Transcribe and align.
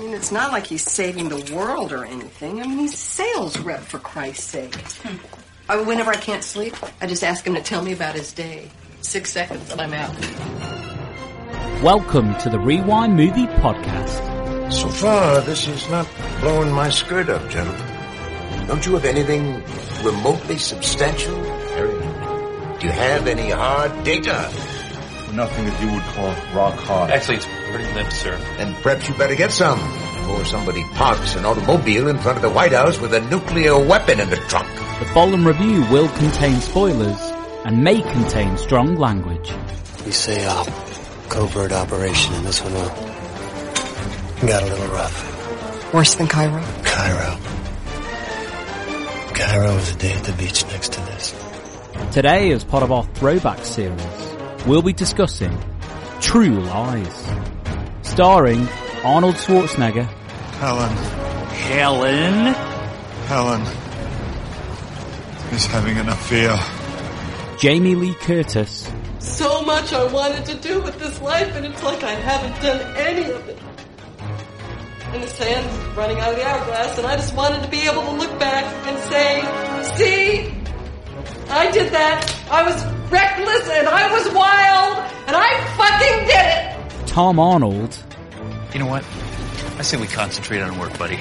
I 0.00 0.02
mean, 0.02 0.14
it's 0.14 0.32
not 0.32 0.50
like 0.50 0.66
he's 0.66 0.90
saving 0.90 1.28
the 1.28 1.54
world 1.54 1.92
or 1.92 2.06
anything. 2.06 2.62
I 2.62 2.66
mean, 2.66 2.78
he's 2.78 2.94
a 2.94 2.96
sales 2.96 3.58
rep, 3.58 3.82
for 3.82 3.98
Christ's 3.98 4.44
sake. 4.44 4.74
Hmm. 4.74 5.16
I, 5.68 5.76
whenever 5.82 6.10
I 6.10 6.16
can't 6.16 6.42
sleep, 6.42 6.74
I 7.02 7.06
just 7.06 7.22
ask 7.22 7.46
him 7.46 7.54
to 7.54 7.60
tell 7.60 7.82
me 7.82 7.92
about 7.92 8.14
his 8.14 8.32
day. 8.32 8.70
Six 9.02 9.30
seconds 9.30 9.70
and 9.70 9.78
I'm 9.78 9.92
out. 9.92 10.14
Welcome 11.82 12.34
to 12.38 12.48
the 12.48 12.58
Rewind 12.58 13.14
Movie 13.14 13.46
Podcast. 13.46 14.72
So 14.72 14.88
far, 14.88 15.42
this 15.42 15.68
is 15.68 15.86
not 15.90 16.08
blowing 16.40 16.72
my 16.72 16.88
skirt 16.88 17.28
up, 17.28 17.50
gentlemen. 17.50 18.66
Don't 18.68 18.86
you 18.86 18.94
have 18.94 19.04
anything 19.04 19.62
remotely 20.02 20.56
substantial? 20.56 21.36
Harry? 21.74 22.78
Do 22.78 22.86
you 22.86 22.92
have 22.92 23.26
any 23.26 23.50
hard 23.50 24.02
data? 24.02 24.79
Nothing 25.32 25.66
that 25.66 25.80
you 25.80 25.92
would 25.92 26.02
call 26.02 26.28
rock 26.54 26.74
hard. 26.80 27.10
Actually, 27.10 27.36
it's 27.36 27.46
pretty 27.70 27.92
limp, 27.94 28.10
sir. 28.12 28.36
Then 28.56 28.74
perhaps 28.82 29.08
you 29.08 29.14
better 29.14 29.36
get 29.36 29.52
some 29.52 29.78
before 30.18 30.44
somebody 30.44 30.82
parks 30.94 31.36
an 31.36 31.44
automobile 31.44 32.08
in 32.08 32.18
front 32.18 32.36
of 32.36 32.42
the 32.42 32.50
White 32.50 32.72
House 32.72 32.98
with 33.00 33.14
a 33.14 33.20
nuclear 33.20 33.78
weapon 33.78 34.20
in 34.20 34.28
the 34.28 34.36
trunk. 34.36 34.68
The 34.98 35.06
following 35.06 35.44
review 35.44 35.82
will 35.90 36.08
contain 36.08 36.60
spoilers 36.60 37.18
and 37.64 37.82
may 37.82 38.02
contain 38.02 38.56
strong 38.58 38.96
language. 38.96 39.52
We 40.04 40.10
say 40.12 40.44
uh, 40.44 40.64
covert 41.28 41.72
operation, 41.72 42.34
and 42.34 42.44
this 42.44 42.60
one 42.62 42.72
uh, 42.74 42.88
got 44.46 44.62
a 44.62 44.66
little 44.66 44.88
rough. 44.88 45.94
Worse 45.94 46.14
than 46.16 46.26
Cairo. 46.26 46.62
Cairo. 46.84 47.38
Cairo 49.34 49.74
was 49.74 49.94
a 49.94 49.98
day 49.98 50.12
at 50.12 50.24
the 50.24 50.32
beach 50.32 50.64
next 50.66 50.92
to 50.92 51.00
this. 51.00 51.34
Today, 52.12 52.50
as 52.50 52.64
part 52.64 52.82
of 52.82 52.90
our 52.90 53.04
throwback 53.04 53.64
series, 53.64 54.29
we'll 54.66 54.82
be 54.82 54.92
discussing 54.92 55.56
True 56.20 56.60
Lies, 56.60 57.30
starring 58.02 58.68
Arnold 59.04 59.36
Schwarzenegger, 59.36 60.04
Helen. 60.58 60.96
Helen, 61.70 62.54
Helen 63.26 63.62
is 65.52 65.66
having 65.66 65.96
an 65.98 66.08
affair. 66.08 66.56
Jamie 67.58 67.94
Lee 67.94 68.14
Curtis, 68.14 68.90
So 69.18 69.62
much 69.62 69.92
I 69.92 70.04
wanted 70.12 70.44
to 70.46 70.54
do 70.56 70.80
with 70.80 70.98
this 70.98 71.20
life, 71.20 71.54
and 71.56 71.66
it's 71.66 71.82
like 71.82 72.02
I 72.02 72.12
haven't 72.12 72.62
done 72.62 72.80
any 72.96 73.30
of 73.30 73.48
it. 73.48 73.58
And 75.12 75.22
the 75.22 75.28
sand's 75.28 75.96
running 75.96 76.18
out 76.20 76.30
of 76.32 76.36
the 76.36 76.46
hourglass, 76.46 76.98
and 76.98 77.06
I 77.06 77.16
just 77.16 77.34
wanted 77.34 77.62
to 77.62 77.68
be 77.68 77.80
able 77.80 78.02
to 78.02 78.12
look 78.12 78.38
back 78.38 78.64
and 78.86 78.98
say, 79.10 79.94
see, 79.96 80.54
I 81.50 81.70
did 81.70 81.92
that. 81.92 82.34
I 82.50 82.62
was 82.62 82.99
reckless, 83.10 83.68
and 83.68 83.88
I 83.88 84.10
was 84.12 84.32
wild, 84.34 84.98
and 85.26 85.36
I 85.36 85.50
fucking 85.76 86.26
did 86.26 87.02
it. 87.02 87.06
Tom 87.08 87.38
Arnold, 87.38 87.96
You 88.72 88.78
know 88.80 88.86
what? 88.86 89.04
I 89.78 89.82
say 89.82 89.96
we 89.96 90.06
concentrate 90.06 90.60
on 90.60 90.78
work, 90.78 90.96
buddy. 90.98 91.16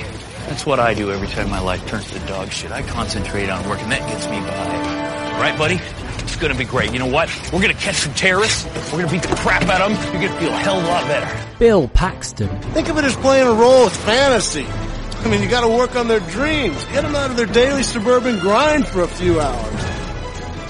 That's 0.47 0.65
what 0.65 0.79
I 0.79 0.93
do 0.93 1.11
every 1.11 1.27
time 1.27 1.49
my 1.49 1.59
life 1.59 1.85
turns 1.87 2.09
to 2.11 2.19
dog 2.27 2.51
shit. 2.51 2.71
I 2.71 2.81
concentrate 2.83 3.49
on 3.49 3.67
work, 3.69 3.79
and 3.81 3.91
that 3.91 4.07
gets 4.09 4.25
me 4.27 4.39
by. 4.39 5.39
Right, 5.39 5.57
buddy? 5.57 5.79
It's 6.23 6.35
gonna 6.35 6.55
be 6.55 6.65
great. 6.65 6.91
You 6.93 6.99
know 6.99 7.07
what? 7.07 7.29
We're 7.53 7.61
gonna 7.61 7.73
catch 7.73 7.95
some 7.95 8.13
terrorists. 8.13 8.65
We're 8.91 8.99
gonna 8.99 9.11
beat 9.11 9.23
the 9.23 9.35
crap 9.37 9.63
out 9.63 9.81
of 9.81 9.91
them. 9.97 10.13
You're 10.21 10.29
gonna 10.29 10.39
feel 10.41 10.49
a 10.53 10.57
hell 10.57 10.77
of 10.79 10.83
a 10.85 10.87
lot 10.87 11.07
better. 11.07 11.47
Bill 11.57 11.87
Paxton, 11.87 12.49
Think 12.73 12.89
of 12.89 12.97
it 12.97 13.03
as 13.05 13.15
playing 13.15 13.47
a 13.47 13.53
role. 13.53 13.87
It's 13.87 13.97
fantasy. 13.97 14.65
I 14.67 15.27
mean, 15.29 15.41
you 15.41 15.49
gotta 15.49 15.67
work 15.67 15.95
on 15.95 16.07
their 16.07 16.19
dreams. 16.21 16.83
Get 16.85 17.01
them 17.01 17.15
out 17.15 17.31
of 17.31 17.37
their 17.37 17.45
daily 17.45 17.83
suburban 17.83 18.39
grind 18.39 18.87
for 18.87 19.01
a 19.01 19.07
few 19.07 19.39
hours. 19.39 19.73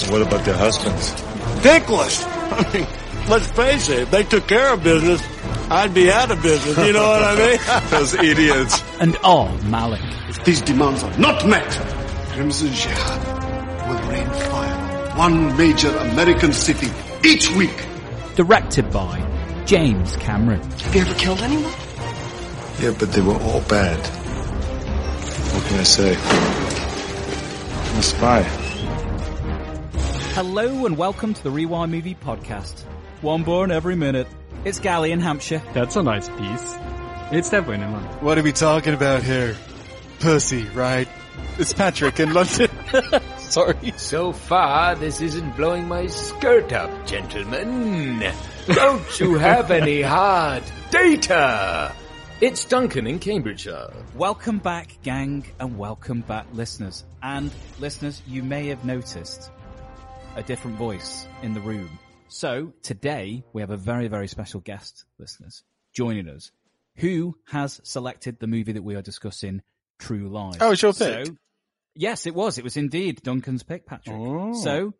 What 0.07 0.21
about 0.21 0.45
their 0.45 0.57
husbands? 0.57 1.11
Dickless. 1.61 2.23
I 2.51 2.73
mean, 2.73 2.87
let's 3.29 3.47
face 3.51 3.89
it, 3.89 3.99
if 3.99 4.11
they 4.11 4.23
took 4.23 4.47
care 4.47 4.73
of 4.73 4.83
business, 4.83 5.21
I'd 5.69 5.93
be 5.93 6.09
out 6.11 6.31
of 6.31 6.41
business. 6.41 6.77
You 6.77 6.93
know 6.93 7.07
what 7.07 7.23
I 7.23 7.35
mean? 7.35 7.59
Those 7.89 8.13
idiots. 8.15 8.81
and 8.99 9.15
all 9.17 9.49
Malik. 9.63 10.01
If 10.29 10.43
these 10.45 10.61
demands 10.61 11.03
are 11.03 11.17
not 11.17 11.45
met, 11.47 11.69
Crimson 12.33 12.69
Jihad 12.73 13.87
will 13.87 14.09
rain 14.09 14.27
fire 14.49 15.11
on 15.11 15.17
one 15.17 15.57
major 15.57 15.89
American 15.95 16.53
city 16.53 16.87
each 17.23 17.51
week. 17.55 17.85
Directed 18.35 18.91
by 18.91 19.25
James 19.65 20.15
Cameron. 20.17 20.61
Have 20.61 20.95
you 20.95 21.01
ever 21.01 21.13
killed 21.15 21.41
anyone? 21.41 21.73
Yeah, 22.79 22.95
but 22.97 23.11
they 23.11 23.21
were 23.21 23.35
all 23.37 23.61
bad. 23.61 23.99
What 25.53 25.65
can 25.65 25.79
I 25.79 25.83
say? 25.83 26.15
I'm 27.91 27.99
a 27.99 28.03
spy. 28.03 28.68
Hello 30.39 30.85
and 30.85 30.95
welcome 30.97 31.33
to 31.33 31.43
the 31.43 31.51
Rewind 31.51 31.91
Movie 31.91 32.15
Podcast. 32.15 32.83
One 33.19 33.43
born 33.43 33.71
every 33.71 33.97
minute. 33.97 34.25
It's 34.63 34.79
Gali 34.79 35.09
in 35.09 35.19
Hampshire. 35.19 35.61
That's 35.73 35.97
a 35.97 36.01
nice 36.01 36.29
piece. 36.29 36.75
It's 37.29 37.49
definitely 37.49 37.85
London. 37.85 38.09
What 38.23 38.37
are 38.37 38.41
we 38.41 38.53
talking 38.53 38.93
about 38.93 39.21
here? 39.21 39.57
Pussy, 40.21 40.63
right? 40.69 41.09
It's 41.57 41.73
Patrick 41.73 42.21
in 42.21 42.33
London. 42.33 42.69
Sorry. 43.37 43.93
So 43.97 44.31
far, 44.31 44.95
this 44.95 45.19
isn't 45.19 45.57
blowing 45.57 45.89
my 45.89 46.07
skirt 46.07 46.71
up, 46.71 47.05
gentlemen. 47.05 48.31
Don't 48.67 49.19
you 49.19 49.37
have 49.39 49.71
any 49.71 50.01
hard 50.03 50.63
data? 50.89 51.93
It's 52.39 52.63
Duncan 52.63 53.07
in 53.07 53.19
Cambridgeshire. 53.19 53.91
Welcome 54.15 54.59
back, 54.59 54.99
gang, 55.03 55.45
and 55.59 55.77
welcome 55.77 56.21
back, 56.21 56.47
listeners. 56.53 57.03
And 57.21 57.51
listeners, 57.81 58.21
you 58.25 58.41
may 58.41 58.67
have 58.67 58.85
noticed 58.85 59.51
a 60.39 60.43
different 60.43 60.77
voice 60.77 61.27
in 61.43 61.53
the 61.53 61.59
room. 61.59 61.99
So 62.29 62.71
today 62.81 63.43
we 63.51 63.61
have 63.61 63.71
a 63.71 63.77
very, 63.77 64.07
very 64.07 64.29
special 64.29 64.61
guest, 64.61 65.03
listeners, 65.17 65.63
joining 65.93 66.29
us, 66.29 66.51
who 66.95 67.35
has 67.47 67.81
selected 67.83 68.39
the 68.39 68.47
movie 68.47 68.71
that 68.71 68.81
we 68.83 68.95
are 68.95 69.01
discussing, 69.01 69.61
True 69.99 70.29
Lies. 70.29 70.57
Oh, 70.61 70.71
it's 70.71 70.81
your 70.81 70.93
So- 70.93 71.23
pick? 71.25 71.33
yes, 71.95 72.25
it 72.25 72.33
was. 72.33 72.57
It 72.57 72.63
was 72.63 72.77
indeed 72.77 73.21
Duncan's 73.21 73.63
pick, 73.63 73.85
Patrick. 73.85 74.15
Oh. 74.17 74.53
So 74.53 74.93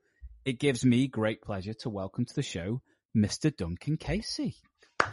it 0.44 0.60
gives 0.60 0.84
me 0.84 1.08
great 1.08 1.42
pleasure 1.42 1.74
to 1.76 1.90
welcome 1.90 2.26
to 2.26 2.36
the 2.36 2.44
show 2.44 2.82
Mr. 3.16 3.56
Duncan 3.56 3.96
Casey. 3.96 4.56
Oh, 5.02 5.10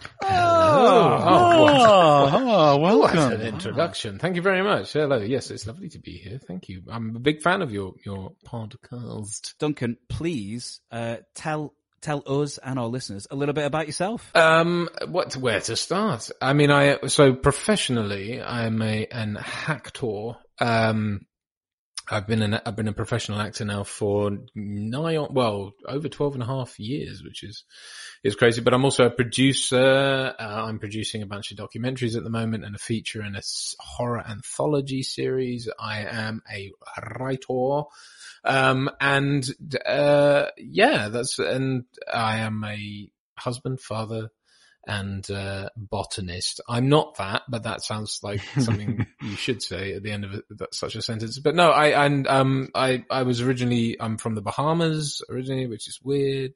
Oh, 1.29 2.31
oh, 2.33 2.77
What 2.79 2.99
welcome. 3.15 3.33
an 3.41 3.47
introduction. 3.47 4.19
Thank 4.19 4.37
you 4.37 4.43
very 4.43 4.63
much. 4.63 4.93
Hello. 4.93 5.19
Yes, 5.19 5.51
it's 5.51 5.67
lovely 5.67 5.89
to 5.91 5.99
be 5.99 6.13
here. 6.19 6.39
Thank 6.47 6.69
you. 6.69 6.83
I'm 6.91 7.15
a 7.17 7.21
big 7.21 7.43
fan 7.43 7.63
of 7.63 7.73
your, 7.73 7.95
your 8.05 8.33
podcast. 8.47 9.55
Duncan, 9.59 9.97
please 10.09 10.81
uh, 10.91 11.17
tell 11.35 11.75
tell 12.03 12.23
us 12.27 12.59
and 12.59 12.79
our 12.79 12.87
listeners 12.87 13.27
a 13.31 13.37
little 13.37 13.55
bit 13.55 13.65
about 13.65 13.87
yourself. 13.87 14.31
Um, 14.37 14.89
what, 15.09 15.35
where 15.37 15.61
to 15.63 15.75
start? 15.77 16.31
I 16.41 16.53
mean, 16.53 16.71
I, 16.71 16.99
so 17.07 17.33
professionally, 17.35 18.41
I'm 18.41 18.81
a, 18.83 19.07
an 19.07 19.37
hacktor. 19.37 20.37
Um, 20.61 21.23
I've 22.09 22.27
been 22.27 22.43
an, 22.43 22.61
I've 22.65 22.77
been 22.77 22.89
a 22.89 22.93
professional 22.93 23.41
actor 23.41 23.65
now 23.65 23.83
for 23.83 24.29
on, 24.29 25.29
well, 25.31 25.73
over 25.87 26.09
12 26.09 26.35
and 26.35 26.43
a 26.43 26.47
half 26.47 26.79
years, 26.79 27.23
which 27.23 27.43
is, 27.43 27.65
is 28.23 28.37
crazy. 28.37 28.61
But 28.61 28.75
I'm 28.75 28.85
also 28.85 29.07
a 29.07 29.11
producer. 29.11 30.35
Uh, 30.39 30.65
I'm 30.67 30.79
producing 30.79 31.23
a 31.23 31.27
bunch 31.27 31.51
of 31.51 31.59
documentaries 31.59 32.17
at 32.17 32.23
the 32.23 32.31
moment 32.31 32.65
and 32.65 32.77
a 32.77 32.79
feature 32.79 33.21
and 33.21 33.37
a 33.37 33.43
horror 33.81 34.25
anthology 34.27 35.03
series. 35.03 35.69
I 35.79 36.01
am 36.05 36.43
a 36.53 36.73
writer. 37.19 37.89
Um, 38.45 38.91
and, 39.01 39.45
uh, 39.85 40.47
yeah, 40.57 41.09
that's, 41.09 41.39
and 41.39 41.85
I 42.13 42.39
am 42.39 42.63
a 42.65 43.11
husband, 43.37 43.81
father, 43.81 44.31
and 44.87 45.29
uh, 45.31 45.69
botanist. 45.77 46.61
I'm 46.69 46.89
not 46.89 47.17
that, 47.17 47.43
but 47.49 47.65
that 47.65 47.83
sounds 47.83 48.21
like 48.23 48.41
something 48.59 49.07
you 49.21 49.37
should 49.37 49.63
say 49.63 49.95
at 49.95 50.03
the 50.03 50.13
end 50.13 50.25
of 50.25 50.43
that, 50.51 50.75
such 50.75 50.95
a 50.95 51.03
sentence. 51.03 51.39
But 51.39 51.55
no, 51.55 51.71
I 51.71 52.05
and 52.05 52.27
um 52.29 52.69
I 52.75 53.05
I 53.11 53.25
was 53.25 53.41
originally 53.41 53.97
I'm 54.01 54.17
from 54.17 54.35
the 54.35 54.43
Bahamas 54.43 55.23
originally, 55.29 55.67
which 55.67 55.89
is 55.89 56.01
weird, 56.03 56.55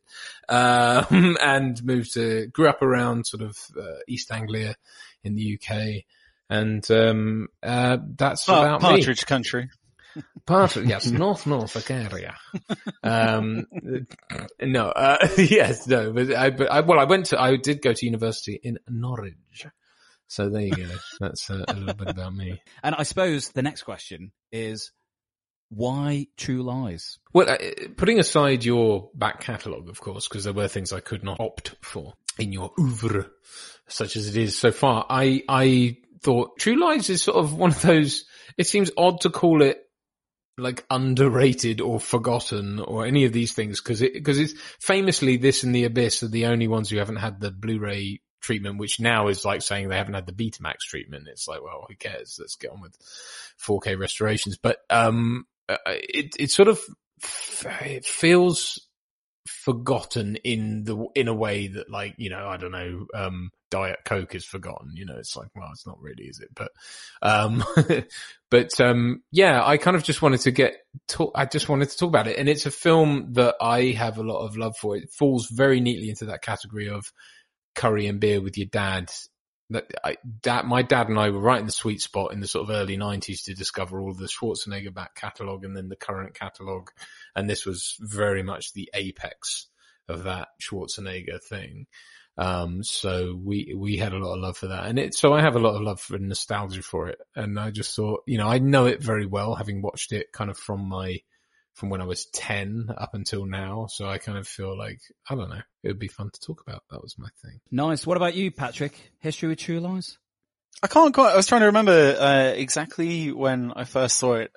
um, 0.49 1.37
and 1.43 1.83
moved 1.85 2.15
to 2.15 2.47
grew 2.49 2.69
up 2.69 2.83
around 2.83 3.27
sort 3.27 3.43
of 3.43 3.57
uh, 3.77 3.99
East 4.07 4.31
Anglia 4.31 4.77
in 5.25 5.35
the 5.35 5.59
UK, 5.59 6.05
and 6.49 6.89
um 6.91 7.49
uh 7.63 7.99
that's 8.17 8.49
Oh, 8.49 8.61
about 8.63 8.83
me. 8.83 8.89
Partridge 8.89 9.27
Country. 10.15 10.31
Partridge, 10.47 10.89
yes, 10.89 11.07
North 11.11 11.47
Norfolk 11.47 11.91
area. 11.91 12.37
Um, 13.03 13.67
no, 14.61 14.89
uh, 14.89 15.29
yes, 15.39 15.87
no, 15.87 16.13
but 16.13 16.35
I, 16.35 16.51
but 16.51 16.71
I, 16.71 16.81
well, 16.81 16.99
I 16.99 17.05
went 17.05 17.27
to, 17.27 17.41
I 17.41 17.57
did 17.57 17.83
go 17.83 17.93
to 17.93 18.07
university 18.07 18.59
in 18.63 18.79
Norwich. 18.89 19.67
So 20.29 20.49
there 20.49 20.63
you 20.63 20.77
go. 20.77 20.89
That's 21.19 21.51
uh, 21.51 21.65
a 21.67 21.75
little 21.75 21.95
bit 21.95 22.09
about 22.09 22.35
me. 22.35 22.63
And 22.85 22.95
I 22.95 23.03
suppose 23.03 23.49
the 23.49 23.63
next 23.63 23.83
question 23.83 24.31
is 24.53 24.93
why 25.71 26.27
True 26.37 26.63
Lies? 26.63 27.19
Well, 27.33 27.49
uh, 27.49 27.57
putting 27.97 28.19
aside 28.19 28.65
your 28.65 29.11
back 29.15 29.41
catalogue, 29.41 29.89
of 29.89 30.01
course, 30.01 30.29
because 30.29 30.45
there 30.45 30.53
were 30.53 30.69
things 30.69 30.93
I 30.93 31.01
could 31.01 31.25
not 31.25 31.41
opt 31.41 31.75
for 31.81 32.15
in 32.39 32.53
your 32.53 32.73
oeuvre, 32.79 33.27
such 33.89 34.17
as 34.17 34.29
it 34.29 34.37
is 34.37 34.57
so 34.59 34.73
far, 34.73 35.07
I, 35.09 35.43
I 35.49 35.97
thought 36.23 36.59
True 36.59 36.81
Lies 36.81 37.11
is 37.11 37.23
sort 37.23 37.39
of 37.39 37.55
one 37.55 37.71
of 37.71 37.83
those, 37.83 38.25
it 38.57 38.67
seems 38.67 38.91
odd 38.97 39.23
to 39.23 39.31
call 39.31 39.63
it 39.63 39.79
like 40.59 40.85
underrated 40.91 41.81
or 41.81 41.99
forgotten 41.99 42.81
or 42.81 43.07
any 43.07 43.25
of 43.25 43.33
these 43.33 43.53
things 43.53 43.81
because 43.81 44.03
it 44.03 44.13
because 44.13 44.39
it's 44.39 44.55
famously 44.81 45.37
this 45.37 45.63
and 45.63 45.75
the 45.75 45.85
abyss 45.85 46.23
are 46.23 46.29
the 46.29 46.47
only 46.47 46.69
ones 46.69 46.91
who 46.91 46.99
haven't 46.99 47.17
had 47.17 47.41
the 47.41 47.51
blu-ray 47.51 48.21
treatment, 48.41 48.79
which 48.79 49.01
now 49.01 49.29
is 49.29 49.45
like 49.45 49.63
saying 49.63 49.89
they 49.89 49.97
haven't 49.97 50.15
had 50.15 50.27
the 50.27 50.33
Betamax 50.33 50.79
treatment. 50.89 51.29
It's 51.29 51.47
like, 51.47 51.63
well, 51.63 51.87
who 51.89 51.95
cares? 51.95 52.37
Let's 52.41 52.57
get 52.57 52.73
on 52.73 52.81
with 52.81 52.97
4K 53.65 53.99
restorations. 53.99 54.59
But, 54.59 54.79
um, 54.89 55.47
uh, 55.69 55.77
it, 55.87 56.35
it 56.39 56.51
sort 56.51 56.69
of, 56.69 56.81
it 57.83 58.05
feels 58.05 58.89
forgotten 59.65 60.37
in 60.37 60.85
the, 60.85 61.07
in 61.15 61.29
a 61.29 61.35
way 61.35 61.69
that 61.69 61.91
like, 61.91 62.15
you 62.19 62.31
know, 62.31 62.47
I 62.47 62.57
don't 62.57 62.73
know, 62.73 63.07
um, 63.15 63.51
Diet 63.71 64.01
Coke 64.05 64.35
is 64.35 64.45
forgotten. 64.45 64.91
You 64.95 65.07
know, 65.07 65.17
it's 65.17 65.37
like, 65.37 65.49
well, 65.55 65.69
it's 65.73 65.87
not 65.87 66.01
really, 66.01 66.25
is 66.25 66.41
it? 66.41 66.49
But, 66.55 66.73
um, 67.23 67.65
but, 68.51 68.81
um, 68.81 69.23
yeah, 69.31 69.65
I 69.65 69.77
kind 69.77 69.97
of 69.97 70.03
just 70.03 70.23
wanted 70.23 70.41
to 70.41 70.51
get, 70.51 70.75
talk, 71.09 71.33
I 71.35 71.47
just 71.47 71.69
wanted 71.69 71.91
to 71.91 71.97
talk 71.97 72.09
about 72.09 72.27
it. 72.27 72.39
And 72.39 72.49
it's 72.49 72.67
a 72.67 72.71
film 72.71 73.33
that 73.35 73.57
I 73.61 73.87
have 73.93 74.19
a 74.19 74.23
lot 74.23 74.45
of 74.45 74.57
love 74.57 74.77
for. 74.77 74.97
It 74.97 75.13
falls 75.13 75.49
very 75.49 75.81
neatly 75.81 76.11
into 76.11 76.27
that 76.27 76.43
category 76.43 76.89
of 76.89 77.05
curry 77.75 78.07
and 78.07 78.21
beer 78.21 78.41
with 78.41 78.59
your 78.59 78.67
dad. 78.67 79.11
That 79.71 79.87
I, 80.05 80.17
dad, 80.43 80.67
my 80.67 80.83
dad 80.83 81.09
and 81.09 81.19
I 81.19 81.31
were 81.31 81.39
right 81.39 81.61
in 81.61 81.67
the 81.67 81.73
sweet 81.73 82.01
spot 82.01 82.33
in 82.33 82.41
the 82.41 82.49
sort 82.49 82.69
of 82.69 82.75
early 82.75 82.97
nineties 82.97 83.43
to 83.43 83.55
discover 83.55 84.01
all 84.01 84.13
the 84.13 84.27
Schwarzenegger 84.27 84.93
back 84.93 85.15
catalogue 85.15 85.65
and 85.65 85.77
then 85.77 85.89
the 85.89 85.97
current 85.97 86.35
catalogue. 86.35 86.91
And 87.37 87.49
this 87.49 87.65
was 87.65 87.97
very 88.01 88.43
much 88.43 88.73
the 88.73 88.91
apex 88.95 89.69
of 90.09 90.25
that 90.25 90.49
Schwarzenegger 90.61 91.41
thing. 91.41 91.87
Um, 92.37 92.83
so 92.83 93.39
we, 93.41 93.75
we 93.77 93.97
had 93.97 94.13
a 94.13 94.19
lot 94.19 94.35
of 94.35 94.41
love 94.41 94.57
for 94.57 94.69
that. 94.69 94.87
And 94.87 94.99
it, 94.99 95.15
so 95.15 95.35
I 95.35 95.41
have 95.41 95.57
a 95.57 95.61
lot 95.61 95.77
of 95.77 95.83
love 95.83 96.01
for 96.01 96.19
nostalgia 96.19 96.83
for 96.83 97.09
it. 97.09 97.19
And 97.37 97.61
I 97.61 97.71
just 97.71 97.95
thought, 97.95 98.23
you 98.27 98.39
know, 98.39 98.49
I 98.49 98.59
know 98.59 98.87
it 98.87 99.03
very 99.03 99.27
well, 99.27 99.55
having 99.55 99.83
watched 99.83 100.13
it 100.13 100.33
kind 100.33 100.51
of 100.51 100.57
from 100.57 100.89
my, 100.89 101.21
from 101.81 101.89
when 101.89 102.03
I 102.03 102.05
was 102.05 102.27
10 102.27 102.91
up 102.97 103.15
until 103.15 103.47
now. 103.47 103.87
So 103.89 104.07
I 104.07 104.19
kind 104.19 104.37
of 104.37 104.47
feel 104.47 104.77
like, 104.77 105.01
I 105.29 105.35
don't 105.35 105.49
know, 105.49 105.63
it 105.83 105.89
would 105.89 105.99
be 105.99 106.09
fun 106.09 106.31
to 106.31 106.41
talk 106.41 106.63
about. 106.65 106.83
That 106.91 107.03
was 107.03 107.17
my 107.19 107.29
thing. 107.43 107.59
Nice. 107.71 108.07
What 108.07 108.19
about 108.19 108.35
you, 108.35 108.51
Patrick? 108.51 108.93
History 109.21 109.49
with 109.49 109.59
True 109.59 109.81
Lies? 109.81 110.19
I 110.83 110.87
can't 110.87 111.15
quite, 111.15 111.33
I 111.33 111.37
was 111.37 111.47
trying 111.47 111.63
to 111.63 111.67
remember, 111.67 112.17
uh, 112.21 112.53
exactly 112.55 113.33
when 113.33 113.73
I 113.75 113.85
first 113.85 114.19
saw 114.19 114.35
it. 114.35 114.53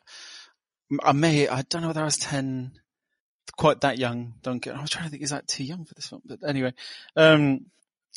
I 1.02 1.14
may, 1.14 1.48
I 1.48 1.64
don't 1.64 1.82
know 1.82 1.88
whether 1.88 2.02
I 2.02 2.06
was 2.06 2.18
10, 2.18 2.74
quite 3.58 3.82
that 3.82 3.98
young, 3.98 4.34
don't 4.44 4.62
get, 4.62 4.76
I 4.76 4.82
was 4.82 4.90
trying 4.90 5.06
to 5.06 5.10
think, 5.10 5.24
is 5.24 5.32
that 5.32 5.48
too 5.48 5.64
young 5.64 5.86
for 5.86 5.96
this 5.96 6.08
film? 6.08 6.22
But 6.26 6.40
anyway, 6.46 6.74
um, 7.16 7.66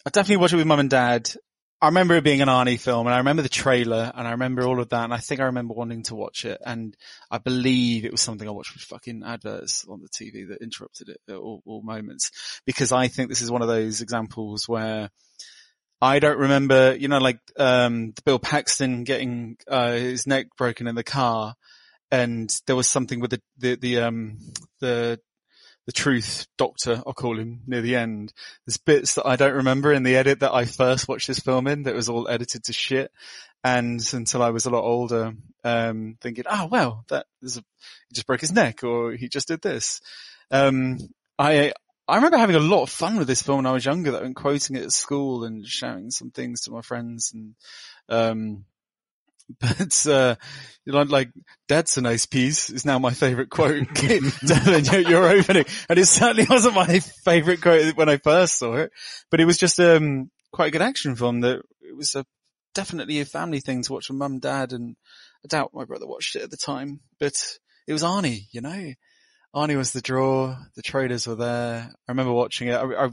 I 0.04 0.10
definitely 0.10 0.38
watched 0.38 0.54
it 0.54 0.58
with 0.58 0.66
mum 0.66 0.80
and 0.80 0.90
dad. 0.90 1.30
I 1.80 1.88
remember 1.88 2.14
it 2.14 2.24
being 2.24 2.40
an 2.40 2.48
Arnie 2.48 2.80
film 2.80 3.06
and 3.06 3.14
I 3.14 3.18
remember 3.18 3.42
the 3.42 3.50
trailer 3.50 4.10
and 4.14 4.26
I 4.26 4.30
remember 4.30 4.66
all 4.66 4.80
of 4.80 4.88
that 4.88 5.04
and 5.04 5.12
I 5.12 5.18
think 5.18 5.40
I 5.40 5.44
remember 5.44 5.74
wanting 5.74 6.04
to 6.04 6.14
watch 6.14 6.46
it 6.46 6.58
and 6.64 6.96
I 7.30 7.36
believe 7.36 8.04
it 8.04 8.12
was 8.12 8.22
something 8.22 8.48
I 8.48 8.52
watched 8.52 8.72
with 8.72 8.82
fucking 8.82 9.22
adverts 9.24 9.84
on 9.86 10.00
the 10.00 10.08
TV 10.08 10.48
that 10.48 10.62
interrupted 10.62 11.10
it 11.10 11.20
at 11.28 11.36
all, 11.36 11.62
all 11.66 11.82
moments. 11.82 12.30
Because 12.64 12.92
I 12.92 13.08
think 13.08 13.28
this 13.28 13.42
is 13.42 13.50
one 13.50 13.60
of 13.60 13.68
those 13.68 14.00
examples 14.00 14.66
where 14.66 15.10
I 16.00 16.18
don't 16.18 16.38
remember, 16.38 16.96
you 16.98 17.08
know, 17.08 17.18
like, 17.18 17.40
um, 17.58 18.14
Bill 18.24 18.38
Paxton 18.38 19.04
getting, 19.04 19.58
uh, 19.68 19.92
his 19.92 20.26
neck 20.26 20.46
broken 20.56 20.86
in 20.86 20.94
the 20.94 21.04
car 21.04 21.54
and 22.10 22.58
there 22.66 22.76
was 22.76 22.88
something 22.88 23.20
with 23.20 23.32
the, 23.32 23.42
the, 23.58 23.76
the, 23.76 23.98
um, 24.00 24.38
the 24.80 25.20
the 25.86 25.92
truth 25.92 26.46
doctor, 26.58 27.02
I'll 27.06 27.14
call 27.14 27.38
him, 27.38 27.60
near 27.66 27.80
the 27.80 27.96
end. 27.96 28.32
There's 28.66 28.76
bits 28.76 29.14
that 29.14 29.26
I 29.26 29.36
don't 29.36 29.54
remember 29.54 29.92
in 29.92 30.02
the 30.02 30.16
edit 30.16 30.40
that 30.40 30.52
I 30.52 30.64
first 30.64 31.08
watched 31.08 31.28
this 31.28 31.38
film 31.38 31.66
in 31.68 31.84
that 31.84 31.94
was 31.94 32.08
all 32.08 32.28
edited 32.28 32.64
to 32.64 32.72
shit. 32.72 33.12
And 33.62 34.00
until 34.12 34.42
I 34.42 34.50
was 34.50 34.66
a 34.66 34.70
lot 34.70 34.82
older, 34.82 35.34
um, 35.64 36.18
thinking, 36.20 36.44
oh, 36.48 36.66
well, 36.66 37.04
that 37.08 37.26
is 37.42 37.56
a, 37.56 37.60
he 38.08 38.14
just 38.14 38.26
broke 38.26 38.40
his 38.40 38.52
neck 38.52 38.84
or 38.84 39.12
he 39.12 39.28
just 39.28 39.48
did 39.48 39.62
this. 39.62 40.00
Um, 40.50 40.98
I, 41.38 41.72
I 42.08 42.16
remember 42.16 42.36
having 42.36 42.56
a 42.56 42.60
lot 42.60 42.82
of 42.82 42.90
fun 42.90 43.16
with 43.16 43.26
this 43.28 43.42
film 43.42 43.58
when 43.58 43.66
I 43.66 43.72
was 43.72 43.84
younger 43.84 44.12
that 44.12 44.22
and 44.22 44.36
quoting 44.36 44.76
it 44.76 44.84
at 44.84 44.92
school 44.92 45.44
and 45.44 45.66
shouting 45.66 46.10
some 46.10 46.30
things 46.30 46.62
to 46.62 46.70
my 46.70 46.82
friends 46.82 47.32
and, 47.32 47.54
um, 48.08 48.64
but 49.60 50.06
uh, 50.06 50.36
like 50.86 51.30
"Dad's 51.68 51.96
a 51.96 52.00
nice 52.00 52.26
piece" 52.26 52.70
is 52.70 52.84
now 52.84 52.98
my 52.98 53.12
favourite 53.12 53.50
quote. 53.50 53.86
Devlin, 53.94 54.84
your, 54.84 55.00
your 55.00 55.28
opening, 55.28 55.64
and 55.88 55.98
it 55.98 56.06
certainly 56.06 56.46
wasn't 56.48 56.74
my 56.74 57.00
favourite 57.24 57.60
quote 57.60 57.96
when 57.96 58.08
I 58.08 58.16
first 58.18 58.58
saw 58.58 58.74
it, 58.74 58.92
but 59.30 59.40
it 59.40 59.44
was 59.44 59.58
just 59.58 59.78
um 59.80 60.30
quite 60.52 60.68
a 60.68 60.70
good 60.70 60.82
action 60.82 61.16
film. 61.16 61.40
That 61.40 61.62
it 61.80 61.96
was 61.96 62.14
a 62.14 62.24
definitely 62.74 63.20
a 63.20 63.24
family 63.24 63.60
thing 63.60 63.82
to 63.82 63.92
watch 63.92 64.08
with 64.08 64.18
mum, 64.18 64.38
dad, 64.38 64.72
and 64.72 64.96
I 65.44 65.48
doubt 65.48 65.74
my 65.74 65.84
brother 65.84 66.06
watched 66.06 66.36
it 66.36 66.42
at 66.42 66.50
the 66.50 66.56
time, 66.56 67.00
but 67.18 67.58
it 67.86 67.92
was 67.92 68.02
Arnie, 68.02 68.46
you 68.52 68.60
know. 68.60 68.92
Arnie 69.54 69.76
was 69.76 69.92
the 69.92 70.02
draw. 70.02 70.54
The 70.74 70.82
trailers 70.82 71.26
were 71.26 71.36
there. 71.36 71.90
I 71.90 72.12
remember 72.12 72.32
watching 72.32 72.68
it. 72.68 72.74
I, 72.74 73.06
I, 73.06 73.10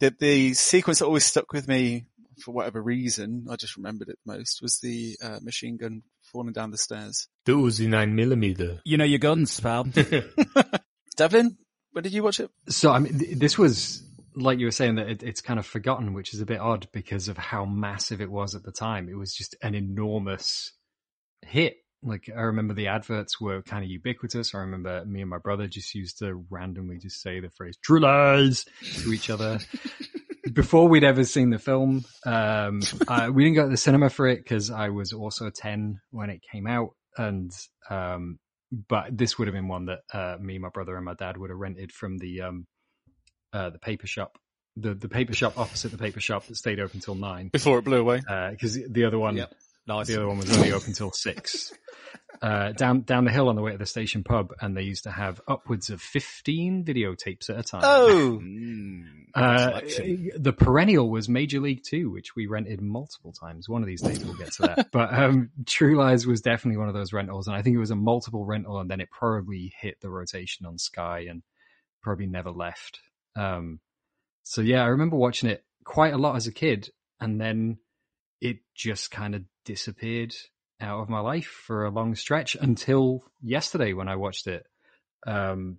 the, 0.00 0.14
the 0.18 0.54
sequence 0.54 0.98
that 0.98 1.06
always 1.06 1.24
stuck 1.24 1.52
with 1.52 1.68
me 1.68 2.06
for 2.40 2.52
whatever 2.52 2.82
reason, 2.82 3.46
I 3.50 3.56
just 3.56 3.76
remembered 3.76 4.08
it 4.08 4.18
most, 4.26 4.60
was 4.62 4.78
the 4.80 5.16
uh, 5.22 5.38
machine 5.42 5.76
gun 5.76 6.02
falling 6.22 6.52
down 6.52 6.70
the 6.70 6.78
stairs. 6.78 7.28
The 7.44 7.52
Uzi 7.52 7.88
9 7.88 8.14
millimeter. 8.14 8.80
You 8.84 8.96
know 8.96 9.04
your 9.04 9.18
guns, 9.18 9.58
pal. 9.60 9.84
Devlin, 11.16 11.56
when 11.92 12.04
did 12.04 12.12
you 12.12 12.22
watch 12.22 12.40
it? 12.40 12.50
So, 12.68 12.92
I 12.92 12.98
mean, 12.98 13.18
th- 13.18 13.38
this 13.38 13.58
was, 13.58 14.02
like 14.34 14.58
you 14.58 14.66
were 14.66 14.72
saying, 14.72 14.96
that 14.96 15.08
it, 15.08 15.22
it's 15.22 15.40
kind 15.40 15.58
of 15.58 15.66
forgotten, 15.66 16.14
which 16.14 16.34
is 16.34 16.40
a 16.40 16.46
bit 16.46 16.60
odd 16.60 16.88
because 16.92 17.28
of 17.28 17.36
how 17.36 17.64
massive 17.64 18.20
it 18.20 18.30
was 18.30 18.54
at 18.54 18.62
the 18.62 18.72
time. 18.72 19.08
It 19.08 19.16
was 19.16 19.34
just 19.34 19.56
an 19.62 19.74
enormous 19.74 20.72
hit. 21.42 21.76
Like, 22.02 22.30
I 22.34 22.42
remember 22.42 22.74
the 22.74 22.86
adverts 22.88 23.40
were 23.40 23.62
kind 23.62 23.82
of 23.82 23.90
ubiquitous. 23.90 24.54
I 24.54 24.58
remember 24.58 25.04
me 25.04 25.20
and 25.22 25.30
my 25.30 25.38
brother 25.38 25.66
just 25.66 25.94
used 25.96 26.18
to 26.20 26.44
randomly 26.48 26.98
just 26.98 27.20
say 27.20 27.40
the 27.40 27.50
phrase 27.50 27.76
"true 27.82 27.98
lies" 27.98 28.64
to 29.02 29.12
each 29.12 29.30
other. 29.30 29.58
before 30.58 30.88
we'd 30.88 31.04
ever 31.04 31.22
seen 31.22 31.50
the 31.50 31.58
film, 31.58 32.04
um, 32.26 32.80
uh, 33.08 33.30
we 33.32 33.44
didn't 33.44 33.54
go 33.54 33.62
to 33.62 33.68
the 33.68 33.76
cinema 33.76 34.10
for 34.10 34.26
it 34.26 34.38
because 34.38 34.72
I 34.72 34.88
was 34.88 35.12
also 35.12 35.50
10 35.50 36.00
when 36.10 36.30
it 36.30 36.40
came 36.50 36.66
out. 36.66 36.96
And, 37.16 37.52
um, 37.88 38.40
but 38.88 39.16
this 39.16 39.38
would 39.38 39.46
have 39.46 39.54
been 39.54 39.68
one 39.68 39.86
that, 39.86 40.00
uh, 40.12 40.36
me, 40.40 40.58
my 40.58 40.68
brother 40.70 40.96
and 40.96 41.04
my 41.04 41.14
dad 41.14 41.36
would 41.36 41.50
have 41.50 41.58
rented 41.60 41.92
from 41.92 42.18
the, 42.18 42.40
um, 42.40 42.66
uh, 43.52 43.70
the 43.70 43.78
paper 43.78 44.08
shop, 44.08 44.36
the, 44.74 44.94
the 44.94 45.08
paper 45.08 45.32
shop 45.32 45.56
opposite 45.56 45.92
the 45.92 45.96
paper 45.96 46.18
shop 46.18 46.44
that 46.46 46.56
stayed 46.56 46.80
open 46.80 46.98
till 46.98 47.14
nine. 47.14 47.50
Before 47.52 47.78
it 47.78 47.82
blew 47.82 48.00
away. 48.00 48.20
Uh, 48.28 48.50
cause 48.60 48.76
the 48.84 49.04
other 49.04 49.18
one, 49.18 49.36
Yep. 49.36 49.54
Nice. 49.88 50.06
the 50.06 50.16
other 50.16 50.28
one 50.28 50.38
was 50.38 50.54
only 50.56 50.72
open 50.72 50.92
till 50.92 51.12
six. 51.12 51.72
Uh, 52.40 52.70
down 52.72 53.00
down 53.00 53.24
the 53.24 53.32
hill 53.32 53.48
on 53.48 53.56
the 53.56 53.62
way 53.62 53.72
to 53.72 53.78
the 53.78 53.86
station 53.86 54.22
pub, 54.22 54.52
and 54.60 54.76
they 54.76 54.82
used 54.82 55.02
to 55.02 55.10
have 55.10 55.40
upwards 55.48 55.90
of 55.90 56.00
fifteen 56.00 56.84
videotapes 56.84 57.50
at 57.50 57.58
a 57.58 57.62
time. 57.64 57.80
Oh, 57.82 58.40
Uh, 59.34 59.80
the 60.36 60.54
perennial 60.56 61.10
was 61.10 61.28
Major 61.28 61.60
League 61.60 61.82
Two, 61.84 62.10
which 62.10 62.34
we 62.36 62.46
rented 62.46 62.80
multiple 62.80 63.32
times. 63.32 63.68
One 63.68 63.82
of 63.82 63.88
these 63.88 64.00
days 64.00 64.24
we'll 64.24 64.36
get 64.36 64.52
to 64.52 64.62
that. 64.62 64.88
but 64.92 65.12
um, 65.12 65.50
True 65.66 65.96
Lies 65.96 66.26
was 66.26 66.40
definitely 66.40 66.78
one 66.78 66.88
of 66.88 66.94
those 66.94 67.12
rentals, 67.12 67.46
and 67.48 67.56
I 67.56 67.62
think 67.62 67.74
it 67.74 67.80
was 67.80 67.90
a 67.90 67.96
multiple 67.96 68.44
rental, 68.44 68.78
and 68.78 68.90
then 68.90 69.00
it 69.00 69.10
probably 69.10 69.72
hit 69.80 70.00
the 70.00 70.08
rotation 70.08 70.64
on 70.64 70.78
Sky 70.78 71.26
and 71.28 71.42
probably 72.02 72.26
never 72.26 72.50
left. 72.50 73.00
Um, 73.36 73.80
so 74.44 74.60
yeah, 74.60 74.82
I 74.82 74.86
remember 74.86 75.16
watching 75.16 75.50
it 75.50 75.64
quite 75.84 76.14
a 76.14 76.18
lot 76.18 76.36
as 76.36 76.46
a 76.46 76.52
kid, 76.52 76.90
and 77.20 77.40
then 77.40 77.78
it 78.40 78.58
just 78.74 79.10
kind 79.10 79.34
of 79.34 79.42
disappeared 79.68 80.34
out 80.80 81.00
of 81.00 81.10
my 81.10 81.20
life 81.20 81.46
for 81.66 81.84
a 81.84 81.90
long 81.90 82.14
stretch 82.14 82.56
until 82.58 83.22
yesterday 83.42 83.92
when 83.92 84.08
I 84.08 84.16
watched 84.16 84.46
it. 84.46 84.66
Um, 85.26 85.78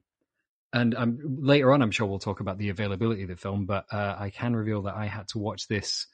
and 0.72 0.93
um, 0.93 1.17
later 1.41 1.74
on, 1.74 1.81
I'm 1.81 1.89
sure 1.89 2.05
we'll 2.05 2.19
talk 2.19 2.39
about 2.39 2.60
the 2.60 2.69
availability 2.69 3.24
of 3.24 3.29
the 3.29 3.36
film, 3.36 3.65
but 3.65 3.86
uh, 3.91 4.15
I 4.19 4.29
can 4.29 4.55
reveal 4.55 4.84
that 4.84 4.93
I 4.96 5.08
had 5.08 5.27
to 5.29 5.39
watch 5.39 5.67
this 5.67 6.05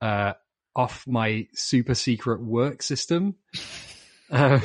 uh, 0.00 0.32
off 0.74 1.06
my 1.06 1.48
super 1.52 1.94
secret 1.94 2.42
work 2.42 2.82
system. 2.82 3.36
Uh, 4.30 4.60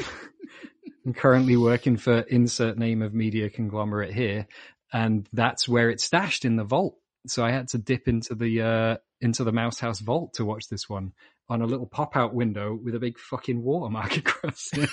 I'm 1.06 1.14
currently 1.14 1.56
working 1.56 1.96
for 1.96 2.20
insert 2.20 2.78
name 2.78 3.02
of 3.02 3.14
media 3.14 3.50
conglomerate 3.50 4.14
here, 4.14 4.46
and 4.92 5.26
that's 5.32 5.70
where 5.70 5.90
it's 5.90 6.04
stashed 6.04 6.44
in 6.44 6.58
the 6.58 6.66
vault. 6.66 6.98
So 7.28 7.46
I 7.46 7.52
had 7.52 7.70
to 7.70 7.78
dip 7.78 8.10
into 8.10 8.36
the 8.36 8.62
uh, 8.62 8.98
into 9.22 9.46
the 9.46 9.54
Mouse 9.54 9.80
House 9.80 10.02
vault 10.02 10.34
to 10.34 10.44
watch 10.44 10.68
this 10.68 10.90
one 10.90 11.14
on 11.50 11.62
a 11.62 11.66
little 11.66 11.86
pop 11.86 12.16
out 12.16 12.34
window 12.34 12.78
with 12.82 12.96
a 12.96 13.00
big 13.00 13.20
fucking 13.20 13.62
watermark 13.62 14.18
across 14.18 14.70
it. 14.74 14.90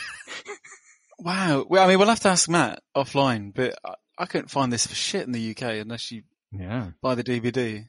wow. 1.19 1.64
Well, 1.69 1.85
I 1.85 1.88
mean, 1.88 1.99
we'll 1.99 2.09
have 2.09 2.21
to 2.21 2.28
ask 2.28 2.49
Matt 2.49 2.83
offline, 2.97 3.54
but 3.54 3.78
I, 3.85 3.95
I 4.19 4.26
couldn't 4.26 4.50
find 4.50 4.73
this 4.73 4.87
for 4.87 4.95
shit 4.95 5.26
in 5.26 5.33
the 5.33 5.50
UK 5.50 5.62
unless 5.80 6.11
you 6.11 6.23
yeah. 6.52 6.90
buy 7.00 7.14
the 7.14 7.25
DVD. 7.25 7.87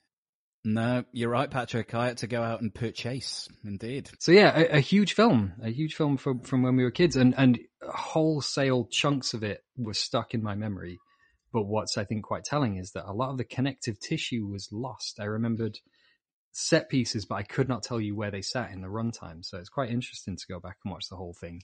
No, 0.63 1.03
you're 1.12 1.30
right, 1.30 1.50
Patrick. 1.50 1.94
I 1.96 2.08
had 2.08 2.18
to 2.18 2.27
go 2.27 2.44
out 2.44 2.62
and 2.62 2.74
purchase. 2.74 3.50
Indeed. 3.65 4.10
So 4.20 4.32
yeah, 4.32 4.56
a, 4.56 4.77
a 4.77 4.80
huge 4.80 5.13
film, 5.13 5.53
a 5.63 5.72
huge 5.72 5.96
film 5.96 6.18
from 6.18 6.41
from 6.41 6.62
when 6.62 6.75
we 6.75 6.84
were 6.84 6.91
kids, 6.91 7.15
and 7.15 7.34
and 7.36 7.60
wholesale 7.82 8.86
chunks 8.91 9.34
of 9.34 9.44
it 9.44 9.63
were 9.75 9.96
stuck 9.96 10.34
in 10.36 10.44
my 10.44 10.53
memory. 10.53 11.00
But 11.51 11.63
what's 11.63 11.98
I 11.98 12.06
think 12.06 12.24
quite 12.24 12.44
telling 12.44 12.77
is 12.77 12.91
that 12.91 13.10
a 13.10 13.13
lot 13.13 13.32
of 13.32 13.38
the 13.38 13.44
connective 13.44 14.00
tissue 14.00 14.46
was 14.46 14.70
lost. 14.72 15.20
I 15.20 15.25
remembered 15.25 15.80
set 16.51 16.89
pieces, 16.89 17.25
but 17.25 17.36
I 17.36 17.43
could 17.43 17.70
not 17.70 17.84
tell 17.84 18.00
you 18.00 18.15
where 18.15 18.31
they 18.31 18.41
sat 18.41 18.72
in 18.72 18.81
the 18.81 18.88
runtime. 18.88 19.43
So 19.43 19.58
it's 19.58 19.70
quite 19.70 19.89
interesting 19.89 20.36
to 20.36 20.46
go 20.50 20.60
back 20.60 20.77
and 20.84 20.91
watch 20.91 21.08
the 21.10 21.15
whole 21.15 21.34
thing, 21.34 21.62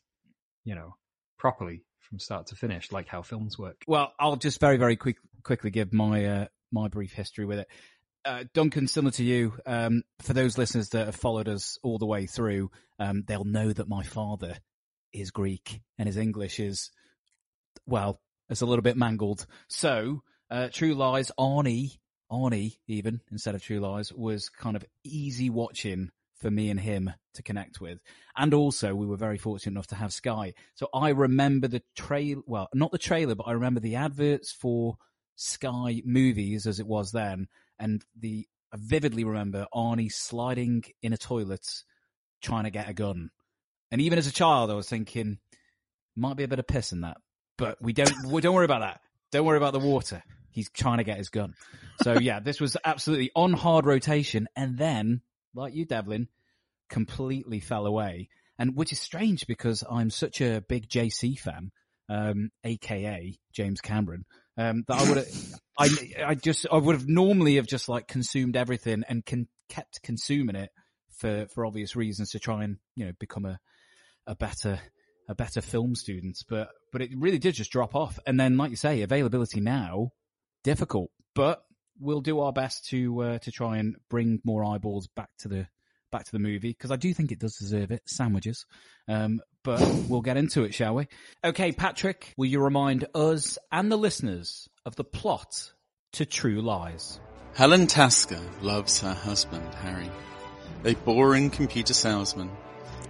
you 0.63 0.75
know, 0.75 0.95
properly 1.37 1.83
from 1.99 2.19
start 2.19 2.47
to 2.47 2.55
finish, 2.55 2.91
like 2.91 3.07
how 3.07 3.21
films 3.21 3.59
work. 3.59 3.81
Well, 3.85 4.13
I'll 4.19 4.37
just 4.37 4.59
very, 4.59 4.77
very 4.77 4.95
quick, 4.95 5.17
quickly 5.43 5.71
give 5.71 5.93
my 5.93 6.25
uh, 6.25 6.45
my 6.71 6.87
brief 6.87 7.13
history 7.13 7.45
with 7.45 7.59
it. 7.59 7.67
uh, 8.27 8.43
Duncan, 8.53 8.87
similar 8.87 9.11
to 9.11 9.23
you, 9.23 9.53
um, 9.65 10.03
for 10.21 10.33
those 10.33 10.57
listeners 10.57 10.89
that 10.89 11.05
have 11.05 11.15
followed 11.15 11.47
us 11.47 11.79
all 11.81 11.97
the 11.97 12.05
way 12.05 12.25
through, 12.25 12.69
um, 12.99 13.23
they'll 13.25 13.45
know 13.45 13.71
that 13.71 13.87
my 13.87 14.03
father 14.03 14.57
is 15.13 15.31
Greek 15.31 15.81
and 15.97 16.07
his 16.07 16.17
English 16.17 16.59
is, 16.59 16.91
well, 17.85 18.19
it's 18.49 18.61
a 18.61 18.65
little 18.65 18.83
bit 18.83 18.97
mangled. 18.97 19.45
So, 19.69 20.23
uh, 20.51 20.67
True 20.71 20.93
Lies, 20.93 21.31
Arnie, 21.39 21.97
Arnie 22.31 22.77
even, 22.87 23.21
instead 23.31 23.55
of 23.55 23.63
True 23.63 23.79
Lies, 23.79 24.13
was 24.13 24.49
kind 24.49 24.75
of 24.75 24.85
easy 25.03 25.49
watching 25.49 26.11
for 26.35 26.51
me 26.51 26.69
and 26.69 26.79
him 26.79 27.11
to 27.33 27.43
connect 27.43 27.81
with. 27.81 27.99
And 28.35 28.53
also, 28.53 28.93
we 28.93 29.05
were 29.05 29.17
very 29.17 29.37
fortunate 29.37 29.71
enough 29.71 29.87
to 29.87 29.95
have 29.95 30.13
Sky. 30.13 30.53
So 30.75 30.87
I 30.93 31.09
remember 31.09 31.67
the 31.67 31.81
trail, 31.95 32.43
well, 32.45 32.69
not 32.73 32.91
the 32.91 32.97
trailer, 32.97 33.35
but 33.35 33.47
I 33.47 33.53
remember 33.53 33.79
the 33.79 33.95
adverts 33.95 34.51
for 34.51 34.97
Sky 35.35 36.01
movies 36.05 36.67
as 36.67 36.79
it 36.79 36.87
was 36.87 37.11
then. 37.11 37.47
And 37.79 38.03
the, 38.19 38.47
I 38.71 38.77
vividly 38.79 39.23
remember 39.23 39.67
Arnie 39.73 40.11
sliding 40.11 40.83
in 41.01 41.13
a 41.13 41.17
toilet 41.17 41.65
trying 42.41 42.65
to 42.65 42.71
get 42.71 42.89
a 42.89 42.93
gun. 42.93 43.31
And 43.91 44.01
even 44.01 44.19
as 44.19 44.27
a 44.27 44.33
child, 44.33 44.69
I 44.69 44.75
was 44.75 44.89
thinking, 44.89 45.39
might 46.15 46.37
be 46.37 46.43
a 46.43 46.47
bit 46.47 46.59
of 46.59 46.67
piss 46.67 46.91
in 46.91 47.01
that, 47.01 47.17
but 47.57 47.81
we 47.81 47.93
don't, 47.93 48.11
don't 48.41 48.53
worry 48.53 48.65
about 48.65 48.81
that. 48.81 49.01
Don't 49.31 49.45
worry 49.45 49.57
about 49.57 49.73
the 49.73 49.79
water. 49.79 50.23
He's 50.57 50.71
trying 50.71 50.97
to 50.97 51.03
get 51.03 51.19
his 51.19 51.29
gun. 51.29 51.53
So 52.01 52.13
yeah, 52.19 52.39
this 52.39 52.59
was 52.59 52.75
absolutely 52.83 53.29
on 53.35 53.53
hard 53.53 53.85
rotation. 53.85 54.47
And 54.55 54.75
then, 54.75 55.21
like 55.53 55.75
you, 55.75 55.85
Devlin, 55.85 56.29
completely 56.89 57.59
fell 57.59 57.85
away. 57.85 58.29
And 58.57 58.75
which 58.75 58.91
is 58.91 58.99
strange 58.99 59.45
because 59.45 59.83
I'm 59.87 60.09
such 60.09 60.41
a 60.41 60.63
big 60.67 60.89
JC 60.89 61.37
fan, 61.37 61.69
um, 62.09 62.49
aka 62.63 63.37
James 63.53 63.81
Cameron, 63.81 64.25
um, 64.57 64.83
that 64.87 64.99
I 64.99 65.07
would 65.07 65.17
have, 65.17 65.27
I, 65.77 65.89
I 66.25 66.33
just, 66.33 66.65
I 66.71 66.77
would 66.77 66.95
have 66.95 67.07
normally 67.07 67.57
have 67.57 67.67
just 67.67 67.87
like 67.87 68.07
consumed 68.07 68.57
everything 68.57 69.03
and 69.07 69.23
kept 69.69 70.01
consuming 70.01 70.55
it 70.55 70.71
for, 71.19 71.45
for 71.53 71.67
obvious 71.67 71.95
reasons 71.95 72.31
to 72.31 72.39
try 72.39 72.63
and, 72.63 72.77
you 72.95 73.05
know, 73.05 73.11
become 73.19 73.45
a, 73.45 73.59
a 74.25 74.35
better, 74.35 74.79
a 75.29 75.35
better 75.35 75.61
film 75.61 75.93
student. 75.93 76.39
But, 76.49 76.69
but 76.91 77.03
it 77.03 77.11
really 77.15 77.37
did 77.37 77.53
just 77.53 77.69
drop 77.71 77.93
off. 77.93 78.17
And 78.25 78.39
then, 78.39 78.57
like 78.57 78.71
you 78.71 78.75
say, 78.75 79.03
availability 79.03 79.59
now, 79.59 80.13
difficult, 80.67 81.09
but 81.33 81.63
we'll 81.97 82.19
do 82.19 82.41
our 82.41 82.51
best 82.51 82.89
to, 82.89 83.21
uh, 83.21 83.39
to 83.39 83.51
try 83.51 83.77
and 83.77 83.95
bring 84.09 84.41
more 84.43 84.65
eyeballs 84.65 85.07
back 85.15 85.29
to 85.39 85.47
the, 85.47 85.65
back 86.11 86.25
to 86.25 86.31
the 86.33 86.39
movie 86.39 86.71
because 86.71 86.91
I 86.91 86.97
do 86.97 87.13
think 87.13 87.31
it 87.31 87.39
does 87.39 87.55
deserve 87.55 87.91
it. 87.91 88.01
Sandwiches. 88.05 88.65
Um, 89.07 89.39
but 89.63 89.79
we'll 90.09 90.21
get 90.21 90.35
into 90.35 90.65
it, 90.65 90.73
shall 90.73 90.95
we? 90.95 91.07
Okay, 91.41 91.71
Patrick, 91.71 92.33
will 92.35 92.47
you 92.47 92.59
remind 92.59 93.05
us 93.15 93.57
and 93.71 93.89
the 93.89 93.97
listeners 93.97 94.67
of 94.85 94.97
the 94.97 95.05
plot 95.05 95.71
to 96.13 96.25
True 96.25 96.61
Lies? 96.61 97.17
Helen 97.55 97.87
Tasker 97.87 98.41
loves 98.61 98.99
her 98.99 99.13
husband, 99.13 99.73
Harry. 99.75 100.11
A 100.83 100.95
boring 100.95 101.49
computer 101.49 101.93
salesman. 101.93 102.51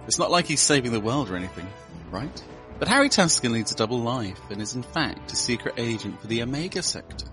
It's 0.06 0.20
not 0.20 0.30
like 0.30 0.46
he's 0.46 0.60
saving 0.60 0.92
the 0.92 1.00
world 1.00 1.28
or 1.28 1.34
anything, 1.34 1.66
right? 2.12 2.42
But 2.78 2.86
Harry 2.86 3.08
Tasker 3.08 3.48
leads 3.48 3.72
a 3.72 3.74
double 3.74 3.98
life 3.98 4.40
and 4.48 4.62
is 4.62 4.74
in 4.76 4.84
fact 4.84 5.32
a 5.32 5.36
secret 5.36 5.74
agent 5.76 6.20
for 6.20 6.28
the 6.28 6.42
Omega 6.42 6.84
Sector. 6.84 7.26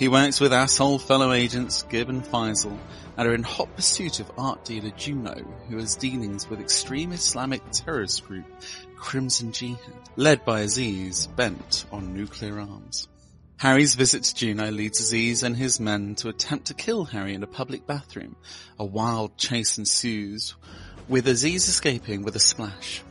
He 0.00 0.08
works 0.08 0.40
with 0.40 0.54
asshole 0.54 0.98
fellow 0.98 1.30
agents 1.30 1.82
Gib 1.82 2.08
and 2.08 2.24
Faisal 2.24 2.78
and 3.18 3.28
are 3.28 3.34
in 3.34 3.42
hot 3.42 3.76
pursuit 3.76 4.18
of 4.18 4.32
art 4.38 4.64
dealer 4.64 4.92
Juno, 4.96 5.34
who 5.68 5.76
has 5.76 5.94
dealings 5.94 6.48
with 6.48 6.58
extreme 6.58 7.12
Islamic 7.12 7.60
terrorist 7.70 8.26
group 8.26 8.46
Crimson 8.96 9.52
Jihad, 9.52 9.92
led 10.16 10.42
by 10.46 10.60
Aziz, 10.60 11.26
bent 11.26 11.84
on 11.92 12.14
nuclear 12.14 12.60
arms. 12.60 13.08
Harry's 13.58 13.94
visit 13.94 14.22
to 14.22 14.34
Juno 14.34 14.70
leads 14.70 15.00
Aziz 15.00 15.42
and 15.42 15.54
his 15.54 15.78
men 15.78 16.14
to 16.14 16.30
attempt 16.30 16.68
to 16.68 16.74
kill 16.74 17.04
Harry 17.04 17.34
in 17.34 17.42
a 17.42 17.46
public 17.46 17.86
bathroom. 17.86 18.36
A 18.78 18.84
wild 18.86 19.36
chase 19.36 19.76
ensues, 19.76 20.54
with 21.10 21.28
Aziz 21.28 21.68
escaping 21.68 22.22
with 22.22 22.34
a 22.36 22.40
splash. 22.40 23.02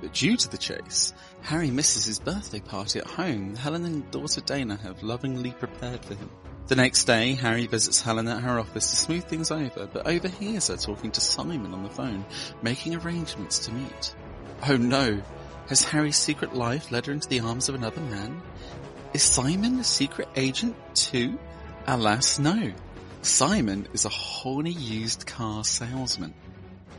But 0.00 0.14
due 0.14 0.36
to 0.36 0.48
the 0.48 0.58
chase, 0.58 1.12
Harry 1.46 1.70
misses 1.70 2.04
his 2.06 2.18
birthday 2.18 2.58
party 2.58 2.98
at 2.98 3.06
home 3.06 3.54
Helen 3.54 3.84
and 3.84 4.10
daughter 4.10 4.40
Dana 4.40 4.76
have 4.82 5.04
lovingly 5.04 5.52
prepared 5.52 6.04
for 6.04 6.16
him. 6.16 6.28
The 6.66 6.74
next 6.74 7.04
day, 7.04 7.34
Harry 7.34 7.68
visits 7.68 8.00
Helen 8.02 8.26
at 8.26 8.42
her 8.42 8.58
office 8.58 8.90
to 8.90 8.96
smooth 8.96 9.22
things 9.26 9.52
over, 9.52 9.86
but 9.86 10.08
overhears 10.08 10.66
her 10.66 10.76
talking 10.76 11.12
to 11.12 11.20
Simon 11.20 11.72
on 11.72 11.84
the 11.84 11.88
phone, 11.88 12.24
making 12.62 12.96
arrangements 12.96 13.60
to 13.60 13.72
meet. 13.72 14.16
Oh 14.68 14.76
no! 14.76 15.22
Has 15.68 15.84
Harry's 15.84 16.16
secret 16.16 16.52
life 16.52 16.90
led 16.90 17.06
her 17.06 17.12
into 17.12 17.28
the 17.28 17.38
arms 17.38 17.68
of 17.68 17.76
another 17.76 18.00
man? 18.00 18.42
Is 19.14 19.22
Simon 19.22 19.78
a 19.78 19.84
secret 19.84 20.28
agent 20.34 20.74
too? 20.96 21.38
Alas, 21.86 22.40
no. 22.40 22.72
Simon 23.22 23.86
is 23.92 24.04
a 24.04 24.08
horny 24.08 24.72
used 24.72 25.28
car 25.28 25.62
salesman 25.62 26.34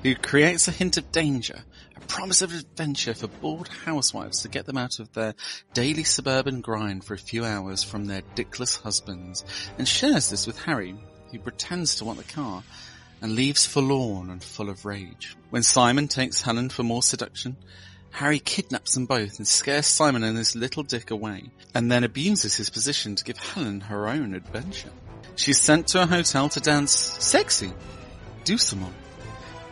who 0.03 0.15
creates 0.15 0.69
a 0.69 0.71
hint 0.71 0.95
of 0.95 1.11
danger, 1.11 1.65
promise 2.07 2.41
of 2.41 2.53
adventure 2.53 3.13
for 3.13 3.27
bored 3.27 3.67
housewives 3.67 4.41
to 4.41 4.49
get 4.49 4.65
them 4.65 4.77
out 4.77 4.99
of 4.99 5.11
their 5.13 5.35
daily 5.73 6.03
suburban 6.03 6.61
grind 6.61 7.03
for 7.03 7.13
a 7.13 7.19
few 7.19 7.45
hours 7.45 7.83
from 7.83 8.05
their 8.05 8.21
dickless 8.35 8.81
husbands, 8.81 9.43
and 9.77 9.87
shares 9.87 10.29
this 10.29 10.47
with 10.47 10.59
Harry, 10.61 10.95
who 11.31 11.39
pretends 11.39 11.95
to 11.95 12.05
want 12.05 12.17
the 12.17 12.33
car, 12.33 12.63
and 13.21 13.35
leaves 13.35 13.65
forlorn 13.65 14.29
and 14.29 14.43
full 14.43 14.69
of 14.69 14.85
rage. 14.85 15.35
When 15.49 15.63
Simon 15.63 16.07
takes 16.07 16.41
Helen 16.41 16.69
for 16.69 16.83
more 16.83 17.03
seduction, 17.03 17.57
Harry 18.11 18.39
kidnaps 18.39 18.93
them 18.93 19.05
both 19.05 19.37
and 19.37 19.47
scares 19.47 19.85
Simon 19.85 20.23
and 20.23 20.37
his 20.37 20.55
little 20.55 20.83
dick 20.83 21.11
away, 21.11 21.51
and 21.73 21.91
then 21.91 22.03
abuses 22.03 22.55
his 22.55 22.69
position 22.69 23.15
to 23.15 23.23
give 23.23 23.37
Helen 23.37 23.81
her 23.81 24.07
own 24.07 24.33
adventure. 24.33 24.91
She's 25.35 25.59
sent 25.59 25.87
to 25.89 26.01
a 26.01 26.07
hotel 26.07 26.49
to 26.49 26.59
dance 26.59 26.91
sexy. 26.91 27.71
Do 28.43 28.57
some 28.57 28.79
more. 28.79 28.93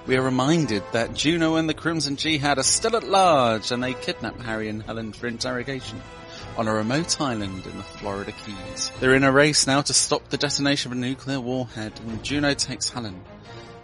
We 0.08 0.18
are 0.18 0.22
reminded 0.22 0.84
that 0.92 1.16
Juno 1.16 1.56
and 1.56 1.68
the 1.68 1.74
Crimson 1.74 2.16
Jihad 2.16 2.60
are 2.60 2.64
still 2.64 2.96
at 2.96 3.08
large 3.08 3.72
and 3.72 3.82
they 3.82 3.96
kidnap 3.96 4.40
Harry 4.40 4.70
and 4.70 4.84
Helen 4.84 5.14
for 5.14 5.26
interrogation 5.26 6.00
on 6.58 6.68
a 6.68 6.74
remote 6.76 7.20
island 7.20 7.66
in 7.66 7.76
the 7.76 7.84
Florida 7.84 8.32
Keys. 8.32 8.92
They're 9.00 9.16
in 9.16 9.24
a 9.24 9.32
race 9.32 9.66
now 9.66 9.82
to 9.82 9.94
stop 9.96 10.30
the 10.30 10.38
detonation 10.38 10.92
of 10.92 10.98
a 11.00 11.02
nuclear 11.02 11.40
warhead 11.40 12.00
and 12.06 12.24
Juno 12.24 12.54
takes 12.54 12.88
Helen. 12.88 13.20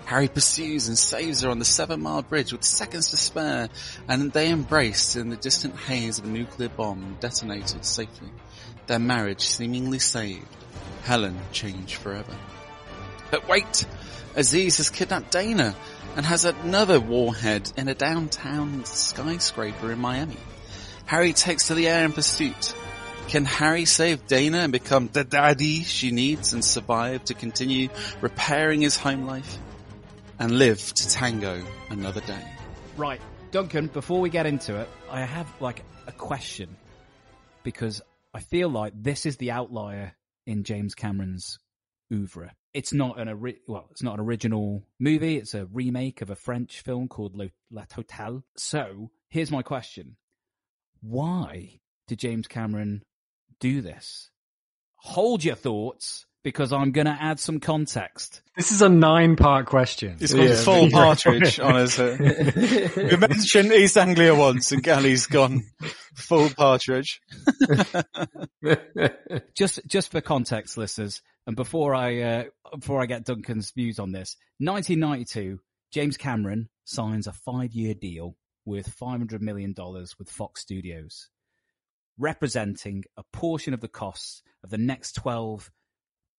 Harry 0.05 0.27
pursues 0.27 0.87
and 0.89 0.97
saves 0.97 1.41
her 1.41 1.49
on 1.49 1.57
the 1.57 1.65
seven 1.65 2.01
mile 2.01 2.21
bridge 2.21 2.51
with 2.51 2.63
seconds 2.63 3.09
to 3.09 3.17
spare 3.17 3.69
and 4.07 4.31
they 4.31 4.51
embrace 4.51 5.15
in 5.15 5.29
the 5.29 5.37
distant 5.37 5.75
haze 5.75 6.19
of 6.19 6.25
a 6.25 6.27
nuclear 6.27 6.69
bomb 6.69 7.17
detonated 7.19 7.83
safely. 7.83 8.29
Their 8.85 8.99
marriage 8.99 9.41
seemingly 9.41 9.97
saved. 9.97 10.45
Helen 11.01 11.39
changed 11.51 11.95
forever. 11.95 12.35
But 13.31 13.47
wait! 13.47 13.87
Aziz 14.35 14.77
has 14.77 14.89
kidnapped 14.89 15.31
Dana 15.31 15.75
and 16.15 16.25
has 16.25 16.45
another 16.45 16.99
warhead 16.99 17.71
in 17.77 17.87
a 17.87 17.95
downtown 17.95 18.83
skyscraper 18.85 19.91
in 19.91 19.99
Miami. 19.99 20.37
Harry 21.05 21.33
takes 21.33 21.67
to 21.67 21.73
the 21.73 21.87
air 21.87 22.05
in 22.05 22.13
pursuit. 22.13 22.73
Can 23.27 23.45
Harry 23.45 23.85
save 23.85 24.27
Dana 24.27 24.59
and 24.59 24.71
become 24.71 25.07
the 25.07 25.23
daddy 25.23 25.83
she 25.83 26.11
needs 26.11 26.53
and 26.53 26.63
survive 26.63 27.23
to 27.25 27.33
continue 27.33 27.89
repairing 28.19 28.81
his 28.81 28.97
home 28.97 29.25
life? 29.25 29.57
And 30.39 30.57
live 30.57 30.93
to 30.93 31.09
tango 31.09 31.63
another 31.89 32.21
day. 32.21 32.43
Right. 32.97 33.21
Duncan, 33.51 33.87
before 33.87 34.19
we 34.19 34.29
get 34.29 34.45
into 34.45 34.75
it, 34.77 34.89
I 35.09 35.21
have 35.21 35.47
like 35.61 35.83
a 36.07 36.11
question 36.11 36.75
because 37.63 38.01
I 38.33 38.39
feel 38.39 38.69
like 38.69 38.93
this 38.95 39.25
is 39.25 39.37
the 39.37 39.51
outlier 39.51 40.13
in 40.47 40.63
James 40.63 40.95
Cameron's 40.95 41.59
oeuvre. 42.11 42.53
It's 42.73 42.93
not 42.93 43.19
an 43.19 43.27
ori- 43.27 43.61
well, 43.67 43.87
it's 43.91 44.03
not 44.03 44.15
an 44.15 44.25
original 44.25 44.83
movie. 44.99 45.37
It's 45.37 45.53
a 45.53 45.65
remake 45.65 46.21
of 46.21 46.29
a 46.29 46.35
French 46.35 46.81
film 46.81 47.07
called 47.07 47.35
Le- 47.35 47.49
La 47.69 47.83
Totale. 47.85 48.43
So 48.55 49.11
here's 49.29 49.51
my 49.51 49.61
question: 49.61 50.15
Why 51.01 51.79
did 52.07 52.19
James 52.19 52.47
Cameron 52.47 53.03
do 53.59 53.81
this? 53.81 54.29
Hold 54.95 55.43
your 55.43 55.55
thoughts 55.55 56.25
because 56.43 56.73
I'm 56.73 56.91
going 56.91 57.05
to 57.05 57.17
add 57.19 57.39
some 57.39 57.59
context. 57.59 58.41
This 58.55 58.71
is 58.71 58.81
a 58.81 58.89
nine 58.89 59.35
part 59.35 59.65
question. 59.65 60.17
It's 60.19 60.33
gone 60.33 60.55
full 60.55 60.89
partridge 60.91 61.59
on 61.59 61.75
us. 61.75 61.97
we 61.99 63.17
mentioned 63.17 63.71
East 63.71 63.97
Anglia 63.97 64.33
once 64.35 64.71
and 64.71 64.83
Gali's 64.83 65.27
gone 65.27 65.63
full 66.15 66.49
partridge. 66.49 67.21
just, 69.55 69.79
just 69.87 70.11
for 70.11 70.21
context, 70.21 70.77
listeners, 70.77 71.21
and 71.47 71.55
before 71.55 71.95
I, 71.95 72.21
uh, 72.21 72.43
before 72.79 73.01
I 73.01 73.05
get 73.05 73.25
Duncan's 73.25 73.71
views 73.71 73.99
on 73.99 74.11
this, 74.11 74.37
1992, 74.59 75.59
James 75.91 76.17
Cameron 76.17 76.69
signs 76.85 77.27
a 77.27 77.33
five 77.33 77.73
year 77.73 77.93
deal 77.93 78.35
worth 78.65 78.95
$500 78.97 79.41
million 79.41 79.73
with 80.19 80.29
Fox 80.29 80.61
Studios, 80.61 81.29
representing 82.17 83.03
a 83.17 83.23
portion 83.33 83.73
of 83.73 83.81
the 83.81 83.87
costs 83.87 84.43
of 84.63 84.69
the 84.69 84.77
next 84.77 85.13
12 85.13 85.71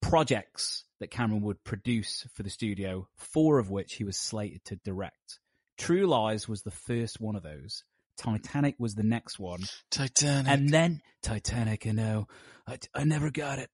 projects 0.03 0.85
that 1.01 1.11
Cameron 1.11 1.41
would 1.43 1.65
produce 1.65 2.27
for 2.35 2.43
the 2.43 2.51
studio, 2.51 3.09
four 3.17 3.59
of 3.59 3.71
which 3.71 3.95
he 3.95 4.05
was 4.05 4.19
slated 4.19 4.63
to 4.67 4.77
direct. 4.77 5.39
True 5.79 6.07
Lies 6.07 6.47
was 6.47 6.63
the 6.63 6.71
first 6.71 7.21
one 7.21 7.35
of 7.37 7.43
those. 7.43 7.85
Titanic 8.19 8.75
was 8.79 8.95
the 8.95 9.03
next 9.03 9.39
one. 9.39 9.61
Titanic. 9.91 10.53
And 10.53 10.69
then 10.69 11.01
Titanic, 11.23 11.87
I 11.87 11.93
know. 11.93 12.29
I, 12.67 12.79
I 12.95 13.05
never 13.05 13.31
got 13.31 13.59
it. 13.59 13.71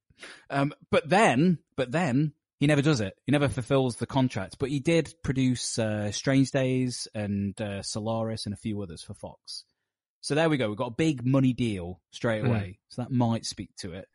Um, 0.49 0.73
but 0.91 1.09
then, 1.09 1.59
but 1.77 1.91
then 1.91 2.33
he 2.61 2.67
never 2.67 2.83
does 2.83 3.01
it. 3.01 3.15
He 3.27 3.33
never 3.33 3.49
fulfills 3.49 3.97
the 3.97 4.07
contract, 4.07 4.57
but 4.59 4.69
he 4.71 4.81
did 4.81 5.13
produce 5.23 5.79
uh, 5.79 6.13
Strange 6.13 6.51
Days 6.53 7.09
and 7.15 7.61
uh, 7.61 7.83
Solaris 7.83 8.47
and 8.47 8.53
a 8.55 8.57
few 8.59 8.81
others 8.81 9.03
for 9.03 9.15
Fox. 9.15 9.65
So 10.21 10.35
there 10.35 10.49
we 10.49 10.57
go. 10.57 10.69
We've 10.69 10.79
got 10.79 10.93
a 10.93 10.97
big 10.97 11.25
money 11.27 11.53
deal 11.53 12.01
straight 12.11 12.41
Hmm. 12.43 12.49
away. 12.49 12.79
So 12.89 13.03
that 13.03 13.11
might 13.11 13.45
speak 13.45 13.71
to 13.81 13.93
it. 13.93 14.09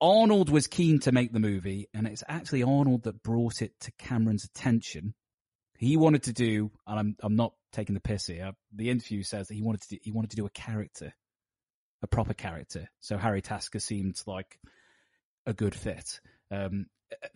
Arnold 0.00 0.48
was 0.50 0.66
keen 0.66 1.00
to 1.00 1.12
make 1.12 1.32
the 1.32 1.40
movie, 1.40 1.88
and 1.92 2.06
it's 2.06 2.22
actually 2.28 2.62
Arnold 2.62 3.02
that 3.04 3.22
brought 3.22 3.62
it 3.62 3.72
to 3.80 3.92
Cameron's 3.98 4.44
attention. 4.44 5.14
He 5.76 5.96
wanted 5.96 6.24
to 6.24 6.32
do, 6.32 6.70
and 6.86 6.98
I'm 6.98 7.16
I'm 7.22 7.36
not 7.36 7.52
taking 7.72 7.94
the 7.94 8.00
piss 8.00 8.26
here. 8.26 8.52
The 8.74 8.90
interview 8.90 9.22
says 9.22 9.48
that 9.48 9.54
he 9.54 9.62
wanted 9.62 9.82
to 9.82 9.88
do, 9.90 9.98
he 10.02 10.12
wanted 10.12 10.30
to 10.30 10.36
do 10.36 10.46
a 10.46 10.50
character, 10.50 11.12
a 12.02 12.06
proper 12.06 12.34
character. 12.34 12.88
So 13.00 13.16
Harry 13.18 13.42
Tasker 13.42 13.80
seemed 13.80 14.20
like 14.26 14.58
a 15.46 15.52
good 15.52 15.74
fit, 15.74 16.20
um, 16.50 16.86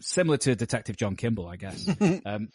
similar 0.00 0.37
to 0.38 0.54
Detective 0.54 0.97
John 0.97 1.16
Kimble, 1.16 1.49
I 1.49 1.57
guess. 1.57 1.88
um, 2.26 2.49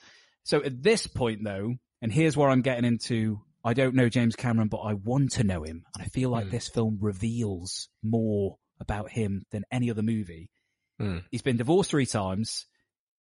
so 0.43 0.63
at 0.63 0.81
this 0.83 1.07
point, 1.07 1.43
though, 1.43 1.75
and 2.01 2.11
here's 2.11 2.37
where 2.37 2.49
I'm 2.49 2.61
getting 2.61 2.85
into. 2.85 3.41
I 3.63 3.73
don't 3.73 3.95
know 3.95 4.07
James 4.07 4.37
Cameron, 4.37 4.69
but 4.69 4.77
I 4.77 4.93
want 4.93 5.33
to 5.33 5.43
know 5.43 5.63
him, 5.63 5.83
and 5.93 6.03
I 6.03 6.07
feel 6.07 6.29
like 6.29 6.45
Hmm. 6.45 6.51
this 6.51 6.69
film 6.69 6.99
reveals 7.01 7.89
more 8.01 8.57
about 8.79 9.09
him 9.09 9.43
than 9.51 9.65
any 9.71 9.89
other 9.89 10.01
movie. 10.01 10.49
Hmm. 10.99 11.19
He's 11.31 11.41
been 11.41 11.57
divorced 11.57 11.91
three 11.91 12.05
times. 12.05 12.65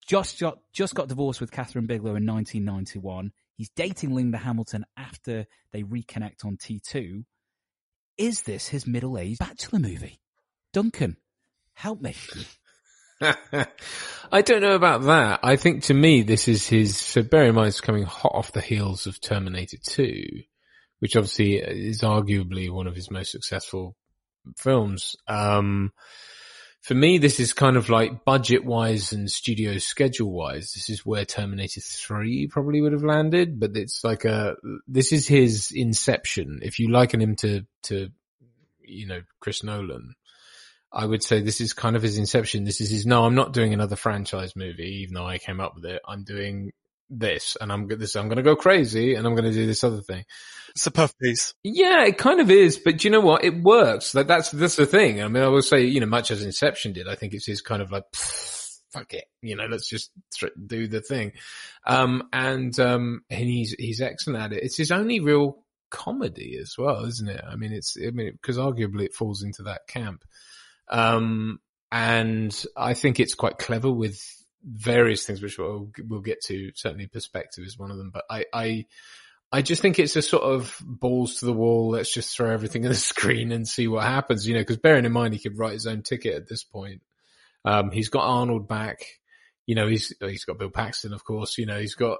Just 0.07 0.41
got 0.41 0.59
just 0.73 0.95
got 0.95 1.09
divorced 1.09 1.41
with 1.41 1.51
Kathryn 1.51 1.87
Bigelow 1.87 2.17
in 2.17 2.27
1991. 2.27 3.33
He's 3.57 3.71
dating 3.71 4.15
Linda 4.15 4.39
Hamilton 4.39 4.85
after 4.97 5.47
they 5.73 5.83
reconnect 5.83 6.45
on 6.45 6.57
T2. 6.57 7.25
Is 8.19 8.43
this 8.43 8.69
his 8.69 8.87
middle-aged 8.87 9.39
bachelor 9.39 9.79
movie? 9.79 10.21
Duncan, 10.73 11.17
help 11.75 12.01
me. 12.01 12.15
I 13.21 14.43
don't 14.43 14.61
know 14.61 14.75
about 14.75 15.03
that. 15.03 15.41
I 15.43 15.57
think 15.57 15.85
to 15.85 15.95
me, 15.95 16.23
this 16.23 16.49
is 16.49 16.67
his, 16.67 16.97
so 16.99 17.23
bear 17.23 17.45
in 17.45 17.55
mind 17.55 17.69
it's 17.69 17.81
coming 17.81 18.05
hot 18.05 18.33
off 18.35 18.53
the 18.53 18.61
heels 18.61 19.07
of 19.07 19.21
Terminator 19.21 19.79
2, 19.83 20.23
which 20.99 21.17
obviously 21.17 21.57
is 21.57 22.03
arguably 22.03 22.71
one 22.71 22.87
of 22.87 22.95
his 22.95 23.11
most 23.11 23.31
successful 23.31 23.97
films. 24.57 25.17
Um, 25.27 25.93
for 26.87 26.95
me, 26.95 27.19
this 27.19 27.41
is 27.41 27.53
kind 27.53 27.77
of 27.77 27.89
like 27.89 28.25
budget 28.25 28.65
wise 28.65 29.13
and 29.13 29.29
studio 29.29 29.79
schedule 29.79 30.31
wise. 30.31 30.73
This 30.73 30.89
is 30.89 31.05
where 31.05 31.25
Terminator 31.25 31.81
3 31.81 32.47
probably 32.47 32.81
would 32.81 32.93
have 32.93 33.03
landed, 33.03 33.59
but 33.59 33.77
it's 33.77 34.05
like 34.05 34.25
a, 34.25 34.55
this 34.87 35.13
is 35.13 35.27
his 35.27 35.73
inception. 35.75 36.61
If 36.63 36.79
you 36.79 36.91
liken 36.93 37.21
him 37.21 37.35
to, 37.37 37.67
to, 37.85 38.11
you 38.85 39.09
know, 39.09 39.23
Chris 39.41 39.65
Nolan, 39.65 40.15
I 40.93 41.05
would 41.05 41.25
say 41.25 41.41
this 41.41 41.61
is 41.61 41.73
kind 41.73 41.97
of 41.97 42.03
his 42.03 42.19
inception. 42.19 42.63
This 42.63 42.81
is 42.81 42.89
his, 42.89 43.05
no, 43.05 43.25
I'm 43.25 43.35
not 43.35 43.53
doing 43.53 43.75
another 43.75 43.97
franchise 43.97 44.55
movie, 44.55 45.01
even 45.03 45.15
though 45.15 45.27
I 45.27 45.39
came 45.39 45.61
up 45.61 45.75
with 45.75 45.87
it. 45.87 46.01
I'm 46.07 46.23
doing 46.23 46.73
this 47.09 47.57
and 47.61 47.73
I'm, 47.73 47.89
this, 47.89 48.17
I'm 48.17 48.29
going 48.29 48.37
to 48.37 48.43
go 48.43 48.57
crazy 48.57 49.15
and 49.15 49.27
I'm 49.27 49.35
going 49.35 49.51
to 49.51 49.53
do 49.53 49.67
this 49.67 49.85
other 49.85 50.01
thing. 50.01 50.25
It's 50.71 50.87
a 50.87 50.91
puff 50.91 51.17
piece. 51.19 51.55
Yeah, 51.63 52.05
it 52.05 52.19
kind 52.19 52.41
of 52.41 52.51
is, 52.51 52.79
but 52.79 52.99
do 52.99 53.09
you 53.09 53.13
know 53.13 53.21
what? 53.21 53.45
It 53.45 53.63
works. 53.63 54.15
Like 54.15 54.27
that's 54.27 54.51
that's 54.51 54.77
the 54.77 54.85
thing. 54.85 55.23
I 55.23 55.29
mean, 55.29 55.43
I 55.43 55.49
will 55.49 55.63
say, 55.63 55.85
you 55.85 56.01
know, 56.01 56.07
much 56.07 56.31
as 56.31 56.43
Inception 56.43 56.93
did, 56.93 57.09
I 57.09 57.15
think 57.15 57.33
it's 57.33 57.47
his 57.47 57.63
kind 57.63 57.81
of 57.81 57.91
like, 57.91 58.05
fuck 58.13 59.15
it, 59.15 59.25
you 59.41 59.57
know, 59.57 59.67
let's 59.67 59.89
just 59.89 60.11
do 60.67 60.87
the 60.87 61.01
thing. 61.01 61.33
Um, 61.87 62.29
and 62.33 62.79
um, 62.79 63.23
and 63.31 63.49
he's 63.49 63.75
he's 63.79 64.03
excellent 64.03 64.43
at 64.43 64.53
it. 64.53 64.65
It's 64.65 64.77
his 64.77 64.93
only 64.93 65.21
real 65.21 65.63
comedy 65.91 66.59
as 66.61 66.75
well, 66.77 67.05
isn't 67.05 67.29
it? 67.29 67.43
I 67.49 67.57
mean, 67.57 67.73
it's 67.73 67.97
I 67.97 68.11
mean, 68.11 68.33
because 68.33 68.59
arguably 68.59 69.05
it 69.05 69.15
falls 69.15 69.43
into 69.43 69.63
that 69.63 69.87
camp. 69.89 70.25
Um, 70.91 71.61
and 71.91 72.65
I 72.77 72.95
think 72.95 73.19
it's 73.19 73.35
quite 73.35 73.59
clever 73.59 73.91
with 73.91 74.21
various 74.67 75.25
things, 75.25 75.41
which 75.41 75.59
we'll, 75.59 75.91
we'll 76.07 76.21
get 76.21 76.43
to. 76.47 76.73
Certainly, 76.75 77.07
perspective 77.07 77.65
is 77.65 77.79
one 77.79 77.91
of 77.91 77.97
them. 77.97 78.11
But 78.13 78.25
I, 78.29 78.45
I, 78.53 78.87
I 79.53 79.63
just 79.63 79.81
think 79.81 79.99
it's 79.99 80.17
a 80.17 80.23
sort 80.23 80.43
of 80.43 80.77
balls 80.83 81.37
to 81.37 81.47
the 81.47 81.53
wall. 81.53 81.91
Let's 81.91 82.13
just 82.13 82.37
throw 82.37 82.51
everything 82.51 82.85
at 82.85 82.89
the 82.89 82.95
screen 82.95 83.53
and 83.53 83.67
see 83.67 83.89
what 83.89 84.05
happens. 84.05 84.47
You 84.47 84.55
know, 84.55 84.61
because 84.61 84.79
bearing 84.79 85.05
in 85.05 85.13
mind 85.13 85.35
he 85.35 85.41
could 85.41 85.59
write 85.59 85.75
his 85.75 85.87
own 85.87 86.03
ticket 86.03 86.35
at 86.35 86.49
this 86.49 86.65
point. 86.65 87.03
Um, 87.65 87.91
he's 87.91 88.09
got 88.09 88.25
Arnold 88.25 88.69
back. 88.69 89.05
You 89.67 89.75
know, 89.75 89.89
he's 89.89 90.13
he's 90.21 90.45
got 90.45 90.59
Bill 90.59 90.71
Paxton, 90.71 91.13
of 91.13 91.25
course. 91.25 91.59
You 91.59 91.67
know, 91.67 91.79
he's 91.79 91.95
got 91.95 92.19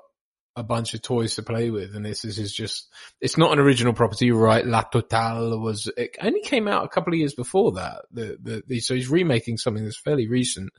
a 0.57 0.63
bunch 0.63 0.95
of 0.95 1.03
toys 1.03 1.35
to 1.37 1.43
play 1.43 1.71
with, 1.71 1.95
and 1.95 2.05
this 2.05 2.25
is, 2.25 2.39
is 2.39 2.53
just 2.53 2.89
it's 3.21 3.37
not 3.37 3.53
an 3.53 3.59
original 3.59 3.93
property, 3.93 4.33
right? 4.33 4.67
La 4.67 4.83
Totale 4.83 5.61
was 5.61 5.89
it 5.97 6.17
only 6.21 6.41
came 6.41 6.67
out 6.67 6.85
a 6.85 6.89
couple 6.89 7.13
of 7.13 7.19
years 7.19 7.35
before 7.35 7.73
that. 7.73 8.03
The, 8.11 8.39
the, 8.43 8.63
the 8.67 8.81
so 8.81 8.95
he's 8.95 9.11
remaking 9.11 9.59
something 9.59 9.85
that's 9.85 10.01
fairly 10.01 10.29
recent. 10.29 10.73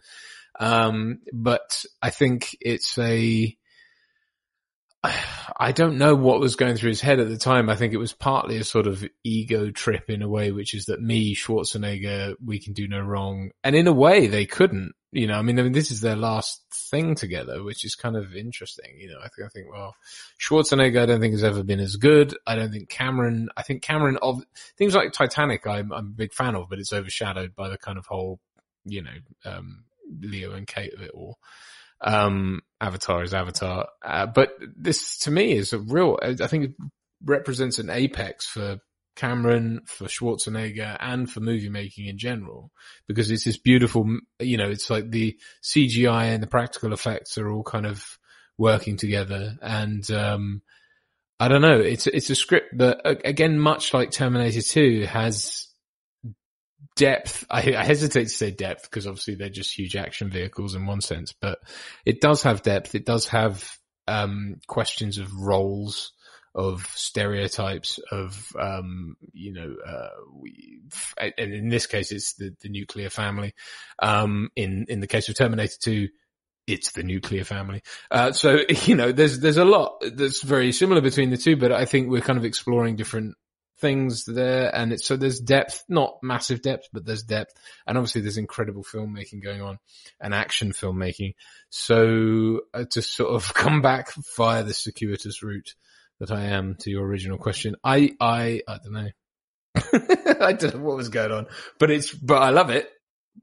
Um, 0.60 1.20
but 1.32 1.86
I 2.02 2.10
think 2.10 2.58
it's 2.62 2.98
a 2.98 3.56
I 5.60 5.72
don't 5.72 5.98
know 5.98 6.16
what 6.16 6.40
was 6.40 6.56
going 6.56 6.76
through 6.76 6.90
his 6.90 7.02
head 7.02 7.20
at 7.20 7.30
the 7.30 7.38
time. 7.38 7.70
I 7.70 7.76
think 7.76 7.94
it 7.94 7.98
was 7.98 8.14
partly 8.14 8.58
a 8.58 8.64
sort 8.64 8.88
of 8.88 9.08
ego 9.24 9.72
trip 9.72 10.10
in 10.10 10.22
a 10.22 10.30
way, 10.30 10.52
which 10.52 10.74
is 10.74 10.86
that 10.86 11.02
me, 11.02 11.36
Schwarzenegger, 11.36 12.36
we 12.44 12.60
can 12.60 12.74
do 12.74 12.88
no 12.88 13.00
wrong. 13.00 13.52
And 13.64 13.76
in 13.76 13.88
a 13.88 13.94
way 13.94 14.28
they 14.28 14.46
couldn't, 14.46 14.94
you 15.12 15.28
know, 15.28 15.38
I 15.38 15.42
mean, 15.42 15.60
I 15.60 15.64
mean, 15.64 15.72
this 15.72 15.92
is 15.92 16.02
their 16.02 16.16
last 16.16 16.64
thing 16.72 17.16
together, 17.16 17.64
which 17.64 17.86
is 17.86 17.96
kind 17.96 18.16
of 18.16 18.36
interesting. 18.36 18.98
You 19.00 19.12
know, 19.12 19.20
I 19.20 19.30
think, 19.30 19.46
I 19.46 19.50
think, 19.50 19.72
well, 19.72 19.96
Schwarzenegger, 20.40 21.02
I 21.02 21.06
don't 21.06 21.22
think 21.22 21.34
has 21.34 21.44
ever 21.44 21.64
been 21.64 21.80
as 21.80 21.96
good. 21.96 22.36
I 22.46 22.56
don't 22.56 22.72
think 22.72 22.90
Cameron, 22.90 23.50
I 23.56 23.62
think 23.62 23.84
Cameron 23.84 24.18
of 24.22 24.44
things 24.78 24.96
like 24.96 25.14
Titanic, 25.14 25.66
I'm, 25.66 25.92
I'm 25.94 26.08
a 26.08 26.18
big 26.18 26.34
fan 26.34 26.56
of, 26.56 26.70
but 26.70 26.80
it's 26.80 26.94
overshadowed 26.94 27.56
by 27.56 27.70
the 27.70 27.78
kind 27.78 27.98
of 27.98 28.06
whole, 28.06 28.40
you 28.86 29.04
know, 29.04 29.12
um, 29.46 29.86
Leo 30.22 30.54
and 30.54 30.68
Kate 30.68 30.94
of 30.94 31.02
it 31.02 31.12
all 31.14 31.38
um, 32.02 32.62
Avatar 32.80 33.24
is 33.24 33.34
Avatar. 33.34 33.88
Uh, 34.04 34.26
but 34.28 34.52
this 34.76 35.20
to 35.20 35.32
me 35.32 35.54
is 35.54 35.74
a 35.74 35.80
real, 35.80 36.20
I 36.22 36.48
think 36.48 36.66
it 36.66 36.72
represents 37.24 37.80
an 37.80 37.90
apex 37.90 38.46
for 38.46 38.78
Cameron, 39.16 39.82
for 39.88 40.06
Schwarzenegger 40.06 40.96
and 41.00 41.30
for 41.30 41.40
movie 41.40 41.70
making 41.70 42.06
in 42.06 42.18
general, 42.18 42.72
because 43.08 43.32
it's 43.32 43.46
this 43.46 43.58
beautiful, 43.58 44.06
you 44.40 44.58
know, 44.58 44.70
it's 44.70 44.90
like 44.90 45.10
the 45.10 45.38
CGI 45.64 46.34
and 46.34 46.44
the 46.44 46.48
practical 46.48 46.94
effects 46.94 47.38
are 47.38 47.50
all 47.50 47.64
kind 47.64 47.86
of 47.86 48.06
working 48.58 48.98
together. 48.98 49.56
And, 49.62 50.10
um, 50.12 50.62
I 51.40 51.50
don't 51.50 51.62
know. 51.62 51.80
It's, 51.80 52.08
it's 52.08 52.32
a 52.32 52.36
script 52.36 52.78
that 52.80 53.00
again, 53.06 53.60
much 53.60 53.94
like 53.94 54.10
Terminator 54.10 54.62
2 54.62 55.06
has 55.06 55.67
depth. 56.98 57.46
I, 57.50 57.76
I 57.76 57.86
hesitate 57.86 58.26
to 58.26 58.30
say 58.30 58.52
depth 58.52 58.84
because 58.84 59.08
obviously 59.08 59.36
they're 59.36 59.50
just 59.50 59.78
huge 59.78 59.96
action 59.96 60.30
vehicles 60.30 60.76
in 60.76 60.86
one 60.86 61.02
sense, 61.02 61.34
but 61.40 61.60
it 62.06 62.20
does 62.20 62.44
have 62.44 62.64
depth. 62.64 62.96
It 62.96 63.06
does 63.06 63.28
have, 63.30 63.78
um, 64.08 64.60
questions 64.68 65.18
of 65.18 65.34
roles, 65.34 66.12
of 66.56 66.86
stereotypes, 66.88 68.00
of, 68.12 68.52
um, 68.60 69.16
you 69.32 69.54
know, 69.54 69.76
uh, 69.86 70.10
we, 70.34 70.82
and 71.18 71.54
in 71.54 71.70
this 71.70 71.86
case, 71.86 72.12
it's 72.12 72.34
the, 72.34 72.56
the 72.62 72.70
nuclear 72.70 73.10
family. 73.10 73.54
Um, 74.00 74.50
in, 74.56 74.88
in 74.90 75.00
the 75.00 75.08
case 75.08 75.30
of 75.30 75.38
Terminator 75.38 75.76
2, 75.80 76.08
it's 76.66 76.92
the 76.92 77.04
nuclear 77.04 77.44
family. 77.44 77.82
Uh, 78.12 78.32
so, 78.32 78.60
you 78.86 78.96
know, 78.96 79.12
there's, 79.12 79.40
there's 79.40 79.58
a 79.58 79.66
lot 79.66 80.04
that's 80.16 80.42
very 80.42 80.72
similar 80.72 81.02
between 81.02 81.30
the 81.30 81.38
two, 81.38 81.56
but 81.56 81.72
I 81.72 81.86
think 81.86 82.10
we're 82.10 82.22
kind 82.22 82.40
of 82.40 82.46
exploring 82.46 82.96
different 82.96 83.36
things 83.80 84.26
there 84.26 84.74
and 84.76 84.92
it's 84.92 85.06
so 85.06 85.16
there's 85.16 85.40
depth 85.40 85.84
not 85.88 86.18
massive 86.24 86.62
depth 86.62 86.88
but 86.92 87.06
there's 87.06 87.24
depth 87.24 87.54
and 87.86 87.98
obviously 87.98 88.22
there's 88.22 88.38
incredible 88.38 88.84
filmmaking 88.84 89.44
going 89.44 89.62
on 89.62 89.78
and 90.20 90.34
action 90.34 90.72
filmmaking 90.72 91.36
so 91.70 92.62
uh, 92.74 92.86
to 92.90 93.02
sort 93.02 93.34
of 93.34 93.54
come 93.54 93.82
back 93.82 94.12
via 94.36 94.64
the 94.64 94.74
circuitous 94.74 95.44
route 95.44 95.76
that 96.20 96.32
I 96.32 96.46
am 96.46 96.76
to 96.80 96.90
your 96.90 97.06
original 97.06 97.38
question 97.38 97.76
I 97.84 98.12
I 98.20 98.62
I 98.68 98.78
don't 98.84 98.94
know 98.94 99.10
I 100.42 100.54
don't 100.54 100.76
know 100.76 100.82
what 100.82 100.98
was 100.98 101.10
going 101.10 101.32
on 101.32 101.48
but 101.78 101.92
it's 101.92 102.12
but 102.12 102.42
I 102.42 102.50
love 102.50 102.72
it 102.72 102.90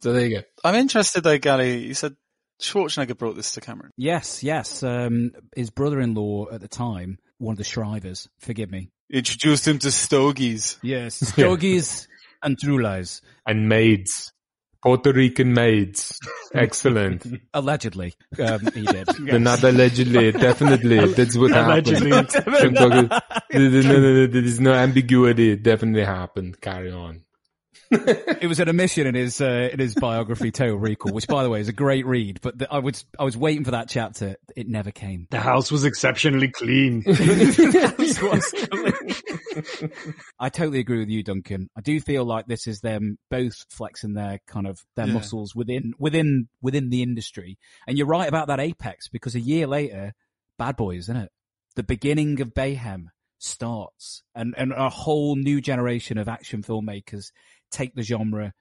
so 0.00 0.12
there 0.12 0.26
you 0.26 0.38
go 0.38 0.42
I'm 0.64 0.74
interested 0.74 1.22
though, 1.22 1.38
Gali. 1.38 1.86
You 1.86 1.94
said 1.94 2.16
Schwarzenegger 2.60 3.16
brought 3.16 3.36
this 3.36 3.52
to 3.52 3.60
Cameron. 3.60 3.90
Yes, 3.96 4.42
yes. 4.42 4.82
Um, 4.82 5.32
his 5.54 5.70
brother-in-law 5.70 6.50
at 6.52 6.60
the 6.60 6.68
time, 6.68 7.18
one 7.38 7.52
of 7.52 7.58
the 7.58 7.64
Shrivers, 7.64 8.28
forgive 8.38 8.70
me. 8.70 8.90
Introduced 9.10 9.68
him 9.68 9.78
to 9.80 9.90
Stogies. 9.90 10.78
Yes, 10.82 11.14
Stogies 11.28 12.08
and 12.42 12.58
True 12.58 12.82
Lies. 12.82 13.22
and 13.46 13.68
maids 13.68 14.32
Puerto 14.82 15.12
Rican 15.12 15.54
maids 15.54 16.18
excellent 16.54 17.24
Allegedly, 17.54 18.12
um, 18.38 18.60
he 18.74 18.82
did. 18.82 19.08
No, 19.20 19.38
not 19.38 19.62
allegedly, 19.64 20.30
definitely. 20.32 21.06
That's 21.14 21.36
what 21.38 21.52
Allegedly. 21.52 22.10
happened. 22.10 22.74
Don't 22.74 22.74
no, 22.74 22.90
no, 23.00 23.80
no, 23.80 23.98
no, 24.00 24.26
there 24.26 24.44
is 24.44 24.60
no 24.60 24.74
ambiguity. 24.74 25.52
It 25.52 25.62
definitely 25.62 26.04
happened. 26.04 26.60
Carry 26.60 26.92
on. 26.92 27.23
It 27.90 28.46
was 28.48 28.60
an 28.60 28.68
omission 28.68 29.06
in 29.06 29.14
his 29.14 29.40
uh, 29.40 29.68
in 29.72 29.78
his 29.78 29.94
biography, 29.94 30.50
Total 30.50 30.76
Recall, 30.76 31.12
which, 31.12 31.26
by 31.26 31.42
the 31.42 31.50
way, 31.50 31.60
is 31.60 31.68
a 31.68 31.72
great 31.72 32.06
read. 32.06 32.40
But 32.42 32.58
the, 32.58 32.72
I 32.72 32.78
was 32.78 33.04
I 33.18 33.24
was 33.24 33.36
waiting 33.36 33.64
for 33.64 33.70
that 33.72 33.88
chapter. 33.88 34.36
It 34.56 34.68
never 34.68 34.90
came. 34.90 35.26
The 35.30 35.40
house 35.40 35.70
was 35.72 35.84
exceptionally 35.84 36.48
clean. 36.52 37.02
I 40.38 40.48
totally 40.48 40.80
agree 40.80 40.98
with 40.98 41.08
you, 41.08 41.22
Duncan. 41.22 41.68
I 41.76 41.80
do 41.80 42.00
feel 42.00 42.24
like 42.24 42.46
this 42.46 42.66
is 42.66 42.80
them 42.80 43.18
both 43.30 43.54
flexing 43.70 44.14
their 44.14 44.40
kind 44.46 44.66
of 44.66 44.80
their 44.96 45.06
Yeah. 45.06 45.14
muscles 45.14 45.54
within 45.54 45.92
within 45.98 46.48
within 46.62 46.90
the 46.90 47.02
industry. 47.02 47.58
And 47.86 47.96
you're 47.96 48.06
right 48.06 48.28
about 48.28 48.48
that 48.48 48.60
apex 48.60 49.08
because 49.08 49.34
a 49.34 49.40
year 49.40 49.66
later, 49.66 50.12
Bad 50.58 50.76
Boys, 50.76 51.04
isn't 51.04 51.16
it? 51.16 51.30
The 51.76 51.82
beginning 51.82 52.40
of 52.40 52.54
Bayhem 52.54 53.06
starts, 53.38 54.22
and 54.34 54.54
and 54.56 54.72
a 54.72 54.88
whole 54.88 55.36
new 55.36 55.60
generation 55.60 56.18
of 56.18 56.28
action 56.28 56.62
filmmakers 56.62 57.30
take 57.74 57.94
the 57.94 58.02
genre 58.02 58.52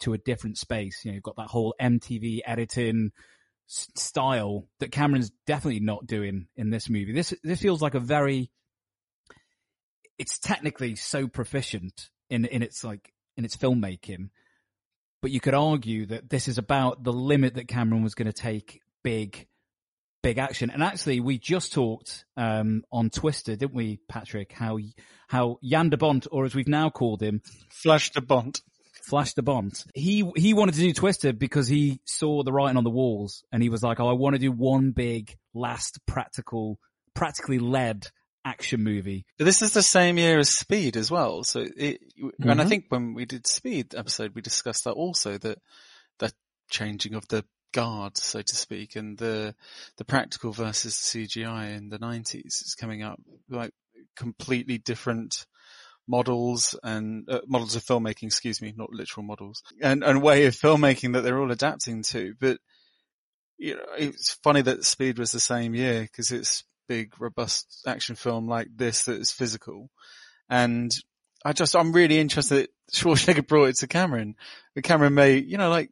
to 0.00 0.12
a 0.12 0.18
different 0.18 0.58
space. 0.58 1.04
You 1.04 1.10
know, 1.10 1.14
you've 1.14 1.22
got 1.22 1.36
that 1.36 1.48
whole 1.48 1.74
MTV 1.80 2.40
editing 2.44 3.12
style 3.66 4.68
that 4.80 4.92
Cameron's 4.92 5.30
definitely 5.46 5.80
not 5.80 6.06
doing 6.06 6.46
in 6.56 6.70
this 6.70 6.88
movie. 6.88 7.12
This 7.12 7.34
this 7.42 7.60
feels 7.60 7.80
like 7.80 7.94
a 7.94 8.00
very 8.00 8.50
it's 10.18 10.38
technically 10.38 10.96
so 10.96 11.26
proficient 11.26 12.10
in 12.30 12.44
in 12.44 12.62
its 12.62 12.84
like 12.84 13.12
in 13.36 13.44
its 13.44 13.56
filmmaking, 13.56 14.28
but 15.22 15.30
you 15.30 15.40
could 15.40 15.54
argue 15.54 16.06
that 16.06 16.28
this 16.28 16.48
is 16.48 16.58
about 16.58 17.02
the 17.02 17.12
limit 17.12 17.54
that 17.54 17.68
Cameron 17.68 18.02
was 18.02 18.14
going 18.14 18.26
to 18.26 18.32
take 18.32 18.80
big 19.02 19.46
big 20.24 20.38
action. 20.38 20.70
And 20.70 20.82
actually, 20.82 21.20
we 21.20 21.38
just 21.38 21.72
talked 21.72 22.24
um, 22.36 22.82
on 22.90 23.10
Twister, 23.10 23.54
didn't 23.54 23.74
we, 23.74 24.00
Patrick? 24.08 24.52
How 24.52 24.78
how 25.28 25.58
Jan 25.62 25.90
de 25.90 25.96
Bont, 25.96 26.26
or 26.32 26.44
as 26.44 26.54
we've 26.54 26.66
now 26.66 26.90
called 26.90 27.22
him, 27.22 27.42
Flash 27.70 28.10
de 28.10 28.20
Bont. 28.20 28.60
Flash 29.08 29.34
de 29.34 29.42
Bont. 29.42 29.84
He 29.94 30.28
he 30.34 30.54
wanted 30.54 30.74
to 30.76 30.80
do 30.80 30.92
Twister 30.94 31.32
because 31.32 31.68
he 31.68 32.00
saw 32.06 32.42
the 32.42 32.52
writing 32.52 32.78
on 32.78 32.84
the 32.84 32.90
walls, 32.90 33.44
and 33.52 33.62
he 33.62 33.68
was 33.68 33.82
like, 33.82 34.00
"Oh, 34.00 34.08
I 34.08 34.12
want 34.14 34.34
to 34.34 34.40
do 34.40 34.50
one 34.50 34.90
big 34.92 35.36
last 35.52 35.98
practical, 36.06 36.78
practically 37.14 37.58
led 37.58 38.06
action 38.46 38.82
movie." 38.82 39.26
But 39.38 39.44
this 39.44 39.60
is 39.60 39.72
the 39.74 39.82
same 39.82 40.16
year 40.16 40.38
as 40.38 40.56
Speed 40.56 40.96
as 40.96 41.10
well. 41.10 41.44
So 41.44 41.66
it, 41.76 42.00
and 42.40 42.60
I 42.60 42.64
Mhm. 42.64 42.68
think 42.68 42.84
when 42.88 43.12
we 43.14 43.26
did 43.26 43.46
Speed 43.46 43.94
episode, 43.94 44.34
we 44.34 44.40
discussed 44.40 44.84
that 44.84 44.92
also 44.92 45.36
that 45.38 45.58
the 46.18 46.32
changing 46.70 47.14
of 47.14 47.28
the 47.28 47.44
guard, 47.74 48.16
so 48.16 48.40
to 48.40 48.56
speak, 48.56 48.96
and 48.96 49.18
the 49.18 49.54
the 49.98 50.04
practical 50.04 50.52
versus 50.52 50.94
CGI 50.94 51.76
in 51.76 51.90
the 51.90 51.98
nineties 51.98 52.62
is 52.64 52.74
coming 52.74 53.02
up 53.02 53.20
like 53.50 53.72
completely 54.16 54.78
different 54.78 55.44
models 56.08 56.78
and 56.82 57.28
uh, 57.28 57.40
models 57.46 57.76
of 57.76 57.84
filmmaking, 57.84 58.24
excuse 58.24 58.62
me, 58.62 58.72
not 58.74 58.92
literal 58.92 59.26
models, 59.26 59.62
and 59.82 60.02
and 60.02 60.22
way 60.22 60.46
of 60.46 60.54
filmmaking 60.54 61.12
that 61.12 61.20
they're 61.20 61.38
all 61.38 61.52
adapting 61.52 62.02
to. 62.04 62.34
But 62.40 62.58
you 63.58 63.76
know, 63.76 63.84
it's 63.98 64.34
funny 64.42 64.62
that 64.62 64.84
Speed 64.84 65.18
was 65.18 65.32
the 65.32 65.40
same 65.40 65.74
year 65.74 66.02
because 66.02 66.32
it's 66.32 66.64
big, 66.88 67.20
robust 67.20 67.82
action 67.86 68.16
film 68.16 68.48
like 68.48 68.68
this 68.74 69.04
that 69.04 69.20
is 69.20 69.30
physical. 69.30 69.90
And 70.48 70.90
I 71.44 71.52
just, 71.52 71.76
I'm 71.76 71.92
really 71.92 72.18
interested 72.18 72.68
that 72.68 72.70
Schwarzenegger 72.92 73.46
brought 73.46 73.70
it 73.70 73.76
to 73.78 73.86
Cameron. 73.86 74.36
But 74.74 74.84
Cameron 74.84 75.14
may, 75.14 75.38
you 75.38 75.58
know, 75.58 75.70
like, 75.70 75.90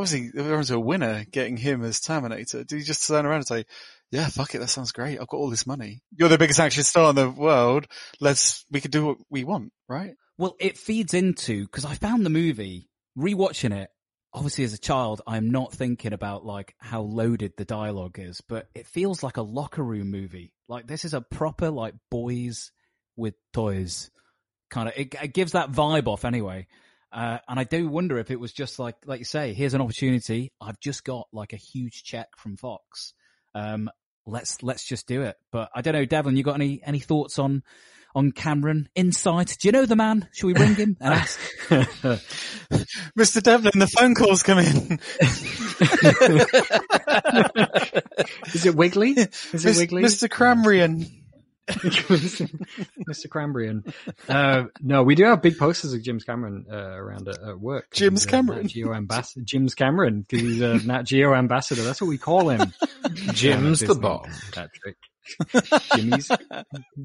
obviously 0.00 0.30
everyone's 0.40 0.70
a 0.70 0.80
winner 0.80 1.24
getting 1.30 1.56
him 1.56 1.84
as 1.84 2.00
Terminator. 2.00 2.64
Did 2.64 2.78
he 2.78 2.84
just 2.84 3.06
turn 3.06 3.26
around 3.26 3.36
and 3.36 3.46
say, 3.46 3.64
yeah, 4.10 4.28
fuck 4.28 4.54
it, 4.54 4.58
that 4.58 4.68
sounds 4.68 4.92
great. 4.92 5.20
I've 5.20 5.28
got 5.28 5.36
all 5.36 5.50
this 5.50 5.66
money. 5.66 6.02
You're 6.16 6.28
the 6.28 6.38
biggest 6.38 6.58
action 6.58 6.82
star 6.82 7.10
in 7.10 7.16
the 7.16 7.30
world. 7.30 7.86
Let's, 8.20 8.64
we 8.70 8.80
can 8.80 8.90
do 8.90 9.06
what 9.06 9.18
we 9.30 9.44
want, 9.44 9.72
right? 9.88 10.14
Well, 10.36 10.56
it 10.58 10.78
feeds 10.78 11.14
into 11.14 11.64
because 11.64 11.84
I 11.84 11.94
found 11.94 12.24
the 12.24 12.30
movie 12.30 12.88
rewatching 13.16 13.74
it. 13.74 13.90
Obviously, 14.32 14.64
as 14.64 14.72
a 14.72 14.78
child, 14.78 15.20
I'm 15.26 15.50
not 15.50 15.72
thinking 15.72 16.12
about 16.12 16.46
like 16.46 16.74
how 16.78 17.02
loaded 17.02 17.52
the 17.56 17.64
dialogue 17.64 18.18
is, 18.18 18.40
but 18.48 18.68
it 18.74 18.86
feels 18.86 19.22
like 19.22 19.36
a 19.36 19.42
locker 19.42 19.82
room 19.82 20.10
movie. 20.10 20.54
Like 20.68 20.86
this 20.86 21.04
is 21.04 21.14
a 21.14 21.20
proper 21.20 21.68
like 21.68 21.94
boys 22.10 22.70
with 23.16 23.34
toys 23.52 24.10
kind 24.70 24.88
of. 24.88 24.94
It, 24.96 25.14
it 25.20 25.34
gives 25.34 25.52
that 25.52 25.72
vibe 25.72 26.06
off 26.06 26.24
anyway. 26.24 26.68
Uh, 27.12 27.38
and 27.48 27.58
I 27.58 27.64
do 27.64 27.88
wonder 27.88 28.18
if 28.18 28.30
it 28.30 28.38
was 28.38 28.52
just 28.52 28.78
like, 28.78 28.96
like 29.04 29.18
you 29.18 29.24
say, 29.24 29.52
here's 29.52 29.74
an 29.74 29.80
opportunity. 29.80 30.52
I've 30.60 30.78
just 30.80 31.04
got 31.04 31.26
like 31.32 31.52
a 31.52 31.56
huge 31.56 32.04
check 32.04 32.28
from 32.36 32.56
Fox. 32.56 33.14
Um, 33.54 33.90
let's 34.26 34.62
let's 34.62 34.86
just 34.86 35.08
do 35.08 35.22
it. 35.22 35.36
But 35.50 35.70
I 35.74 35.82
don't 35.82 35.94
know, 35.94 36.04
Devlin, 36.04 36.36
you 36.36 36.44
got 36.44 36.54
any 36.54 36.80
any 36.84 37.00
thoughts 37.00 37.38
on 37.38 37.62
on 38.14 38.32
Cameron 38.32 38.88
Insight? 38.94 39.56
Do 39.60 39.68
you 39.68 39.72
know 39.72 39.86
the 39.86 39.96
man? 39.96 40.28
Should 40.32 40.46
we 40.46 40.54
ring 40.54 40.74
him 40.74 40.96
and 41.00 41.14
ask? 41.14 41.38
Mr. 43.18 43.42
Devlin, 43.42 43.78
the 43.78 43.86
phone 43.86 44.14
calls 44.14 44.42
come 44.42 44.58
in. 44.58 45.00
Is 48.54 48.66
it 48.66 48.74
Wiggly? 48.74 49.12
Is 49.12 49.64
it 49.64 49.68
Mis- 49.68 49.78
Wiggly? 49.78 50.02
Mr. 50.02 50.28
Cramrian. 50.28 51.19
Mr. 53.08 53.28
Crambrian. 53.28 53.84
Uh, 54.28 54.64
no, 54.80 55.02
we 55.02 55.14
do 55.14 55.24
have 55.24 55.42
big 55.42 55.58
posters 55.58 55.92
of 55.92 56.02
Jim's 56.02 56.24
Cameron 56.24 56.66
uh, 56.70 56.76
around 56.76 57.28
at, 57.28 57.42
at 57.42 57.60
work. 57.60 57.92
Jim's 57.92 58.26
Cameron. 58.26 58.62
Nat 58.62 58.68
Geo 58.68 58.94
ambassador. 58.94 59.44
Jim's 59.44 59.74
Cameron 59.74 60.26
because 60.28 60.40
he's 60.46 60.60
a 60.60 60.78
Nat 60.86 61.02
Geo 61.02 61.34
ambassador. 61.34 61.82
That's 61.82 62.00
what 62.00 62.08
we 62.08 62.18
call 62.18 62.48
him. 62.48 62.72
Jim's 63.32 63.80
the 63.80 63.86
Disney, 63.86 64.02
bomb. 64.02 64.30
Patrick. 64.52 64.96
Jimmy's, 65.94 66.30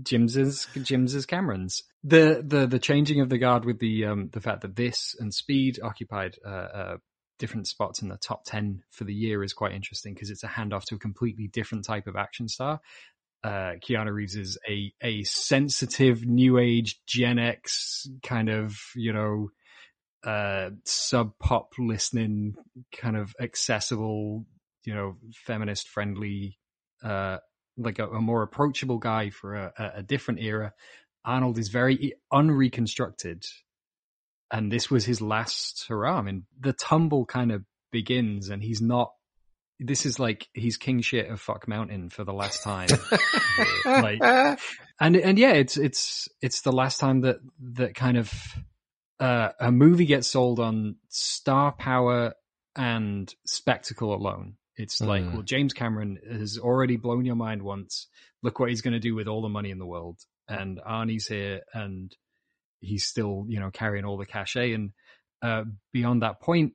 Jim's 0.04 0.38
is 0.38 0.68
Jim's 0.82 1.26
Cameron's. 1.26 1.84
The 2.04 2.44
the 2.46 2.66
the 2.66 2.80
changing 2.80 3.22
of 3.22 3.30
the 3.30 3.38
guard 3.38 3.66
with 3.66 3.80
the 3.80 4.06
um 4.06 4.30
the 4.32 4.42
fact 4.42 4.62
that 4.62 4.76
this 4.76 5.16
and 5.20 5.34
Speed 5.34 5.80
occupied 5.84 6.36
uh, 6.46 6.50
uh 6.50 6.98
different 7.38 7.68
spots 7.68 8.02
in 8.02 8.08
the 8.08 8.18
top 8.18 8.44
ten 8.46 8.82
for 8.92 9.04
the 9.04 9.14
year 9.14 9.44
is 9.44 9.54
quite 9.54 9.74
interesting 9.74 10.14
because 10.14 10.30
it's 10.30 10.44
a 10.44 10.48
handoff 10.48 10.86
to 10.86 10.96
a 10.96 11.00
completely 11.00 11.48
different 11.48 11.86
type 11.86 12.08
of 12.08 12.16
action 12.16 12.48
star. 12.48 12.80
Uh, 13.46 13.76
Keanu 13.76 14.12
Reeves 14.12 14.36
is 14.36 14.58
a 14.68 14.92
a 15.04 15.24
sensitive 15.24 16.26
new 16.26 16.58
age 16.58 17.00
Gen 17.06 17.38
X 17.38 18.08
kind 18.24 18.50
of 18.50 18.76
you 18.96 19.14
know 19.14 19.50
uh 20.24 20.72
sub 20.86 21.34
pop 21.38 21.74
listening 21.78 22.56
kind 22.92 23.16
of 23.16 23.36
accessible 23.40 24.46
you 24.84 24.96
know 24.96 25.18
feminist 25.46 25.88
friendly 25.88 26.58
uh 27.04 27.38
like 27.78 28.00
a, 28.00 28.08
a 28.08 28.22
more 28.22 28.42
approachable 28.42 28.98
guy 28.98 29.30
for 29.30 29.56
a, 29.56 29.74
a, 29.78 29.92
a 29.98 30.04
different 30.04 30.40
era. 30.40 30.74
Arnold 31.24 31.60
is 31.60 31.70
very 31.70 32.14
unreconstructed, 32.32 33.46
and 34.52 34.72
this 34.72 34.90
was 34.90 35.06
his 35.06 35.22
last 35.22 35.86
hurrah. 35.88 36.18
I 36.18 36.22
mean, 36.22 36.46
the 36.60 36.74
tumble 36.74 37.26
kind 37.26 37.52
of 37.52 37.64
begins, 37.92 38.50
and 38.50 38.64
he's 38.64 38.82
not. 38.82 39.12
This 39.80 40.06
is 40.06 40.20
like 40.20 40.48
he's 40.54 40.78
king 40.78 41.02
shit 41.02 41.30
of 41.30 41.42
fuck 41.42 41.68
mountain 41.68 42.10
for 42.10 42.24
the 42.24 42.34
last 42.34 42.64
time. 42.64 42.88
like, 43.86 44.22
and 45.00 45.16
and 45.18 45.38
yeah, 45.38 45.52
it's 45.54 45.78
it's 45.78 46.30
it's 46.42 46.62
the 46.62 46.72
last 46.72 47.00
time 47.00 47.22
that 47.22 47.38
that 47.74 47.96
kind 47.96 48.18
of 48.18 48.32
uh, 49.20 49.50
a 49.60 49.72
movie 49.72 50.06
gets 50.06 50.28
sold 50.28 50.60
on 50.60 50.96
star 51.10 51.72
power 51.74 52.34
and 52.76 53.34
spectacle 53.46 54.14
alone. 54.14 54.56
It's 54.78 55.00
like, 55.00 55.24
Mm. 55.24 55.34
well, 55.34 55.42
James 55.42 55.74
Cameron 55.74 56.20
has 56.30 56.58
already 56.58 56.98
blown 56.98 57.24
your 57.26 57.38
mind 57.38 57.62
once. 57.62 58.08
Look 58.44 58.60
what 58.60 58.70
he's 58.70 58.82
going 58.82 58.94
to 58.94 59.00
do 59.00 59.16
with 59.16 59.28
all 59.28 59.42
the 59.42 59.48
money 59.50 59.72
in 59.72 59.80
the 59.80 59.86
world. 59.86 60.20
And 60.50 60.80
Arnie's 60.86 61.28
here 61.28 61.62
and 61.74 62.14
he's 62.82 63.06
still, 63.06 63.46
you 63.48 63.62
know, 63.62 63.72
carrying 63.72 64.04
all 64.04 64.18
the 64.18 64.26
cachet. 64.26 64.74
And 64.74 64.92
uh, 65.42 65.64
beyond 65.94 66.24
that 66.24 66.42
point, 66.42 66.74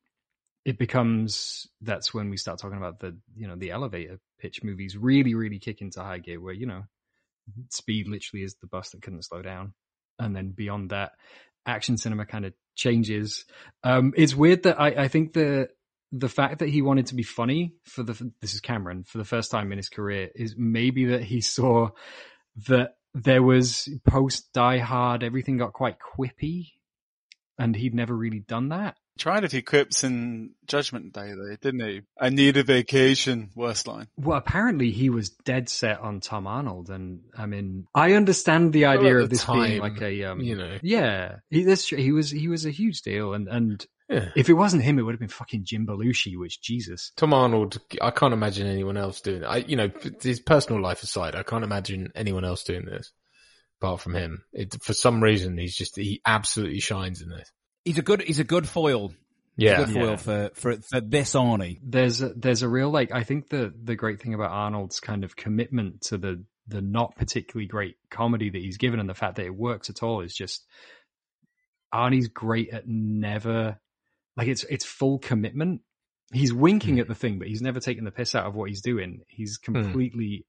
it 0.70 0.78
becomes 0.78 1.66
that's 1.80 2.14
when 2.14 2.30
we 2.30 2.36
start 2.36 2.60
talking 2.60 2.78
about 2.78 3.00
the, 3.00 3.16
you 3.34 3.48
know, 3.48 3.56
the 3.56 3.72
elevator 3.72 4.20
pitch 4.38 4.62
movies 4.62 4.96
really, 4.96 5.34
really 5.34 5.58
kick 5.58 5.80
into 5.80 6.00
high 6.00 6.20
gear 6.20 6.40
where, 6.40 6.54
you 6.54 6.64
know, 6.64 6.84
speed 7.70 8.06
literally 8.06 8.44
is 8.44 8.54
the 8.60 8.68
bus 8.68 8.90
that 8.90 9.02
couldn't 9.02 9.24
slow 9.24 9.42
down. 9.42 9.74
And 10.20 10.34
then 10.34 10.52
beyond 10.52 10.90
that, 10.90 11.10
action 11.66 11.96
cinema 11.96 12.24
kind 12.24 12.44
of 12.44 12.52
changes. 12.76 13.46
Um, 13.82 14.14
it's 14.16 14.32
weird 14.32 14.62
that 14.62 14.80
I, 14.80 14.90
I 14.90 15.08
think 15.08 15.32
the 15.32 15.70
the 16.12 16.28
fact 16.28 16.60
that 16.60 16.68
he 16.68 16.82
wanted 16.82 17.06
to 17.06 17.16
be 17.16 17.24
funny 17.24 17.74
for 17.82 18.04
the 18.04 18.32
this 18.40 18.54
is 18.54 18.60
Cameron 18.60 19.02
for 19.02 19.18
the 19.18 19.24
first 19.24 19.50
time 19.50 19.72
in 19.72 19.78
his 19.78 19.88
career 19.88 20.30
is 20.36 20.54
maybe 20.56 21.06
that 21.06 21.24
he 21.24 21.40
saw 21.40 21.88
that 22.68 22.90
there 23.12 23.42
was 23.42 23.88
post 24.06 24.52
Die 24.54 24.78
Hard 24.78 25.24
everything 25.24 25.56
got 25.56 25.72
quite 25.72 25.96
quippy, 25.98 26.68
and 27.58 27.74
he'd 27.74 27.92
never 27.92 28.16
really 28.16 28.38
done 28.38 28.68
that. 28.68 28.96
Tried 29.20 29.44
a 29.44 29.50
few 29.50 29.62
quips 29.62 30.02
in 30.02 30.52
Judgment 30.66 31.12
Day 31.12 31.34
though, 31.34 31.54
didn't 31.60 31.86
he? 31.86 32.00
I 32.18 32.30
need 32.30 32.56
a 32.56 32.62
vacation. 32.62 33.50
Worst 33.54 33.86
line. 33.86 34.06
Well, 34.16 34.38
apparently 34.38 34.92
he 34.92 35.10
was 35.10 35.28
dead 35.28 35.68
set 35.68 36.00
on 36.00 36.20
Tom 36.20 36.46
Arnold, 36.46 36.88
and 36.88 37.20
I 37.36 37.44
mean, 37.44 37.86
I 37.94 38.14
understand 38.14 38.72
the 38.72 38.84
Well, 38.84 38.98
idea 38.98 39.16
at 39.18 39.22
of 39.24 39.28
the 39.28 39.34
this 39.36 39.44
being 39.44 39.78
like 39.80 40.00
a, 40.00 40.24
um, 40.24 40.40
you 40.40 40.56
know. 40.56 40.78
yeah, 40.82 41.36
he, 41.50 41.64
this, 41.64 41.86
he 41.86 42.12
was 42.12 42.30
he 42.30 42.48
was 42.48 42.64
a 42.64 42.70
huge 42.70 43.02
deal, 43.02 43.34
and 43.34 43.46
and 43.46 43.86
Yeah. 44.08 44.30
if 44.36 44.48
it 44.48 44.54
wasn't 44.54 44.84
him, 44.84 44.98
it 44.98 45.02
would 45.02 45.12
have 45.12 45.20
been 45.20 45.28
fucking 45.28 45.64
Jim 45.66 45.86
Belushi, 45.86 46.38
which 46.38 46.62
Jesus, 46.62 47.12
Tom 47.18 47.34
Arnold, 47.34 47.78
I 48.00 48.12
can't 48.12 48.32
imagine 48.32 48.66
anyone 48.68 48.96
else 48.96 49.20
doing 49.20 49.42
it. 49.42 49.46
I, 49.46 49.58
you 49.58 49.76
know, 49.76 49.90
his 50.22 50.40
personal 50.40 50.80
life 50.80 51.02
aside, 51.02 51.36
I 51.36 51.42
can't 51.42 51.62
imagine 51.62 52.10
anyone 52.14 52.46
else 52.46 52.64
doing 52.64 52.86
this 52.86 53.12
apart 53.82 54.00
from 54.00 54.14
him. 54.14 54.44
It, 54.54 54.82
for 54.82 54.94
some 54.94 55.22
reason, 55.22 55.58
he's 55.58 55.76
just, 55.76 55.96
he 55.96 56.22
absolutely 56.24 56.80
shines 56.80 57.20
in 57.20 57.28
this. 57.28 57.50
He's 57.84 57.98
a 57.98 58.02
good. 58.02 58.22
He's 58.22 58.40
a 58.40 58.44
good 58.44 58.68
foil. 58.68 59.08
He's 59.56 59.68
a 59.68 59.72
Yeah. 59.72 59.84
good 59.84 59.94
foil 59.94 60.10
Yeah. 60.10 60.16
for 60.16 60.50
for 60.54 60.76
for 60.82 61.00
this 61.00 61.34
Arnie. 61.34 61.78
there's 61.82 62.22
a, 62.22 62.30
there's 62.30 62.62
a 62.62 62.68
real 62.68 62.90
like 62.90 63.12
I 63.12 63.24
think 63.24 63.48
the 63.48 63.72
the 63.82 63.96
great 63.96 64.20
thing 64.20 64.34
about 64.34 64.50
Arnold's 64.50 65.00
kind 65.00 65.24
of 65.24 65.36
commitment 65.36 66.02
to 66.02 66.18
the 66.18 66.44
the 66.66 66.80
not 66.80 67.16
particularly 67.16 67.66
great 67.66 67.96
comedy 68.10 68.48
that 68.50 68.62
he's 68.62 68.76
given 68.78 69.00
and 69.00 69.08
the 69.08 69.14
fact 69.14 69.36
that 69.36 69.46
it 69.46 69.54
works 69.54 69.90
at 69.90 70.02
all 70.02 70.20
is 70.20 70.34
just 70.34 70.64
Arnie's 71.92 72.28
great 72.28 72.70
at 72.70 72.86
never 72.86 73.78
like 74.36 74.48
it's 74.48 74.64
it's 74.64 74.84
full 74.84 75.18
commitment. 75.18 75.82
He's 76.32 76.52
winking 76.52 76.94
hmm. 76.94 77.00
at 77.00 77.08
the 77.08 77.14
thing, 77.14 77.38
but 77.38 77.48
he's 77.48 77.62
never 77.62 77.80
taking 77.80 78.04
the 78.04 78.12
piss 78.12 78.34
out 78.34 78.46
of 78.46 78.54
what 78.54 78.68
he's 78.68 78.82
doing. 78.82 79.22
He's 79.26 79.58
hmm. 79.64 79.72
completely 79.72 80.46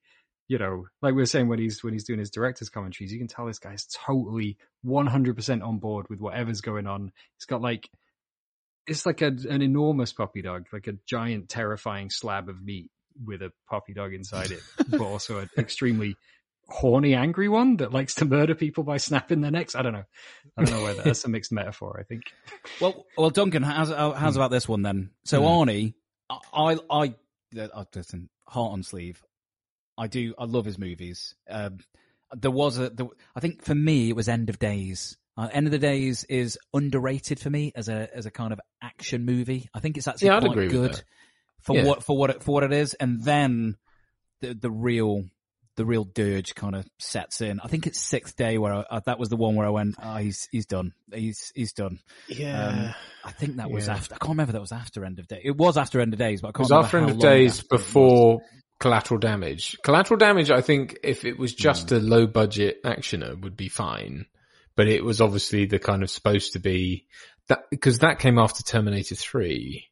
you 0.52 0.58
know, 0.58 0.86
like 1.02 1.14
we 1.14 1.22
were 1.22 1.26
saying 1.26 1.48
when 1.48 1.60
he's 1.60 1.82
when 1.82 1.94
he's 1.94 2.04
doing 2.04 2.20
his 2.20 2.30
director's 2.30 2.68
commentaries, 2.68 3.14
you 3.14 3.18
can 3.18 3.30
tell 3.30 3.46
this 3.46 3.58
guy's 3.58 3.86
totally 3.86 4.58
one 4.82 5.08
hundred 5.08 5.38
percent 5.38 5.64
on 5.64 5.78
board 5.78 6.08
with 6.10 6.20
whatever's 6.20 6.60
going 6.60 6.88
on. 6.88 7.14
He's 7.38 7.46
got 7.46 7.62
like 7.62 7.90
it's 8.86 9.06
like 9.06 9.22
a, 9.22 9.28
an 9.28 9.62
enormous 9.62 10.12
puppy 10.12 10.42
dog, 10.42 10.66
like 10.74 10.88
a 10.88 10.96
giant, 11.08 11.48
terrifying 11.48 12.10
slab 12.10 12.50
of 12.50 12.62
meat 12.62 12.92
with 13.26 13.42
a 13.42 13.54
puppy 13.70 13.94
dog 13.94 14.14
inside 14.14 14.52
it, 14.52 14.60
but 14.90 15.00
also 15.00 15.38
an 15.38 15.50
extremely 15.58 16.18
horny, 16.68 17.14
angry 17.14 17.48
one 17.48 17.78
that 17.78 17.94
likes 17.94 18.16
to 18.16 18.26
murder 18.26 18.54
people 18.54 18.84
by 18.84 18.98
snapping 18.98 19.40
their 19.40 19.52
necks. 19.52 19.74
I 19.74 19.84
don't 19.84 19.94
know. 19.94 20.04
I 20.58 20.64
don't 20.66 20.78
know 20.78 20.84
whether 20.84 21.04
that's 21.04 21.24
a 21.24 21.30
mixed 21.30 21.54
metaphor. 21.54 21.98
I 21.98 22.04
think. 22.04 22.24
Well, 22.82 23.06
well, 23.18 23.30
Duncan, 23.30 23.64
how's 23.64 23.90
how's 23.90 24.36
about 24.36 24.52
this 24.52 24.68
one 24.68 24.82
then? 24.82 25.12
So 25.24 25.40
Hmm. 25.40 25.46
Arnie, 25.48 25.94
I, 26.30 26.40
I, 26.52 26.78
I, 26.90 27.14
I 27.74 27.86
listen, 27.96 28.28
heart 28.50 28.74
on 28.74 28.84
sleeve. 28.84 29.24
I 29.98 30.08
do. 30.08 30.34
I 30.38 30.46
love 30.46 30.66
his 30.66 30.78
movies. 30.78 31.36
Um, 31.50 31.80
there 32.36 32.52
was 32.52 32.78
a. 32.78 32.90
There, 32.90 33.08
I 33.36 33.40
think 33.40 33.64
for 33.64 33.76
me, 33.76 34.10
it 34.10 34.16
was 34.16 34.28
End 34.30 34.50
of 34.50 34.60
Days. 34.60 35.18
Uh, 35.38 35.48
End 35.52 35.68
of 35.68 35.72
the 35.72 35.80
Days 35.80 36.24
is 36.26 36.58
underrated 36.74 37.40
for 37.40 37.50
me 37.50 37.72
as 37.76 37.90
a 37.90 38.10
as 38.16 38.26
a 38.26 38.32
kind 38.32 38.54
of 38.54 38.60
action 38.82 39.26
movie. 39.26 39.70
I 39.74 39.80
think 39.80 39.98
it's 39.98 40.08
actually 40.08 40.28
Yeah, 40.28 40.40
quite 40.42 40.70
good 40.70 41.02
for 41.62 41.76
Yeah. 41.76 41.86
what 41.86 42.04
for 42.04 42.18
what 42.18 42.30
it, 42.30 42.44
for 42.44 42.54
what 42.54 42.64
it 42.64 42.74
is. 42.74 42.94
And 42.96 43.24
then 43.24 43.78
the 44.42 44.54
the 44.54 44.72
real 44.72 45.26
the 45.78 45.86
real 45.86 46.04
dirge 46.04 46.54
kind 46.54 46.76
of 46.76 46.86
sets 47.00 47.40
in. 47.40 47.60
I 47.62 47.68
think 47.68 47.88
it's 47.88 48.00
Sixth 48.00 48.36
Day 48.36 48.58
where 48.58 48.84
I, 48.92 49.00
that 49.06 49.18
was 49.18 49.30
the 49.30 49.38
one 49.38 49.56
where 49.56 49.66
I 49.66 49.70
went, 49.70 49.96
oh, 50.04 50.18
he's 50.18 50.48
he's 50.52 50.66
done. 50.66 50.94
He's 51.14 51.52
he's 51.56 51.72
done. 51.74 52.00
Yeah. 52.28 52.68
Um, 52.68 52.96
I 53.24 53.32
think 53.32 53.56
that 53.56 53.72
was 53.72 53.88
Yeah. 53.88 53.94
after. 53.94 54.16
I 54.16 54.18
can't 54.18 54.32
remember 54.32 54.52
that 54.54 54.62
was 54.62 54.74
after 54.74 55.06
End 55.06 55.20
of 55.20 55.28
Day. 55.28 55.42
It 55.44 55.56
was 55.58 55.78
after 55.78 56.02
End 56.02 56.12
of 56.14 56.20
Days, 56.20 56.42
but 56.42 56.48
I 56.48 56.50
It 56.50 56.54
can't 56.56 56.60
was 56.64 56.72
remember 56.72 56.86
after 56.86 56.98
End 56.98 57.10
of 57.12 57.20
Days 57.20 57.60
it 57.60 57.68
was. 57.72 57.82
before 57.82 58.42
Collateral 58.82 59.20
Damage. 59.20 59.78
Collateral 59.84 60.18
Damage, 60.18 60.52
I 60.52 60.60
think, 60.62 60.98
if 61.04 61.24
it 61.24 61.38
was 61.40 61.54
just 61.54 61.90
Hmm. 61.90 61.96
a 61.96 62.00
low 62.00 62.28
budget 62.28 62.84
actioner, 62.84 63.40
would 63.42 63.56
be 63.56 63.70
fine. 63.70 64.26
But 64.76 64.88
it 64.88 65.04
was 65.06 65.22
obviously 65.22 65.66
the 65.66 65.80
kind 65.80 66.04
of 66.04 66.10
supposed 66.10 66.54
to 66.54 66.60
be 66.60 67.08
that 67.48 67.64
because 67.70 68.00
that 68.00 68.20
came 68.20 68.38
after 68.40 68.64
Terminator 68.64 69.16
Three, 69.16 69.88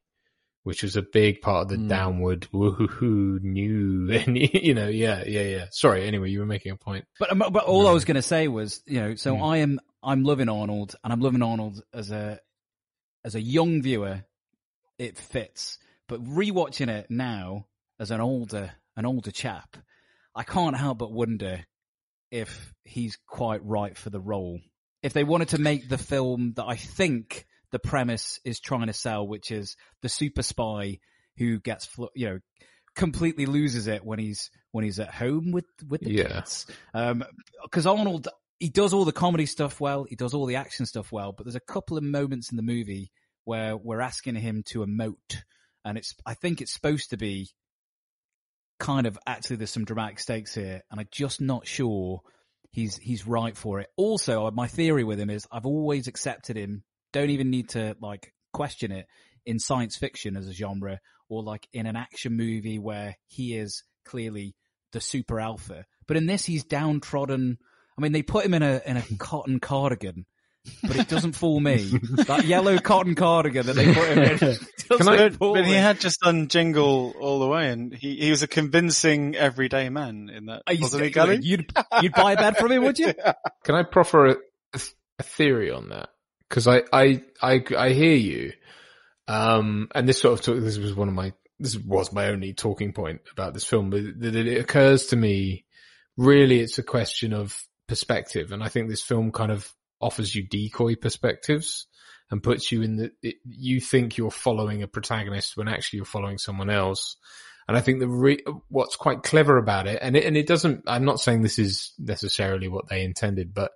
which 0.63 0.84
was 0.84 0.95
a 0.95 1.02
big 1.02 1.41
part 1.41 1.63
of 1.63 1.69
the 1.69 1.75
Hmm. 1.78 1.88
downward 1.88 2.47
woohoo 2.54 3.39
new, 3.41 4.12
and 4.13 4.38
you 4.38 4.73
know, 4.73 4.88
yeah, 4.88 5.23
yeah, 5.25 5.41
yeah. 5.43 5.65
Sorry. 5.71 6.06
Anyway, 6.08 6.30
you 6.32 6.39
were 6.39 6.45
making 6.45 6.71
a 6.71 6.78
point. 6.78 7.06
But 7.19 7.32
um, 7.32 7.39
but 7.52 7.63
all 7.65 7.88
I 7.88 7.91
was 7.91 8.06
going 8.06 8.15
to 8.15 8.21
say 8.21 8.47
was, 8.47 8.82
you 8.88 8.99
know, 8.99 9.15
so 9.15 9.36
Mm. 9.36 9.43
I 9.54 9.58
am 9.58 9.80
I'm 10.02 10.23
loving 10.23 10.49
Arnold, 10.49 10.95
and 11.04 11.13
I'm 11.13 11.19
loving 11.21 11.41
Arnold 11.43 11.82
as 11.93 12.10
a 12.12 12.39
as 13.23 13.36
a 13.36 13.41
young 13.41 13.82
viewer. 13.82 14.23
It 14.97 15.17
fits, 15.17 15.78
but 16.08 16.23
rewatching 16.23 16.89
it 16.89 17.10
now 17.10 17.67
as 17.99 18.12
an 18.12 18.21
older 18.21 18.71
an 18.95 19.05
older 19.05 19.31
chap, 19.31 19.77
I 20.35 20.43
can't 20.43 20.75
help 20.75 20.97
but 20.99 21.12
wonder 21.12 21.65
if 22.31 22.73
he's 22.83 23.17
quite 23.27 23.63
right 23.63 23.97
for 23.97 24.09
the 24.09 24.19
role. 24.19 24.59
If 25.01 25.13
they 25.13 25.23
wanted 25.23 25.49
to 25.49 25.57
make 25.57 25.88
the 25.88 25.97
film 25.97 26.53
that 26.57 26.65
I 26.65 26.75
think 26.75 27.45
the 27.71 27.79
premise 27.79 28.39
is 28.43 28.59
trying 28.59 28.88
to 28.88 28.93
sell, 28.93 29.27
which 29.27 29.51
is 29.51 29.77
the 30.01 30.09
super 30.09 30.43
spy 30.43 30.99
who 31.38 31.59
gets, 31.59 31.88
you 32.15 32.27
know, 32.29 32.39
completely 32.95 33.45
loses 33.45 33.88
it 33.88 34.03
when 34.03 34.19
he's 34.19 34.51
when 34.71 34.83
he's 34.83 34.99
at 34.99 35.13
home 35.13 35.51
with 35.51 35.65
with 35.88 36.01
the 36.01 36.12
Yeah. 36.12 36.27
kids. 36.27 36.65
Um, 36.93 37.23
because 37.63 37.85
Arnold 37.85 38.27
he 38.59 38.69
does 38.69 38.93
all 38.93 39.05
the 39.05 39.13
comedy 39.13 39.45
stuff 39.45 39.79
well, 39.79 40.03
he 40.03 40.15
does 40.17 40.33
all 40.33 40.45
the 40.45 40.57
action 40.57 40.85
stuff 40.85 41.12
well, 41.12 41.31
but 41.31 41.45
there's 41.45 41.55
a 41.55 41.62
couple 41.62 41.97
of 41.97 42.03
moments 42.03 42.51
in 42.51 42.57
the 42.57 42.63
movie 42.63 43.12
where 43.45 43.77
we're 43.77 44.01
asking 44.01 44.35
him 44.35 44.63
to 44.63 44.79
emote, 44.79 45.43
and 45.85 45.97
it's 45.97 46.13
I 46.25 46.33
think 46.33 46.59
it's 46.59 46.73
supposed 46.73 47.12
to 47.12 47.17
be 47.17 47.51
kind 48.80 49.06
of 49.06 49.20
actually 49.28 49.58
there's 49.58 49.72
some 49.72 49.86
dramatic 49.86 50.20
stakes 50.20 50.56
here, 50.56 50.82
and 50.89 51.00
I'm 51.00 51.08
just 51.12 51.42
not 51.42 51.68
sure 51.68 52.22
he's 52.72 52.98
he's 52.98 53.28
right 53.28 53.56
for 53.56 53.80
it. 53.80 53.88
Also, 53.98 54.50
my 54.52 54.68
theory 54.68 55.04
with 55.04 55.20
him 55.20 55.30
is 55.30 55.46
I've 55.52 55.65
always 55.65 56.08
accepted 56.08 56.58
him. 56.58 56.84
Don't 57.12 57.30
even 57.30 57.50
need 57.50 57.70
to 57.70 57.96
like 58.02 58.34
question 58.54 58.92
it 58.92 59.06
in 59.46 59.60
science 59.60 59.98
fiction 59.98 60.36
as 60.38 60.48
a 60.48 60.54
genre, 60.54 61.00
or 61.28 61.44
like 61.44 61.68
in 61.74 61.86
an 61.86 61.96
action 61.96 62.36
movie 62.36 62.80
where 62.80 63.15
he 63.28 63.56
is 63.56 63.84
clearly 64.06 64.56
the 64.92 65.02
super 65.02 65.39
alpha. 65.39 65.86
But 66.08 66.18
in 66.18 66.26
this, 66.26 66.46
he's 66.46 66.63
downtrodden. 66.63 67.58
I 67.98 68.02
mean, 68.02 68.12
they 68.12 68.24
put 68.24 68.46
him 68.46 68.54
in 68.54 68.63
a 68.63 68.82
in 68.86 68.98
a 68.98 69.04
cotton 69.18 69.60
cardigan. 69.60 70.26
But 70.84 70.98
it 70.98 71.08
doesn't 71.08 71.34
fool 71.34 71.60
me. 71.60 71.78
that 71.78 72.45
yellow 72.45 72.78
cotton 72.80 73.15
cardigan 73.15 73.65
that 73.65 73.74
they 73.74 73.93
put 73.93 74.10
him 74.10 74.19
in. 74.19 74.38
doesn't 74.89 75.06
but, 75.06 75.36
fool 75.36 75.54
but 75.54 75.65
he 75.65 75.74
had 75.74 76.00
just 76.00 76.19
done 76.19 76.48
Jingle 76.48 77.13
all 77.19 77.39
the 77.39 77.48
way, 77.48 77.69
and 77.69 77.93
he, 77.93 78.17
he 78.17 78.30
was 78.30 78.43
a 78.43 78.48
convincing 78.48 79.36
everyday 79.36 79.89
man 79.89 80.30
in 80.30 80.45
that, 80.48 80.63
Are 80.67 80.74
you 80.74 80.82
wasn't 80.82 81.06
he, 81.06 81.13
saying- 81.13 81.39
Gali? 81.41 81.43
You'd 81.43 81.74
you'd 82.02 82.13
buy 82.13 82.34
a 82.34 82.36
bed 82.36 82.58
from 82.58 82.72
him, 82.72 82.84
would 82.84 83.00
you? 83.00 83.13
Can 83.63 83.76
I 83.76 83.84
proffer 83.84 84.26
a, 84.28 84.36
a 85.19 85.24
theory 85.24 85.72
on 85.72 85.89
that? 85.89 86.10
Because 86.48 86.67
I, 86.67 86.84
I, 86.91 87.24
I, 87.41 87.63
I 87.78 87.89
hear 87.89 88.15
you. 88.15 88.54
Um, 89.28 89.89
and 89.93 90.08
this 90.10 90.19
sort 90.22 90.39
of 90.39 90.45
talk, 90.45 90.60
this 90.60 90.78
was 90.80 90.95
one 90.95 91.08
of 91.08 91.13
my, 91.13 91.34
this 91.60 91.78
was 91.78 92.12
my 92.12 92.28
only 92.28 92.54
talking 92.54 92.93
point 92.93 93.22
about 93.32 93.54
this 93.54 93.63
film, 93.63 93.91
but 93.91 94.02
that 94.19 94.36
it 94.36 94.60
occurs 94.60 95.08
to 95.08 95.15
me, 95.15 95.65
really 96.17 96.60
it's 96.60 96.80
a 96.80 96.84
question 96.84 97.34
of 97.34 97.56
perspective. 97.88 98.52
And 98.52 98.63
I 98.63 98.69
think 98.69 98.89
this 98.89 99.04
film 99.04 99.32
kind 99.32 99.52
of 99.52 99.72
offers 100.01 100.33
you 100.33 100.47
decoy 100.47 100.95
perspectives 100.95 101.88
and 102.31 102.43
puts 102.43 102.71
you 102.71 102.81
in 102.81 102.95
the, 102.97 103.12
it, 103.21 103.35
you 103.45 103.81
think 103.81 104.17
you're 104.17 104.31
following 104.31 104.83
a 104.83 104.88
protagonist 104.88 105.57
when 105.57 105.67
actually 105.67 105.97
you're 105.97 106.05
following 106.05 106.38
someone 106.38 106.69
else. 106.69 107.17
And 107.67 107.77
I 107.77 107.81
think 107.81 107.99
the 107.99 108.07
re- 108.07 108.43
what's 108.69 108.95
quite 108.95 109.23
clever 109.23 109.57
about 109.57 109.88
it, 109.88 109.99
and 110.01 110.15
it, 110.15 110.25
and 110.25 110.35
it 110.35 110.47
doesn't, 110.47 110.83
I'm 110.88 111.05
not 111.05 111.19
saying 111.19 111.41
this 111.41 111.59
is 111.59 111.93
necessarily 111.99 112.67
what 112.67 112.88
they 112.88 113.03
intended, 113.03 113.53
but 113.53 113.71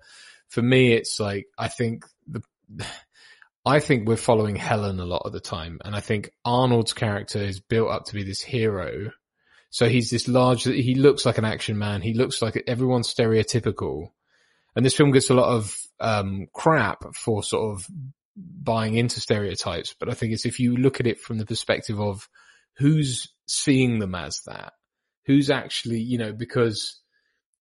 for 0.50 0.62
me, 0.62 0.94
it's 0.94 1.20
like, 1.20 1.46
I 1.58 1.68
think 1.68 2.06
the, 2.28 2.42
I 3.66 3.80
think 3.80 4.08
we're 4.08 4.18
following 4.18 4.56
Helen 4.56 5.00
a 5.00 5.06
lot 5.06 5.24
of 5.26 5.32
the 5.32 5.40
time. 5.40 5.80
And 5.86 5.96
I 5.96 6.00
think 6.00 6.32
Arnold's 6.44 6.94
character 6.94 7.40
is 7.40 7.60
built 7.60 7.90
up 7.90 8.06
to 8.06 8.14
be 8.14 8.24
this 8.24 8.42
hero. 8.42 9.12
So 9.70 9.88
he's 9.88 10.10
this 10.10 10.28
large, 10.28 10.64
he 10.64 10.96
looks 10.96 11.26
like 11.26 11.38
an 11.38 11.46
action 11.46 11.78
man. 11.78 12.02
He 12.02 12.14
looks 12.14 12.42
like 12.42 12.62
everyone's 12.68 13.12
stereotypical. 13.14 14.10
And 14.76 14.86
this 14.86 14.96
film 14.96 15.12
gets 15.12 15.30
a 15.30 15.36
lot 15.36 15.56
of, 15.56 15.76
um, 16.00 16.48
crap 16.54 17.16
for 17.16 17.44
sort 17.44 17.76
of 17.76 17.88
buying 18.36 18.96
into 18.96 19.20
stereotypes. 19.20 19.96
But 20.00 20.10
I 20.10 20.14
think 20.14 20.34
it's 20.34 20.46
if 20.46 20.60
you 20.60 20.76
look 20.76 21.00
at 21.00 21.08
it 21.08 21.20
from 21.20 21.38
the 21.38 21.46
perspective 21.46 22.00
of 22.00 22.28
who's 22.78 23.32
seeing 23.48 24.00
them 24.00 24.16
as 24.16 24.42
that, 24.48 24.74
who's 25.26 25.50
actually, 25.50 26.00
you 26.00 26.18
know, 26.18 26.34
because 26.34 27.00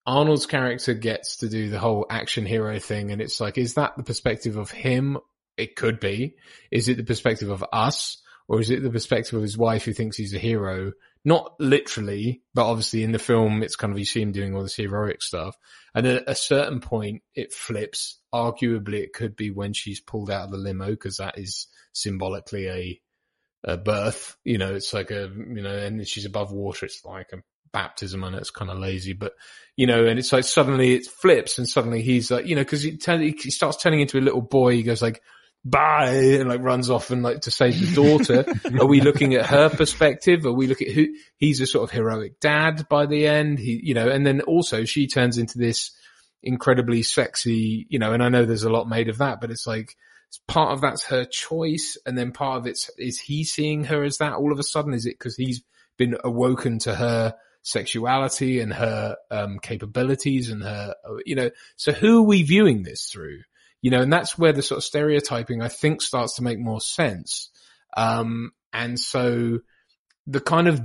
Arnold's 0.06 0.46
character 0.46 0.94
gets 0.94 1.38
to 1.38 1.48
do 1.48 1.70
the 1.70 1.78
whole 1.78 2.06
action 2.10 2.46
hero 2.46 2.78
thing. 2.78 3.12
And 3.12 3.20
it's 3.20 3.40
like, 3.40 3.58
is 3.58 3.74
that 3.74 3.96
the 3.96 4.02
perspective 4.02 4.56
of 4.56 4.70
him? 4.70 5.18
It 5.56 5.76
could 5.76 6.00
be. 6.00 6.36
Is 6.70 6.88
it 6.88 6.96
the 6.96 7.04
perspective 7.04 7.50
of 7.50 7.64
us? 7.72 8.21
Or 8.48 8.60
is 8.60 8.70
it 8.70 8.82
the 8.82 8.90
perspective 8.90 9.34
of 9.34 9.42
his 9.42 9.56
wife 9.56 9.84
who 9.84 9.92
thinks 9.92 10.16
he's 10.16 10.34
a 10.34 10.38
hero? 10.38 10.92
Not 11.24 11.54
literally, 11.60 12.42
but 12.52 12.68
obviously 12.68 13.02
in 13.02 13.12
the 13.12 13.18
film, 13.18 13.62
it's 13.62 13.76
kind 13.76 13.92
of, 13.92 13.98
you 13.98 14.04
see 14.04 14.22
him 14.22 14.32
doing 14.32 14.54
all 14.54 14.62
this 14.62 14.76
heroic 14.76 15.22
stuff. 15.22 15.56
And 15.94 16.06
at 16.06 16.24
a 16.26 16.34
certain 16.34 16.80
point, 16.80 17.22
it 17.34 17.52
flips. 17.52 18.18
Arguably, 18.34 19.02
it 19.02 19.12
could 19.12 19.36
be 19.36 19.50
when 19.50 19.72
she's 19.72 20.00
pulled 20.00 20.30
out 20.30 20.46
of 20.46 20.50
the 20.50 20.56
limo, 20.56 20.90
because 20.90 21.18
that 21.18 21.38
is 21.38 21.68
symbolically 21.92 22.68
a, 22.68 23.00
a 23.64 23.76
birth. 23.76 24.36
You 24.44 24.58
know, 24.58 24.74
it's 24.74 24.92
like 24.92 25.10
a, 25.10 25.30
you 25.34 25.62
know, 25.62 25.76
and 25.76 26.06
she's 26.06 26.26
above 26.26 26.52
water. 26.52 26.86
It's 26.86 27.04
like 27.04 27.32
a 27.32 27.42
baptism 27.72 28.22
and 28.22 28.36
it's 28.36 28.50
kind 28.50 28.70
of 28.70 28.78
lazy, 28.78 29.14
but 29.14 29.32
you 29.76 29.86
know, 29.86 30.04
and 30.04 30.18
it's 30.18 30.32
like 30.32 30.44
suddenly 30.44 30.94
it 30.94 31.06
flips 31.06 31.58
and 31.58 31.68
suddenly 31.68 32.02
he's 32.02 32.30
like, 32.30 32.46
you 32.46 32.54
know, 32.54 32.64
cause 32.64 32.82
he, 32.82 32.96
turn, 32.96 33.22
he 33.22 33.50
starts 33.50 33.82
turning 33.82 34.00
into 34.00 34.18
a 34.18 34.20
little 34.20 34.42
boy. 34.42 34.74
He 34.74 34.82
goes 34.82 35.00
like, 35.00 35.22
bye 35.64 36.10
and 36.10 36.48
like 36.48 36.62
runs 36.62 36.90
off 36.90 37.10
and 37.10 37.22
like 37.22 37.42
to 37.42 37.50
save 37.50 37.80
the 37.80 37.94
daughter. 37.94 38.44
Are 38.80 38.86
we 38.86 39.00
looking 39.00 39.34
at 39.34 39.46
her 39.46 39.68
perspective? 39.68 40.44
Are 40.44 40.52
we 40.52 40.66
looking 40.66 40.88
at 40.88 40.94
who 40.94 41.14
he's 41.36 41.60
a 41.60 41.66
sort 41.66 41.84
of 41.84 41.90
heroic 41.90 42.40
dad 42.40 42.88
by 42.88 43.06
the 43.06 43.26
end? 43.26 43.58
He, 43.58 43.80
you 43.82 43.94
know, 43.94 44.08
and 44.08 44.26
then 44.26 44.40
also 44.40 44.84
she 44.84 45.06
turns 45.06 45.38
into 45.38 45.58
this 45.58 45.92
incredibly 46.42 47.02
sexy, 47.02 47.86
you 47.88 47.98
know, 47.98 48.12
and 48.12 48.22
I 48.22 48.28
know 48.28 48.44
there's 48.44 48.64
a 48.64 48.70
lot 48.70 48.88
made 48.88 49.08
of 49.08 49.18
that, 49.18 49.40
but 49.40 49.50
it's 49.50 49.66
like, 49.66 49.96
part 50.48 50.72
of 50.72 50.80
that's 50.80 51.04
her 51.04 51.24
choice. 51.24 51.96
And 52.06 52.16
then 52.16 52.32
part 52.32 52.58
of 52.58 52.66
it's, 52.66 52.90
is 52.98 53.20
he 53.20 53.44
seeing 53.44 53.84
her 53.84 54.02
as 54.02 54.18
that 54.18 54.34
all 54.34 54.52
of 54.52 54.58
a 54.58 54.64
sudden? 54.64 54.94
Is 54.94 55.06
it 55.06 55.18
because 55.18 55.36
he's 55.36 55.62
been 55.96 56.16
awoken 56.24 56.78
to 56.80 56.94
her 56.94 57.34
sexuality 57.62 58.60
and 58.60 58.72
her, 58.72 59.16
um, 59.30 59.58
capabilities 59.60 60.50
and 60.50 60.62
her, 60.62 60.94
you 61.24 61.36
know, 61.36 61.50
so 61.76 61.92
who 61.92 62.20
are 62.20 62.26
we 62.26 62.42
viewing 62.42 62.82
this 62.82 63.06
through? 63.06 63.42
You 63.82 63.90
know, 63.90 64.00
and 64.00 64.12
that's 64.12 64.38
where 64.38 64.52
the 64.52 64.62
sort 64.62 64.78
of 64.78 64.84
stereotyping 64.84 65.60
I 65.60 65.68
think 65.68 66.00
starts 66.00 66.36
to 66.36 66.42
make 66.42 66.58
more 66.58 66.80
sense. 66.80 67.50
Um, 67.96 68.52
and 68.72 68.98
so 68.98 69.58
the 70.26 70.40
kind 70.40 70.68
of 70.68 70.80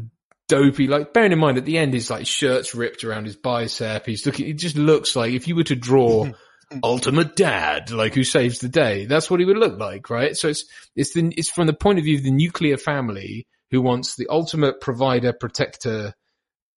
dopey, 0.47 0.87
like 0.87 1.13
bearing 1.13 1.31
in 1.31 1.39
mind 1.39 1.57
at 1.57 1.65
the 1.65 1.77
end 1.77 1.93
his 1.93 2.09
like 2.09 2.25
shirt's 2.25 2.75
ripped 2.75 3.03
around 3.03 3.25
his 3.25 3.35
bicep. 3.35 4.05
He's 4.05 4.25
looking, 4.25 4.47
it 4.47 4.57
just 4.57 4.75
looks 4.75 5.15
like 5.15 5.33
if 5.33 5.47
you 5.47 5.55
were 5.55 5.63
to 5.63 5.75
draw 5.75 6.27
ultimate 6.83 7.35
dad, 7.35 7.91
like 7.91 8.15
who 8.15 8.23
saves 8.23 8.59
the 8.59 8.69
day, 8.69 9.05
that's 9.05 9.29
what 9.29 9.39
he 9.39 9.45
would 9.45 9.57
look 9.57 9.79
like, 9.79 10.09
right? 10.09 10.35
So 10.35 10.49
it's, 10.49 10.65
it's 10.95 11.13
the, 11.13 11.31
it's 11.37 11.51
from 11.51 11.67
the 11.67 11.73
point 11.73 11.99
of 11.99 12.05
view 12.05 12.17
of 12.17 12.23
the 12.23 12.31
nuclear 12.31 12.77
family 12.77 13.47
who 13.71 13.81
wants 13.81 14.15
the 14.15 14.27
ultimate 14.29 14.81
provider, 14.81 15.33
protector 15.33 16.13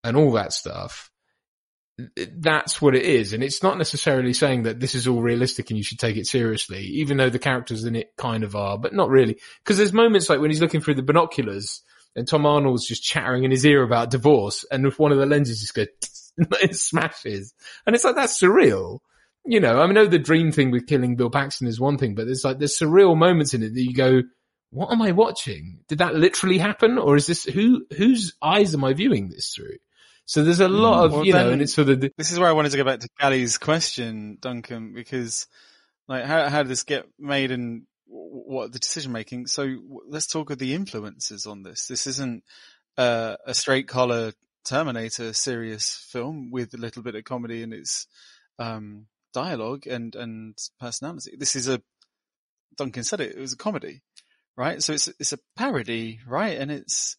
and 0.05 0.17
all 0.17 0.33
that 0.33 0.53
stuff. 0.53 1.11
That's 2.17 2.81
what 2.81 2.95
it 2.95 3.03
is. 3.03 3.33
And 3.33 3.43
it's 3.43 3.63
not 3.63 3.79
necessarily 3.79 4.33
saying 4.33 4.65
that 4.65 4.81
this 4.81 4.95
is 4.95 5.07
all 5.07 5.23
realistic 5.23 5.71
and 5.71 5.79
you 5.79 5.85
should 5.85 5.99
take 5.99 6.17
it 6.17 6.27
seriously, 6.27 6.83
even 6.85 7.17
though 7.17 7.31
the 7.31 7.39
characters 7.39 7.85
in 7.85 7.97
it 7.97 8.17
kind 8.17 8.45
of 8.45 8.55
are, 8.55 8.79
but 8.79 8.95
not 8.95 9.09
really. 9.09 9.39
Cause 9.65 9.79
there's 9.79 9.93
moments 9.93 10.29
like 10.29 10.41
when 10.41 10.51
he's 10.51 10.61
looking 10.61 10.81
through 10.81 10.95
the 10.95 11.03
binoculars 11.03 11.83
and 12.17 12.27
Tom 12.27 12.47
Arnold's 12.47 12.87
just 12.87 13.03
chattering 13.03 13.45
in 13.45 13.51
his 13.51 13.65
ear 13.65 13.83
about 13.83 14.11
divorce 14.11 14.65
and 14.71 14.87
if 14.87 14.99
one 14.99 15.13
of 15.13 15.19
the 15.19 15.27
lenses 15.27 15.61
just 15.61 15.75
goes, 15.75 15.87
it 16.63 16.77
smashes. 16.77 17.55
And 17.87 17.95
it's 17.95 18.05
like, 18.05 18.17
that's 18.17 18.41
surreal. 18.41 19.01
You 19.45 19.61
know, 19.61 19.81
I 19.81 19.87
mean, 19.87 19.95
know 19.95 20.07
the 20.07 20.19
dream 20.19 20.53
thing 20.53 20.71
with 20.71 20.87
killing 20.87 21.17
Bill 21.17 21.31
Paxton 21.31 21.67
is 21.67 21.81
one 21.81 21.99
thing, 21.99 22.15
but 22.15 22.27
there's 22.27 22.45
like, 22.45 22.59
there's 22.59 22.79
surreal 22.79 23.17
moments 23.17 23.55
in 23.55 23.63
it 23.63 23.75
that 23.75 23.83
you 23.83 23.95
go, 23.95 24.23
what 24.71 24.93
am 24.93 25.03
I 25.03 25.13
watching? 25.13 25.81
Did 25.89 25.99
that 25.99 26.15
literally 26.15 26.59
happen? 26.59 26.99
Or 26.99 27.17
is 27.17 27.27
this, 27.27 27.45
who, 27.45 27.87
whose 27.97 28.35
eyes 28.43 28.75
am 28.75 28.85
I 28.85 28.93
viewing 28.93 29.29
this 29.29 29.53
through? 29.55 29.79
So 30.25 30.45
there's 30.45 30.61
a 30.61 30.69
lot 30.69 31.05
of, 31.05 31.13
Well, 31.13 31.25
you 31.25 31.33
know, 31.33 31.51
and 31.51 31.61
it's 31.61 31.75
sort 31.75 31.89
of, 31.89 32.01
the, 32.01 32.13
This 32.17 32.31
is 32.31 32.39
where 32.39 32.49
I 32.49 32.53
wanted 32.53 32.71
to 32.71 32.77
go 32.77 32.85
back 32.85 33.01
to 33.01 33.09
Gali's 33.21 33.59
question, 33.59 34.39
Duncan, 34.41 34.93
because 34.95 35.47
like 36.09 36.25
how 36.25 36.49
how 36.49 36.63
did 36.63 36.71
this 36.71 36.83
get 36.83 37.07
made 37.19 37.51
and 37.53 37.83
what 38.07 38.73
the 38.73 38.79
decision 38.79 39.13
making? 39.13 39.47
So 39.47 39.77
let's 40.09 40.27
talk 40.27 40.51
of 40.51 40.59
the 40.59 40.75
influences 40.75 41.47
on 41.47 41.63
this. 41.63 41.87
This 41.87 42.07
isn't 42.07 42.43
uh, 42.99 43.37
a 43.47 43.55
straight 43.55 43.89
collar 43.89 44.33
Terminator 44.65 45.33
serious 45.33 45.95
film 46.11 46.51
with 46.51 46.75
a 46.75 46.77
little 46.77 47.03
bit 47.03 47.15
of 47.15 47.25
comedy 47.25 47.63
in 47.63 47.73
its 47.73 48.07
um, 48.59 49.07
dialogue 49.33 49.87
and 49.87 50.15
and 50.15 50.59
personality. 50.79 51.37
This 51.39 51.57
is 51.57 51.69
a 51.69 51.81
Duncan 52.77 53.05
said 53.05 53.21
it. 53.21 53.37
It 53.37 53.41
was 53.41 53.53
a 53.53 53.57
comedy, 53.57 54.03
right? 54.57 54.83
So 54.83 54.93
it's 54.93 55.09
it's 55.19 55.33
a 55.33 55.39
parody, 55.57 56.21
right? 56.27 56.59
And 56.59 56.71
it's 56.71 57.17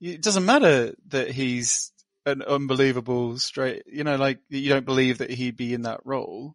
it 0.00 0.22
doesn't 0.22 0.44
matter 0.44 0.94
that 1.08 1.30
he's 1.30 1.92
an 2.26 2.42
unbelievable 2.42 3.38
straight, 3.38 3.82
you 3.86 4.04
know, 4.04 4.16
like 4.16 4.40
you 4.48 4.68
don't 4.68 4.84
believe 4.86 5.18
that 5.18 5.30
he'd 5.30 5.56
be 5.56 5.74
in 5.74 5.82
that 5.82 6.00
role. 6.04 6.54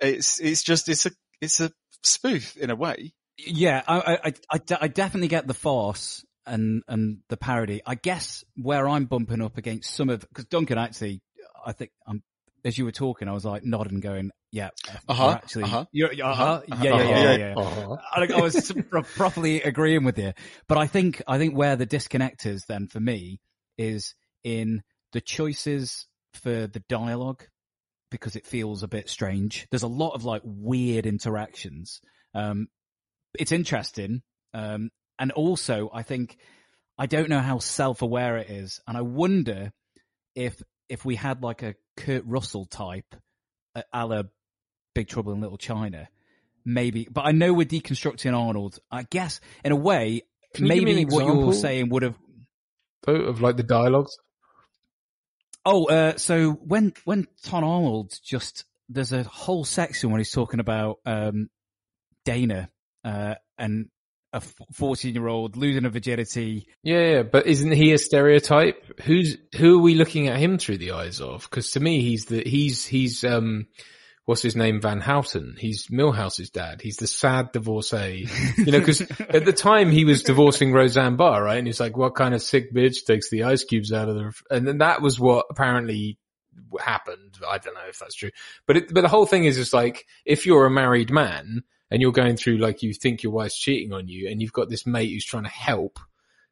It's 0.00 0.40
it's 0.40 0.62
just 0.62 0.88
it's 0.88 1.06
a 1.06 1.10
it's 1.40 1.60
a 1.60 1.70
spoof 2.02 2.56
in 2.56 2.70
a 2.70 2.76
way. 2.76 3.12
Yeah, 3.38 3.82
I, 3.86 3.98
I, 4.24 4.32
I- 4.50 4.78
I, 4.80 4.88
definitely 4.88 5.28
get 5.28 5.46
the 5.46 5.54
farce 5.54 6.24
and 6.46 6.82
and 6.88 7.18
the 7.28 7.36
parody. 7.36 7.82
I 7.86 7.94
guess 7.94 8.44
where 8.56 8.88
I'm 8.88 9.04
bumping 9.04 9.42
up 9.42 9.58
against 9.58 9.94
some 9.94 10.08
of 10.08 10.20
because 10.20 10.46
Duncan 10.46 10.78
actually, 10.78 11.20
I 11.64 11.72
think 11.72 11.90
um 12.06 12.22
as 12.64 12.76
you 12.76 12.84
were 12.84 12.92
talking, 12.92 13.28
I 13.28 13.32
was 13.32 13.44
like 13.44 13.64
nodding, 13.64 14.00
going, 14.00 14.30
"Yeah, 14.50 14.70
Uh-huh, 15.08 15.30
actually, 15.30 15.64
uh-huh, 15.64 15.84
you're, 15.92 16.12
you're- 16.12 16.28
uh-huh, 16.28 16.44
uh-huh, 16.44 16.62
uh-huh, 16.72 16.84
yeah, 16.84 16.96
yeah, 16.96 17.08
yeah, 17.08 17.22
yeah." 17.22 17.36
yeah. 17.36 17.54
uh-huh. 17.56 17.96
I, 18.12 18.28
I 18.34 18.40
was 18.40 18.72
pro- 18.90 19.02
properly 19.02 19.62
agreeing 19.62 20.02
with 20.04 20.18
you, 20.18 20.32
but 20.66 20.76
I 20.78 20.86
think 20.88 21.22
I 21.28 21.38
think 21.38 21.56
where 21.56 21.76
the 21.76 21.86
disconnect 21.86 22.46
is 22.46 22.64
then 22.68 22.88
for 22.88 22.98
me 23.00 23.40
is 23.76 24.14
in 24.44 24.82
the 25.12 25.20
choices 25.20 26.06
for 26.32 26.66
the 26.66 26.82
dialogue 26.88 27.44
because 28.10 28.36
it 28.36 28.46
feels 28.46 28.82
a 28.82 28.88
bit 28.88 29.08
strange. 29.08 29.66
There's 29.70 29.82
a 29.82 29.88
lot 29.88 30.14
of 30.14 30.24
like 30.24 30.42
weird 30.44 31.06
interactions. 31.06 32.00
Um, 32.34 32.68
it's 33.38 33.52
interesting. 33.52 34.22
Um, 34.54 34.90
and 35.18 35.32
also 35.32 35.90
I 35.92 36.02
think, 36.02 36.36
I 36.96 37.06
don't 37.06 37.28
know 37.28 37.40
how 37.40 37.58
self-aware 37.58 38.38
it 38.38 38.50
is. 38.50 38.80
And 38.86 38.96
I 38.96 39.02
wonder 39.02 39.72
if, 40.34 40.62
if 40.88 41.04
we 41.04 41.16
had 41.16 41.42
like 41.42 41.62
a 41.62 41.74
Kurt 41.96 42.24
Russell 42.26 42.64
type 42.66 43.14
uh, 43.74 43.82
a 43.92 44.06
la 44.06 44.22
Big 44.94 45.08
Trouble 45.08 45.32
in 45.32 45.40
Little 45.40 45.58
China, 45.58 46.08
maybe, 46.64 47.06
but 47.10 47.26
I 47.26 47.32
know 47.32 47.52
we're 47.52 47.66
deconstructing 47.66 48.36
Arnold. 48.36 48.78
I 48.90 49.04
guess 49.04 49.40
in 49.64 49.72
a 49.72 49.76
way, 49.76 50.22
Can 50.54 50.66
you 50.66 50.74
give 50.74 50.84
me 50.84 50.94
maybe 50.94 51.14
what 51.14 51.24
you're 51.26 51.52
saying 51.52 51.90
would 51.90 52.02
have, 52.02 52.16
though, 53.04 53.14
of 53.14 53.40
like 53.40 53.56
the 53.56 53.62
dialogues. 53.62 54.16
Oh, 55.64 55.86
uh, 55.86 56.16
so 56.16 56.52
when 56.52 56.92
when 57.04 57.26
Tom 57.42 57.64
Arnold 57.64 58.18
just 58.24 58.64
there's 58.88 59.12
a 59.12 59.22
whole 59.22 59.64
section 59.64 60.10
when 60.10 60.20
he's 60.20 60.32
talking 60.32 60.60
about 60.60 60.98
um, 61.04 61.48
Dana 62.24 62.70
uh, 63.04 63.34
and 63.58 63.88
a 64.32 64.40
fourteen 64.40 65.14
year 65.14 65.28
old 65.28 65.56
losing 65.56 65.84
her 65.84 65.90
virginity. 65.90 66.68
Yeah, 66.82 67.10
yeah, 67.10 67.22
but 67.22 67.46
isn't 67.46 67.72
he 67.72 67.92
a 67.92 67.98
stereotype? 67.98 69.00
Who's 69.02 69.36
who 69.56 69.78
are 69.78 69.82
we 69.82 69.94
looking 69.94 70.28
at 70.28 70.38
him 70.38 70.58
through 70.58 70.78
the 70.78 70.92
eyes 70.92 71.20
of? 71.20 71.42
Because 71.42 71.70
to 71.72 71.80
me, 71.80 72.02
he's 72.02 72.26
the 72.26 72.42
he's 72.42 72.84
he's 72.86 73.24
um 73.24 73.66
what's 74.28 74.42
his 74.42 74.54
name 74.54 74.78
Van 74.78 75.00
Houten. 75.00 75.56
He's 75.58 75.90
Milhouse's 75.90 76.50
dad. 76.50 76.82
He's 76.82 76.98
the 76.98 77.06
sad 77.06 77.50
divorcee. 77.52 78.28
You 78.58 78.72
know, 78.72 78.78
because 78.78 79.00
at 79.20 79.46
the 79.46 79.54
time 79.54 79.90
he 79.90 80.04
was 80.04 80.22
divorcing 80.22 80.70
Roseanne 80.70 81.16
Barr, 81.16 81.42
right? 81.42 81.56
And 81.56 81.66
he's 81.66 81.80
like, 81.80 81.96
"What 81.96 82.14
kind 82.14 82.34
of 82.34 82.42
sick 82.42 82.74
bitch 82.74 83.06
takes 83.06 83.30
the 83.30 83.44
ice 83.44 83.64
cubes 83.64 83.90
out 83.90 84.10
of 84.10 84.16
the?" 84.16 84.26
ref-" 84.26 84.42
And 84.50 84.68
then 84.68 84.78
that 84.78 85.00
was 85.00 85.18
what 85.18 85.46
apparently 85.48 86.18
happened. 86.78 87.38
I 87.48 87.56
don't 87.56 87.72
know 87.72 87.88
if 87.88 88.00
that's 88.00 88.14
true, 88.14 88.30
but 88.66 88.76
it, 88.76 88.92
but 88.92 89.00
the 89.00 89.08
whole 89.08 89.24
thing 89.24 89.44
is 89.44 89.56
just 89.56 89.72
like 89.72 90.04
if 90.26 90.44
you're 90.44 90.66
a 90.66 90.70
married 90.70 91.10
man 91.10 91.62
and 91.90 92.02
you're 92.02 92.12
going 92.12 92.36
through 92.36 92.58
like 92.58 92.82
you 92.82 92.92
think 92.92 93.22
your 93.22 93.32
wife's 93.32 93.58
cheating 93.58 93.94
on 93.94 94.08
you, 94.08 94.28
and 94.28 94.42
you've 94.42 94.52
got 94.52 94.68
this 94.68 94.86
mate 94.86 95.10
who's 95.10 95.24
trying 95.24 95.44
to 95.44 95.48
help 95.48 95.98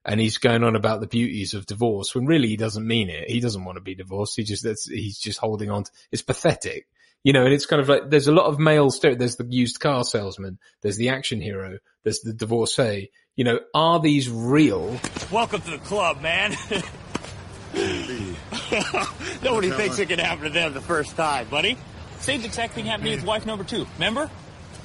and 0.03 0.21
he's 0.21 0.39
going 0.39 0.63
on 0.63 0.77
about 0.77 1.01
the 1.01 1.09
beauties 1.09 1.53
of 1.53 1.67
divorce 1.67 2.15
when 2.15 2.27
really 2.27 2.49
he 2.49 2.57
doesn't 2.57 2.87
mean 2.87 3.11
it. 3.11 3.29
He 3.29 3.41
doesn't 3.41 3.65
want 3.65 3.77
to 3.77 3.83
be 3.83 3.97
divorced. 3.97 4.37
He 4.37 4.45
just, 4.45 4.63
that's, 4.63 4.89
he's 4.89 5.19
just 5.19 5.41
holding 5.41 5.69
on. 5.69 5.83
To, 5.83 5.91
it's 6.13 6.23
pathetic, 6.23 6.87
you 7.27 7.33
know, 7.33 7.45
and 7.45 7.53
it's 7.53 7.67
kind 7.67 7.83
of 7.83 7.89
like, 7.89 8.09
there's 8.09 8.29
a 8.29 8.33
lot 8.33 8.47
of 8.47 8.61
male 8.61 8.89
stereo. 8.89 9.19
There's 9.19 9.35
the 9.35 9.45
used 9.51 9.81
car 9.81 10.05
salesman. 10.05 10.61
There's 10.83 10.97
the 10.97 11.09
action 11.09 11.41
hero. 11.41 11.79
There's 12.05 12.21
the 12.21 12.33
divorcee. 12.33 13.11
You 13.35 13.43
know, 13.43 13.59
are 13.75 13.99
these 13.99 14.31
real? 14.31 14.97
Welcome 15.33 15.61
to 15.63 15.73
the 15.73 15.79
club, 15.79 16.23
man. 16.23 16.53
Nobody 19.43 19.71
thinks 19.71 19.99
it 19.99 20.09
can 20.09 20.21
happen 20.21 20.45
to 20.45 20.51
them 20.51 20.73
the 20.73 20.81
first 20.81 21.17
time, 21.17 21.49
buddy. 21.49 21.77
Same 22.21 22.45
exact 22.45 22.75
thing 22.75 22.85
happened 22.85 23.07
to 23.07 23.11
me 23.11 23.17
with 23.17 23.25
wife 23.25 23.45
number 23.45 23.65
two. 23.65 23.89
Remember? 23.95 24.31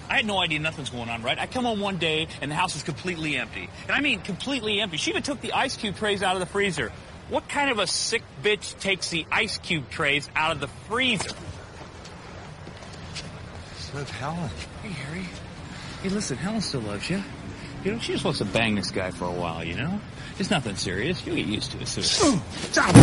I 0.10 0.16
had 0.16 0.26
no 0.26 0.40
idea 0.40 0.58
nothing's 0.58 0.90
going 0.90 1.10
on, 1.10 1.22
right? 1.22 1.38
I 1.38 1.46
come 1.46 1.66
home 1.66 1.80
one 1.80 1.98
day 1.98 2.28
and 2.42 2.50
the 2.50 2.56
house 2.56 2.76
is 2.76 2.82
completely 2.82 3.38
empty. 3.38 3.70
And 3.84 3.92
I 3.92 4.02
mean 4.02 4.20
completely 4.20 4.82
empty. 4.82 4.98
She 4.98 5.12
even 5.12 5.22
took 5.22 5.42
the 5.42 5.54
ice 5.54 5.78
cube 5.78 5.96
trays 5.96 6.24
out 6.24 6.36
of 6.36 6.40
the 6.40 6.48
freezer. 6.48 6.92
What 7.30 7.48
kind 7.48 7.70
of 7.70 7.78
a 7.78 7.86
sick 7.86 8.24
bitch 8.42 8.80
takes 8.80 9.12
the 9.12 9.28
ice 9.32 9.60
cube 9.60 9.92
trays 9.92 10.28
out 10.36 10.54
of 10.54 10.60
the 10.60 10.70
freezer? 10.90 11.36
With 13.94 14.10
Helen. 14.10 14.50
Hey, 14.82 14.90
Harry. 14.90 15.26
Hey, 16.02 16.10
listen, 16.10 16.38
Helen 16.38 16.62
still 16.62 16.82
loves 16.82 17.10
you. 17.10 17.22
You 17.84 17.94
know, 17.94 18.00
she 18.00 18.14
just 18.14 18.24
wants 18.24 18.40
to 18.40 18.46
bang 18.46 18.76
this 18.76 18.90
guy 18.92 19.12
for 19.12 19.26
a 19.26 19.32
while, 19.32 19.64
you 19.64 19.76
know? 19.76 20.00
It's 20.40 20.50
nothing 20.50 20.76
serious. 20.76 21.26
You'll 21.26 21.36
get 21.36 21.46
used 21.48 21.72
to 21.72 21.80
it 21.82 21.88
soon. 21.88 22.40
Stop 22.72 22.96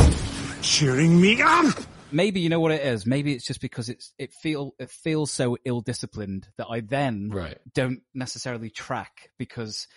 cheering 0.62 1.20
me 1.20 1.42
up. 1.42 1.74
Maybe 2.10 2.40
you 2.40 2.48
know 2.48 2.60
what 2.60 2.72
it 2.72 2.80
is. 2.82 3.04
Maybe 3.04 3.34
it's 3.34 3.46
just 3.46 3.60
because 3.60 3.90
it's 3.90 4.14
it 4.18 4.32
feel 4.32 4.74
it 4.78 4.90
feels 4.90 5.30
so 5.30 5.58
ill 5.66 5.82
disciplined 5.82 6.48
that 6.56 6.66
I 6.70 6.80
then 6.80 7.28
Right. 7.30 7.58
don't 7.74 8.00
necessarily 8.14 8.70
track 8.70 9.30
because 9.36 9.88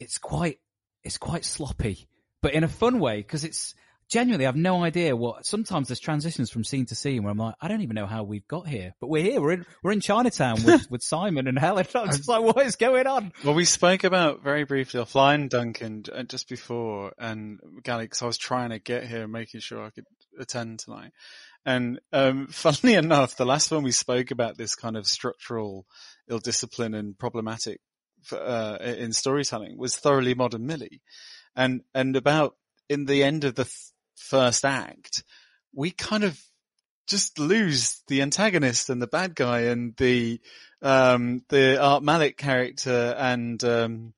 it's 0.00 0.18
quite 0.18 0.58
it's 1.04 1.18
quite 1.18 1.44
sloppy, 1.44 2.08
but 2.40 2.52
in 2.52 2.64
a 2.64 2.68
fun 2.68 2.98
way 2.98 3.18
because 3.18 3.44
it's 3.44 3.74
genuinely 4.12 4.46
I've 4.46 4.56
no 4.56 4.84
idea 4.84 5.16
what. 5.16 5.46
Sometimes 5.46 5.88
there's 5.88 5.98
transitions 5.98 6.50
from 6.50 6.64
scene 6.64 6.84
to 6.86 6.94
scene 6.94 7.22
where 7.22 7.32
I'm 7.32 7.38
like 7.38 7.54
I 7.60 7.68
don't 7.68 7.80
even 7.80 7.94
know 7.94 8.06
how 8.06 8.22
we've 8.22 8.46
got 8.46 8.68
here, 8.68 8.94
but 9.00 9.08
we're 9.08 9.22
here. 9.22 9.40
We're 9.40 9.52
in 9.52 9.66
we're 9.82 9.92
in 9.92 10.00
Chinatown 10.00 10.62
with 10.62 10.86
with 10.90 11.02
Simon 11.02 11.48
and 11.48 11.58
Helen. 11.58 11.86
I'm 11.94 12.08
just 12.08 12.28
like 12.28 12.42
what 12.42 12.64
is 12.64 12.76
going 12.76 13.06
on? 13.06 13.32
Well, 13.42 13.54
we 13.54 13.64
spoke 13.64 14.04
about 14.04 14.42
very 14.42 14.64
briefly 14.64 15.00
offline, 15.00 15.48
Duncan, 15.48 16.04
uh, 16.12 16.24
just 16.24 16.48
before, 16.48 17.12
and 17.18 17.58
Gali, 17.82 18.02
because 18.02 18.22
I 18.22 18.26
was 18.26 18.38
trying 18.38 18.70
to 18.70 18.78
get 18.78 19.06
here, 19.06 19.26
making 19.26 19.60
sure 19.60 19.82
I 19.82 19.90
could 19.90 20.04
attend 20.38 20.80
tonight. 20.80 21.12
And 21.64 21.98
um, 22.12 22.46
funnily 22.50 22.94
enough, 22.94 23.36
the 23.36 23.46
last 23.46 23.70
one 23.70 23.82
we 23.82 23.92
spoke 23.92 24.30
about 24.30 24.58
this 24.58 24.74
kind 24.74 24.96
of 24.96 25.06
structural 25.06 25.86
ill 26.28 26.38
discipline 26.38 26.94
and 26.94 27.18
problematic 27.18 27.80
uh, 28.30 28.76
in 28.80 29.12
storytelling 29.12 29.78
was 29.78 29.96
thoroughly 29.96 30.34
modern 30.34 30.66
Millie, 30.66 31.00
and 31.56 31.80
and 31.94 32.14
about 32.14 32.56
in 32.88 33.06
the 33.06 33.24
end 33.24 33.44
of 33.44 33.54
the 33.54 33.64
th- 33.64 33.91
first 34.22 34.64
act, 34.64 35.22
we 35.74 35.90
kind 35.90 36.24
of 36.24 36.40
just 37.08 37.38
lose 37.38 38.02
the 38.08 38.22
antagonist 38.22 38.88
and 38.88 39.02
the 39.02 39.06
bad 39.06 39.34
guy 39.34 39.62
and 39.62 39.94
the 39.96 40.40
um 40.80 41.42
the 41.48 41.80
Art 41.80 42.02
Malik 42.02 42.36
character 42.36 43.14
and 43.18 43.62
um 43.64 44.14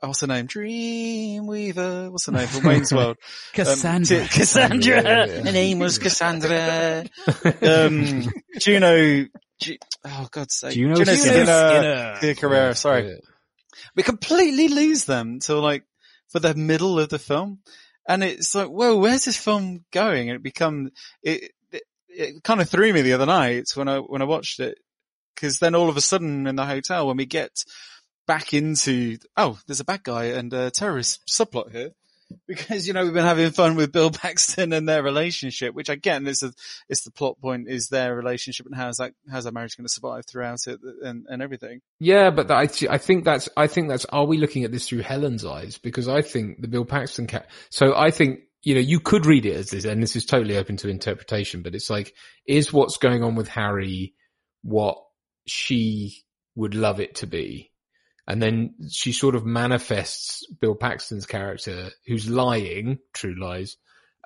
what's 0.00 0.22
her 0.22 0.26
name? 0.26 0.48
Dreamweaver. 0.48 2.10
What's 2.10 2.26
her 2.26 2.32
name 2.32 2.48
from 2.48 2.64
Wayne's 2.66 2.92
World? 2.94 3.18
Cassandra. 3.52 4.22
Um, 4.22 4.26
t- 4.28 4.38
Cassandra. 4.38 5.02
Yeah, 5.02 5.24
yeah. 5.26 5.42
Her 5.44 5.52
name 5.52 5.78
was 5.78 5.98
Cassandra. 5.98 7.04
um, 7.62 8.32
Juno 8.58 9.26
G- 9.60 9.78
oh 10.04 10.28
God's 10.30 10.54
sake, 10.54 10.74
Gino 10.74 10.94
Gino 10.96 11.14
Skinner. 11.14 11.44
Skinner, 11.46 12.16
Tia 12.20 12.34
Carrere, 12.34 12.74
sorry. 12.74 13.08
yeah. 13.10 13.14
We 13.94 14.02
completely 14.02 14.68
lose 14.68 15.04
them 15.04 15.38
till 15.38 15.60
like 15.60 15.84
for 16.30 16.40
the 16.40 16.54
middle 16.54 16.98
of 16.98 17.08
the 17.08 17.18
film, 17.18 17.60
and 18.06 18.24
it's 18.24 18.54
like, 18.54 18.68
whoa, 18.68 18.96
where's 18.96 19.24
this 19.24 19.36
film 19.36 19.84
going? 19.92 20.28
And 20.28 20.36
it 20.36 20.42
become 20.42 20.90
it. 21.22 21.52
It, 21.70 21.82
it 22.08 22.44
kind 22.44 22.60
of 22.60 22.68
threw 22.68 22.92
me 22.92 23.02
the 23.02 23.14
other 23.14 23.26
night 23.26 23.68
when 23.74 23.88
I 23.88 23.98
when 23.98 24.20
I 24.20 24.26
watched 24.26 24.60
it 24.60 24.78
because 25.34 25.58
then 25.58 25.74
all 25.74 25.88
of 25.88 25.96
a 25.96 26.02
sudden 26.02 26.46
in 26.46 26.56
the 26.56 26.66
hotel 26.66 27.06
when 27.06 27.16
we 27.16 27.26
get 27.26 27.64
back 28.26 28.52
into 28.52 29.16
oh 29.36 29.58
there's 29.66 29.80
a 29.80 29.84
bad 29.84 30.02
guy 30.02 30.24
and 30.24 30.52
a 30.52 30.70
terrorist 30.70 31.20
subplot 31.28 31.72
here 31.72 31.90
because 32.48 32.86
you 32.86 32.92
know 32.92 33.04
we've 33.04 33.14
been 33.14 33.24
having 33.24 33.50
fun 33.50 33.76
with 33.76 33.92
Bill 33.92 34.10
Paxton 34.12 34.72
and 34.72 34.88
their 34.88 35.02
relationship 35.02 35.74
which 35.74 35.88
again 35.88 36.26
is 36.26 36.42
a 36.42 36.52
it's 36.88 37.02
the 37.02 37.10
plot 37.10 37.40
point 37.40 37.68
is 37.68 37.88
their 37.88 38.14
relationship 38.14 38.66
and 38.66 38.74
how's 38.74 38.96
that 38.96 39.12
how's 39.30 39.44
that 39.44 39.54
marriage 39.54 39.76
going 39.76 39.86
to 39.86 39.92
survive 39.92 40.24
throughout 40.26 40.66
it 40.66 40.80
and, 41.02 41.26
and 41.28 41.42
everything 41.42 41.80
Yeah, 41.98 42.30
but 42.30 42.50
I, 42.50 42.68
I 42.90 42.98
think 42.98 43.24
that's, 43.24 43.48
I 43.56 43.66
think 43.66 43.88
that's, 43.88 44.04
are 44.06 44.26
we 44.26 44.38
looking 44.38 44.64
at 44.64 44.72
this 44.72 44.88
through 44.88 45.02
Helen's 45.02 45.44
eyes? 45.44 45.78
Because 45.78 46.08
I 46.08 46.22
think 46.22 46.60
the 46.60 46.68
Bill 46.68 46.84
Paxton 46.84 47.26
cat, 47.26 47.48
so 47.70 47.94
I 47.96 48.10
think, 48.10 48.40
you 48.62 48.74
know, 48.74 48.80
you 48.80 49.00
could 49.00 49.26
read 49.26 49.46
it 49.46 49.56
as 49.56 49.70
this, 49.70 49.84
and 49.84 50.02
this 50.02 50.16
is 50.16 50.24
totally 50.24 50.56
open 50.56 50.76
to 50.78 50.88
interpretation, 50.88 51.62
but 51.62 51.74
it's 51.74 51.90
like, 51.90 52.14
is 52.46 52.72
what's 52.72 52.98
going 52.98 53.22
on 53.22 53.34
with 53.34 53.48
Harry 53.48 54.14
what 54.62 54.98
she 55.46 56.24
would 56.54 56.74
love 56.74 57.00
it 57.00 57.16
to 57.16 57.26
be? 57.26 57.71
And 58.26 58.40
then 58.40 58.74
she 58.90 59.12
sort 59.12 59.34
of 59.34 59.44
manifests 59.44 60.46
Bill 60.60 60.74
Paxton's 60.76 61.26
character 61.26 61.90
who's 62.06 62.28
lying, 62.28 62.98
true 63.12 63.34
lies, 63.38 63.76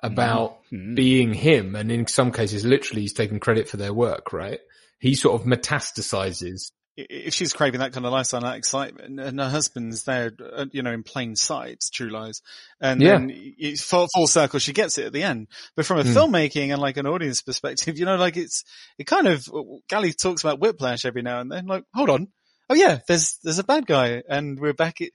about 0.03 0.59
Mhm. 0.71 0.95
being 0.95 1.33
him. 1.33 1.75
And 1.75 1.91
in 1.91 2.05
some 2.07 2.31
cases, 2.31 2.63
literally 2.63 3.01
he's 3.01 3.13
taking 3.13 3.39
credit 3.39 3.67
for 3.67 3.77
their 3.77 3.93
work, 3.93 4.31
right? 4.33 4.59
He 4.99 5.15
sort 5.15 5.41
of 5.41 5.47
metastasizes 5.47 6.71
if 6.97 7.35
she's 7.35 7.53
craving 7.53 7.79
that 7.79 7.93
kind 7.93 8.05
of 8.07 8.11
lifestyle, 8.11 8.41
that 8.41 8.57
excitement, 8.57 9.19
and 9.19 9.39
her 9.39 9.49
husband's 9.49 10.03
there, 10.03 10.31
uh, 10.51 10.65
you 10.71 10.81
know, 10.81 10.91
in 10.91 11.03
plain 11.03 11.35
sight, 11.35 11.83
True 11.93 12.09
Lies, 12.09 12.41
and 12.81 12.99
Yeah. 12.99 13.19
then 13.19 13.31
it's 13.31 13.83
full, 13.83 14.07
full 14.15 14.25
circle, 14.25 14.59
she 14.59 14.73
gets 14.73 14.97
it 14.97 15.05
at 15.05 15.13
the 15.13 15.21
end. 15.21 15.47
But 15.75 15.85
from 15.85 15.99
a 15.99 16.03
Hmm. 16.03 16.09
filmmaking 16.09 16.71
and 16.71 16.81
like 16.81 16.97
an 16.97 17.05
audience 17.05 17.43
perspective, 17.43 17.99
you 17.99 18.05
know, 18.05 18.15
like 18.15 18.35
it's, 18.35 18.63
it 18.97 19.05
kind 19.05 19.27
of, 19.27 19.43
Gali 19.87 20.17
talks 20.19 20.43
about 20.43 20.59
whiplash 20.59 21.05
every 21.05 21.21
now 21.21 21.39
and 21.39 21.51
then, 21.51 21.67
like, 21.67 21.83
hold 21.93 22.09
on. 22.09 22.29
Oh 22.69 22.75
yeah, 22.75 22.99
there's, 23.07 23.37
there's 23.43 23.59
a 23.59 23.63
bad 23.63 23.85
guy 23.85 24.23
and 24.27 24.59
we're 24.59 24.73
back 24.73 25.01
at, 25.01 25.09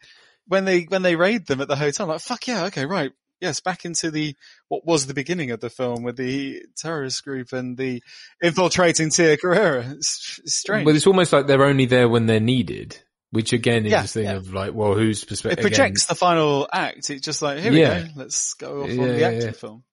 when 0.46 0.64
they, 0.64 0.82
when 0.82 1.02
they 1.02 1.16
raid 1.16 1.46
them 1.46 1.60
at 1.60 1.68
the 1.68 1.76
hotel, 1.76 2.06
like, 2.06 2.20
fuck 2.20 2.46
yeah, 2.46 2.64
okay, 2.64 2.86
right. 2.86 3.12
Yes, 3.40 3.58
back 3.60 3.84
into 3.84 4.10
the, 4.12 4.36
what 4.68 4.86
was 4.86 5.06
the 5.06 5.14
beginning 5.14 5.50
of 5.50 5.58
the 5.60 5.68
film 5.70 6.04
with 6.04 6.16
the 6.16 6.62
terrorist 6.76 7.24
group 7.24 7.52
and 7.52 7.76
the 7.76 8.00
infiltrating 8.40 9.10
Tia 9.10 9.36
Carrere. 9.36 9.84
It's, 9.96 10.40
it's 10.44 10.54
strange. 10.56 10.84
But 10.84 10.94
it's 10.94 11.06
almost 11.08 11.32
like 11.32 11.46
they're 11.48 11.64
only 11.64 11.86
there 11.86 12.08
when 12.08 12.26
they're 12.26 12.38
needed, 12.38 12.96
which 13.30 13.52
again 13.52 13.84
is 13.84 13.90
Yeah, 13.92 14.02
this 14.02 14.12
thing 14.12 14.24
yeah. 14.24 14.34
of 14.36 14.54
like, 14.54 14.74
well, 14.74 14.94
whose 14.94 15.24
perspective? 15.24 15.58
it 15.58 15.68
projects 15.68 16.06
the 16.06 16.14
final 16.14 16.68
act. 16.72 17.10
It's 17.10 17.24
just 17.24 17.42
like, 17.42 17.58
here 17.58 17.72
Yeah. 17.72 18.02
we 18.02 18.04
go. 18.04 18.10
Let's 18.16 18.54
go 18.54 18.82
off 18.82 18.90
Yeah, 18.90 19.02
on 19.02 19.08
the 19.08 19.18
yeah, 19.18 19.26
acting 19.26 19.42
yeah. 19.42 19.50
film. 19.52 19.84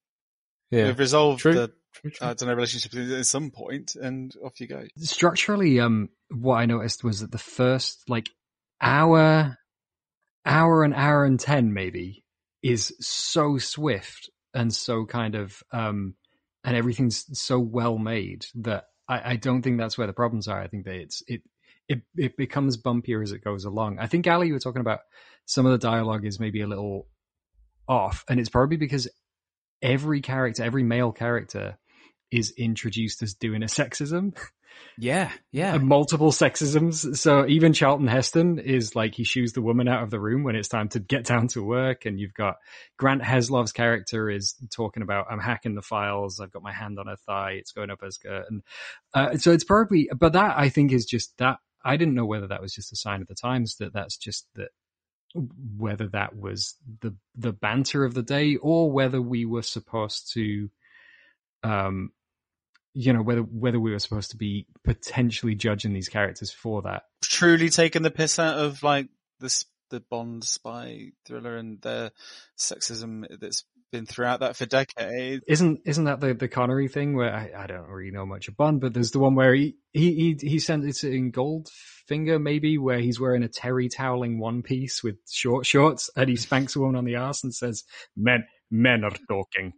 Yeah. 0.70 0.86
We've 0.86 0.98
resolved 1.00 1.40
True. 1.40 1.54
the, 1.54 1.72
True, 1.92 2.10
true. 2.10 2.26
I 2.26 2.34
don't 2.34 2.48
know, 2.48 2.54
relationship 2.54 2.94
at 2.94 3.26
some 3.26 3.50
point 3.50 3.96
and 3.96 4.34
off 4.44 4.60
you 4.60 4.66
go. 4.66 4.84
structurally, 4.98 5.80
um, 5.80 6.08
what 6.30 6.56
I 6.56 6.66
noticed 6.66 7.02
was 7.02 7.20
that 7.20 7.32
the 7.32 7.38
first 7.38 8.08
like 8.08 8.28
hour, 8.80 9.56
hour 10.44 10.84
and 10.84 10.94
hour 10.94 11.24
and 11.24 11.38
ten 11.38 11.72
maybe 11.72 12.24
is 12.62 12.94
so 13.00 13.58
swift 13.58 14.30
and 14.54 14.72
so 14.72 15.06
kind 15.06 15.34
of 15.34 15.62
um, 15.72 16.14
and 16.64 16.76
everything's 16.76 17.26
so 17.38 17.58
well 17.58 17.98
made 17.98 18.46
that 18.56 18.84
I, 19.08 19.32
I 19.32 19.36
don't 19.36 19.62
think 19.62 19.78
that's 19.78 19.98
where 19.98 20.06
the 20.06 20.12
problems 20.12 20.48
are. 20.48 20.60
I 20.60 20.68
think 20.68 20.84
that 20.84 20.94
it's 20.94 21.22
it 21.26 21.42
it 21.88 22.02
it 22.16 22.36
becomes 22.36 22.76
bumpier 22.76 23.22
as 23.22 23.32
it 23.32 23.44
goes 23.44 23.64
along. 23.64 23.98
I 23.98 24.06
think 24.06 24.26
Ali, 24.26 24.48
you 24.48 24.52
were 24.52 24.60
talking 24.60 24.80
about 24.80 25.00
some 25.46 25.66
of 25.66 25.72
the 25.72 25.78
dialogue 25.78 26.24
is 26.24 26.38
maybe 26.38 26.60
a 26.60 26.66
little 26.66 27.08
off, 27.88 28.24
and 28.28 28.38
it's 28.38 28.48
probably 28.48 28.76
because 28.76 29.08
every 29.82 30.20
character, 30.20 30.62
every 30.62 30.82
male 30.82 31.12
character, 31.12 31.78
is 32.30 32.52
introduced 32.56 33.22
as 33.22 33.34
doing 33.34 33.62
a 33.62 33.66
sexism. 33.66 34.36
Yeah, 34.98 35.30
yeah. 35.50 35.74
And 35.74 35.86
multiple 35.86 36.30
sexisms. 36.30 37.16
So 37.16 37.46
even 37.46 37.72
Charlton 37.72 38.06
Heston 38.06 38.58
is 38.58 38.94
like 38.94 39.14
he 39.14 39.24
shoos 39.24 39.52
the 39.52 39.62
woman 39.62 39.88
out 39.88 40.02
of 40.02 40.10
the 40.10 40.20
room 40.20 40.44
when 40.44 40.56
it's 40.56 40.68
time 40.68 40.88
to 40.90 41.00
get 41.00 41.24
down 41.24 41.48
to 41.48 41.62
work. 41.62 42.06
And 42.06 42.20
you've 42.20 42.34
got 42.34 42.56
Grant 42.98 43.22
Heslov's 43.22 43.72
character 43.72 44.30
is 44.30 44.54
talking 44.74 45.02
about 45.02 45.26
I'm 45.30 45.40
hacking 45.40 45.74
the 45.74 45.82
files. 45.82 46.40
I've 46.40 46.52
got 46.52 46.62
my 46.62 46.72
hand 46.72 46.98
on 46.98 47.06
her 47.06 47.16
thigh. 47.26 47.52
It's 47.52 47.72
going 47.72 47.90
up 47.90 48.00
her 48.02 48.10
skirt. 48.10 48.46
And 48.50 48.62
uh, 49.14 49.36
so 49.38 49.52
it's 49.52 49.64
probably, 49.64 50.08
but 50.16 50.34
that 50.34 50.58
I 50.58 50.68
think 50.68 50.92
is 50.92 51.04
just 51.04 51.36
that. 51.38 51.58
I 51.82 51.96
didn't 51.96 52.14
know 52.14 52.26
whether 52.26 52.48
that 52.48 52.60
was 52.60 52.74
just 52.74 52.92
a 52.92 52.96
sign 52.96 53.22
of 53.22 53.26
the 53.28 53.34
times 53.34 53.76
that 53.76 53.94
that's 53.94 54.18
just 54.18 54.46
that 54.54 54.68
whether 55.34 56.08
that 56.08 56.36
was 56.36 56.76
the 57.00 57.14
the 57.36 57.52
banter 57.52 58.04
of 58.04 58.14
the 58.14 58.22
day 58.22 58.56
or 58.56 58.90
whether 58.90 59.22
we 59.22 59.44
were 59.44 59.62
supposed 59.62 60.32
to 60.32 60.68
um 61.62 62.10
you 62.94 63.12
know 63.12 63.22
whether 63.22 63.42
whether 63.42 63.78
we 63.78 63.92
were 63.92 63.98
supposed 63.98 64.32
to 64.32 64.36
be 64.36 64.66
potentially 64.84 65.54
judging 65.54 65.92
these 65.92 66.08
characters 66.08 66.50
for 66.50 66.82
that. 66.82 67.04
Truly 67.22 67.68
taking 67.68 68.02
the 68.02 68.10
piss 68.10 68.38
out 68.38 68.58
of 68.58 68.82
like 68.82 69.08
this, 69.38 69.64
the 69.90 70.00
Bond 70.00 70.44
spy 70.44 71.12
thriller 71.24 71.56
and 71.56 71.80
the 71.80 72.12
sexism 72.58 73.26
that's 73.40 73.64
been 73.90 74.06
throughout 74.06 74.40
that 74.40 74.56
for 74.56 74.66
decades. 74.66 75.42
isn't 75.46 75.80
isn't 75.84 76.04
that 76.04 76.20
the 76.20 76.34
the 76.34 76.48
Connery 76.48 76.88
thing 76.88 77.14
where 77.14 77.34
I, 77.34 77.64
I 77.64 77.66
don't 77.66 77.88
really 77.88 78.10
know 78.10 78.26
much 78.26 78.48
Bond 78.56 78.80
but 78.80 78.94
there's 78.94 79.10
the 79.10 79.18
one 79.18 79.34
where 79.34 79.54
he 79.54 79.76
he 79.92 80.36
he, 80.40 80.48
he 80.48 80.58
sent 80.58 80.84
it 80.84 81.02
in 81.04 81.32
Goldfinger 81.32 82.40
maybe 82.40 82.78
where 82.78 83.00
he's 83.00 83.20
wearing 83.20 83.42
a 83.42 83.48
terry 83.48 83.88
toweling 83.88 84.38
one 84.38 84.62
piece 84.62 85.02
with 85.02 85.16
short 85.30 85.66
shorts 85.66 86.10
and 86.16 86.28
he 86.28 86.36
spanks 86.36 86.76
a 86.76 86.80
woman 86.80 86.96
on 86.96 87.04
the 87.04 87.16
ass 87.16 87.44
and 87.44 87.54
says 87.54 87.84
men 88.16 88.44
men 88.70 89.04
are 89.04 89.16
talking 89.28 89.72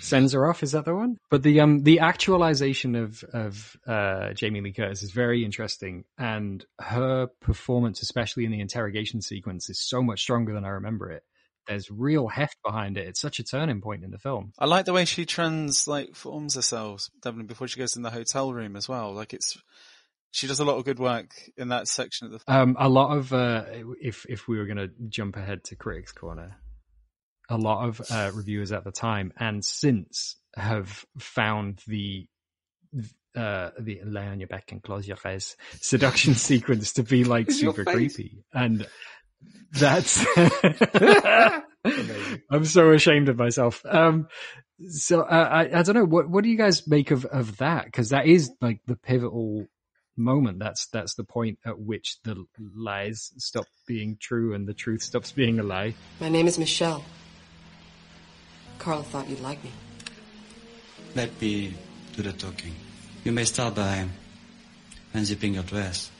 sends 0.00 0.32
her 0.32 0.48
off. 0.48 0.62
Is 0.62 0.72
that 0.72 0.84
the 0.84 0.94
one? 0.94 1.16
But 1.30 1.42
the 1.42 1.60
um 1.60 1.82
the 1.82 2.00
actualization 2.00 2.94
of 2.94 3.22
of 3.32 3.76
uh, 3.86 4.32
Jamie 4.32 4.60
Lee 4.60 4.72
Curtis 4.72 5.02
is 5.02 5.10
very 5.10 5.44
interesting, 5.44 6.04
and 6.18 6.64
her 6.80 7.28
performance, 7.40 8.02
especially 8.02 8.44
in 8.44 8.52
the 8.52 8.60
interrogation 8.60 9.20
sequence, 9.20 9.70
is 9.70 9.80
so 9.80 10.02
much 10.02 10.20
stronger 10.20 10.52
than 10.52 10.64
I 10.64 10.70
remember 10.70 11.10
it. 11.10 11.22
There's 11.66 11.90
real 11.90 12.28
heft 12.28 12.56
behind 12.64 12.96
it. 12.96 13.08
It's 13.08 13.20
such 13.20 13.38
a 13.38 13.44
turning 13.44 13.80
point 13.80 14.04
in 14.04 14.10
the 14.10 14.18
film. 14.18 14.52
I 14.58 14.66
like 14.66 14.84
the 14.84 14.92
way 14.92 15.04
she 15.04 15.26
trans 15.26 15.86
like 15.86 16.14
forms 16.14 16.54
herself, 16.54 17.08
definitely 17.22 17.48
before 17.48 17.68
she 17.68 17.78
goes 17.78 17.96
in 17.96 18.02
the 18.02 18.10
hotel 18.10 18.52
room 18.52 18.76
as 18.76 18.88
well. 18.88 19.12
Like 19.12 19.34
it's, 19.34 19.58
she 20.30 20.46
does 20.46 20.60
a 20.60 20.64
lot 20.64 20.76
of 20.76 20.84
good 20.84 20.98
work 20.98 21.30
in 21.56 21.68
that 21.68 21.88
section 21.88 22.26
of 22.26 22.32
the 22.32 22.38
film. 22.40 22.56
Um, 22.56 22.76
a 22.78 22.88
lot 22.88 23.16
of 23.16 23.32
uh, 23.32 23.64
if 24.00 24.26
if 24.28 24.48
we 24.48 24.58
were 24.58 24.66
going 24.66 24.76
to 24.76 24.90
jump 25.08 25.36
ahead 25.36 25.64
to 25.64 25.76
critics' 25.76 26.12
corner, 26.12 26.56
a 27.48 27.56
lot 27.56 27.88
of 27.88 28.00
uh, 28.10 28.30
reviewers 28.34 28.72
at 28.72 28.84
the 28.84 28.92
time 28.92 29.32
and 29.38 29.64
since 29.64 30.36
have 30.56 31.04
found 31.18 31.82
the 31.86 32.26
uh, 33.36 33.70
the 33.78 34.00
lay 34.04 34.26
on 34.26 34.40
your 34.40 34.46
back 34.46 34.72
and 34.72 34.82
close 34.82 35.06
your 35.06 35.18
eyes 35.24 35.56
seduction 35.80 36.34
sequence 36.36 36.94
to 36.94 37.02
be 37.02 37.24
like 37.24 37.50
super 37.50 37.84
creepy, 37.84 38.44
and 38.52 38.86
that's 39.72 40.24
I'm 42.50 42.64
so 42.64 42.90
ashamed 42.90 43.28
of 43.28 43.36
myself. 43.36 43.82
Um, 43.84 44.28
so 44.88 45.22
uh, 45.22 45.48
I 45.50 45.78
I 45.78 45.82
don't 45.82 45.94
know 45.94 46.04
what 46.04 46.28
what 46.28 46.44
do 46.44 46.50
you 46.50 46.56
guys 46.56 46.86
make 46.86 47.10
of 47.10 47.24
of 47.24 47.58
that 47.58 47.86
because 47.86 48.10
that 48.10 48.26
is 48.26 48.50
like 48.60 48.80
the 48.86 48.96
pivotal 48.96 49.66
moment. 50.16 50.58
That's 50.58 50.86
that's 50.88 51.14
the 51.14 51.24
point 51.24 51.58
at 51.64 51.78
which 51.78 52.18
the 52.24 52.44
lies 52.74 53.32
stop 53.38 53.66
being 53.86 54.16
true 54.20 54.54
and 54.54 54.66
the 54.66 54.74
truth 54.74 55.02
stops 55.02 55.32
being 55.32 55.58
a 55.58 55.62
lie. 55.62 55.94
My 56.20 56.28
name 56.28 56.46
is 56.46 56.58
Michelle. 56.58 57.04
Carl 58.78 59.02
thought 59.02 59.28
you'd 59.28 59.40
like 59.40 59.62
me. 59.64 59.72
Let 61.14 61.40
me 61.40 61.74
do 62.14 62.22
the 62.22 62.32
talking. 62.32 62.74
You 63.24 63.32
may 63.32 63.44
start 63.44 63.74
by 63.74 64.06
unzipping 65.14 65.54
your 65.54 65.62
dress. 65.62 66.10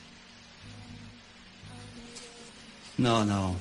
No, 2.97 3.23
no. 3.23 3.55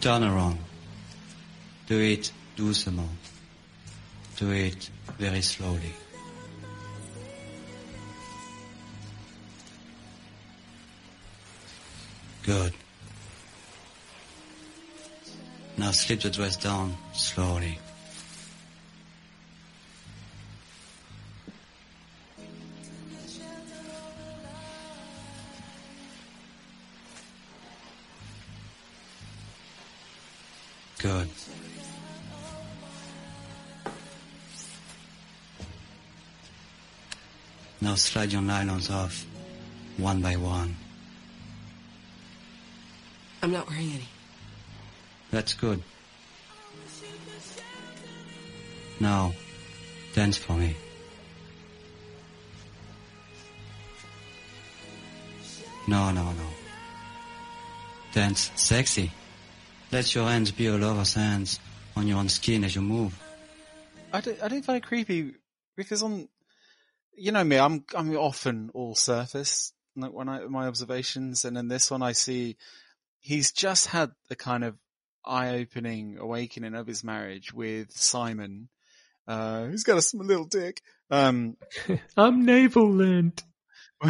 Turn 0.00 0.24
around. 0.24 0.58
Do 1.86 1.98
it 2.00 2.32
doucement. 2.56 3.08
Do 4.36 4.50
it 4.50 4.90
very 5.18 5.42
slowly. 5.42 5.94
Good. 12.42 12.72
Now 15.76 15.92
slip 15.92 16.20
the 16.20 16.30
dress 16.30 16.56
down 16.56 16.96
slowly. 17.12 17.78
Good. 31.02 31.28
Now 37.80 37.94
slide 37.94 38.32
your 38.32 38.42
nylons 38.42 38.90
off, 38.90 39.24
one 39.96 40.20
by 40.20 40.36
one. 40.36 40.76
I'm 43.42 43.50
not 43.50 43.66
wearing 43.70 43.92
any. 43.92 44.08
That's 45.30 45.54
good. 45.54 45.82
Now, 49.00 49.32
dance 50.14 50.36
for 50.36 50.52
me. 50.52 50.76
No, 55.88 56.10
no, 56.10 56.24
no. 56.24 56.46
Dance 58.12 58.50
sexy. 58.56 59.10
Let 59.92 60.14
your 60.14 60.28
hands 60.28 60.52
be 60.52 60.68
all 60.68 60.84
over 60.84 61.04
hands 61.18 61.58
on 61.96 62.06
your 62.06 62.18
own 62.18 62.28
skin 62.28 62.64
as 62.64 62.74
you 62.74 62.82
move. 62.82 63.18
I 64.12 64.20
don't, 64.20 64.42
I 64.42 64.48
don't 64.48 64.64
find 64.64 64.76
it 64.78 64.86
creepy 64.86 65.34
because 65.76 66.02
on, 66.02 66.28
you 67.16 67.32
know 67.32 67.44
me, 67.44 67.58
I'm, 67.58 67.84
I'm 67.94 68.16
often 68.16 68.70
all 68.72 68.94
surface 68.94 69.72
like 69.96 70.12
when 70.12 70.28
I, 70.28 70.46
my 70.46 70.66
observations 70.66 71.44
and 71.44 71.56
in 71.56 71.68
this 71.68 71.90
one 71.90 72.02
I 72.02 72.12
see 72.12 72.56
he's 73.18 73.52
just 73.52 73.88
had 73.88 74.10
the 74.28 74.36
kind 74.36 74.64
of 74.64 74.76
eye-opening 75.24 76.18
awakening 76.18 76.74
of 76.74 76.86
his 76.86 77.04
marriage 77.04 77.52
with 77.52 77.90
Simon, 77.92 78.68
uh, 79.28 79.66
who's 79.66 79.84
got 79.84 80.02
a 80.02 80.16
little 80.16 80.46
dick. 80.46 80.80
Um, 81.10 81.56
I'm 82.16 82.44
navel 82.44 82.90
lent. 82.90 83.42
he 84.02 84.08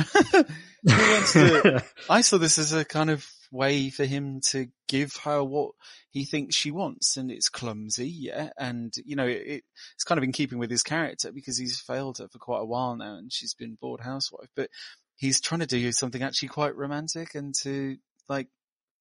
wants 0.87 1.33
to, 1.33 1.85
I 2.09 2.21
saw 2.21 2.39
this 2.39 2.59
as 2.59 2.73
a 2.73 2.85
kind 2.85 3.11
of 3.11 3.29
way 3.51 3.91
for 3.91 4.05
him 4.05 4.41
to 4.51 4.69
give 4.89 5.17
her 5.25 5.43
what 5.43 5.73
he 6.11 6.25
thinks 6.25 6.57
she 6.57 6.71
wants 6.71 7.17
and 7.17 7.31
it's 7.31 7.49
clumsy, 7.49 8.09
yeah. 8.09 8.51
And, 8.59 8.93
you 9.05 9.17
know, 9.17 9.27
it, 9.27 9.65
it's 9.95 10.05
kind 10.05 10.19
of 10.19 10.25
in 10.25 10.33
keeping 10.33 10.59
with 10.59 10.71
his 10.71 10.83
character 10.83 11.33
because 11.33 11.59
he's 11.59 11.81
failed 11.81 12.19
her 12.19 12.29
for 12.29 12.39
quite 12.39 12.61
a 12.61 12.67
while 12.67 12.97
now 12.97 13.17
and 13.17 13.33
she's 13.33 13.55
been 13.55 13.77
bored 13.81 14.01
housewife, 14.01 14.49
but 14.55 14.71
he's 15.17 15.41
trying 15.41 15.61
to 15.61 15.67
do 15.67 15.93
something 15.93 16.23
actually 16.23 16.49
quite 16.49 16.77
romantic 16.77 17.35
and 17.35 17.55
to 17.63 17.97
like 18.29 18.49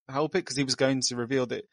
help 0.07 0.35
it 0.35 0.39
because 0.39 0.57
he 0.57 0.63
was 0.63 0.75
going 0.75 1.01
to 1.01 1.15
reveal 1.15 1.45
that 1.45 1.65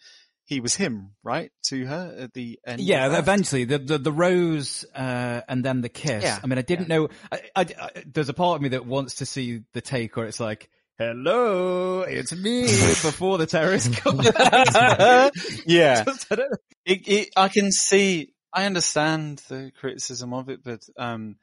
he 0.45 0.61
was 0.61 0.77
him, 0.77 1.11
right, 1.25 1.51
to 1.65 1.87
her 1.87 2.15
at 2.19 2.33
the 2.33 2.61
end. 2.65 2.81
Yeah, 2.81 3.19
eventually 3.19 3.65
the 3.65 3.79
the, 3.79 3.99
the 3.99 4.13
rose 4.13 4.85
uh, 4.95 5.41
and 5.49 5.65
then 5.65 5.81
the 5.81 5.89
kiss. 5.89 6.23
Yeah. 6.23 6.39
I 6.41 6.47
mean, 6.47 6.59
I 6.59 6.63
didn't 6.63 6.89
know. 6.89 7.09
I, 7.33 7.41
I, 7.57 7.61
I, 7.63 7.91
there's 8.07 8.29
a 8.29 8.35
part 8.35 8.55
of 8.57 8.63
me 8.63 8.69
that 8.69 8.87
wants 8.87 9.17
to 9.17 9.27
see 9.27 9.63
the 9.73 9.81
take 9.81 10.17
where 10.17 10.27
it's 10.27 10.39
like, 10.39 10.71
"Hello, 10.99 12.03
it's 12.03 12.33
me," 12.33 12.63
before 13.03 13.39
the 13.39 13.47
terrorists 13.47 13.95
come. 14.01 14.21
yeah, 15.67 16.05
Just- 16.05 16.33
I 16.33 16.37
it, 16.85 17.09
it, 17.09 17.29
I 17.37 17.49
can 17.49 17.73
see, 17.73 18.33
I 18.53 18.67
understand 18.67 19.43
the 19.49 19.73
criticism 19.79 20.33
of 20.33 20.49
it, 20.49 20.61
but, 20.65 20.83
um, 20.97 21.37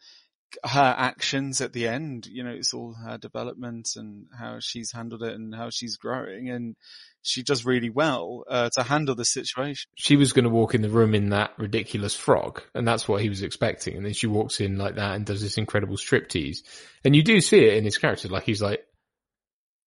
her 0.64 0.96
actions 0.98 1.62
at 1.62 1.74
the 1.74 1.88
end, 1.88 2.28
you 2.28 2.44
know, 2.44 2.52
it's 2.52 2.74
all 2.74 2.94
her 2.94 3.18
development 3.18 3.90
and 3.96 4.28
how 4.38 4.60
she's 4.60 4.92
handled 4.92 5.24
it 5.24 5.34
and 5.34 5.54
how 5.54 5.70
she's 5.72 5.98
growing 5.98 6.50
and 6.50 6.76
she 7.24 7.42
does 7.42 7.66
really 7.66 7.90
well, 7.90 8.44
uh, 8.50 8.70
to 8.76 8.84
handle 8.84 9.16
the 9.16 9.26
situation. 9.26 9.90
She 9.96 10.16
was 10.18 10.34
going 10.34 10.44
to 10.44 10.50
walk 10.50 10.76
in 10.76 10.82
the 10.82 10.90
room 10.90 11.16
in 11.16 11.30
that 11.30 11.52
ridiculous 11.58 12.16
frock, 12.16 12.70
and 12.76 12.86
that's 12.88 13.08
what 13.08 13.22
he 13.22 13.30
was 13.30 13.42
expecting. 13.42 13.96
And 13.96 14.06
then 14.06 14.14
she 14.14 14.28
walks 14.28 14.60
in 14.60 14.78
like 14.78 14.96
that 14.96 15.16
and 15.16 15.26
does 15.26 15.42
this 15.42 15.58
incredible 15.58 15.96
striptease. 15.96 16.58
And 17.06 17.16
you 17.16 17.24
do 17.24 17.40
see 17.40 17.60
it 17.60 17.76
in 17.76 17.86
his 17.86 17.98
character, 17.98 18.28
like 18.28 18.44
he's 18.44 18.62
like, 18.62 18.86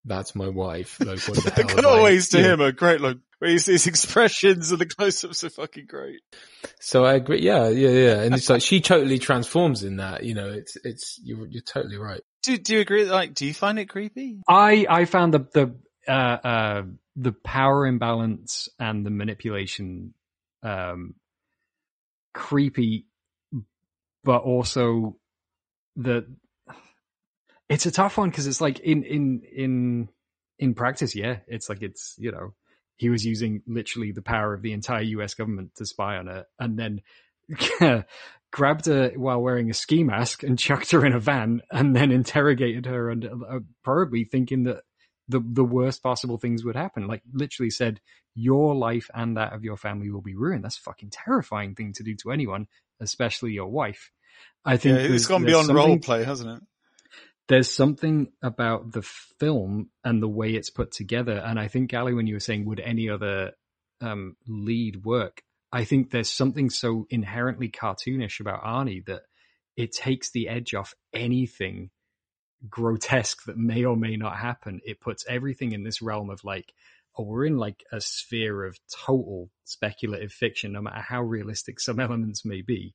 "That's 0.06 0.34
my 0.34 0.48
wife." 0.48 1.00
Like, 1.00 1.18
what 1.28 1.42
the 1.44 1.50
hell? 1.54 1.66
The 1.66 1.74
have 1.74 1.84
I-" 1.84 1.88
always 1.88 2.28
to 2.30 2.38
Yeah. 2.40 2.54
him 2.54 2.62
are 2.62 2.72
great, 2.72 3.00
like, 3.00 3.18
his, 3.42 3.66
his 3.66 3.86
expressions 3.86 4.70
and 4.70 4.80
the 4.80 4.86
close-ups 4.86 5.44
are 5.44 5.50
fucking 5.50 5.86
great. 5.86 6.20
So 6.80 7.04
I 7.04 7.14
agree. 7.14 7.42
Yeah, 7.42 7.68
yeah, 7.68 7.90
yeah. 7.90 8.22
And 8.22 8.34
it's 8.34 8.48
like 8.48 8.62
she 8.70 8.80
totally 8.80 9.18
transforms 9.18 9.82
in 9.82 9.96
that. 9.96 10.24
You 10.24 10.34
know, 10.34 10.48
it's 10.48 10.76
it's 10.84 11.20
you're 11.22 11.46
you're 11.46 11.62
totally 11.62 11.98
right. 11.98 12.22
Do, 12.44 12.56
do 12.56 12.74
you 12.74 12.80
agree? 12.80 13.04
Like, 13.04 13.34
do 13.34 13.44
you 13.44 13.52
find 13.52 13.78
it 13.78 13.88
creepy? 13.88 14.40
I 14.48 14.86
I 14.88 15.04
found 15.04 15.34
the 15.34 15.46
the 15.52 15.76
uh, 16.08 16.12
uh, 16.12 16.82
the 17.16 17.32
power 17.32 17.86
imbalance 17.86 18.68
and 18.78 19.04
the 19.04 19.10
manipulation 19.10 20.14
um, 20.62 21.14
creepy, 22.32 23.06
but 24.24 24.42
also 24.42 25.16
the 25.96 26.26
it's 27.68 27.86
a 27.86 27.90
tough 27.90 28.16
one 28.18 28.30
because 28.30 28.46
it's 28.46 28.60
like 28.60 28.80
in 28.80 29.02
in 29.02 29.42
in 29.54 30.08
in 30.58 30.74
practice, 30.74 31.14
yeah, 31.14 31.38
it's 31.48 31.68
like 31.68 31.82
it's 31.82 32.14
you 32.18 32.32
know 32.32 32.54
he 32.96 33.10
was 33.10 33.24
using 33.26 33.62
literally 33.66 34.12
the 34.12 34.22
power 34.22 34.54
of 34.54 34.62
the 34.62 34.72
entire 34.72 35.02
U.S. 35.02 35.34
government 35.34 35.74
to 35.76 35.84
spy 35.86 36.16
on 36.16 36.26
her, 36.28 36.46
and 36.58 36.78
then 36.78 37.00
grabbed 38.52 38.86
her 38.86 39.10
while 39.16 39.40
wearing 39.42 39.70
a 39.70 39.74
ski 39.74 40.02
mask 40.04 40.42
and 40.42 40.58
chucked 40.58 40.92
her 40.92 41.04
in 41.04 41.12
a 41.12 41.20
van, 41.20 41.62
and 41.70 41.94
then 41.94 42.10
interrogated 42.10 42.86
her, 42.86 43.10
and 43.10 43.24
uh, 43.24 43.60
probably 43.82 44.24
thinking 44.24 44.64
that 44.64 44.82
the 45.28 45.40
the 45.44 45.64
worst 45.64 46.02
possible 46.02 46.38
things 46.38 46.64
would 46.64 46.76
happen. 46.76 47.06
Like 47.06 47.22
literally 47.32 47.70
said, 47.70 48.00
your 48.34 48.74
life 48.74 49.10
and 49.14 49.36
that 49.36 49.52
of 49.52 49.64
your 49.64 49.76
family 49.76 50.10
will 50.10 50.22
be 50.22 50.36
ruined. 50.36 50.64
That's 50.64 50.78
a 50.78 50.82
fucking 50.82 51.10
terrifying 51.10 51.74
thing 51.74 51.92
to 51.94 52.02
do 52.02 52.14
to 52.22 52.30
anyone, 52.30 52.68
especially 53.00 53.52
your 53.52 53.68
wife. 53.68 54.10
I 54.64 54.76
think 54.76 54.98
Yeah, 54.98 55.14
it's 55.14 55.26
gone 55.26 55.44
beyond 55.44 55.66
something- 55.66 55.76
role 55.84 55.98
play, 55.98 56.24
hasn't 56.24 56.50
it? 56.50 56.62
There's 57.48 57.70
something 57.70 58.32
about 58.42 58.92
the 58.92 59.02
film 59.02 59.90
and 60.04 60.22
the 60.22 60.28
way 60.28 60.54
it's 60.54 60.70
put 60.70 60.90
together. 60.90 61.38
And 61.44 61.60
I 61.60 61.68
think, 61.68 61.90
Gali, 61.90 62.14
when 62.14 62.26
you 62.26 62.34
were 62.34 62.40
saying, 62.40 62.64
would 62.64 62.80
any 62.80 63.08
other 63.08 63.52
um, 64.00 64.36
lead 64.48 65.04
work? 65.04 65.42
I 65.72 65.84
think 65.84 66.10
there's 66.10 66.30
something 66.30 66.70
so 66.70 67.06
inherently 67.10 67.68
cartoonish 67.68 68.40
about 68.40 68.64
Arnie 68.64 69.04
that 69.06 69.22
it 69.76 69.92
takes 69.92 70.30
the 70.30 70.48
edge 70.48 70.74
off 70.74 70.94
anything 71.12 71.90
grotesque 72.68 73.44
that 73.44 73.56
may 73.56 73.84
or 73.84 73.96
may 73.96 74.16
not 74.16 74.36
happen. 74.36 74.80
It 74.84 75.00
puts 75.00 75.24
everything 75.28 75.72
in 75.72 75.84
this 75.84 76.02
realm 76.02 76.30
of 76.30 76.42
like, 76.42 76.72
oh, 77.16 77.24
we're 77.24 77.44
in 77.44 77.58
like 77.58 77.84
a 77.92 78.00
sphere 78.00 78.64
of 78.64 78.78
total 79.06 79.50
speculative 79.64 80.32
fiction, 80.32 80.72
no 80.72 80.80
matter 80.82 81.00
how 81.00 81.22
realistic 81.22 81.78
some 81.78 82.00
elements 82.00 82.44
may 82.44 82.62
be 82.62 82.94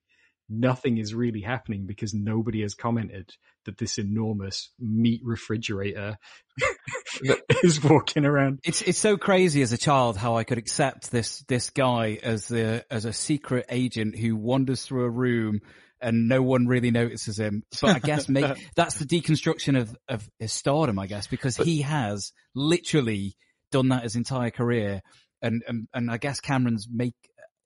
nothing 0.51 0.97
is 0.97 1.13
really 1.13 1.41
happening 1.41 1.85
because 1.85 2.13
nobody 2.13 2.61
has 2.61 2.73
commented 2.73 3.29
that 3.65 3.77
this 3.77 3.97
enormous 3.97 4.71
meat 4.79 5.21
refrigerator 5.23 6.17
is 7.63 7.83
walking 7.83 8.25
around. 8.25 8.59
It's 8.63 8.81
it's 8.81 8.99
so 8.99 9.17
crazy 9.17 9.61
as 9.61 9.71
a 9.71 9.77
child 9.77 10.17
how 10.17 10.35
I 10.35 10.43
could 10.43 10.57
accept 10.57 11.11
this 11.11 11.43
this 11.47 11.69
guy 11.69 12.19
as 12.21 12.47
the 12.47 12.85
as 12.91 13.05
a 13.05 13.13
secret 13.13 13.65
agent 13.69 14.17
who 14.17 14.35
wanders 14.35 14.83
through 14.83 15.05
a 15.05 15.09
room 15.09 15.61
and 16.01 16.27
no 16.27 16.41
one 16.41 16.65
really 16.65 16.91
notices 16.91 17.39
him. 17.39 17.63
But 17.81 17.95
I 17.95 17.99
guess 17.99 18.27
make, 18.27 18.45
that's 18.75 18.95
the 18.95 19.05
deconstruction 19.05 19.79
of 19.79 19.95
of 20.09 20.27
his 20.39 20.51
stardom, 20.51 20.99
I 20.99 21.07
guess, 21.07 21.27
because 21.27 21.55
he 21.55 21.81
has 21.81 22.33
literally 22.55 23.35
done 23.71 23.89
that 23.89 24.03
his 24.03 24.15
entire 24.15 24.51
career. 24.51 25.01
And 25.41 25.63
and 25.67 25.87
and 25.93 26.11
I 26.11 26.17
guess 26.17 26.39
Cameron's 26.39 26.87
make 26.91 27.15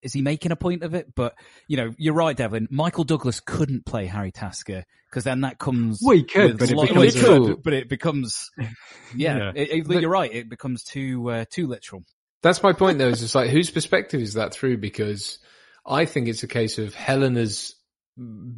is 0.06 0.14
he 0.14 0.22
making 0.22 0.52
a 0.54 0.56
point 0.56 0.84
of 0.84 0.94
it? 0.94 1.14
But 1.16 1.34
you 1.68 1.76
know, 1.76 1.92
you're 1.98 2.14
right, 2.14 2.38
Devlin. 2.38 2.68
Michael 2.72 3.04
Douglas 3.04 3.42
couldn't 3.42 3.86
play 3.86 4.06
Harry 4.06 4.32
Tasker 4.32 4.86
because 5.10 5.26
then 5.26 5.42
that 5.42 5.60
comes. 5.60 6.00
Well, 6.02 6.16
he 6.16 6.24
could, 6.24 6.58
but 6.58 6.70
it 6.72 6.80
becomes 6.80 7.14
he 7.14 7.20
a- 7.20 7.24
could, 7.24 7.64
but 7.64 7.74
it 7.74 7.90
becomes. 7.90 8.50
Yeah, 8.58 9.38
Yeah. 9.38 9.52
It- 9.56 9.72
it- 9.72 9.88
But- 9.88 10.02
you're 10.02 10.10
right. 10.10 10.34
It 10.34 10.50
becomes 10.50 10.84
too 10.84 11.30
uh, 11.30 11.46
too 11.50 11.68
literal. 11.68 12.04
That's 12.42 12.62
my 12.64 12.74
point 12.74 13.00
though, 13.00 13.10
is 13.10 13.24
it's 13.24 13.36
like, 13.36 13.50
whose 13.50 13.72
perspective 13.72 14.22
is 14.22 14.34
that 14.36 14.54
through? 14.54 14.78
Because 14.78 15.40
I 15.86 16.06
think 16.06 16.28
it's 16.28 16.44
a 16.44 16.48
case 16.48 16.78
of 16.78 16.94
Helena's 16.94 17.76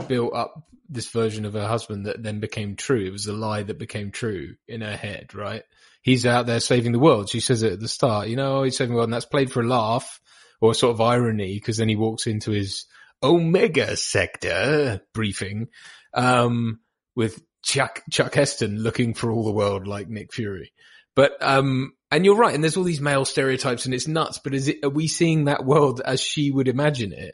built 0.07 0.33
up 0.35 0.63
this 0.89 1.09
version 1.09 1.45
of 1.45 1.53
her 1.53 1.67
husband 1.67 2.05
that 2.05 2.21
then 2.23 2.39
became 2.39 2.75
true. 2.75 3.03
It 3.05 3.11
was 3.11 3.27
a 3.27 3.33
lie 3.33 3.63
that 3.63 3.77
became 3.79 4.11
true 4.11 4.55
in 4.67 4.81
her 4.81 4.95
head, 4.95 5.33
right? 5.33 5.63
He's 6.01 6.25
out 6.25 6.45
there 6.45 6.59
saving 6.59 6.91
the 6.93 6.99
world. 6.99 7.29
She 7.29 7.39
says 7.41 7.63
it 7.63 7.73
at 7.73 7.79
the 7.79 7.87
start, 7.87 8.27
you 8.29 8.35
know, 8.37 8.63
he's 8.63 8.77
saving 8.77 8.91
the 8.91 8.95
world 8.95 9.07
and 9.07 9.13
that's 9.13 9.25
played 9.25 9.51
for 9.51 9.61
a 9.61 9.67
laugh 9.67 10.19
or 10.61 10.73
sort 10.73 10.93
of 10.93 11.01
irony 11.01 11.55
because 11.55 11.77
then 11.77 11.89
he 11.89 11.95
walks 11.95 12.27
into 12.27 12.51
his 12.51 12.85
Omega 13.21 13.97
sector 13.97 15.01
briefing, 15.13 15.67
um, 16.13 16.79
with 17.15 17.41
Chuck, 17.63 18.03
Chuck 18.11 18.33
Heston 18.35 18.77
looking 18.79 19.13
for 19.13 19.31
all 19.31 19.43
the 19.43 19.51
world 19.51 19.87
like 19.87 20.07
Nick 20.07 20.33
Fury. 20.33 20.71
But, 21.15 21.31
um, 21.41 21.93
and 22.11 22.23
you're 22.23 22.35
right. 22.35 22.53
And 22.53 22.63
there's 22.63 22.77
all 22.77 22.83
these 22.83 23.01
male 23.01 23.25
stereotypes 23.25 23.85
and 23.85 23.93
it's 23.93 24.07
nuts, 24.07 24.39
but 24.43 24.53
is 24.53 24.67
it, 24.67 24.77
are 24.83 24.89
we 24.89 25.07
seeing 25.07 25.45
that 25.45 25.65
world 25.65 25.99
as 26.03 26.21
she 26.21 26.51
would 26.51 26.67
imagine 26.67 27.11
it? 27.11 27.33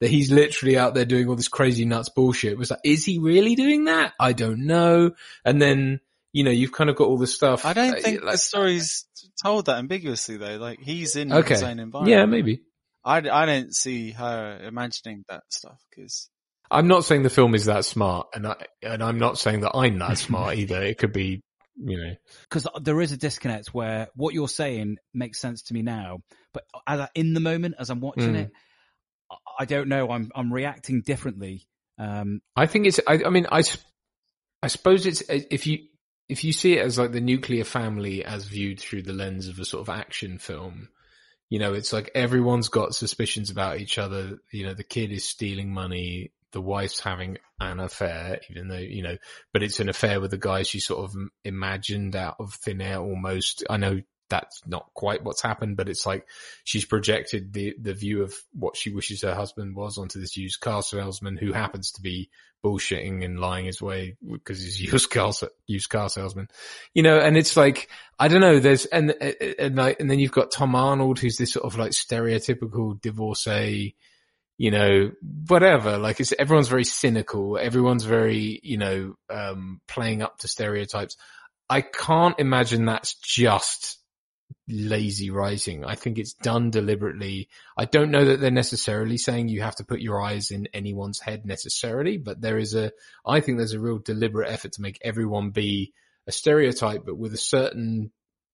That 0.00 0.10
he's 0.10 0.30
literally 0.30 0.78
out 0.78 0.94
there 0.94 1.04
doing 1.04 1.28
all 1.28 1.36
this 1.36 1.48
crazy 1.48 1.84
nuts 1.84 2.08
bullshit. 2.08 2.52
It 2.52 2.58
was 2.58 2.70
like, 2.70 2.80
is 2.84 3.04
he 3.04 3.18
really 3.18 3.54
doing 3.54 3.84
that? 3.84 4.14
I 4.18 4.32
don't 4.32 4.66
know. 4.66 5.10
And 5.44 5.60
then, 5.60 6.00
you 6.32 6.44
know, 6.44 6.52
you've 6.52 6.72
kind 6.72 6.88
of 6.88 6.96
got 6.96 7.08
all 7.08 7.18
this 7.18 7.34
stuff. 7.34 7.66
I 7.66 7.72
don't 7.72 7.96
uh, 7.96 8.00
think 8.00 8.22
like- 8.22 8.32
the 8.32 8.38
story's 8.38 9.04
told 9.42 9.66
that 9.66 9.78
ambiguously 9.78 10.36
though. 10.36 10.56
Like 10.56 10.80
he's 10.80 11.16
in 11.16 11.32
Okay. 11.32 11.54
his 11.54 11.62
own 11.62 11.78
environment. 11.78 12.10
Yeah, 12.18 12.26
maybe. 12.26 12.62
I, 13.04 13.18
I 13.18 13.46
don't 13.46 13.74
see 13.74 14.10
her 14.12 14.60
imagining 14.62 15.24
that 15.28 15.42
stuff 15.50 15.78
because 15.90 16.28
I'm 16.70 16.88
not 16.88 17.04
saying 17.04 17.22
the 17.22 17.30
film 17.30 17.54
is 17.54 17.64
that 17.66 17.84
smart, 17.84 18.28
and 18.34 18.46
I 18.46 18.56
and 18.82 19.02
I'm 19.02 19.18
not 19.18 19.38
saying 19.38 19.60
that 19.60 19.72
I'm 19.74 19.98
that 20.00 20.18
smart 20.18 20.56
either. 20.58 20.82
It 20.82 20.98
could 20.98 21.12
be, 21.12 21.40
you 21.76 21.96
know, 21.96 22.14
because 22.42 22.66
there 22.82 23.00
is 23.00 23.12
a 23.12 23.16
disconnect 23.16 23.72
where 23.72 24.08
what 24.14 24.34
you're 24.34 24.48
saying 24.48 24.96
makes 25.14 25.38
sense 25.40 25.62
to 25.64 25.74
me 25.74 25.82
now, 25.82 26.18
but 26.52 26.64
as 26.86 27.00
I, 27.00 27.08
in 27.14 27.32
the 27.34 27.40
moment 27.40 27.76
as 27.78 27.88
I'm 27.90 28.00
watching 28.00 28.34
Mm. 28.34 28.40
it, 28.42 28.50
I- 29.30 29.36
I 29.60 29.64
don't 29.64 29.88
know. 29.88 30.10
I'm 30.10 30.30
I'm 30.34 30.52
reacting 30.52 31.02
differently. 31.04 31.66
Um, 31.98 32.40
I 32.56 32.66
think 32.66 32.86
it's. 32.86 33.00
I, 33.06 33.20
I 33.26 33.30
mean, 33.30 33.46
I. 33.50 33.60
s- 33.60 33.78
I 34.62 34.66
suppose 34.66 35.06
it's 35.06 35.22
if 35.28 35.66
you 35.68 35.86
if 36.28 36.44
you 36.44 36.52
see 36.52 36.74
it 36.74 36.84
as 36.84 36.98
like 36.98 37.12
the 37.12 37.20
nuclear 37.20 37.64
family 37.64 38.24
as 38.24 38.44
viewed 38.44 38.80
through 38.80 39.02
the 39.02 39.12
lens 39.12 39.48
of 39.48 39.58
a 39.58 39.64
sort 39.64 39.88
of 39.88 39.94
action 39.94 40.38
film, 40.38 40.88
you 41.48 41.58
know, 41.58 41.72
it's 41.72 41.92
like 41.92 42.10
everyone's 42.14 42.68
got 42.68 42.94
suspicions 42.94 43.50
about 43.50 43.78
each 43.78 43.98
other. 43.98 44.38
You 44.52 44.66
know, 44.66 44.74
the 44.74 44.84
kid 44.84 45.10
is 45.10 45.24
stealing 45.24 45.72
money, 45.72 46.32
the 46.52 46.60
wife's 46.60 47.00
having 47.00 47.38
an 47.60 47.80
affair, 47.80 48.40
even 48.50 48.68
though, 48.68 48.76
you 48.76 49.02
know, 49.02 49.16
but 49.52 49.62
it's 49.62 49.80
an 49.80 49.88
affair 49.88 50.20
with 50.20 50.32
a 50.34 50.38
guy 50.38 50.62
she 50.62 50.80
sort 50.80 51.04
of 51.04 51.16
imagined 51.44 52.14
out 52.14 52.36
of 52.38 52.52
thin 52.52 52.80
air 52.80 52.98
almost. 52.98 53.64
I 53.70 53.78
know 53.78 54.00
that's 54.28 54.60
not 54.66 54.90
quite 54.94 55.24
what's 55.24 55.42
happened, 55.42 55.76
but 55.76 55.88
it's 55.88 56.06
like 56.06 56.26
she's 56.64 56.84
projected 56.84 57.52
the, 57.52 57.74
the 57.80 57.94
view 57.94 58.22
of 58.22 58.34
what 58.52 58.76
she 58.76 58.90
wishes 58.90 59.22
her 59.22 59.34
husband 59.34 59.74
was 59.74 59.98
onto 59.98 60.20
this 60.20 60.36
used 60.36 60.60
car 60.60 60.82
salesman 60.82 61.36
who 61.36 61.52
happens 61.52 61.92
to 61.92 62.02
be 62.02 62.30
bullshitting 62.64 63.24
and 63.24 63.38
lying 63.38 63.66
his 63.66 63.80
way 63.80 64.16
because 64.30 64.60
he's 64.60 64.80
used 64.80 65.10
car, 65.10 65.32
used 65.66 65.88
car 65.88 66.08
salesman, 66.08 66.48
you 66.94 67.02
know, 67.02 67.18
and 67.18 67.36
it's 67.36 67.56
like, 67.56 67.88
I 68.18 68.28
don't 68.28 68.40
know, 68.40 68.58
there's, 68.58 68.86
and, 68.86 69.10
and 69.58 69.76
like, 69.76 70.00
and 70.00 70.10
then 70.10 70.18
you've 70.18 70.32
got 70.32 70.50
Tom 70.50 70.74
Arnold, 70.74 71.18
who's 71.18 71.36
this 71.36 71.52
sort 71.52 71.64
of 71.64 71.78
like 71.78 71.92
stereotypical 71.92 73.00
divorcee, 73.00 73.94
you 74.58 74.72
know, 74.72 75.12
whatever. 75.46 75.98
Like 75.98 76.18
it's, 76.18 76.34
everyone's 76.36 76.68
very 76.68 76.84
cynical. 76.84 77.56
Everyone's 77.56 78.04
very, 78.04 78.60
you 78.62 78.76
know, 78.76 79.14
um, 79.30 79.80
playing 79.86 80.20
up 80.20 80.38
to 80.38 80.48
stereotypes. 80.48 81.16
I 81.70 81.82
can't 81.82 82.38
imagine 82.40 82.84
that's 82.84 83.14
just 83.14 83.98
lazy 84.68 85.30
writing. 85.30 85.84
I 85.84 85.94
think 85.94 86.18
it's 86.18 86.34
done 86.34 86.70
deliberately. 86.70 87.48
I 87.76 87.86
don't 87.86 88.10
know 88.10 88.24
that 88.26 88.40
they're 88.40 88.50
necessarily 88.50 89.16
saying 89.16 89.48
you 89.48 89.62
have 89.62 89.76
to 89.76 89.84
put 89.84 90.00
your 90.00 90.20
eyes 90.20 90.50
in 90.50 90.68
anyone's 90.74 91.20
head 91.20 91.46
necessarily, 91.46 92.18
but 92.18 92.40
there 92.40 92.58
is 92.58 92.74
a, 92.74 92.92
I 93.26 93.40
think 93.40 93.58
there's 93.58 93.72
a 93.72 93.80
real 93.80 93.98
deliberate 93.98 94.50
effort 94.50 94.72
to 94.72 94.82
make 94.82 94.98
everyone 95.02 95.50
be 95.50 95.92
a 96.26 96.32
stereotype, 96.32 97.04
but 97.06 97.16
with 97.16 97.32
a 97.32 97.38
certain, 97.38 98.12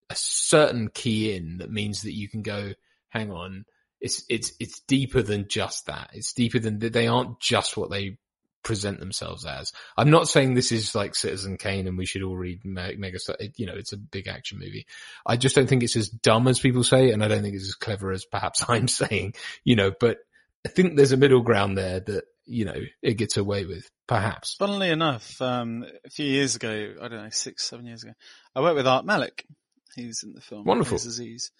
a 0.08 0.14
certain 0.16 0.88
key 0.88 1.34
in 1.34 1.58
that 1.58 1.70
means 1.70 2.02
that 2.02 2.14
you 2.14 2.28
can 2.28 2.42
go, 2.42 2.72
hang 3.08 3.32
on, 3.32 3.64
it's, 4.00 4.24
it's, 4.28 4.52
it's 4.60 4.80
deeper 4.80 5.22
than 5.22 5.48
just 5.48 5.86
that. 5.86 6.10
It's 6.12 6.32
deeper 6.32 6.58
than 6.58 6.78
that. 6.78 6.92
They 6.92 7.08
aren't 7.08 7.40
just 7.40 7.76
what 7.76 7.90
they 7.90 8.18
present 8.64 8.98
themselves 8.98 9.46
as. 9.46 9.72
I'm 9.96 10.10
not 10.10 10.28
saying 10.28 10.54
this 10.54 10.72
is 10.72 10.94
like 10.94 11.14
Citizen 11.14 11.56
Kane 11.56 11.86
and 11.86 11.96
we 11.96 12.06
should 12.06 12.22
all 12.22 12.36
read 12.36 12.62
Megastar. 12.64 13.36
It, 13.38 13.52
you 13.58 13.66
know, 13.66 13.74
it's 13.76 13.92
a 13.92 13.96
big 13.98 14.26
action 14.26 14.58
movie. 14.58 14.86
I 15.24 15.36
just 15.36 15.54
don't 15.54 15.68
think 15.68 15.82
it's 15.82 15.96
as 15.96 16.08
dumb 16.08 16.48
as 16.48 16.58
people 16.58 16.82
say, 16.82 17.10
and 17.10 17.22
I 17.22 17.28
don't 17.28 17.42
think 17.42 17.54
it's 17.54 17.68
as 17.68 17.74
clever 17.74 18.10
as 18.10 18.24
perhaps 18.24 18.64
I'm 18.68 18.88
saying. 18.88 19.34
You 19.62 19.76
know, 19.76 19.92
but 19.98 20.18
I 20.66 20.70
think 20.70 20.96
there's 20.96 21.12
a 21.12 21.16
middle 21.16 21.42
ground 21.42 21.78
there 21.78 22.00
that 22.00 22.24
you 22.46 22.64
know 22.64 22.80
it 23.02 23.14
gets 23.14 23.36
away 23.36 23.66
with. 23.66 23.88
Perhaps. 24.06 24.56
Funnily 24.58 24.90
enough, 24.90 25.40
um, 25.40 25.86
a 26.04 26.10
few 26.10 26.26
years 26.26 26.56
ago, 26.56 26.94
I 27.00 27.08
don't 27.08 27.22
know, 27.22 27.30
six, 27.30 27.64
seven 27.64 27.86
years 27.86 28.02
ago, 28.02 28.12
I 28.54 28.60
worked 28.60 28.76
with 28.76 28.86
Art 28.86 29.06
Malik. 29.06 29.46
He 29.94 30.06
was 30.06 30.22
in 30.22 30.32
the 30.32 30.40
film. 30.40 30.64
Wonderful. 30.64 30.98
Disease, 30.98 31.50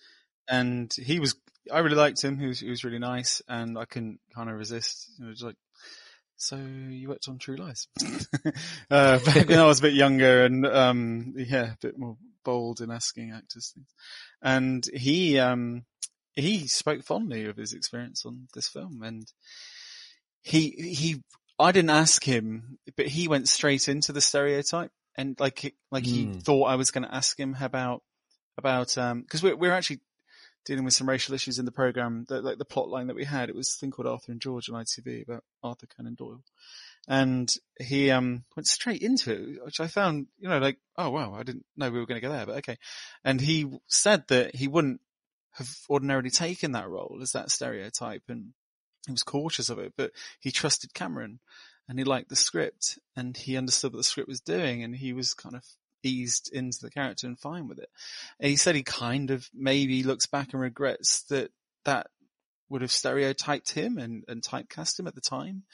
And 0.49 0.93
he 0.93 1.21
was, 1.21 1.37
I 1.73 1.79
really 1.79 1.97
liked 1.97 2.23
him. 2.23 2.39
He 2.39 2.47
was, 2.47 2.61
he 2.61 2.69
was 2.69 2.85
really 2.85 2.99
nice 2.99 3.41
and 3.49 3.79
I 3.79 3.85
couldn't 3.85 4.21
kind 4.35 4.51
of 4.51 4.57
resist. 4.57 5.11
It 5.21 5.25
was 5.25 5.43
like, 5.43 5.57
so 6.37 6.57
you 6.57 7.09
worked 7.09 7.29
on 7.29 7.39
True 7.39 7.57
Lies. 7.57 7.89
uh, 8.91 9.19
back 9.25 9.49
when 9.49 9.59
I 9.59 9.67
was 9.67 9.79
a 9.79 9.83
bit 9.83 9.95
younger 9.95 10.45
and, 10.45 10.67
um, 10.67 11.35
yeah, 11.37 11.73
a 11.73 11.77
bit 11.81 11.99
more 11.99 12.17
bold 12.45 12.81
in 12.81 12.91
asking 12.91 13.33
actors 13.33 13.73
things. 13.75 13.89
And 14.43 14.85
he, 14.95 15.39
um, 15.39 15.85
he 16.35 16.67
spoke 16.67 17.03
fondly 17.05 17.47
of 17.47 17.57
his 17.57 17.73
experience 17.73 18.27
on 18.27 18.49
this 18.55 18.69
film 18.69 19.03
and 19.03 19.25
he, 20.43 20.71
he, 20.71 21.23
I 21.59 21.73
didn't 21.73 21.91
ask 21.91 22.23
him, 22.25 22.79
but 22.97 23.07
he 23.07 23.29
went 23.29 23.49
straight 23.49 23.89
into 23.89 24.13
the 24.13 24.21
stereotype 24.21 24.91
and 25.17 25.39
like, 25.39 25.75
like 25.91 26.07
he 26.07 26.27
Hmm. 26.27 26.39
thought 26.41 26.65
I 26.65 26.75
was 26.77 26.91
going 26.91 27.05
to 27.05 27.15
ask 27.15 27.39
him 27.39 27.57
about, 27.61 28.03
about, 28.59 28.99
um, 28.99 29.25
cause 29.31 29.43
we're, 29.43 29.57
we're 29.57 29.73
actually 29.73 30.01
dealing 30.65 30.85
with 30.85 30.95
some 30.95 31.09
racial 31.09 31.35
issues 31.35 31.59
in 31.59 31.65
the 31.65 31.73
program. 31.73 32.25
The, 32.29 32.41
like 32.41 32.59
the 32.59 32.65
plot 32.65 32.89
line 32.89 33.09
that 33.09 33.17
we 33.17 33.25
had, 33.25 33.49
it 33.49 33.55
was 33.55 33.75
a 33.75 33.79
thing 33.79 33.91
called 33.91 34.09
Arthur 34.09 34.33
and 34.33 34.41
George 34.41 34.69
on 34.69 34.83
ITV 34.83 35.25
about 35.25 35.45
Arthur 35.63 35.87
Conan 35.87 36.15
Doyle. 36.15 36.43
And 37.07 37.53
he, 37.79 38.11
um, 38.11 38.45
went 38.57 38.67
straight 38.67 39.03
into 39.03 39.33
it, 39.33 39.65
which 39.65 39.81
I 39.81 39.87
found, 39.87 40.27
you 40.39 40.49
know, 40.49 40.59
like, 40.59 40.79
oh 40.97 41.11
wow, 41.11 41.35
I 41.35 41.43
didn't 41.43 41.67
know 41.77 41.91
we 41.91 42.01
were 42.01 42.07
going 42.07 42.21
to 42.21 42.27
go 42.27 42.33
there, 42.33 42.47
but 42.47 42.57
okay. 42.59 42.79
And 43.25 43.41
he 43.41 43.79
said 43.89 44.25
that 44.29 44.55
he 44.55 44.69
wouldn't 44.69 45.01
have 45.53 45.71
ordinarily 45.89 46.31
taken 46.31 46.73
that 46.73 46.89
role 46.89 47.19
as 47.23 47.33
that 47.33 47.51
stereotype 47.51 48.23
and 48.29 48.53
he 49.07 49.13
was 49.13 49.23
cautious 49.23 49.69
of 49.69 49.79
it, 49.79 49.93
but 49.97 50.13
he 50.41 50.51
trusted 50.51 50.95
Cameron 50.95 51.41
and 51.89 51.99
he 51.99 52.05
liked 52.05 52.29
the 52.29 52.37
script 52.37 52.99
and 53.15 53.37
he 53.37 53.57
understood 53.57 53.93
what 53.93 53.99
the 53.99 54.05
script 54.05 54.29
was 54.29 54.41
doing 54.41 54.83
and 54.83 54.97
he 54.97 55.13
was 55.13 55.35
kind 55.35 55.55
of 55.55 55.65
eased 56.05 56.51
into 56.53 56.79
the 56.81 56.91
character 56.91 57.27
and 57.27 57.39
fine 57.39 57.69
with 57.69 57.79
it. 57.79 57.89
And 58.41 58.51
he 58.51 58.57
said 58.57 58.75
he 58.75 58.83
kind 58.83 59.31
of 59.31 59.49
maybe 59.55 60.03
looks 60.03 60.27
back 60.27 60.53
and 60.53 60.61
regrets 60.61 61.23
that 61.25 61.51
that 61.85 62.09
would 62.69 62.83
have 62.83 62.91
stereotyped 62.91 63.71
him 63.73 63.99
and, 63.99 64.25
and 64.27 64.43
typecast 64.43 64.99
him 64.99 65.07
at 65.07 65.15
the 65.15 65.21
time. 65.21 65.65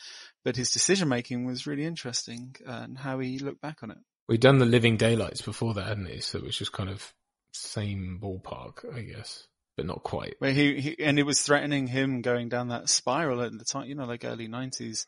But 0.45 0.57
his 0.57 0.70
decision 0.70 1.09
making 1.09 1.45
was 1.45 1.66
really 1.66 1.85
interesting 1.85 2.57
uh, 2.66 2.81
and 2.85 2.99
how 2.99 3.18
he 3.20 3.39
looked 3.39 3.61
back 3.61 3.83
on 3.83 3.91
it. 3.91 3.99
We'd 4.28 4.41
done 4.41 4.59
the 4.59 4.66
Living 4.66 4.97
Daylights 4.97 5.43
before 5.43 5.74
that, 5.74 5.87
hadn't 5.87 6.07
we? 6.07 6.20
So 6.20 6.39
it 6.39 6.45
was 6.45 6.57
just 6.57 6.72
kind 6.72 6.91
of 6.91 7.12
same 7.53 8.18
ballpark, 8.22 8.95
I 8.95 9.01
guess, 9.03 9.47
but 9.76 9.87
not 9.87 10.03
quite. 10.03 10.37
Where 10.39 10.53
he, 10.53 10.81
he 10.81 10.97
and 11.01 11.18
it 11.18 11.24
was 11.26 11.43
threatening 11.43 11.87
him 11.87 12.22
going 12.22 12.49
down 12.49 12.68
that 12.68 12.89
spiral 12.89 13.43
at 13.43 13.57
the 13.57 13.64
time, 13.64 13.87
you 13.89 13.95
know, 13.95 14.05
like 14.05 14.24
early 14.24 14.47
nineties, 14.47 15.07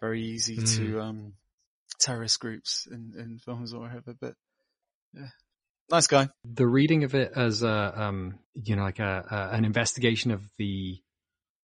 very 0.00 0.22
easy 0.22 0.56
to, 0.56 0.62
Mm. 0.62 1.02
um, 1.02 1.32
terrorist 1.98 2.38
groups 2.40 2.86
in, 2.90 3.14
in 3.18 3.38
films 3.38 3.74
or 3.74 3.80
whatever, 3.80 4.14
but 4.20 4.34
nice 5.90 6.06
guy. 6.06 6.28
the 6.44 6.66
reading 6.66 7.04
of 7.04 7.14
it 7.14 7.32
as 7.34 7.62
a 7.62 7.92
um 7.96 8.38
you 8.54 8.76
know 8.76 8.82
like 8.82 8.98
a, 8.98 9.24
a 9.30 9.56
an 9.56 9.64
investigation 9.64 10.30
of 10.30 10.42
the 10.58 10.98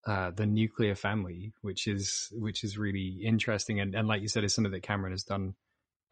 uh 0.06 0.30
the 0.30 0.46
nuclear 0.46 0.94
family 0.94 1.52
which 1.62 1.86
is 1.86 2.28
which 2.32 2.64
is 2.64 2.78
really 2.78 3.20
interesting 3.24 3.80
and 3.80 3.94
and 3.94 4.08
like 4.08 4.22
you 4.22 4.28
said 4.28 4.44
is 4.44 4.54
something 4.54 4.72
that 4.72 4.82
Cameron 4.82 5.12
has 5.12 5.24
done 5.24 5.54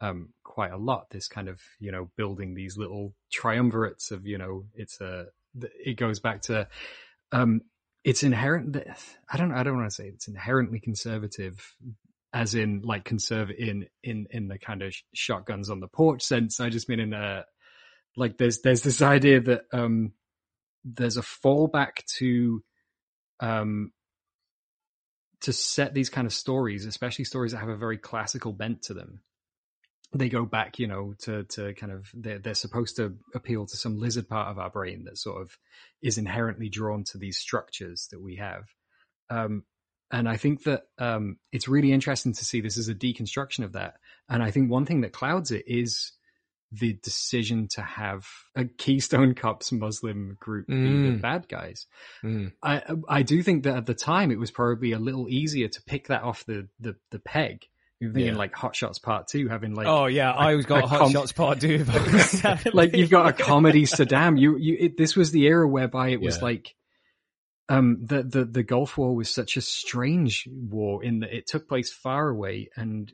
um 0.01 0.29
quite 0.43 0.71
a 0.71 0.77
lot 0.77 1.09
this 1.11 1.27
kind 1.27 1.47
of 1.47 1.59
you 1.79 1.91
know 1.91 2.09
building 2.17 2.53
these 2.53 2.77
little 2.77 3.13
triumvirates 3.31 4.11
of 4.11 4.25
you 4.25 4.37
know 4.37 4.65
it's 4.75 4.99
a 5.01 5.25
it 5.61 5.97
goes 5.97 6.19
back 6.19 6.41
to 6.41 6.67
um 7.31 7.61
it's 8.03 8.23
inherent 8.23 8.75
I 9.29 9.37
don't 9.37 9.51
I 9.51 9.63
don't 9.63 9.77
want 9.77 9.89
to 9.89 9.95
say 9.95 10.07
it's 10.07 10.27
inherently 10.27 10.79
conservative 10.79 11.73
as 12.33 12.55
in 12.55 12.81
like 12.83 13.05
conserve 13.05 13.51
in 13.51 13.85
in 14.03 14.27
in 14.31 14.47
the 14.47 14.57
kind 14.57 14.81
of 14.81 14.93
sh- 14.93 15.03
shotguns 15.13 15.69
on 15.69 15.79
the 15.79 15.87
porch 15.87 16.23
sense. 16.23 16.59
I 16.59 16.69
just 16.69 16.89
mean 16.89 16.99
in 16.99 17.13
a 17.13 17.45
like 18.17 18.37
there's 18.37 18.61
there's 18.61 18.81
this 18.81 19.01
idea 19.01 19.39
that 19.41 19.61
um 19.71 20.13
there's 20.83 21.17
a 21.17 21.21
fallback 21.21 22.03
to 22.17 22.63
um 23.39 23.91
to 25.41 25.53
set 25.53 25.93
these 25.93 26.09
kind 26.09 26.25
of 26.25 26.33
stories 26.33 26.85
especially 26.85 27.25
stories 27.25 27.51
that 27.51 27.59
have 27.59 27.69
a 27.69 27.77
very 27.77 27.97
classical 27.97 28.51
bent 28.51 28.83
to 28.83 28.93
them. 28.95 29.21
They 30.15 30.29
go 30.29 30.45
back 30.45 30.79
you 30.79 30.87
know 30.87 31.13
to 31.19 31.43
to 31.43 31.73
kind 31.75 31.91
of 31.91 32.07
they're, 32.15 32.39
they're 32.39 32.55
supposed 32.55 32.95
to 32.95 33.15
appeal 33.35 33.67
to 33.67 33.77
some 33.77 33.99
lizard 33.99 34.27
part 34.27 34.49
of 34.49 34.57
our 34.57 34.71
brain 34.71 35.03
that 35.05 35.19
sort 35.19 35.41
of 35.41 35.55
is 36.01 36.17
inherently 36.17 36.69
drawn 36.69 37.03
to 37.05 37.19
these 37.19 37.37
structures 37.37 38.07
that 38.11 38.21
we 38.21 38.37
have. 38.37 38.63
Um 39.29 39.63
and 40.13 40.29
I 40.29 40.37
think 40.37 40.63
that 40.63 40.83
um, 40.97 41.37
it's 41.51 41.67
really 41.67 41.91
interesting 41.91 42.31
to 42.33 42.45
see 42.45 42.61
this 42.61 42.77
as 42.77 42.87
a 42.87 42.95
deconstruction 42.95 43.65
of 43.65 43.73
that. 43.73 43.95
And 44.29 44.41
I 44.41 44.51
think 44.51 44.71
one 44.71 44.85
thing 44.85 45.01
that 45.01 45.11
clouds 45.11 45.51
it 45.51 45.65
is 45.67 46.13
the 46.71 46.93
decision 47.03 47.67
to 47.71 47.81
have 47.81 48.25
a 48.55 48.65
Keystone 48.65 49.35
Cops 49.43 49.71
Muslim 49.71 50.37
group 50.39 50.67
be 50.67 50.73
the 50.75 50.79
Mm. 51.17 51.21
bad 51.21 51.47
guys. 51.49 51.85
Mm. 52.23 52.53
I 52.63 52.81
I 53.09 53.21
do 53.23 53.43
think 53.43 53.63
that 53.63 53.75
at 53.75 53.85
the 53.85 53.93
time 53.93 54.31
it 54.31 54.39
was 54.39 54.49
probably 54.51 54.91
a 54.93 54.99
little 54.99 55.27
easier 55.29 55.67
to 55.67 55.81
pick 55.83 56.07
that 56.07 56.23
off 56.23 56.45
the 56.45 56.67
the, 56.79 56.95
the 57.11 57.19
peg. 57.19 57.65
You're 57.99 58.11
thinking 58.11 58.33
Yeah. 58.33 58.37
like 58.39 58.53
Hot 58.55 58.75
Shots 58.75 58.97
Part 58.99 59.27
Two, 59.27 59.47
having 59.49 59.75
like 59.75 59.85
oh 59.87 60.07
yeah, 60.07 60.31
I 60.31 60.51
always 60.51 60.65
got 60.65 60.83
a 60.83 60.87
Hot 60.87 60.99
com- 60.99 61.11
Shots 61.11 61.31
Part 61.31 61.59
Two. 61.61 61.85
like 62.73 62.95
you've 62.95 63.09
got 63.11 63.27
a 63.27 63.33
comedy 63.33 63.83
Saddam. 63.83 64.39
You 64.39 64.57
you 64.57 64.77
it, 64.79 64.97
this 64.97 65.15
was 65.15 65.31
the 65.31 65.43
era 65.45 65.67
whereby 65.67 66.09
it 66.09 66.21
was 66.21 66.37
Yeah. 66.37 66.43
like 66.43 66.75
um 67.69 67.97
the, 68.01 68.23
the 68.23 68.45
the 68.45 68.63
Gulf 68.63 68.97
War 68.97 69.15
was 69.15 69.33
such 69.33 69.55
a 69.57 69.61
strange 69.61 70.47
war 70.51 71.03
in 71.03 71.19
that 71.19 71.35
it 71.35 71.47
took 71.47 71.67
place 71.67 71.91
far 71.91 72.29
away 72.29 72.69
and 72.75 73.11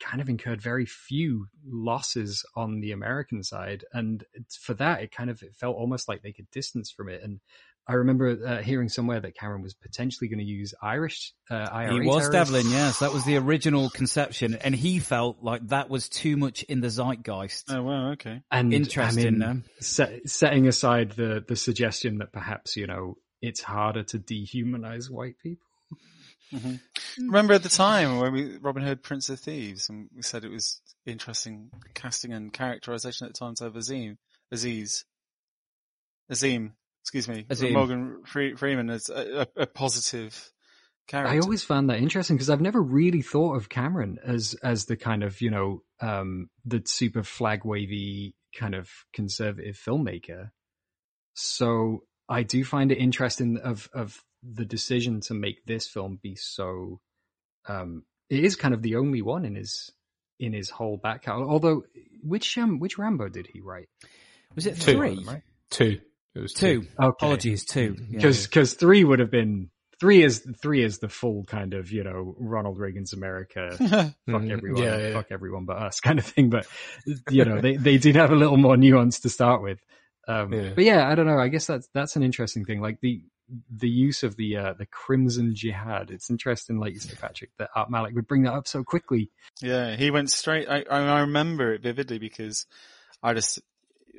kind 0.00 0.20
of 0.20 0.28
incurred 0.28 0.62
very 0.62 0.86
few 0.86 1.46
losses 1.66 2.44
on 2.56 2.80
the 2.80 2.92
American 2.92 3.42
side 3.42 3.84
and 3.92 4.24
for 4.60 4.74
that 4.74 5.02
it 5.02 5.12
kind 5.12 5.30
of 5.30 5.42
it 5.42 5.54
felt 5.54 5.76
almost 5.76 6.08
like 6.08 6.22
they 6.22 6.32
could 6.32 6.50
distance 6.50 6.90
from 6.90 7.08
it 7.08 7.22
and 7.22 7.40
I 7.86 7.94
remember 7.94 8.38
uh, 8.46 8.62
hearing 8.62 8.88
somewhere 8.88 9.20
that 9.20 9.36
Cameron 9.36 9.62
was 9.62 9.74
potentially 9.74 10.28
going 10.28 10.38
to 10.38 10.44
use 10.44 10.72
Irish 10.80 11.32
uh, 11.50 11.54
IRA 11.54 11.94
He 11.94 12.00
was 12.00 12.28
terrorists. 12.28 12.52
Devlin, 12.52 12.70
yes. 12.70 13.00
That 13.00 13.12
was 13.12 13.24
the 13.24 13.36
original 13.38 13.90
conception, 13.90 14.54
and 14.54 14.74
he 14.74 15.00
felt 15.00 15.42
like 15.42 15.66
that 15.68 15.90
was 15.90 16.08
too 16.08 16.36
much 16.36 16.62
in 16.62 16.80
the 16.80 16.90
zeitgeist. 16.90 17.64
Oh 17.70 17.82
wow, 17.82 18.12
okay. 18.12 18.42
and 18.52 18.72
Interesting, 18.72 19.42
I 19.42 19.46
mean, 19.46 19.64
set, 19.80 20.28
setting 20.28 20.68
aside 20.68 21.12
the 21.12 21.44
the 21.46 21.56
suggestion 21.56 22.18
that 22.18 22.32
perhaps 22.32 22.76
you 22.76 22.86
know 22.86 23.16
it's 23.42 23.60
harder 23.62 24.02
to 24.04 24.18
dehumanize 24.18 25.10
white 25.10 25.36
people. 25.42 25.66
Mhm. 26.52 26.80
Remember 27.18 27.54
at 27.54 27.62
the 27.62 27.68
time 27.68 28.18
when 28.18 28.32
we 28.32 28.56
Robin 28.58 28.82
Hood, 28.82 29.02
Prince 29.02 29.28
of 29.30 29.40
Thieves, 29.40 29.88
and 29.88 30.08
we 30.14 30.22
said 30.22 30.44
it 30.44 30.50
was 30.50 30.80
interesting 31.06 31.70
casting 31.94 32.32
and 32.32 32.52
characterization 32.52 33.26
at 33.26 33.32
the 33.34 33.38
time 33.38 33.54
to 33.56 33.66
Azim, 33.76 34.18
Aziz, 34.50 35.04
Azim, 36.28 36.74
excuse 37.02 37.26
me, 37.26 37.46
Azim. 37.48 37.72
Morgan 37.72 38.22
Fre- 38.26 38.56
Freeman 38.56 38.90
as 38.90 39.08
a, 39.08 39.46
a, 39.56 39.62
a 39.62 39.66
positive 39.66 40.52
character. 41.08 41.34
I 41.34 41.38
always 41.38 41.64
found 41.64 41.88
that 41.90 41.98
interesting 41.98 42.36
because 42.36 42.50
I've 42.50 42.60
never 42.60 42.82
really 42.82 43.22
thought 43.22 43.56
of 43.56 43.68
Cameron 43.70 44.18
as 44.22 44.54
as 44.62 44.84
the 44.84 44.96
kind 44.96 45.22
of 45.22 45.40
you 45.40 45.50
know 45.50 45.82
um, 46.00 46.50
the 46.66 46.82
super 46.84 47.22
flag 47.22 47.64
wavy 47.64 48.34
kind 48.54 48.74
of 48.74 48.90
conservative 49.14 49.76
filmmaker. 49.76 50.50
So 51.34 52.04
I 52.32 52.42
do 52.42 52.64
find 52.64 52.90
it 52.92 52.98
interesting 52.98 53.58
of 53.58 53.88
of 53.92 54.22
the 54.42 54.64
decision 54.64 55.20
to 55.22 55.34
make 55.34 55.64
this 55.66 55.86
film 55.86 56.18
be 56.22 56.34
so. 56.34 57.00
Um, 57.68 58.04
it 58.28 58.42
is 58.44 58.56
kind 58.56 58.74
of 58.74 58.82
the 58.82 58.96
only 58.96 59.22
one 59.22 59.44
in 59.44 59.54
his 59.54 59.90
in 60.40 60.52
his 60.52 60.70
whole 60.70 60.96
back 60.96 61.22
catalog. 61.22 61.48
Although, 61.50 61.84
which 62.22 62.56
um 62.58 62.78
which 62.80 62.98
Rambo 62.98 63.28
did 63.28 63.46
he 63.46 63.60
write? 63.60 63.88
Was 64.54 64.66
it 64.66 64.80
Two. 64.80 64.94
three? 64.94 65.24
Right? 65.24 65.42
Two. 65.70 66.00
It 66.34 66.40
was 66.40 66.52
Two. 66.54 66.82
two. 66.82 66.88
Apologies, 66.98 67.64
two. 67.64 67.94
Because 68.10 68.42
yeah. 68.42 68.46
because 68.48 68.74
three 68.74 69.04
would 69.04 69.18
have 69.18 69.30
been 69.30 69.70
three 70.00 70.24
is 70.24 70.44
three 70.60 70.82
is 70.82 70.98
the 70.98 71.08
full 71.08 71.44
kind 71.44 71.74
of 71.74 71.92
you 71.92 72.02
know 72.02 72.34
Ronald 72.38 72.78
Reagan's 72.78 73.12
America 73.12 73.76
fuck 74.28 74.42
everyone 74.50 74.82
Yeah, 74.82 74.96
yeah. 74.96 75.12
fuck 75.12 75.26
everyone 75.30 75.64
but 75.64 75.76
us 75.76 76.00
kind 76.00 76.18
of 76.18 76.24
thing 76.24 76.50
but 76.50 76.66
you 77.30 77.44
know 77.44 77.60
they 77.60 77.76
they 77.76 77.98
did 77.98 78.16
have 78.16 78.32
a 78.32 78.34
little 78.34 78.56
more 78.56 78.76
nuance 78.76 79.20
to 79.20 79.28
start 79.28 79.62
with 79.62 79.78
um 80.28 80.52
Yeah. 80.52 80.70
but 80.74 80.84
yeah 80.84 81.08
I 81.08 81.14
don't 81.14 81.26
know 81.26 81.38
I 81.38 81.48
guess 81.48 81.66
that's 81.66 81.88
that's 81.94 82.16
an 82.16 82.22
interesting 82.22 82.64
thing 82.64 82.80
like 82.80 83.00
the 83.00 83.22
the 83.76 83.88
use 83.88 84.22
of 84.22 84.36
the 84.36 84.56
uh 84.56 84.72
the 84.74 84.86
crimson 84.86 85.54
jihad 85.54 86.10
it's 86.10 86.30
interesting 86.30 86.78
like 86.78 86.94
you 86.94 87.00
said 87.00 87.18
Patrick 87.20 87.50
that 87.58 87.68
Art 87.74 87.90
Malik 87.90 88.14
would 88.14 88.26
bring 88.26 88.42
that 88.44 88.54
up 88.54 88.66
so 88.66 88.82
quickly 88.84 89.30
Yeah, 89.60 89.94
he 89.96 90.10
went 90.10 90.30
straight. 90.30 90.68
I, 90.68 90.84
I 90.90 91.00
I 91.00 91.20
remember 91.20 91.74
it 91.74 91.82
vividly 91.82 92.18
because 92.18 92.66
I 93.22 93.34
just 93.34 93.60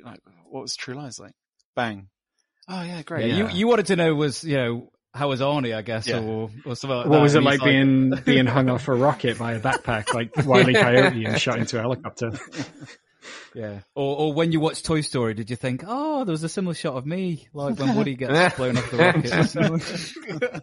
like 0.04 0.20
what 0.48 0.60
was 0.62 0.76
True 0.76 0.94
Lies 0.94 1.18
like? 1.18 1.32
Bang! 1.74 2.08
Oh 2.68 2.82
yeah, 2.82 3.02
great. 3.02 3.26
Yeah, 3.26 3.36
You 3.36 3.48
you 3.48 3.66
wanted 3.66 3.86
to 3.86 3.96
know 3.96 4.14
was 4.14 4.44
you 4.44 4.56
know 4.56 4.90
how 5.12 5.28
was 5.28 5.40
Arnie, 5.40 5.74
I 5.74 5.82
guess, 5.82 6.06
Yeah. 6.06 6.20
or 6.20 6.50
or 6.64 6.76
something 6.76 6.96
like 6.96 7.06
what 7.06 7.16
that. 7.16 7.22
was 7.22 7.34
it 7.34 7.38
And 7.38 7.48
he's 7.48 7.58
like 7.60 7.64
being 7.68 8.10
being 8.24 8.46
hung 8.46 8.68
off 8.70 8.86
a 8.88 8.94
rocket 8.94 9.38
by 9.38 9.54
a 9.54 9.60
backpack 9.60 10.14
like 10.14 10.30
Wile 10.46 10.68
E. 10.70 10.74
Coyote 10.74 11.24
and 11.24 11.40
shot 11.40 11.58
into 11.58 11.78
a 11.78 11.80
helicopter 11.80 12.30
Yeah. 13.54 13.80
Or 13.94 14.18
or 14.18 14.32
when 14.32 14.52
you 14.52 14.60
watched 14.60 14.84
Toy 14.84 15.00
Story, 15.00 15.34
did 15.34 15.50
you 15.50 15.56
think, 15.56 15.84
oh, 15.86 16.24
there 16.24 16.32
was 16.32 16.44
a 16.44 16.48
similar 16.48 16.74
shot 16.74 16.94
of 16.94 17.06
me, 17.06 17.48
like 17.52 17.78
when 17.78 17.96
Woody 17.96 18.14
gets 18.14 18.54
blown 18.56 18.76
off 18.76 18.90
the 18.90 20.62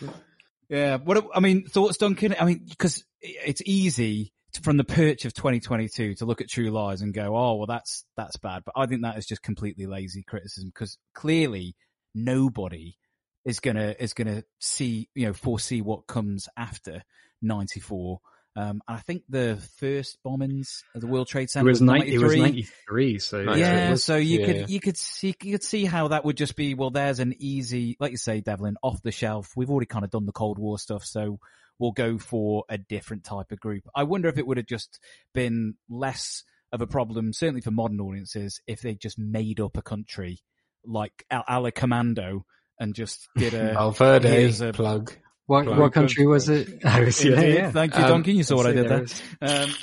rocket? 0.00 0.12
yeah. 0.68 0.96
What 0.96 1.26
I 1.34 1.40
mean, 1.40 1.66
thoughts, 1.66 1.98
Duncan? 1.98 2.34
I 2.38 2.44
mean, 2.44 2.66
because 2.68 3.04
it's 3.20 3.62
easy 3.64 4.32
to, 4.54 4.62
from 4.62 4.76
the 4.76 4.84
perch 4.84 5.24
of 5.24 5.34
2022 5.34 6.16
to 6.16 6.24
look 6.24 6.40
at 6.40 6.48
True 6.48 6.70
Lies 6.70 7.02
and 7.02 7.14
go, 7.14 7.36
oh, 7.36 7.56
well, 7.56 7.66
that's 7.66 8.04
that's 8.16 8.36
bad. 8.36 8.62
But 8.64 8.74
I 8.76 8.86
think 8.86 9.02
that 9.02 9.18
is 9.18 9.26
just 9.26 9.42
completely 9.42 9.86
lazy 9.86 10.22
criticism 10.22 10.70
because 10.74 10.98
clearly 11.14 11.76
nobody 12.14 12.96
is 13.44 13.60
gonna 13.60 13.94
is 13.98 14.14
gonna 14.14 14.44
see 14.60 15.08
you 15.14 15.26
know 15.26 15.32
foresee 15.32 15.82
what 15.82 16.06
comes 16.06 16.48
after 16.56 17.02
94. 17.42 18.20
Um, 18.54 18.82
and 18.86 18.96
I 18.98 19.00
think 19.00 19.22
the 19.28 19.58
first 19.78 20.18
bombings 20.24 20.82
of 20.94 21.00
the 21.00 21.06
World 21.06 21.26
Trade 21.28 21.44
it 21.44 21.50
Center 21.50 21.70
was 21.70 21.80
90 21.80 22.14
it 22.14 22.18
was 22.18 22.36
93. 22.36 22.40
93 22.40 23.18
so. 23.18 23.40
Yeah, 23.54 23.90
was- 23.90 24.04
so 24.04 24.16
you 24.16 24.40
yeah, 24.40 24.46
could 24.46 24.56
yeah. 24.56 24.66
you 24.68 24.80
could 24.80 24.96
see 24.98 25.34
you 25.42 25.52
could 25.52 25.62
see 25.62 25.84
how 25.86 26.08
that 26.08 26.24
would 26.24 26.36
just 26.36 26.54
be 26.54 26.74
well. 26.74 26.90
There's 26.90 27.18
an 27.18 27.34
easy, 27.38 27.96
like 27.98 28.10
you 28.10 28.18
say, 28.18 28.40
Devlin, 28.40 28.76
off 28.82 29.00
the 29.02 29.12
shelf. 29.12 29.48
We've 29.56 29.70
already 29.70 29.86
kind 29.86 30.04
of 30.04 30.10
done 30.10 30.26
the 30.26 30.32
Cold 30.32 30.58
War 30.58 30.78
stuff, 30.78 31.04
so 31.04 31.38
we'll 31.78 31.92
go 31.92 32.18
for 32.18 32.64
a 32.68 32.78
different 32.78 33.24
type 33.24 33.52
of 33.52 33.60
group. 33.60 33.84
I 33.94 34.02
wonder 34.04 34.28
if 34.28 34.38
it 34.38 34.46
would 34.46 34.58
have 34.58 34.66
just 34.66 34.98
been 35.34 35.74
less 35.88 36.44
of 36.72 36.80
a 36.80 36.86
problem, 36.86 37.32
certainly 37.32 37.60
for 37.60 37.70
modern 37.70 38.00
audiences, 38.00 38.60
if 38.66 38.80
they 38.80 38.94
just 38.94 39.18
made 39.18 39.60
up 39.60 39.76
a 39.76 39.82
country 39.82 40.40
like 40.84 41.24
a 41.30 41.60
la 41.60 41.70
Commando 41.70 42.44
and 42.78 42.94
just 42.94 43.28
did 43.36 43.54
a 43.54 43.72
Val 43.74 43.92
Verde 43.92 44.52
a- 44.60 44.72
plug. 44.72 45.12
What 45.52 45.66
Plug. 45.66 45.78
what 45.78 45.92
country 45.92 46.26
was 46.26 46.48
it? 46.48 46.80
I 46.84 47.00
was, 47.04 47.22
yeah, 47.22 47.34
Indeed. 47.34 47.54
yeah. 47.54 47.70
Thank 47.70 47.94
you, 47.94 48.02
Um, 48.02 48.08
Duncan. 48.08 48.36
You 48.36 48.42
saw 48.42 48.56
what 48.56 48.66
I 48.66 48.72
did 48.72 48.88
there 48.88 49.04
there. 49.04 49.04
is- 49.04 49.22
Um, 49.68 49.74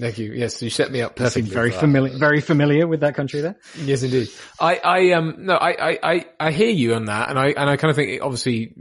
Thank 0.00 0.18
you. 0.18 0.32
Yes, 0.32 0.60
you 0.62 0.68
set 0.68 0.90
me 0.90 1.00
up 1.00 1.12
You 1.18 1.24
perfectly. 1.26 1.50
very 1.50 1.70
familiar, 1.70 2.18
very 2.18 2.40
familiar 2.40 2.86
with 2.88 3.00
that 3.00 3.14
country 3.14 3.40
there. 3.40 3.56
Yes, 3.78 4.02
indeed. 4.02 4.28
I, 4.58 4.80
I, 4.82 5.10
um, 5.12 5.36
no, 5.46 5.54
I, 5.54 5.70
I, 5.92 5.98
I, 6.02 6.26
I 6.40 6.50
hear 6.50 6.70
you 6.70 6.94
on 6.94 7.04
that, 7.04 7.30
and 7.30 7.38
I, 7.38 7.48
and 7.50 7.70
I 7.70 7.76
kind 7.76 7.90
of 7.90 7.96
think, 7.96 8.20
obviously, 8.20 8.74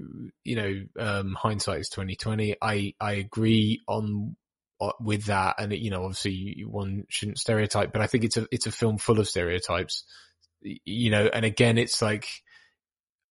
you 0.43 0.55
know, 0.55 0.73
um, 0.99 1.35
hindsight 1.39 1.81
is 1.81 1.89
twenty 1.89 2.15
twenty. 2.15 2.55
I, 2.61 2.95
I 2.99 3.13
agree 3.13 3.81
on 3.87 4.35
uh, 4.81 4.91
with 4.99 5.25
that, 5.25 5.55
and 5.59 5.71
you 5.73 5.91
know, 5.91 6.03
obviously, 6.05 6.63
one 6.65 7.03
shouldn't 7.07 7.37
stereotype, 7.37 7.93
but 7.93 8.01
I 8.01 8.07
think 8.07 8.23
it's 8.23 8.37
a, 8.37 8.47
it's 8.51 8.65
a 8.65 8.71
film 8.71 8.97
full 8.97 9.19
of 9.19 9.27
stereotypes, 9.27 10.05
you 10.61 11.11
know, 11.11 11.29
and 11.31 11.45
again, 11.45 11.77
it's 11.77 12.01
like. 12.01 12.27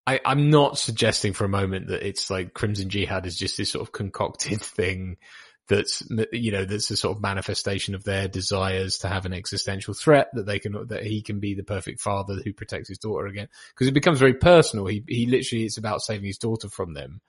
I, 0.08 0.20
I'm 0.24 0.48
not 0.48 0.78
suggesting 0.78 1.34
for 1.34 1.44
a 1.44 1.50
moment 1.50 1.88
that 1.88 2.02
it's 2.02 2.30
like 2.30 2.54
Crimson 2.54 2.88
Jihad 2.88 3.26
is 3.26 3.36
just 3.36 3.58
this 3.58 3.72
sort 3.72 3.86
of 3.86 3.92
concocted 3.92 4.58
thing 4.62 5.18
that's 5.68 6.02
you 6.32 6.50
know 6.50 6.64
that's 6.64 6.90
a 6.90 6.96
sort 6.96 7.14
of 7.14 7.22
manifestation 7.22 7.94
of 7.94 8.04
their 8.04 8.26
desires 8.26 8.96
to 9.00 9.08
have 9.08 9.26
an 9.26 9.34
existential 9.34 9.92
threat 9.92 10.30
that 10.32 10.46
they 10.46 10.58
can 10.58 10.86
that 10.88 11.02
he 11.02 11.20
can 11.20 11.40
be 11.40 11.52
the 11.52 11.62
perfect 11.62 12.00
father 12.00 12.36
who 12.42 12.54
protects 12.54 12.88
his 12.88 12.96
daughter 12.96 13.26
again. 13.26 13.48
Because 13.74 13.86
it 13.86 13.92
becomes 13.92 14.18
very 14.18 14.32
personal. 14.32 14.86
He 14.86 15.04
he 15.06 15.26
literally 15.26 15.66
it's 15.66 15.76
about 15.76 16.00
saving 16.00 16.24
his 16.24 16.38
daughter 16.38 16.70
from 16.70 16.94
them. 16.94 17.20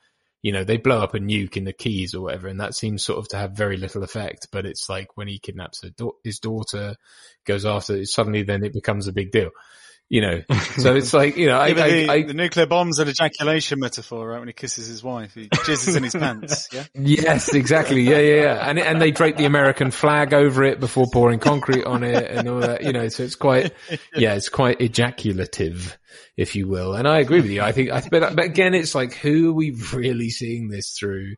You 0.41 0.53
know 0.53 0.63
they 0.63 0.77
blow 0.77 1.01
up 1.01 1.15
a 1.15 1.19
nuke 1.19 1.57
in 1.57 1.65
the 1.65 1.73
keys 1.73 2.15
or 2.15 2.21
whatever 2.21 2.47
and 2.47 2.61
that 2.61 2.75
seems 2.75 3.03
sort 3.03 3.19
of 3.19 3.27
to 3.29 3.37
have 3.37 3.57
very 3.57 3.75
little 3.75 4.03
effect 4.03 4.47
but 4.53 4.65
it's 4.65 4.87
like 4.87 5.17
when 5.17 5.27
he 5.27 5.37
kidnaps 5.37 5.83
his 6.23 6.39
daughter 6.39 6.95
goes 7.43 7.65
after 7.65 7.97
it, 7.97 8.07
suddenly 8.07 8.43
then 8.43 8.63
it 8.63 8.71
becomes 8.71 9.09
a 9.09 9.11
big 9.11 9.31
deal 9.31 9.49
you 10.09 10.21
know 10.21 10.41
so 10.77 10.95
it's 10.95 11.13
like 11.13 11.37
you 11.37 11.45
know 11.45 11.57
I, 11.57 11.67
Yeah, 11.67 11.73
but 11.73 11.83
I, 11.83 11.89
the, 11.89 12.09
I 12.09 12.23
the 12.23 12.33
nuclear 12.33 12.65
bomb's 12.65 12.99
an 12.99 13.07
ejaculation 13.07 13.79
metaphor, 13.79 14.27
right? 14.27 14.39
When 14.39 14.47
he 14.47 14.53
kisses 14.53 14.87
his 14.87 15.03
wife, 15.03 15.35
he 15.35 15.47
jizzes 15.49 15.95
in 15.95 16.03
his 16.03 16.13
pants. 16.13 16.67
Yeah. 16.79 16.83
Yes, 16.93 17.53
exactly. 17.53 18.01
Yeah, 18.01 18.19
yeah, 18.19 18.41
yeah. 18.43 18.69
And 18.69 18.79
and 18.79 19.01
they 19.01 19.11
drape 19.11 19.37
the 19.37 19.45
American 19.45 19.91
flag 19.91 20.33
over 20.33 20.63
it 20.63 20.79
before 20.79 21.07
pouring 21.11 21.39
concrete 21.39 21.83
on 21.85 22.03
it 22.03 22.29
and 22.29 22.47
all 22.47 22.59
that. 22.59 22.83
You 22.83 22.93
know, 22.93 23.07
so 23.09 23.23
it's 23.23 23.35
quite, 23.35 23.73
yeah, 24.15 24.35
it's 24.35 24.49
quite 24.49 24.79
ejaculative, 24.79 25.95
if 26.37 26.55
you 26.55 26.67
will. 26.67 26.93
And 26.93 27.07
I 27.07 27.19
agree 27.19 27.41
with 27.41 27.51
you. 27.51 27.61
I 27.61 27.71
think, 27.71 27.91
I, 27.91 28.01
but 28.09 28.35
but 28.35 28.45
again, 28.45 28.73
it's 28.73 28.95
like, 28.95 29.13
who 29.13 29.49
are 29.49 29.53
we 29.53 29.71
really 29.93 30.29
seeing 30.29 30.69
this 30.69 30.95
through? 30.97 31.35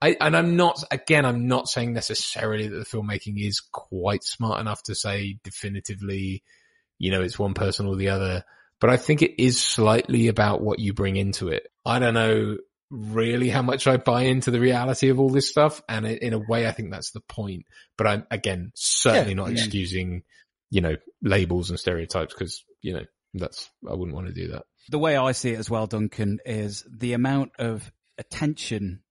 I, 0.00 0.16
and 0.20 0.36
I'm 0.36 0.56
not, 0.56 0.82
again, 0.90 1.24
I'm 1.24 1.46
not 1.46 1.68
saying 1.68 1.92
necessarily 1.92 2.66
that 2.66 2.76
the 2.76 2.84
filmmaking 2.84 3.34
is 3.36 3.60
quite 3.60 4.24
smart 4.24 4.60
enough 4.60 4.82
to 4.84 4.96
say 4.96 5.38
definitively, 5.44 6.42
you 7.02 7.10
know, 7.10 7.20
it's 7.20 7.36
one 7.36 7.52
person 7.52 7.86
or 7.86 7.96
the 7.96 8.10
other. 8.10 8.44
But 8.80 8.90
I 8.90 8.96
think 8.96 9.22
it 9.22 9.42
is 9.42 9.60
slightly 9.60 10.28
about 10.28 10.60
what 10.60 10.78
you 10.78 10.92
bring 10.92 11.16
into 11.16 11.48
it. 11.48 11.66
I 11.84 11.98
don't 11.98 12.14
know 12.14 12.58
really 12.90 13.48
how 13.48 13.62
much 13.62 13.88
I 13.88 13.96
buy 13.96 14.22
into 14.22 14.52
the 14.52 14.60
reality 14.60 15.08
of 15.08 15.18
all 15.18 15.28
this 15.30 15.48
stuff. 15.50 15.82
And 15.88 16.06
in 16.06 16.32
a 16.32 16.38
way, 16.38 16.68
I 16.68 16.70
think 16.70 16.92
that's 16.92 17.10
the 17.10 17.20
point. 17.22 17.64
But 17.98 18.06
I'm, 18.06 18.26
again, 18.30 18.70
certainly 18.76 19.30
Yeah. 19.30 19.36
not 19.36 19.48
Yeah. 19.48 19.54
excusing, 19.54 20.22
you 20.70 20.80
know, 20.80 20.94
labels 21.22 21.70
and 21.70 21.78
stereotypes 21.80 22.34
because, 22.34 22.64
you 22.82 22.92
know, 22.92 23.04
that's, 23.34 23.68
I 23.88 23.94
wouldn't 23.94 24.14
want 24.14 24.28
to 24.28 24.32
do 24.34 24.48
that. 24.52 24.64
the 24.88 24.98
way 24.98 25.16
I 25.16 25.32
see 25.32 25.52
it 25.52 25.58
as 25.58 25.70
well, 25.70 25.86
Duncan, 25.88 26.38
is 26.44 26.84
the 26.88 27.14
amount 27.14 27.52
of 27.58 27.90
attention 28.18 29.02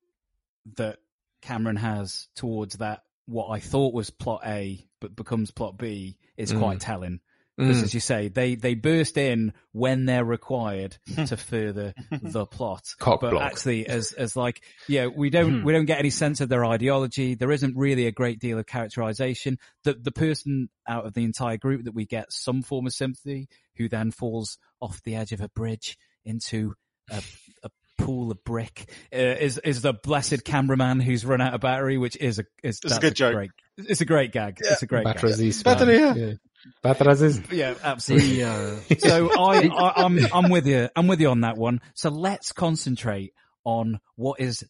that 0.77 0.99
Cameron 1.41 1.77
has 1.77 2.27
towards 2.35 2.77
that 2.77 3.03
what 3.25 3.47
I 3.49 3.59
thought 3.59 3.93
was 3.93 4.09
plot 4.09 4.41
A 4.45 4.85
but 4.99 5.15
becomes 5.15 5.49
plot 5.51 5.77
B 5.77 6.17
is 6.37 6.51
Mm. 6.53 6.59
quite 6.59 6.79
telling. 6.81 7.19
Because 7.57 7.81
Mm. 7.81 7.83
as 7.83 7.93
you 7.93 7.99
say, 7.99 8.27
they, 8.29 8.55
they 8.55 8.75
burst 8.75 9.17
in 9.17 9.53
when 9.71 10.05
they're 10.05 10.23
required 10.25 10.97
to 11.27 11.35
further 11.37 11.93
the 12.21 12.45
plot. 12.45 12.85
Cock 12.97 13.21
but 13.21 13.31
block. 13.31 13.43
actually 13.43 13.85
as, 13.87 14.13
as 14.13 14.35
like, 14.35 14.63
yeah, 14.87 15.07
we 15.07 15.29
don't, 15.29 15.63
we 15.63 15.73
don't 15.73 15.85
get 15.85 15.99
any 15.99 16.09
sense 16.11 16.41
of 16.41 16.49
their 16.49 16.65
ideology. 16.65 17.35
There 17.35 17.51
isn't 17.51 17.75
really 17.77 18.07
a 18.07 18.11
great 18.11 18.39
deal 18.39 18.57
of 18.57 18.65
characterization. 18.65 19.59
The, 19.83 19.93
the 19.93 20.11
person 20.11 20.69
out 20.87 21.05
of 21.05 21.13
the 21.13 21.23
entire 21.23 21.57
group 21.57 21.83
that 21.83 21.93
we 21.93 22.05
get 22.05 22.31
some 22.31 22.61
form 22.61 22.87
of 22.87 22.93
sympathy 22.93 23.47
who 23.75 23.89
then 23.89 24.11
falls 24.11 24.57
off 24.79 25.01
the 25.03 25.15
edge 25.15 25.31
of 25.33 25.41
a 25.41 25.49
bridge 25.49 25.97
into 26.25 26.73
a, 27.11 27.21
a 27.63 27.69
pool 27.97 28.31
of 28.31 28.43
brick 28.43 28.89
uh, 29.13 29.17
is 29.17 29.59
is 29.59 29.81
the 29.83 29.93
blessed 29.93 30.43
cameraman 30.43 30.99
who's 30.99 31.23
run 31.25 31.41
out 31.41 31.53
of 31.53 31.61
battery, 31.61 31.97
which 31.97 32.15
is 32.17 32.39
a 32.39 32.45
is 32.63 32.77
It's 32.77 32.85
a 32.85 32.87
that's 32.89 32.99
good 32.99 33.15
joke. 33.15 33.33
Great, 33.35 33.51
it's 33.77 34.01
a 34.01 34.05
great 34.05 34.31
gag. 34.31 34.57
It's 34.59 34.81
a 34.81 34.87
great 34.87 35.03
gag. 35.05 35.15
Battery, 35.63 35.97
yeah. 35.99 36.13
Yeah. 36.15 36.33
Batteries. 36.81 37.41
Yeah, 37.51 37.75
absolutely. 37.83 38.37
The, 38.37 38.43
uh, 38.43 38.95
So 38.99 39.31
I, 39.39 39.67
I 39.67 40.03
I'm 40.03 40.19
I'm 40.33 40.49
with 40.49 40.67
you. 40.67 40.89
I'm 40.95 41.07
with 41.07 41.21
you 41.21 41.29
on 41.29 41.41
that 41.41 41.57
one. 41.57 41.81
So 41.95 42.09
let's 42.09 42.51
concentrate 42.51 43.33
on 43.63 43.99
what 44.15 44.39
is 44.39 44.63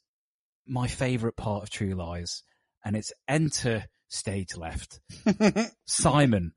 my 0.66 0.88
favourite 0.88 1.36
part 1.36 1.64
of 1.64 1.70
True 1.70 1.94
Lies, 1.96 2.44
and 2.86 2.96
it's 2.96 3.12
enter 3.28 3.86
stage 4.08 4.56
left. 4.56 5.00
Simon, 5.86 6.54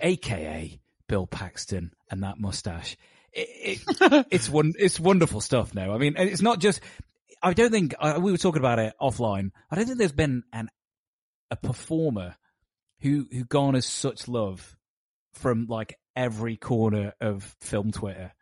aka 0.00 0.80
Bill 1.08 1.26
Paxton, 1.26 1.92
and 2.10 2.22
that 2.22 2.38
mustache. 2.38 2.96
It, 3.32 3.80
it, 3.90 4.26
it's 4.30 4.48
one, 4.48 4.72
it's 4.78 5.00
wonderful 5.00 5.40
stuff 5.40 5.74
now. 5.74 5.92
I 5.94 5.98
mean, 5.98 6.14
it's 6.18 6.42
not 6.42 6.60
just. 6.60 6.80
I 7.42 7.52
don't 7.52 7.70
think 7.70 7.94
uh, 7.98 8.18
we 8.22 8.32
were 8.32 8.38
talking 8.38 8.60
about 8.60 8.78
it 8.78 8.94
offline. 9.00 9.50
I 9.70 9.76
don't 9.76 9.84
think 9.84 9.98
there's 9.98 10.12
been 10.12 10.44
an 10.52 10.68
a 11.50 11.56
performer 11.56 12.36
who 13.04 13.28
who 13.30 13.44
garners 13.44 13.86
such 13.86 14.26
love 14.26 14.76
from 15.34 15.66
like 15.68 15.96
every 16.16 16.56
corner 16.56 17.12
of 17.20 17.54
film 17.60 17.92
Twitter 17.92 18.32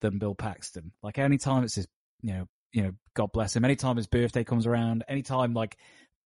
than 0.00 0.18
Bill 0.18 0.34
Paxton. 0.34 0.92
Like 1.02 1.18
anytime 1.18 1.64
it's 1.64 1.74
his, 1.74 1.88
you 2.22 2.32
know, 2.32 2.48
you 2.72 2.82
know, 2.84 2.92
God 3.14 3.32
bless 3.32 3.54
him. 3.56 3.64
Anytime 3.64 3.96
his 3.96 4.06
birthday 4.06 4.44
comes 4.44 4.66
around, 4.66 5.04
anytime 5.08 5.54
like 5.54 5.76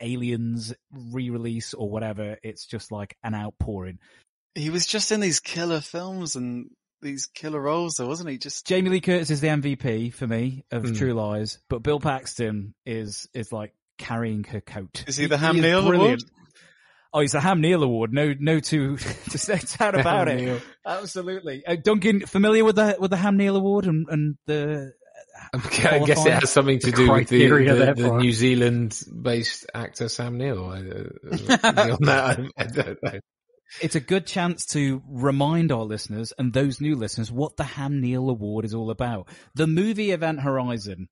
Aliens 0.00 0.74
re-release 0.92 1.74
or 1.74 1.88
whatever, 1.88 2.36
it's 2.42 2.66
just 2.66 2.92
like 2.92 3.16
an 3.24 3.34
outpouring. 3.34 3.98
He 4.54 4.70
was 4.70 4.86
just 4.86 5.10
in 5.10 5.20
these 5.20 5.40
killer 5.40 5.80
films 5.80 6.36
and 6.36 6.70
these 7.02 7.26
killer 7.26 7.60
roles, 7.60 7.94
though, 7.96 8.06
wasn't 8.06 8.30
he? 8.30 8.38
Just 8.38 8.66
Jamie 8.66 8.90
Lee 8.90 9.00
Curtis 9.00 9.30
is 9.30 9.40
the 9.40 9.48
MVP 9.48 10.12
for 10.12 10.26
me 10.26 10.64
of 10.70 10.84
Hmm. 10.84 10.94
True 10.94 11.14
Lies, 11.14 11.58
but 11.70 11.82
Bill 11.82 12.00
Paxton 12.00 12.74
is 12.84 13.26
is 13.32 13.52
like 13.52 13.74
carrying 13.98 14.44
her 14.44 14.60
coat. 14.60 15.04
Is 15.06 15.16
he 15.16 15.26
the 15.26 15.38
Ham 15.38 15.56
is 15.56 15.62
Neil 15.62 15.86
brilliant. 15.86 16.22
Award? 16.22 16.32
Oh, 17.12 17.20
it's 17.20 17.34
a 17.34 17.40
Ham 17.40 17.60
Neil 17.60 17.82
Award. 17.82 18.12
No, 18.12 18.34
no 18.38 18.60
two, 18.60 18.96
just 19.30 19.48
no 19.48 19.56
doubt 19.78 19.98
about 19.98 20.28
Ham 20.28 20.38
it. 20.38 20.44
Neil. 20.44 20.60
Absolutely. 20.84 21.64
Uh, 21.66 21.76
Duncan, 21.82 22.26
familiar 22.26 22.64
with 22.64 22.76
the 22.76 22.96
with 22.98 23.10
the 23.10 23.16
Ham 23.16 23.36
Neil 23.36 23.56
Award 23.56 23.86
and 23.86 24.06
and 24.08 24.36
the. 24.46 24.92
Okay, 25.54 25.86
I 25.88 25.98
guess 26.04 26.24
it 26.24 26.32
has 26.32 26.50
something 26.50 26.78
to 26.80 26.90
do 26.90 27.12
with 27.12 27.28
the, 27.28 27.46
the, 27.46 27.94
the. 27.94 28.16
New 28.16 28.32
Zealand-based 28.32 29.66
actor 29.74 30.08
Sam 30.08 30.38
Neill. 30.38 30.64
I, 30.70 30.78
uh, 30.78 31.72
beyond 31.72 32.06
that, 32.06 32.40
I, 32.40 32.48
I 32.56 32.64
don't 32.64 33.02
know. 33.02 33.20
It's 33.82 33.94
a 33.96 34.00
good 34.00 34.26
chance 34.26 34.64
to 34.66 35.02
remind 35.08 35.72
our 35.72 35.82
listeners 35.82 36.32
and 36.38 36.52
those 36.52 36.80
new 36.80 36.96
listeners 36.96 37.30
what 37.30 37.56
the 37.56 37.64
Ham 37.64 38.00
Neil 38.00 38.30
Award 38.30 38.64
is 38.64 38.74
all 38.74 38.90
about. 38.90 39.28
The 39.54 39.66
movie 39.66 40.10
Event 40.12 40.40
Horizon 40.40 41.08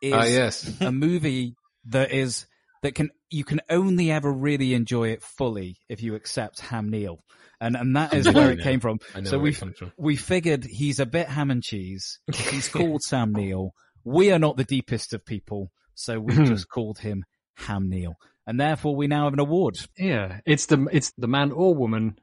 is 0.00 0.12
Ah, 0.12 0.24
yes. 0.24 0.80
a 0.80 0.92
movie 0.92 1.56
that 1.86 2.12
is 2.12 2.46
that 2.82 2.94
can 2.94 3.10
you 3.30 3.44
can 3.44 3.60
only 3.68 4.10
ever 4.10 4.32
really 4.32 4.74
enjoy 4.74 5.08
it 5.08 5.22
fully 5.22 5.76
if 5.88 6.02
you 6.02 6.14
accept 6.14 6.60
Ham 6.60 6.90
Neil. 6.90 7.22
And 7.60 7.76
and 7.76 7.96
that 7.96 8.12
is 8.12 8.28
where 8.28 8.50
it 8.50 8.60
came 8.60 8.80
from. 8.80 8.98
I 9.14 9.20
know 9.20 9.30
So 9.30 9.38
where 9.38 9.44
we 9.44 9.50
it 9.50 9.58
comes 9.58 9.78
from. 9.78 9.92
we 9.96 10.16
figured 10.16 10.64
he's 10.64 11.00
a 11.00 11.06
bit 11.06 11.28
ham 11.28 11.50
and 11.50 11.62
cheese. 11.62 12.20
He's 12.50 12.68
called 12.72 13.02
Sam 13.02 13.32
Neill. 13.32 13.72
We 14.04 14.30
are 14.30 14.38
not 14.38 14.56
the 14.56 14.64
deepest 14.64 15.14
of 15.14 15.24
people, 15.24 15.72
so 15.94 16.20
we 16.20 16.34
hmm. 16.34 16.44
just 16.44 16.68
called 16.68 16.98
him 16.98 17.24
Ham 17.54 17.88
Neil. 17.88 18.14
And 18.46 18.60
therefore 18.60 18.94
we 18.94 19.06
now 19.06 19.24
have 19.24 19.32
an 19.32 19.40
award. 19.40 19.78
Yeah, 19.98 20.40
it's 20.44 20.66
the 20.66 20.86
it's 20.92 21.12
the 21.16 21.28
man 21.28 21.50
or 21.50 21.74
woman 21.74 22.18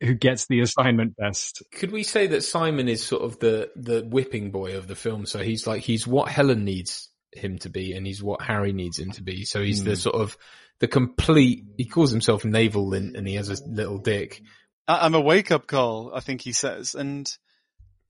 who 0.00 0.14
gets 0.14 0.46
the 0.46 0.60
assignment 0.60 1.16
best. 1.16 1.62
Could 1.72 1.90
we 1.90 2.02
say 2.02 2.26
that 2.28 2.44
Simon 2.44 2.88
is 2.88 3.02
sort 3.02 3.22
of 3.22 3.38
the 3.38 3.70
the 3.76 4.02
whipping 4.02 4.50
boy 4.50 4.76
of 4.76 4.86
the 4.86 4.94
film? 4.94 5.26
So 5.26 5.38
he's 5.38 5.66
like 5.66 5.82
he's 5.82 6.06
what 6.06 6.28
Helen 6.28 6.64
needs 6.64 7.10
him 7.38 7.58
to 7.58 7.68
be, 7.68 7.92
and 7.92 8.06
he's 8.06 8.22
what 8.22 8.42
Harry 8.42 8.72
needs 8.72 8.98
him 8.98 9.10
to 9.12 9.22
be. 9.22 9.44
So 9.44 9.62
he's 9.62 9.80
Hmm. 9.80 9.88
the 9.90 9.96
sort 9.96 10.16
of 10.16 10.36
the 10.80 10.88
complete. 10.88 11.64
He 11.76 11.84
calls 11.86 12.10
himself 12.10 12.44
Naval 12.44 12.86
Lint, 12.88 13.16
and 13.16 13.26
he 13.26 13.34
has 13.34 13.48
a 13.48 13.56
little 13.66 13.98
dick. 13.98 14.42
I- 14.88 15.06
I'm 15.06 15.14
a 15.14 15.20
wake 15.20 15.50
up 15.50 15.66
call, 15.66 16.12
I 16.14 16.20
think 16.20 16.40
he 16.42 16.52
says, 16.52 16.94
and 16.94 17.26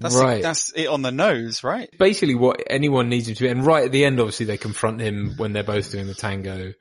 that's 0.01 0.14
Right. 0.14 0.43
that's 0.43 0.72
it 0.74 0.89
on 0.89 1.03
the 1.03 1.11
nose, 1.12 1.64
right? 1.64 1.89
Basically, 1.99 2.35
what 2.35 2.62
anyone 2.68 3.09
needs 3.09 3.29
him 3.29 3.35
to 3.37 3.43
be. 3.45 3.49
And 3.49 3.64
right 3.64 3.85
at 3.87 3.93
the 3.93 4.05
end, 4.05 4.20
obviously, 4.20 4.47
they 4.47 4.59
confront 4.59 5.01
him 5.01 5.35
when 5.37 5.53
they're 5.53 5.62
both 5.64 5.91
doing 5.91 6.07
the 6.07 6.14
tango. 6.14 6.72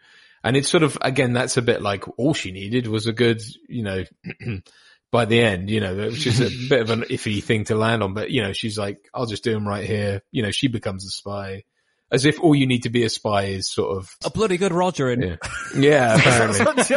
And 0.44 0.56
it's 0.58 0.70
sort 0.70 0.84
of, 0.84 0.98
again, 1.02 1.34
that's 1.34 1.58
a 1.58 1.62
bit 1.62 1.82
like 1.82 2.04
all 2.20 2.34
she 2.34 2.52
needed 2.52 2.88
was 2.88 3.08
a 3.08 3.14
good, 3.14 3.42
you 3.70 3.84
know, 3.84 4.04
by 5.12 5.26
the 5.26 5.40
end, 5.40 5.70
you 5.70 5.80
know, 5.80 5.96
which 5.96 6.28
is 6.28 6.42
a 6.42 6.50
bit 6.70 6.82
of 6.82 6.90
an 6.90 7.04
iffy 7.04 7.42
thing 7.42 7.64
to 7.66 7.76
land 7.76 8.04
on. 8.04 8.14
But, 8.14 8.32
you 8.32 8.42
know, 8.42 8.54
she's 8.54 8.78
like, 8.78 8.98
I'll 9.14 9.26
just 9.28 9.44
do 9.44 9.56
him 9.56 9.68
right 9.68 9.86
here. 9.86 10.22
You 10.32 10.44
know, 10.44 10.52
she 10.52 10.68
becomes 10.68 11.06
a 11.06 11.10
spy. 11.10 11.64
As 12.12 12.26
if 12.26 12.40
all 12.40 12.56
you 12.56 12.68
need 12.68 12.84
to 12.84 12.90
be 12.90 13.04
a 13.04 13.10
spy 13.10 13.46
is 13.46 13.68
sort 13.68 13.98
of 13.98 14.10
A 14.24 14.30
bloody 14.30 14.58
good 14.58 14.74
Roger 14.74 15.10
in. 15.12 15.22
Yeah, 15.22 15.36
yeah 15.76 16.16
apparently. 16.16 16.96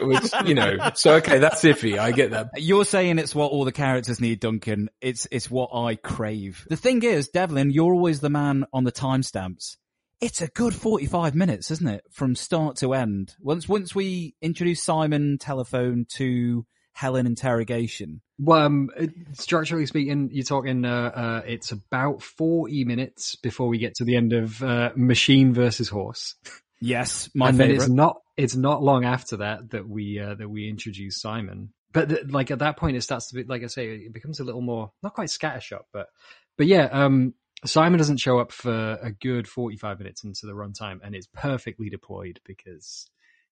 Which, 0.06 0.30
you 0.46 0.54
know, 0.54 0.76
so 0.94 1.14
okay, 1.14 1.38
that's 1.38 1.62
iffy. 1.62 1.98
I 1.98 2.12
get 2.12 2.32
that. 2.32 2.50
You're 2.56 2.84
saying 2.84 3.18
it's 3.18 3.34
what 3.34 3.50
all 3.50 3.64
the 3.64 3.72
characters 3.72 4.20
need, 4.20 4.40
Duncan. 4.40 4.90
It's 5.00 5.26
it's 5.30 5.50
what 5.50 5.70
I 5.74 5.96
crave. 5.96 6.66
The 6.68 6.76
thing 6.76 7.02
is, 7.02 7.28
Devlin, 7.28 7.70
you're 7.70 7.94
always 7.94 8.20
the 8.20 8.30
man 8.30 8.64
on 8.72 8.84
the 8.84 8.92
timestamps. 8.92 9.76
It's 10.20 10.40
a 10.40 10.46
good 10.46 10.74
45 10.74 11.34
minutes, 11.34 11.70
isn't 11.72 11.88
it? 11.88 12.04
From 12.12 12.36
start 12.36 12.76
to 12.76 12.94
end. 12.94 13.34
Once 13.40 13.68
once 13.68 13.94
we 13.94 14.36
introduce 14.40 14.82
Simon 14.82 15.38
telephone 15.38 16.06
to 16.10 16.64
Helen 16.92 17.26
interrogation. 17.26 18.20
Well, 18.38 18.60
um, 18.60 18.90
structurally 19.32 19.86
speaking, 19.86 20.30
you're 20.32 20.44
talking. 20.44 20.84
Uh, 20.84 21.12
uh, 21.14 21.42
it's 21.46 21.72
about 21.72 22.22
forty 22.22 22.84
minutes 22.84 23.34
before 23.36 23.68
we 23.68 23.78
get 23.78 23.96
to 23.96 24.04
the 24.04 24.16
end 24.16 24.32
of 24.32 24.62
uh, 24.62 24.90
Machine 24.94 25.54
versus 25.54 25.88
Horse. 25.88 26.34
Yes, 26.80 27.30
my 27.34 27.48
and 27.48 27.58
then 27.58 27.70
it's 27.70 27.88
not. 27.88 28.20
It's 28.36 28.56
not 28.56 28.82
long 28.82 29.04
after 29.04 29.38
that 29.38 29.70
that 29.70 29.88
we 29.88 30.18
uh, 30.18 30.34
that 30.34 30.48
we 30.48 30.68
introduce 30.68 31.20
Simon. 31.20 31.72
But 31.92 32.08
th- 32.08 32.26
like 32.28 32.50
at 32.50 32.60
that 32.60 32.76
point, 32.76 32.96
it 32.96 33.02
starts 33.02 33.28
to 33.28 33.34
be 33.36 33.44
like 33.44 33.62
I 33.62 33.66
say, 33.66 33.88
it 33.88 34.12
becomes 34.12 34.40
a 34.40 34.44
little 34.44 34.62
more 34.62 34.92
not 35.02 35.14
quite 35.14 35.28
scattershot, 35.28 35.82
but 35.92 36.08
but 36.56 36.66
yeah. 36.66 36.88
Um, 36.90 37.34
Simon 37.64 37.98
doesn't 37.98 38.18
show 38.18 38.40
up 38.40 38.50
for 38.50 38.98
a 39.00 39.12
good 39.12 39.46
forty-five 39.46 39.98
minutes 39.98 40.24
into 40.24 40.46
the 40.46 40.52
runtime, 40.52 40.98
and 41.04 41.14
it's 41.14 41.28
perfectly 41.32 41.88
deployed 41.88 42.40
because 42.44 43.08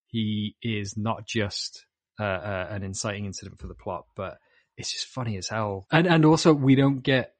he 0.06 0.56
is 0.62 0.96
not 0.96 1.24
just 1.24 1.86
uh, 2.20 2.24
uh, 2.24 2.66
an 2.70 2.82
inciting 2.82 3.24
incident 3.24 3.58
for 3.60 3.66
the 3.66 3.74
plot, 3.74 4.04
but 4.14 4.38
it's 4.76 4.92
just 4.92 5.06
funny 5.06 5.36
as 5.38 5.48
hell. 5.48 5.86
And 5.90 6.06
and 6.06 6.24
also 6.24 6.52
we 6.52 6.74
don't 6.74 7.02
get 7.02 7.32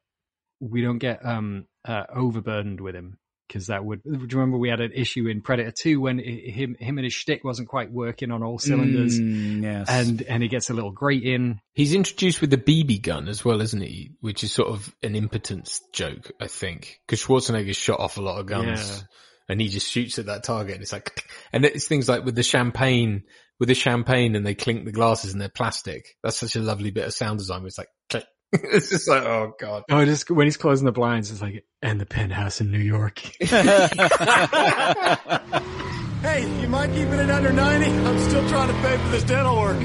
we 0.61 0.83
don't 0.83 0.99
get 0.99 1.25
um 1.25 1.67
uh, 1.85 2.05
overburdened 2.15 2.81
with 2.81 2.95
him 2.95 3.19
because 3.49 3.67
that 3.67 3.85
would. 3.85 4.03
Do 4.05 4.11
you 4.13 4.27
remember 4.39 4.59
we 4.59 4.69
had 4.69 4.81
an 4.81 4.93
issue 4.95 5.27
in 5.27 5.41
Predator 5.41 5.73
Two 5.73 6.01
when 6.01 6.21
i 6.21 6.23
him 6.23 6.77
him 6.79 6.99
and 6.99 7.05
his 7.05 7.15
shtick 7.15 7.43
wasn't 7.43 7.69
quite 7.69 7.91
working 7.91 8.31
on 8.31 8.43
all 8.45 8.59
cylinders, 8.59 9.19
Mm, 9.19 9.63
yes. 9.63 9.87
and 9.89 10.23
and 10.23 10.43
he 10.43 10.49
gets 10.49 10.71
a 10.71 10.75
little 10.75 10.93
grate 10.93 11.25
in. 11.25 11.61
He's 11.73 11.95
introduced 11.95 12.41
with 12.41 12.51
the 12.51 12.59
BB 12.59 13.03
gun 13.03 13.27
as 13.29 13.45
well, 13.45 13.61
isn't 13.61 13.81
he? 13.81 14.13
Which 14.21 14.45
is 14.45 14.53
sort 14.53 14.69
of 14.69 14.95
an 15.03 15.17
impotence 15.17 15.81
joke, 15.93 16.31
I 16.41 16.47
think, 16.47 17.01
because 17.07 17.25
Schwarzenegger's 17.25 17.77
shot 17.77 17.99
off 18.01 18.19
a 18.19 18.23
lot 18.23 18.39
of 18.39 18.47
guns. 18.47 18.89
Yeah. 18.89 19.07
And 19.49 19.61
he 19.61 19.67
just 19.67 19.91
shoots 19.91 20.21
at 20.21 20.27
that 20.27 20.45
target, 20.45 20.75
and 20.75 20.83
it's 20.83 20.93
like, 20.93 21.25
and 21.53 21.65
it's 21.65 21.89
things 21.89 22.09
like 22.09 22.25
with 22.25 22.37
the 22.37 22.45
champagne, 22.45 23.25
with 23.61 23.69
the 23.69 23.75
champagne, 23.75 24.35
and 24.35 24.45
they 24.45 24.55
clink 24.55 24.85
the 24.85 24.93
glasses, 24.93 25.33
and 25.33 25.41
they're 25.41 25.49
plastic. 25.49 26.17
That's 26.25 26.39
such 26.39 26.57
a 26.57 26.61
lovely 26.61 26.91
bit 26.91 27.07
of 27.07 27.15
sound 27.15 27.39
design. 27.39 27.65
It's 27.67 27.79
like, 27.79 27.89
click. 28.09 28.25
it's 28.53 28.91
just 28.91 29.09
like, 29.09 29.23
oh 29.23 29.53
god. 29.61 29.85
Oh, 29.89 30.05
just 30.05 30.29
when 30.29 30.49
he's 30.49 30.57
closing 30.57 30.87
the 30.87 30.93
blinds, 30.93 31.31
it's 31.31 31.41
like 31.41 31.65
and 31.83 32.01
the 32.01 32.07
penthouse 32.07 32.61
in 32.61 32.73
New 32.73 32.79
York. 32.79 33.23
Hey, 36.23 36.43
you 36.61 36.69
mind 36.69 36.93
keeping 36.93 37.15
it 37.15 37.31
under 37.31 37.51
90? 37.51 37.87
I'm 37.87 38.19
still 38.19 38.47
trying 38.51 38.69
to 38.69 38.75
pay 38.83 38.99
for 38.99 39.09
this 39.09 39.25
dental 39.25 39.57
work. 39.57 39.81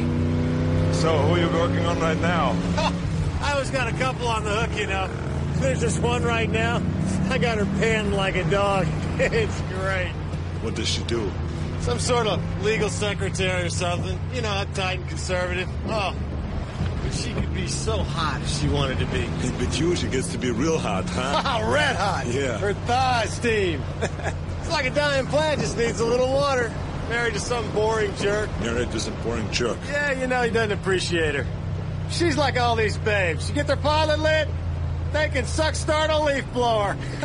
So, 0.94 1.18
who 1.18 1.36
are 1.36 1.40
you 1.40 1.48
working 1.48 1.86
on 1.86 1.98
right 2.02 2.20
now? 2.20 2.54
I 3.42 3.54
always 3.54 3.70
got 3.70 3.88
a 3.88 3.98
couple 3.98 4.28
on 4.28 4.44
the 4.44 4.50
hook, 4.50 4.78
you 4.78 4.86
know. 4.86 5.08
There's 5.62 5.80
this 5.80 5.98
one 5.98 6.24
right 6.24 6.50
now. 6.50 6.82
I 7.30 7.38
got 7.38 7.58
her 7.58 7.66
pinned 7.80 8.14
like 8.14 8.36
a 8.36 8.44
dog. 8.50 8.86
it's 9.18 9.62
great. 9.62 10.12
What 10.62 10.76
does 10.76 10.90
she 10.90 11.04
do? 11.04 11.32
Some 11.86 12.00
sort 12.00 12.26
of 12.26 12.42
legal 12.64 12.90
secretary 12.90 13.62
or 13.62 13.70
something. 13.70 14.20
You 14.34 14.42
know, 14.42 14.50
uptight 14.50 14.96
and 14.96 15.08
conservative. 15.08 15.70
Oh, 15.86 16.16
but 17.04 17.14
she 17.14 17.32
could 17.32 17.54
be 17.54 17.68
so 17.68 18.00
hot 18.00 18.42
if 18.42 18.50
she 18.50 18.68
wanted 18.68 18.98
to 18.98 19.06
be. 19.06 19.30
But 19.60 19.80
you, 19.80 19.96
she 19.96 20.08
gets 20.08 20.30
to 20.30 20.40
be 20.40 20.50
real 20.50 20.80
hot, 20.80 21.08
huh? 21.08 21.44
Oh, 21.64 21.72
red 21.72 21.96
hot. 21.96 22.26
Yeah. 22.26 22.58
Her 22.58 22.74
thighs 22.74 23.34
steam. 23.34 23.84
it's 24.02 24.70
like 24.72 24.88
a 24.88 24.90
dying 24.90 25.28
plant 25.28 25.62
just 25.62 25.78
needs 25.78 26.00
a 26.00 26.06
little 26.06 26.34
water. 26.34 26.74
Married 27.08 27.36
to 27.36 27.40
some 27.40 27.70
boring 27.74 28.16
jerk. 28.16 28.50
Married 28.62 28.92
to 28.92 29.00
some 29.00 29.14
boring 29.22 29.52
jerk. 29.52 29.78
Yeah, 29.88 30.12
you 30.14 30.26
know 30.26 30.42
he 30.42 30.50
doesn't 30.50 30.72
appreciate 30.72 31.36
her. 31.36 31.46
She's 32.10 32.36
like 32.36 32.60
all 32.60 32.76
these 32.76 32.98
babes. 32.98 33.48
You 33.48 33.54
get 33.54 33.68
their 33.68 33.78
pilot 33.78 34.18
lit, 34.18 34.48
they 35.16 35.30
can 35.30 35.46
suck 35.46 35.76
start 35.76 36.10
a 36.10 36.20
leaf 36.20 36.46
blower. 36.52 36.98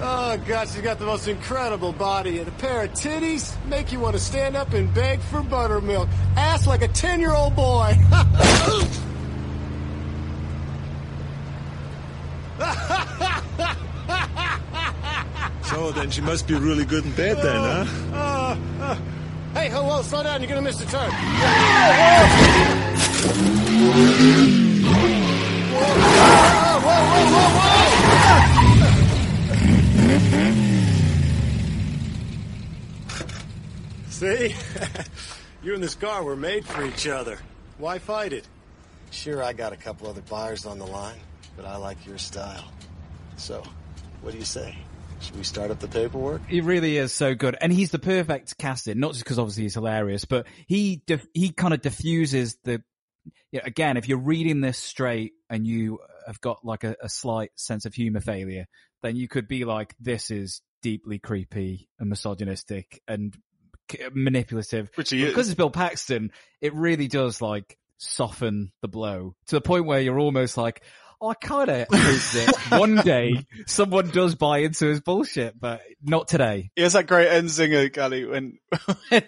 oh 0.00 0.40
god, 0.46 0.68
she's 0.68 0.80
got 0.82 1.00
the 1.00 1.04
most 1.04 1.26
incredible 1.26 1.92
body 1.92 2.38
and 2.38 2.46
a 2.46 2.52
pair 2.52 2.84
of 2.84 2.92
titties 2.92 3.56
make 3.66 3.90
you 3.90 3.98
want 3.98 4.14
to 4.14 4.20
stand 4.20 4.56
up 4.56 4.72
and 4.72 4.94
beg 4.94 5.20
for 5.20 5.42
buttermilk. 5.42 6.08
Ass 6.36 6.66
like 6.66 6.82
a 6.82 6.88
ten-year-old 6.88 7.56
boy. 7.56 7.94
So 15.68 15.92
then 15.92 16.10
she 16.10 16.22
must 16.22 16.48
be 16.48 16.54
really 16.54 16.86
good 16.86 17.04
in 17.04 17.12
bed 17.12 17.36
then, 17.36 17.60
huh? 17.60 17.84
Uh, 18.12 18.56
uh, 18.80 18.96
hey, 19.52 19.68
ho, 19.68 19.84
whoa, 19.84 20.00
slow 20.00 20.22
down. 20.22 20.40
You're 20.40 20.48
gonna 20.48 20.62
miss 20.62 20.78
the 20.78 20.86
turn. 20.86 21.10
Whoa! 25.78 26.27
See? 34.10 34.52
you 35.62 35.74
and 35.74 35.82
this 35.82 35.94
car 35.94 36.24
were 36.24 36.34
made 36.34 36.66
for 36.66 36.84
each 36.84 37.06
other. 37.06 37.38
Why 37.78 38.00
fight 38.00 38.32
it? 38.32 38.44
Sure, 39.10 39.42
I 39.42 39.52
got 39.52 39.72
a 39.72 39.76
couple 39.76 40.08
other 40.08 40.20
buyers 40.22 40.66
on 40.66 40.78
the 40.78 40.86
line, 40.86 41.18
but 41.56 41.64
I 41.64 41.76
like 41.76 42.04
your 42.04 42.18
style. 42.18 42.64
So, 43.36 43.62
what 44.20 44.32
do 44.32 44.38
you 44.38 44.44
say? 44.44 44.76
Should 45.20 45.36
we 45.36 45.44
start 45.44 45.70
up 45.70 45.78
the 45.78 45.88
paperwork? 45.88 46.42
He 46.48 46.60
really 46.60 46.96
is 46.96 47.12
so 47.12 47.34
good, 47.34 47.56
and 47.60 47.72
he's 47.72 47.90
the 47.90 47.98
perfect 47.98 48.58
casting. 48.58 48.98
Not 48.98 49.12
just 49.12 49.24
because 49.24 49.38
obviously 49.38 49.64
he's 49.64 49.74
hilarious, 49.74 50.24
but 50.24 50.46
he 50.66 51.02
dif- 51.06 51.26
he 51.32 51.50
kind 51.50 51.72
of 51.72 51.80
diffuses 51.80 52.58
the. 52.64 52.82
Yeah, 53.52 53.60
again, 53.64 53.96
if 53.96 54.08
you're 54.08 54.18
reading 54.18 54.60
this 54.60 54.78
straight 54.78 55.32
and 55.48 55.66
you 55.66 56.00
have 56.28 56.40
got 56.40 56.64
like 56.64 56.84
a, 56.84 56.96
a 57.02 57.08
slight 57.08 57.50
sense 57.56 57.84
of 57.84 57.94
humor 57.94 58.20
failure, 58.20 58.66
then 59.02 59.16
you 59.16 59.26
could 59.26 59.48
be 59.48 59.64
like, 59.64 59.94
"This 59.98 60.30
is 60.30 60.62
deeply 60.82 61.18
creepy 61.18 61.88
and 61.98 62.08
misogynistic 62.08 63.02
and 63.08 63.36
manipulative." 64.12 64.90
Which 64.94 65.10
he 65.10 65.24
is. 65.24 65.30
because 65.30 65.48
it's 65.48 65.56
Bill 65.56 65.70
Paxton, 65.70 66.30
it 66.60 66.74
really 66.74 67.08
does 67.08 67.42
like 67.42 67.76
soften 67.96 68.70
the 68.80 68.88
blow 68.88 69.34
to 69.48 69.56
the 69.56 69.60
point 69.60 69.86
where 69.86 70.00
you're 70.00 70.20
almost 70.20 70.56
like, 70.56 70.82
oh, 71.20 71.30
I 71.30 71.34
kind 71.34 71.68
of 71.68 71.78
hope 71.78 71.88
that 71.90 72.66
one 72.78 72.96
day 72.96 73.44
someone 73.66 74.08
does 74.10 74.34
buy 74.34 74.58
into 74.58 74.86
his 74.86 75.00
bullshit, 75.00 75.58
but 75.58 75.82
not 76.02 76.28
today. 76.28 76.70
He 76.76 76.82
has 76.82 76.92
that 76.92 77.06
great 77.06 77.28
end 77.28 77.50
singer, 77.50 77.88
Gali, 77.88 78.28
when, 78.30 78.58
when 79.08 79.24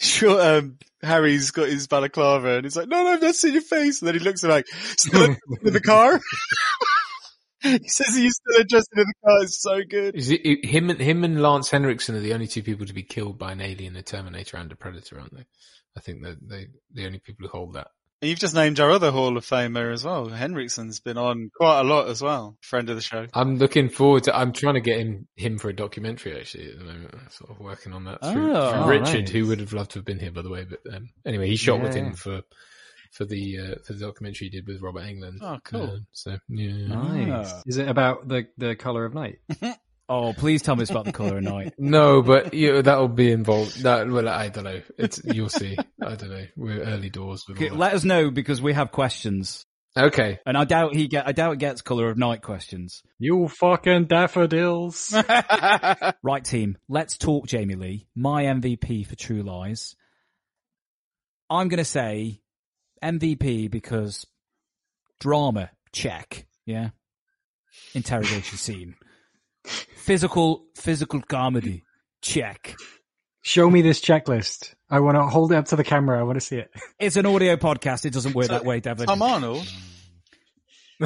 sure, 0.00 0.58
um, 0.58 0.78
Harry's 1.02 1.50
got 1.50 1.68
his 1.68 1.86
balaclava 1.86 2.56
and 2.56 2.64
he's 2.64 2.76
like, 2.76 2.88
no, 2.88 3.02
no, 3.04 3.10
I've 3.10 3.22
not 3.22 3.34
seen 3.34 3.52
your 3.52 3.62
face. 3.62 4.00
And 4.00 4.08
then 4.08 4.14
he 4.14 4.20
looks 4.20 4.42
at 4.44 4.50
like, 4.50 4.66
still 4.96 5.24
in 5.24 5.36
the 5.72 5.80
car? 5.80 6.20
he 7.62 7.88
says 7.88 8.14
he's 8.14 8.34
still 8.36 8.60
interested 8.60 8.98
in 8.98 9.04
the 9.06 9.14
car. 9.24 9.42
It's 9.42 9.60
so 9.62 9.80
good. 9.88 10.14
Is 10.14 10.30
it, 10.30 10.40
it- 10.44 10.64
him 10.64 10.90
and 10.90 11.00
him 11.00 11.24
and 11.24 11.42
Lance 11.42 11.70
Henriksen 11.70 12.14
are 12.16 12.20
the 12.20 12.34
only 12.34 12.46
two 12.46 12.62
people 12.62 12.86
to 12.86 12.94
be 12.94 13.02
killed 13.02 13.38
by 13.38 13.52
an 13.52 13.60
alien, 13.60 13.96
a 13.96 14.02
Terminator, 14.02 14.56
and 14.56 14.70
a 14.72 14.76
Predator, 14.76 15.18
aren't 15.20 15.34
they? 15.34 15.44
I 15.96 16.00
think 16.00 16.22
that 16.22 16.36
they 16.46 16.66
the 16.92 17.06
only 17.06 17.18
people 17.20 17.46
who 17.46 17.56
hold 17.56 17.74
that. 17.74 17.88
And 18.22 18.30
you've 18.30 18.38
just 18.38 18.54
named 18.54 18.80
our 18.80 18.90
other 18.90 19.10
Hall 19.10 19.36
of 19.36 19.44
Famer 19.44 19.92
as 19.92 20.02
well. 20.02 20.28
Henriksen's 20.28 21.00
been 21.00 21.18
on 21.18 21.50
quite 21.54 21.80
a 21.80 21.84
lot 21.84 22.08
as 22.08 22.22
well. 22.22 22.56
Friend 22.62 22.88
of 22.88 22.96
the 22.96 23.02
show. 23.02 23.26
I'm 23.34 23.58
looking 23.58 23.90
forward 23.90 24.24
to. 24.24 24.34
I'm 24.36 24.52
trying 24.52 24.74
to 24.74 24.80
get 24.80 24.98
him 25.00 25.28
him 25.36 25.58
for 25.58 25.68
a 25.68 25.76
documentary 25.76 26.38
actually 26.38 26.70
at 26.72 26.78
the 26.78 26.84
moment. 26.84 27.14
I'm 27.14 27.28
sort 27.30 27.50
of 27.50 27.60
working 27.60 27.92
on 27.92 28.04
that 28.04 28.22
through, 28.22 28.56
Oh, 28.56 28.70
through 28.72 28.80
oh, 28.82 28.88
Richard, 28.88 29.24
nice. 29.26 29.30
who 29.30 29.46
would 29.48 29.60
have 29.60 29.74
loved 29.74 29.90
to 29.92 29.98
have 29.98 30.06
been 30.06 30.18
here 30.18 30.30
by 30.32 30.40
the 30.42 30.48
way. 30.50 30.64
But 30.64 30.80
um, 30.94 31.10
anyway, 31.26 31.48
he 31.48 31.56
shot 31.56 31.82
with 31.82 31.94
him 31.94 32.14
for 32.14 32.40
for 33.12 33.26
the 33.26 33.58
uh, 33.58 33.74
for 33.84 33.92
the 33.92 34.00
documentary 34.06 34.48
he 34.48 34.50
did 34.50 34.66
with 34.66 34.80
Robert 34.80 35.02
Englund. 35.02 35.38
Oh, 35.42 35.58
cool. 35.62 35.82
Uh, 35.82 35.98
so 36.12 36.38
yeah, 36.48 36.86
Nice. 36.86 37.52
Is 37.66 37.76
it 37.76 37.86
about 37.88 38.26
the 38.28 38.46
the 38.56 38.76
color 38.76 39.04
of 39.04 39.12
night? 39.12 39.40
Oh, 40.08 40.32
please 40.32 40.62
tell 40.62 40.76
me 40.76 40.82
it's 40.82 40.90
about 40.90 41.04
the 41.04 41.12
color 41.12 41.38
of 41.38 41.42
night. 41.42 41.74
No, 41.78 42.22
but 42.22 42.54
you 42.54 42.74
know, 42.74 42.82
that'll 42.82 43.08
be 43.08 43.32
involved. 43.32 43.82
That 43.82 44.08
well, 44.08 44.28
I 44.28 44.48
don't 44.48 44.64
know. 44.64 44.80
It's 44.98 45.20
you'll 45.24 45.48
see. 45.48 45.76
I 46.02 46.14
don't 46.14 46.30
know. 46.30 46.46
We're 46.56 46.82
early 46.82 47.10
doors 47.10 47.44
Okay, 47.50 47.70
let 47.70 47.94
us 47.94 48.04
know 48.04 48.30
because 48.30 48.62
we 48.62 48.72
have 48.72 48.92
questions. 48.92 49.66
Okay. 49.96 50.38
And 50.44 50.56
I 50.58 50.64
doubt 50.64 50.94
he 50.94 51.08
get, 51.08 51.26
I 51.26 51.32
doubt 51.32 51.54
it 51.54 51.58
gets 51.58 51.80
color 51.80 52.10
of 52.10 52.18
night 52.18 52.42
questions. 52.42 53.02
You 53.18 53.48
fucking 53.48 54.06
daffodils. 54.06 55.14
Right 56.22 56.44
team, 56.44 56.76
let's 56.88 57.16
talk 57.16 57.46
Jamie 57.46 57.76
Lee, 57.76 58.06
my 58.14 58.44
MVP 58.44 59.06
for 59.06 59.16
True 59.16 59.42
Lies. 59.42 59.96
I'm 61.48 61.68
gonna 61.68 61.84
say 61.84 62.40
MVP 63.02 63.70
because 63.70 64.26
drama, 65.20 65.70
check, 65.92 66.46
yeah. 66.66 66.90
Interrogation 67.94 68.58
scene. 68.58 68.96
Physical, 69.66 70.64
physical 70.74 71.20
comedy, 71.22 71.82
check. 72.22 72.76
Show 73.42 73.70
me 73.70 73.82
this 73.82 74.00
checklist. 74.00 74.74
I 74.90 75.00
want 75.00 75.16
to 75.16 75.22
hold 75.22 75.52
it 75.52 75.56
up 75.56 75.66
to 75.66 75.76
the 75.76 75.84
camera. 75.84 76.18
I 76.18 76.22
want 76.24 76.36
to 76.36 76.44
see 76.44 76.56
it. 76.56 76.70
It's 76.98 77.16
an 77.16 77.26
audio 77.26 77.56
podcast. 77.56 78.04
It 78.04 78.12
doesn't 78.12 78.34
work 78.34 78.48
that 78.48 78.64
way, 78.64 78.80
Devlin. 78.80 79.06
Tom 79.06 79.22
Arnold. 79.22 79.66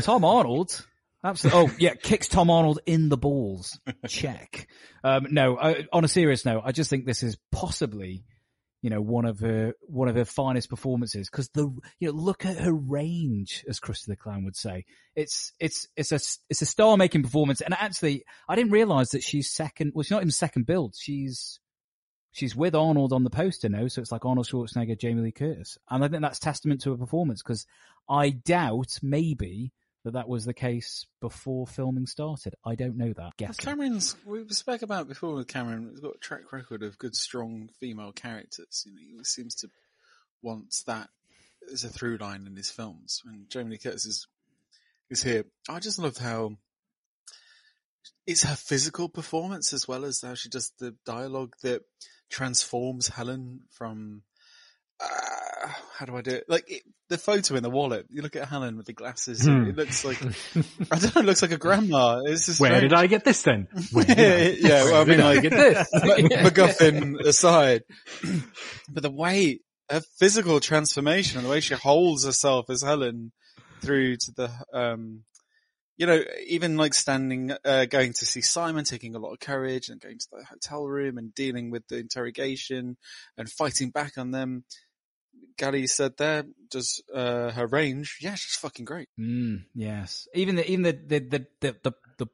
Tom 0.00 0.24
Arnold. 0.24 0.86
Absolutely. 1.22 1.60
Oh, 1.60 1.74
yeah, 1.78 1.94
kicks 1.94 2.28
Tom 2.28 2.50
Arnold 2.50 2.80
in 2.86 3.08
the 3.08 3.18
balls. 3.18 3.78
Check. 4.08 4.68
Um, 5.04 5.26
no, 5.30 5.58
I, 5.58 5.86
on 5.92 6.04
a 6.04 6.08
serious 6.08 6.44
note, 6.44 6.62
I 6.64 6.72
just 6.72 6.88
think 6.88 7.04
this 7.04 7.22
is 7.22 7.36
possibly, 7.52 8.24
you 8.82 8.88
know, 8.90 9.00
one 9.00 9.26
of 9.26 9.40
her 9.40 9.74
one 9.82 10.08
of 10.08 10.16
her 10.16 10.24
finest 10.24 10.70
performances 10.70 11.28
because 11.28 11.48
the 11.50 11.70
you 11.98 12.08
know 12.08 12.12
look 12.12 12.46
at 12.46 12.58
her 12.58 12.72
range, 12.72 13.64
as 13.68 13.78
Krusty 13.78 14.06
the 14.06 14.16
Clown 14.16 14.44
would 14.44 14.56
say. 14.56 14.84
It's 15.14 15.52
it's 15.60 15.86
it's 15.96 16.12
a 16.12 16.20
it's 16.48 16.62
a 16.62 16.66
star 16.66 16.96
making 16.96 17.22
performance, 17.22 17.60
and 17.60 17.74
actually, 17.74 18.24
I 18.48 18.56
didn't 18.56 18.72
realize 18.72 19.10
that 19.10 19.22
she's 19.22 19.50
second. 19.50 19.92
Well, 19.94 20.02
she's 20.02 20.12
not 20.12 20.22
even 20.22 20.30
second 20.30 20.66
build. 20.66 20.94
She's 20.98 21.60
she's 22.32 22.56
with 22.56 22.74
Arnold 22.74 23.12
on 23.12 23.24
the 23.24 23.30
poster 23.30 23.68
now, 23.68 23.86
so 23.88 24.00
it's 24.00 24.12
like 24.12 24.24
Arnold 24.24 24.46
Schwarzenegger, 24.46 24.98
Jamie 24.98 25.22
Lee 25.22 25.32
Curtis, 25.32 25.76
and 25.90 26.02
I 26.02 26.08
think 26.08 26.22
that's 26.22 26.38
testament 26.38 26.80
to 26.82 26.92
her 26.92 26.96
performance 26.96 27.42
because 27.42 27.66
I 28.08 28.30
doubt 28.30 28.98
maybe 29.02 29.72
that 30.04 30.12
that 30.14 30.28
was 30.28 30.44
the 30.44 30.54
case 30.54 31.06
before 31.20 31.66
filming 31.66 32.06
started. 32.06 32.54
I 32.64 32.74
don't 32.74 32.96
know 32.96 33.12
that. 33.12 33.36
Guessing. 33.36 33.64
Cameron's, 33.64 34.16
we 34.24 34.46
spoke 34.48 34.82
about 34.82 35.08
before 35.08 35.34
with 35.34 35.48
Cameron, 35.48 35.88
he's 35.90 36.00
got 36.00 36.16
a 36.16 36.18
track 36.18 36.52
record 36.52 36.82
of 36.82 36.98
good, 36.98 37.14
strong 37.14 37.68
female 37.78 38.12
characters. 38.12 38.84
You 38.86 38.92
know, 38.92 39.18
he 39.18 39.24
seems 39.24 39.54
to 39.56 39.70
want 40.42 40.74
that 40.86 41.10
as 41.70 41.84
a 41.84 41.88
through 41.88 42.16
line 42.16 42.46
in 42.46 42.56
his 42.56 42.70
films. 42.70 43.22
And 43.26 43.48
Jamie 43.50 43.72
Lee 43.72 43.78
Curtis 43.78 44.06
is, 44.06 44.26
is 45.10 45.22
here, 45.22 45.44
I 45.68 45.78
just 45.80 45.98
love 45.98 46.16
how 46.16 46.56
it's 48.26 48.44
her 48.44 48.56
physical 48.56 49.08
performance 49.08 49.72
as 49.72 49.86
well 49.86 50.04
as 50.04 50.22
how 50.22 50.34
she 50.34 50.48
does 50.48 50.72
the 50.78 50.94
dialogue 51.04 51.54
that 51.62 51.82
transforms 52.30 53.08
Helen 53.08 53.60
from, 53.70 54.22
uh, 55.02 55.68
how 55.96 56.06
do 56.06 56.16
I 56.16 56.22
do 56.22 56.30
it? 56.30 56.44
Like 56.48 56.64
it, 56.70 56.82
the 57.08 57.18
photo 57.18 57.56
in 57.56 57.62
the 57.62 57.70
wallet. 57.70 58.06
You 58.10 58.22
look 58.22 58.36
at 58.36 58.48
Helen 58.48 58.76
with 58.76 58.86
the 58.86 58.92
glasses. 58.92 59.44
Hmm. 59.44 59.66
It 59.68 59.76
looks 59.76 60.04
like 60.04 60.22
I 60.90 60.98
don't 60.98 61.14
know. 61.14 61.20
It 61.20 61.24
looks 61.26 61.42
like 61.42 61.52
a 61.52 61.58
grandma. 61.58 62.22
It's 62.24 62.46
just 62.46 62.60
Where 62.60 62.70
strange. 62.70 62.90
did 62.90 62.94
I 62.94 63.06
get 63.06 63.24
this 63.24 63.42
then? 63.42 63.68
Where 63.92 64.04
did 64.04 64.18
I? 64.18 64.68
yeah, 64.68 64.84
well, 64.84 65.02
I 65.02 65.04
mean, 65.04 65.20
I 65.20 65.40
get 65.40 65.52
this? 65.52 65.88
MacGuffin 65.94 67.20
aside, 67.20 67.82
but 68.90 69.02
the 69.02 69.10
way 69.10 69.60
her 69.90 70.00
physical 70.18 70.60
transformation 70.60 71.38
and 71.38 71.46
the 71.46 71.50
way 71.50 71.60
she 71.60 71.74
holds 71.74 72.24
herself 72.24 72.70
as 72.70 72.82
Helen 72.82 73.32
through 73.82 74.16
to 74.16 74.32
the, 74.36 74.50
um, 74.72 75.24
you 75.96 76.06
know, 76.06 76.22
even 76.46 76.76
like 76.76 76.94
standing, 76.94 77.52
uh, 77.64 77.86
going 77.86 78.12
to 78.14 78.24
see 78.24 78.40
Simon, 78.40 78.84
taking 78.84 79.14
a 79.14 79.18
lot 79.18 79.32
of 79.32 79.40
courage 79.40 79.88
and 79.88 80.00
going 80.00 80.18
to 80.18 80.26
the 80.32 80.44
hotel 80.44 80.84
room 80.86 81.18
and 81.18 81.34
dealing 81.34 81.70
with 81.70 81.86
the 81.88 81.98
interrogation 81.98 82.96
and 83.36 83.50
fighting 83.50 83.90
back 83.90 84.16
on 84.16 84.30
them. 84.30 84.64
Gali 85.60 85.86
said 85.86 86.16
there, 86.16 86.44
does, 86.70 87.02
uh, 87.14 87.50
her 87.50 87.66
range. 87.66 88.18
Yeah, 88.20 88.34
she's 88.34 88.56
fucking 88.56 88.84
great. 88.86 89.08
Mm, 89.18 89.64
yes. 89.74 90.26
Even 90.34 90.56
the 90.56 90.70
even 90.70 90.82
the 90.82 90.92
the 90.92 91.18
the 91.20 91.46
the, 91.60 91.76
the, 91.82 91.92
the 92.18 92.26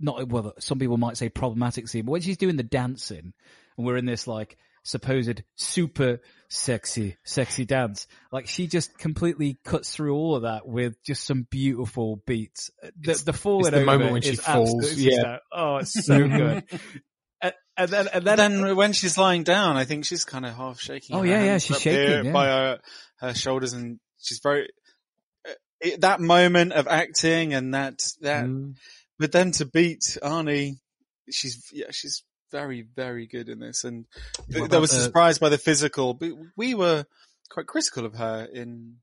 not 0.00 0.28
well, 0.28 0.54
some 0.60 0.78
people 0.78 0.96
might 0.96 1.16
say 1.16 1.28
problematic 1.28 1.88
scene, 1.88 2.04
but 2.04 2.12
when 2.12 2.20
she's 2.22 2.36
doing 2.36 2.56
the 2.56 2.62
dancing, 2.62 3.32
and 3.76 3.86
we're 3.86 3.96
in 3.96 4.06
this 4.06 4.26
like 4.28 4.56
supposed 4.84 5.42
super 5.56 6.20
sexy 6.48 7.16
sexy 7.24 7.64
dance, 7.64 8.06
like 8.30 8.46
she 8.46 8.68
just 8.68 8.96
completely 8.96 9.58
cuts 9.64 9.92
through 9.94 10.14
all 10.14 10.36
of 10.36 10.42
that 10.42 10.66
with 10.66 11.02
just 11.04 11.24
some 11.24 11.46
beautiful 11.50 12.22
beats. 12.26 12.70
The, 13.00 13.20
the 13.24 13.32
falling 13.32 13.66
it's 13.66 13.70
the 13.70 13.76
over 13.78 13.86
moment 13.86 14.12
when 14.12 14.22
she 14.22 14.36
falls, 14.36 14.94
yeah. 14.94 15.10
just- 15.10 15.42
Oh, 15.52 15.76
it's 15.78 16.06
so 16.06 16.28
good. 16.28 16.64
And, 17.40 17.54
and 17.76 17.90
then 17.90 18.08
and 18.12 18.24
then, 18.24 18.36
then 18.36 18.76
when 18.76 18.92
she's 18.92 19.16
lying 19.16 19.44
down, 19.44 19.76
I 19.76 19.84
think 19.84 20.04
she's 20.04 20.24
kind 20.24 20.44
of 20.44 20.54
half 20.54 20.80
shaking. 20.80 21.16
Oh, 21.16 21.22
yeah, 21.22 21.44
yeah, 21.44 21.58
she's 21.58 21.80
shaking, 21.80 22.00
here 22.00 22.24
yeah. 22.24 22.32
by 22.32 22.46
her, 22.46 22.78
her 23.20 23.34
shoulders, 23.34 23.72
and 23.72 24.00
she's 24.20 24.40
very 24.42 24.68
uh, 25.48 25.52
it, 25.80 26.00
that 26.00 26.20
moment 26.20 26.72
of 26.72 26.88
acting 26.88 27.54
and 27.54 27.74
that 27.74 28.00
that. 28.22 28.46
Mm. 28.46 28.74
But 29.18 29.32
then 29.32 29.50
to 29.52 29.64
beat 29.66 30.16
Arnie, 30.22 30.78
she's 31.30 31.70
yeah, 31.72 31.90
she's 31.90 32.22
very 32.50 32.82
very 32.82 33.26
good 33.26 33.48
in 33.48 33.60
this, 33.60 33.84
and 33.84 34.06
What 34.48 34.62
I 34.62 34.66
about 34.66 34.80
was 34.80 34.90
the- 34.90 35.00
surprised 35.00 35.40
by 35.40 35.48
the 35.48 35.58
physical. 35.58 36.14
But 36.14 36.32
we 36.56 36.74
were 36.74 37.04
quite 37.50 37.66
critical 37.66 38.04
of 38.04 38.14
her 38.14 38.46
in 38.52 38.96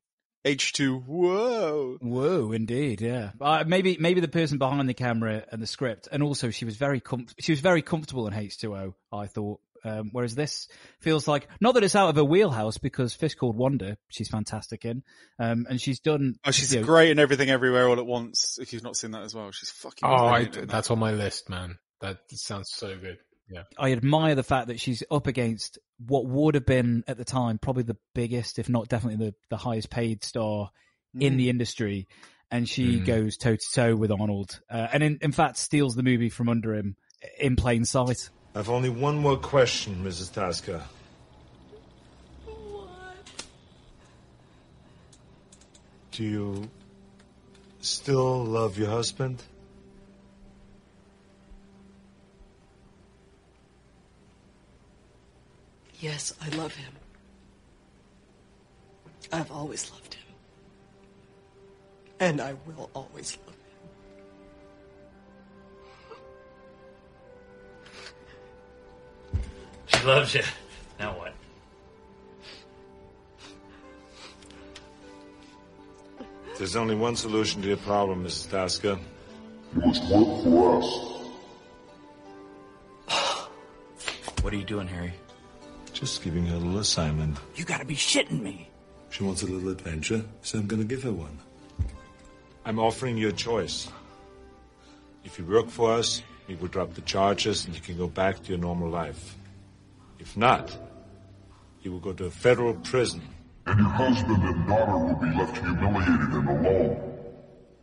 H 0.46 0.74
two. 0.74 1.00
Whoa. 1.00 1.98
Whoa, 2.00 2.52
indeed, 2.52 3.02
yeah. 3.02 3.32
Uh, 3.42 3.64
maybe 3.66 3.98
maybe 4.00 4.22
the 4.22 4.28
person 4.28 4.60
behind 4.60 4.88
the 4.88 4.94
camera 4.94 5.44
and 5.52 5.60
the 5.60 5.68
script, 5.68 6.08
and 6.12 6.22
also 6.22 6.52
she 6.52 6.66
was 6.66 6.78
very 6.78 7.00
com- 7.00 7.26
she 7.40 7.52
was 7.52 7.60
very 7.62 7.82
comfortable 7.82 8.28
in 8.28 8.34
H 8.34 8.60
two 8.60 8.76
O. 8.76 8.96
I 9.12 9.26
thought, 9.26 9.60
um, 9.84 10.10
whereas 10.12 10.36
this 10.36 10.68
feels 11.00 11.28
like 11.28 11.48
not 11.60 11.74
that 11.74 11.84
it's 11.84 11.96
out 11.96 12.10
of 12.10 12.16
her 12.16 12.24
wheelhouse 12.24 12.78
because 12.78 13.16
Fish 13.16 13.34
Called 13.34 13.58
Wanda, 13.58 13.98
she's 14.10 14.30
fantastic 14.30 14.86
in, 14.86 15.04
um, 15.40 15.66
and 15.68 15.82
she's 15.82 16.00
done. 16.00 16.36
Oh, 16.46 16.52
she's 16.52 16.74
you 16.74 16.82
know, 16.82 16.86
great 16.86 17.10
in 17.10 17.18
everything 17.18 17.50
everywhere 17.50 17.90
all 17.90 17.98
at 17.98 18.06
once. 18.06 18.60
If 18.62 18.72
you've 18.72 18.84
not 18.84 18.96
seen 18.96 19.12
that 19.12 19.24
as 19.24 19.34
well, 19.34 19.52
she's 19.52 19.72
fucking. 19.72 20.08
Oh, 20.08 20.28
I, 20.28 20.46
that. 20.46 20.70
that's 20.70 20.92
on 20.92 21.00
my 21.00 21.12
list, 21.12 21.50
man. 21.50 21.80
That 22.02 22.20
sounds 22.30 22.70
so 22.72 22.96
good. 22.96 23.18
Yeah. 23.50 23.64
I 23.78 23.92
admire 23.92 24.34
the 24.36 24.44
fact 24.44 24.68
that 24.68 24.80
she's 24.80 25.04
up 25.12 25.28
against 25.28 25.78
what 26.06 26.26
would 26.26 26.56
have 26.56 26.66
been 26.66 27.04
at 27.08 27.18
the 27.18 27.26
time 27.26 27.58
probably 27.60 27.84
the 27.84 27.98
biggest, 28.16 28.58
if 28.60 28.70
not 28.70 28.88
definitely 28.88 29.24
the, 29.28 29.36
the 29.50 29.58
highest 29.58 29.90
paid 29.90 30.24
star 30.24 30.72
in 31.20 31.34
Mm. 31.36 31.38
the 31.38 31.50
industry, 31.50 32.08
and 32.52 32.68
she 32.68 33.00
Mm. 33.00 33.06
goes 33.06 33.38
toe 33.38 33.56
to 33.56 33.72
toe 33.74 33.96
with 33.96 34.12
Arnold, 34.12 34.60
uh, 34.70 34.88
and 34.92 35.04
in, 35.04 35.18
in 35.22 35.32
fact 35.32 35.58
steals 35.58 35.96
the 35.96 36.04
movie 36.04 36.30
from 36.30 36.50
under 36.50 36.74
him 36.74 36.96
in 37.40 37.56
plain 37.56 37.86
sight. 37.86 38.30
I've 38.56 38.70
only 38.70 38.90
one 38.90 39.18
more 39.18 39.38
question, 39.38 40.04
Mrs. 40.04 40.34
Tasker. 40.34 40.82
Do 46.12 46.24
you 46.24 46.70
still 47.82 48.44
love 48.46 48.78
your 48.78 48.90
husband? 48.90 49.44
Yes, 56.00 56.34
I 56.42 56.50
love 56.56 56.76
him. 56.76 56.92
I've 59.32 59.52
always 59.52 59.90
loved 59.92 60.14
him. 60.14 60.24
And 62.20 62.42
I 62.42 62.56
will 62.66 62.90
always 62.94 63.38
love 63.46 63.56
him. 69.34 69.42
She 69.88 70.06
loves 70.06 70.34
you. 70.36 70.44
Now 71.00 71.18
what? 71.18 71.34
There's 76.58 76.76
only 76.76 76.96
one 76.96 77.16
solution 77.18 77.62
to 77.64 77.68
your 77.68 77.78
problem, 77.78 78.24
Mrs. 78.24 78.50
Tasker. 78.50 78.98
You 79.76 79.82
must 79.82 80.04
work 80.06 80.44
for 80.44 80.78
us. 80.78 81.16
What 84.42 84.54
are 84.54 84.58
you 84.58 84.64
doing, 84.64 84.88
Harry? 84.88 85.14
Just 85.96 86.24
giving 86.24 86.46
her 86.48 86.56
a 86.56 86.60
little 86.60 86.80
assignment. 86.80 87.38
You 87.56 87.64
gotta 87.64 87.86
be 87.86 87.96
shitting 87.96 88.42
me. 88.42 88.70
She 89.12 89.24
wants 89.24 89.44
a 89.44 89.46
little 89.46 89.70
adventure, 89.70 90.26
so 90.42 90.60
I'm 90.60 90.68
gonna 90.68 90.84
give 90.84 91.04
her 91.04 91.14
one. 91.14 91.40
I'm 92.66 92.80
offering 92.80 93.18
you 93.18 93.30
a 93.30 93.32
choice. 93.32 93.88
If 95.24 95.40
you 95.40 95.46
work 95.46 95.70
for 95.70 95.94
us, 95.94 96.22
we 96.50 96.56
will 96.56 96.68
drop 96.68 96.96
the 96.96 97.02
charges 97.02 97.64
and 97.66 97.74
you 97.74 97.80
can 97.80 97.98
go 97.98 98.08
back 98.08 98.44
to 98.44 98.50
your 98.50 98.58
normal 98.58 98.90
life. 98.90 99.38
If 100.20 100.36
not, 100.36 100.78
you 101.82 101.94
will 101.94 102.02
go 102.02 102.12
to 102.12 102.26
a 102.26 102.30
federal 102.30 102.74
prison. 102.74 103.22
And 103.66 103.80
your 103.80 103.90
husband 103.90 104.44
and 104.44 104.68
daughter 104.68 104.98
will 104.98 105.16
be 105.16 105.28
left 105.38 105.58
humiliated 105.58 106.30
and 106.34 106.50
alone. 106.50 107.18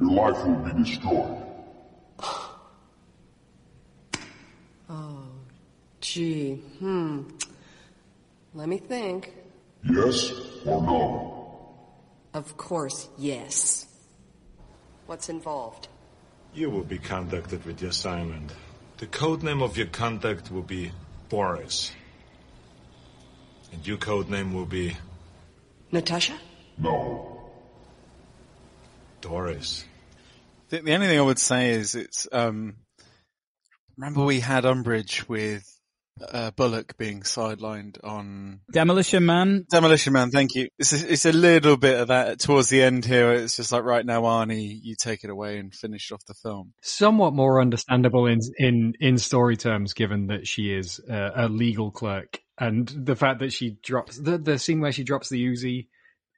Your 0.01 0.11
life 0.11 0.47
will 0.47 0.57
be 0.57 0.85
destroyed. 0.85 1.39
Oh, 4.91 5.25
gee, 6.03 6.57
hmm. 6.79 7.23
Let 8.55 8.69
me 8.69 8.79
think. 8.79 9.33
Yes 9.85 10.33
or 10.67 10.83
no? 10.83 11.33
Of 12.35 12.57
course, 12.57 13.09
yes. 13.19 13.87
What's 15.07 15.29
involved? 15.29 15.89
You 16.55 16.71
will 16.71 16.85
be 16.85 16.99
contacted 16.99 17.65
with 17.65 17.79
the 17.79 17.89
assignment. 17.89 18.53
The 18.99 19.07
code 19.07 19.43
name 19.43 19.63
of 19.63 19.77
your 19.77 19.87
contact 19.87 20.51
will 20.51 20.63
be 20.63 20.93
Boris. 21.29 21.93
And 23.73 23.87
your 23.87 23.97
code 23.97 24.29
name 24.29 24.53
will 24.53 24.67
be 24.67 24.97
Natasha? 25.91 26.39
No. 26.79 27.51
Doris. 29.21 29.85
The, 30.69 30.81
the 30.81 30.95
only 30.95 31.07
thing 31.07 31.19
I 31.19 31.23
would 31.23 31.39
say 31.39 31.71
is 31.71 31.95
it's, 31.95 32.27
um, 32.33 32.77
remember 33.97 34.25
we 34.25 34.41
had 34.41 34.65
Umbridge 34.65 35.29
with 35.29 35.65
uh, 36.21 36.51
Bullock 36.53 36.97
being 36.97 37.23
sidelined 37.23 37.99
on 38.05 38.61
Demolition 38.73 39.25
Man. 39.25 39.65
Demolition 39.71 40.13
Man. 40.13 40.31
Thank 40.31 40.55
you. 40.55 40.69
It's 40.79 40.93
a, 40.93 41.13
it's 41.13 41.25
a 41.25 41.33
little 41.33 41.77
bit 41.77 41.99
of 41.99 42.09
that 42.09 42.41
towards 42.41 42.69
the 42.69 42.83
end 42.83 43.05
here. 43.05 43.33
It's 43.33 43.57
just 43.57 43.73
like 43.73 43.85
right 43.85 44.05
now, 44.05 44.23
Arnie, 44.23 44.79
you 44.83 44.95
take 45.01 45.25
it 45.25 45.31
away 45.31 45.59
and 45.59 45.75
finish 45.75 46.13
off 46.13 46.25
the 46.27 46.35
film. 46.35 46.75
Somewhat 46.83 47.35
more 47.35 47.61
understandable 47.61 48.27
in 48.27 48.41
in 48.59 48.95
in 49.01 49.19
story 49.19 49.57
terms, 49.57 49.95
given 49.95 50.29
that 50.29 50.47
she 50.47 50.73
is 50.73 51.01
uh, 51.11 51.31
a 51.35 51.49
legal 51.49 51.91
clerk, 51.91 52.41
and 52.59 52.89
the 52.89 53.17
fact 53.17 53.41
that 53.41 53.53
she 53.53 53.77
drops 53.83 54.17
the 54.19 54.39
the 54.39 54.59
scene 54.59 54.81
where 54.81 54.93
she 54.93 55.05
drops 55.05 55.29
the 55.29 55.45
Uzi 55.45 55.89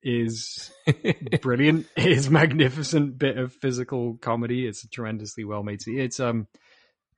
is 0.03 0.71
brilliant. 1.43 1.87
It 1.97 2.07
is 2.07 2.31
magnificent 2.31 3.19
bit 3.19 3.39
of 3.39 3.53
physical 3.55 4.19
comedy. 4.21 4.67
It's 4.67 4.87
tremendously 4.89 5.45
well 5.45 5.63
made. 5.63 5.83
scene. 5.83 5.99
It's 5.99 6.21
um, 6.21 6.47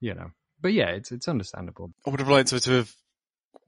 you 0.01 0.15
know, 0.15 0.31
but 0.61 0.73
yeah, 0.73 0.91
it's 0.91 1.13
it's 1.13 1.29
understandable. 1.29 1.93
I 2.07 2.11
would 2.11 2.21
have 2.21 2.29
liked 2.29 2.51
her 2.51 2.59
to 2.59 2.71
have 2.73 2.95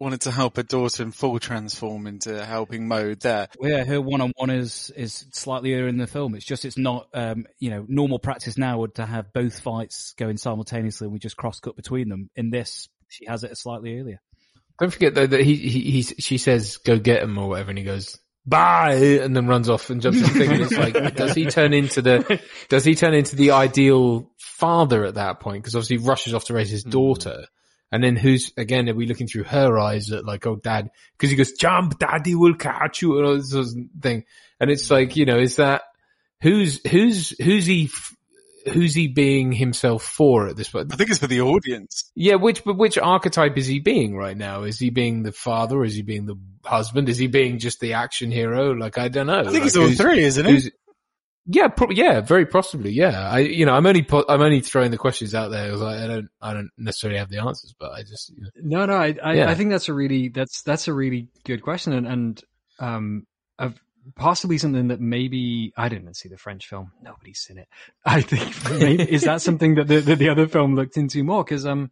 wanted 0.01 0.20
to 0.20 0.30
help 0.30 0.57
her 0.57 0.62
daughter 0.62 1.03
in 1.03 1.11
full 1.11 1.39
transform 1.39 2.07
into 2.07 2.45
helping 2.45 2.86
mode 2.86 3.20
there. 3.20 3.49
Well, 3.59 3.70
yeah, 3.70 3.84
her 3.84 4.01
one 4.01 4.20
on 4.20 4.32
one 4.36 4.51
is 4.51 4.91
is 4.97 5.26
slightly 5.32 5.74
earlier 5.74 5.89
in 5.89 5.99
the 5.99 6.07
film. 6.07 6.34
It's 6.34 6.45
just 6.45 6.64
it's 6.64 6.78
not 6.78 7.09
um, 7.14 7.47
you 7.59 7.70
know 7.70 7.84
normal 7.89 8.18
practice 8.18 8.57
now 8.57 8.78
would 8.78 8.95
to 8.97 9.07
have 9.07 9.32
both 9.32 9.61
fights 9.61 10.14
going 10.16 10.36
simultaneously 10.36 11.07
and 11.07 11.12
we 11.12 11.18
just 11.18 11.36
cross 11.36 11.61
cut 11.61 11.76
between 11.76 12.09
them. 12.09 12.30
In 12.36 12.51
this, 12.51 12.89
she 13.09 13.26
has 13.26 13.45
it 13.45 13.57
slightly 13.57 13.99
earlier. 13.99 14.20
Don't 14.78 14.93
forget 14.93 15.14
though 15.14 15.26
that 15.26 15.41
he, 15.41 15.57
he, 15.57 15.80
he 15.91 16.03
she 16.03 16.39
says 16.39 16.76
go 16.78 16.99
get 16.99 17.22
him 17.22 17.36
or 17.39 17.49
whatever, 17.49 17.70
and 17.70 17.78
he 17.78 17.84
goes 17.84 18.18
bye, 18.49 18.94
and 18.94 19.34
then 19.36 19.46
runs 19.46 19.68
off 19.68 19.90
and 19.90 20.01
jumps 20.01 20.18
on 20.18 20.32
the 20.32 20.38
thing. 20.38 20.51
And 20.53 20.62
it's 20.62 20.76
like, 20.76 21.14
does 21.16 21.34
he 21.34 21.46
turn 21.46 21.72
into 21.72 22.03
the 22.03 22.40
does 22.68 22.84
he 22.84 22.94
turn 22.94 23.14
into 23.14 23.36
the 23.36 23.53
ideal 23.53 24.30
father 24.38 25.05
at 25.05 25.14
that 25.14 25.40
point? 25.40 25.62
Because 25.62 25.74
obviously 25.74 25.99
he 25.99 26.07
rushes 26.07 26.34
off 26.34 26.44
to 26.46 26.55
raise 26.55 26.70
his 26.70 26.84
hmm. 26.84 26.90
daughter. 26.90 27.44
And 27.90 28.05
then 28.05 28.16
who's, 28.16 28.53
again, 28.57 28.88
are 28.88 28.94
we 28.94 29.07
looking 29.07 29.28
through 29.28 29.44
her 29.44 29.78
eyes 29.78 30.12
at 30.12 30.24
like, 30.24 30.46
oh 30.46 30.57
dad, 30.57 30.90
cause 31.18 31.30
he 31.30 31.36
goes, 31.36 31.53
jump, 31.53 31.99
daddy 31.99 32.34
will 32.34 32.55
catch 32.55 33.01
you 33.01 33.16
and 33.16 33.26
all 33.26 33.36
this 33.36 33.51
sort 33.51 33.66
of 33.66 33.72
thing. 34.03 34.24
And 34.61 34.70
it's 34.70 34.90
like, 34.90 35.16
you 35.16 35.24
know, 35.24 35.38
is 35.38 35.57
that, 35.57 35.82
who's, 36.42 36.86
who's, 36.86 37.30
who's 37.42 37.64
he, 37.64 37.84
f- 37.84 38.14
who's 38.73 38.95
he 38.95 39.09
being 39.09 39.53
himself 39.53 40.03
for 40.03 40.49
at 40.49 40.57
this 40.57 40.69
point? 40.69 40.93
I 40.93 40.97
think 40.97 41.11
it's 41.11 41.19
for 41.19 41.27
the 41.27 41.41
audience. 41.41 42.11
Yeah, 42.14 42.37
which, 42.37 42.64
but 42.64 42.77
which 42.77 42.97
archetype 42.99 43.57
is 43.59 43.66
he 43.66 43.81
being 43.81 44.16
right 44.16 44.37
now? 44.37 44.62
Is 44.62 44.79
he 44.79 44.91
being 44.91 45.23
the 45.23 45.33
father? 45.33 45.83
Is 45.85 45.95
he 45.95 46.03
being 46.03 46.27
the 46.27 46.37
husband? 46.64 47.09
Is 47.09 47.19
he 47.19 47.27
being 47.27 47.59
just 47.59 47.81
the 47.81 47.95
action 47.95 48.31
hero? 48.31 48.73
Like, 48.73 48.99
I 48.99 49.09
don't 49.09 49.27
know. 49.27 49.41
I 49.41 49.45
think 49.45 49.55
Like, 49.55 49.62
it's 49.66 49.77
all 49.77 49.91
three, 49.91 50.23
isn't 50.25 50.47
it? 50.47 50.73
Yeah, 51.51 51.69
pro- 51.69 51.91
yeah, 51.91 52.21
very 52.21 52.45
possibly. 52.45 52.91
Yeah, 52.91 53.27
I, 53.27 53.39
you 53.39 53.64
know, 53.64 53.73
I'm 53.73 53.87
only, 53.87 54.03
po- 54.03 54.27
I'm 54.29 54.43
only 54.43 54.61
throwing 54.61 54.91
the 54.91 54.99
questions 54.99 55.35
out 55.35 55.49
there. 55.51 55.71
'cause 55.71 55.81
I, 55.81 56.05
I 56.05 56.07
don't, 56.07 56.29
I 56.43 56.53
don't 56.53 56.69
necessarily 56.77 57.19
have 57.19 57.31
the 57.31 57.39
answers, 57.39 57.75
but 57.81 57.91
I 57.93 58.03
just, 58.03 58.29
you 58.37 58.43
know. 58.43 58.81
No, 58.81 58.85
no, 58.87 58.95
I, 58.95 59.16
I, 59.25 59.33
Yeah. 59.35 59.49
I 59.51 59.55
think 59.55 59.71
that's 59.71 59.89
a 59.89 59.95
really 59.95 60.29
that's 60.29 60.61
that's 60.61 60.89
a 60.89 60.93
really 60.93 61.29
good 61.45 61.62
question, 61.62 61.95
and 61.95 62.07
and 62.07 62.43
um, 62.81 63.27
of 63.59 63.75
possibly 64.15 64.59
something 64.59 64.89
that 64.89 65.01
maybe 65.01 65.73
I 65.77 65.89
didn't 65.89 66.15
see 66.15 66.29
the 66.29 66.39
French 66.39 66.67
film. 66.67 66.93
Nobody's 67.03 67.41
seen 67.41 67.59
it. 67.59 67.69
I 68.05 68.21
think 68.21 68.81
maybe 68.81 69.11
is 69.11 69.23
that 69.23 69.43
something 69.43 69.77
that 69.77 69.89
the, 69.89 70.01
that 70.01 70.19
the 70.19 70.29
other 70.29 70.49
film 70.49 70.75
looked 70.75 70.97
into 70.97 71.23
more 71.25 71.45
because 71.45 71.67
um. 71.67 71.91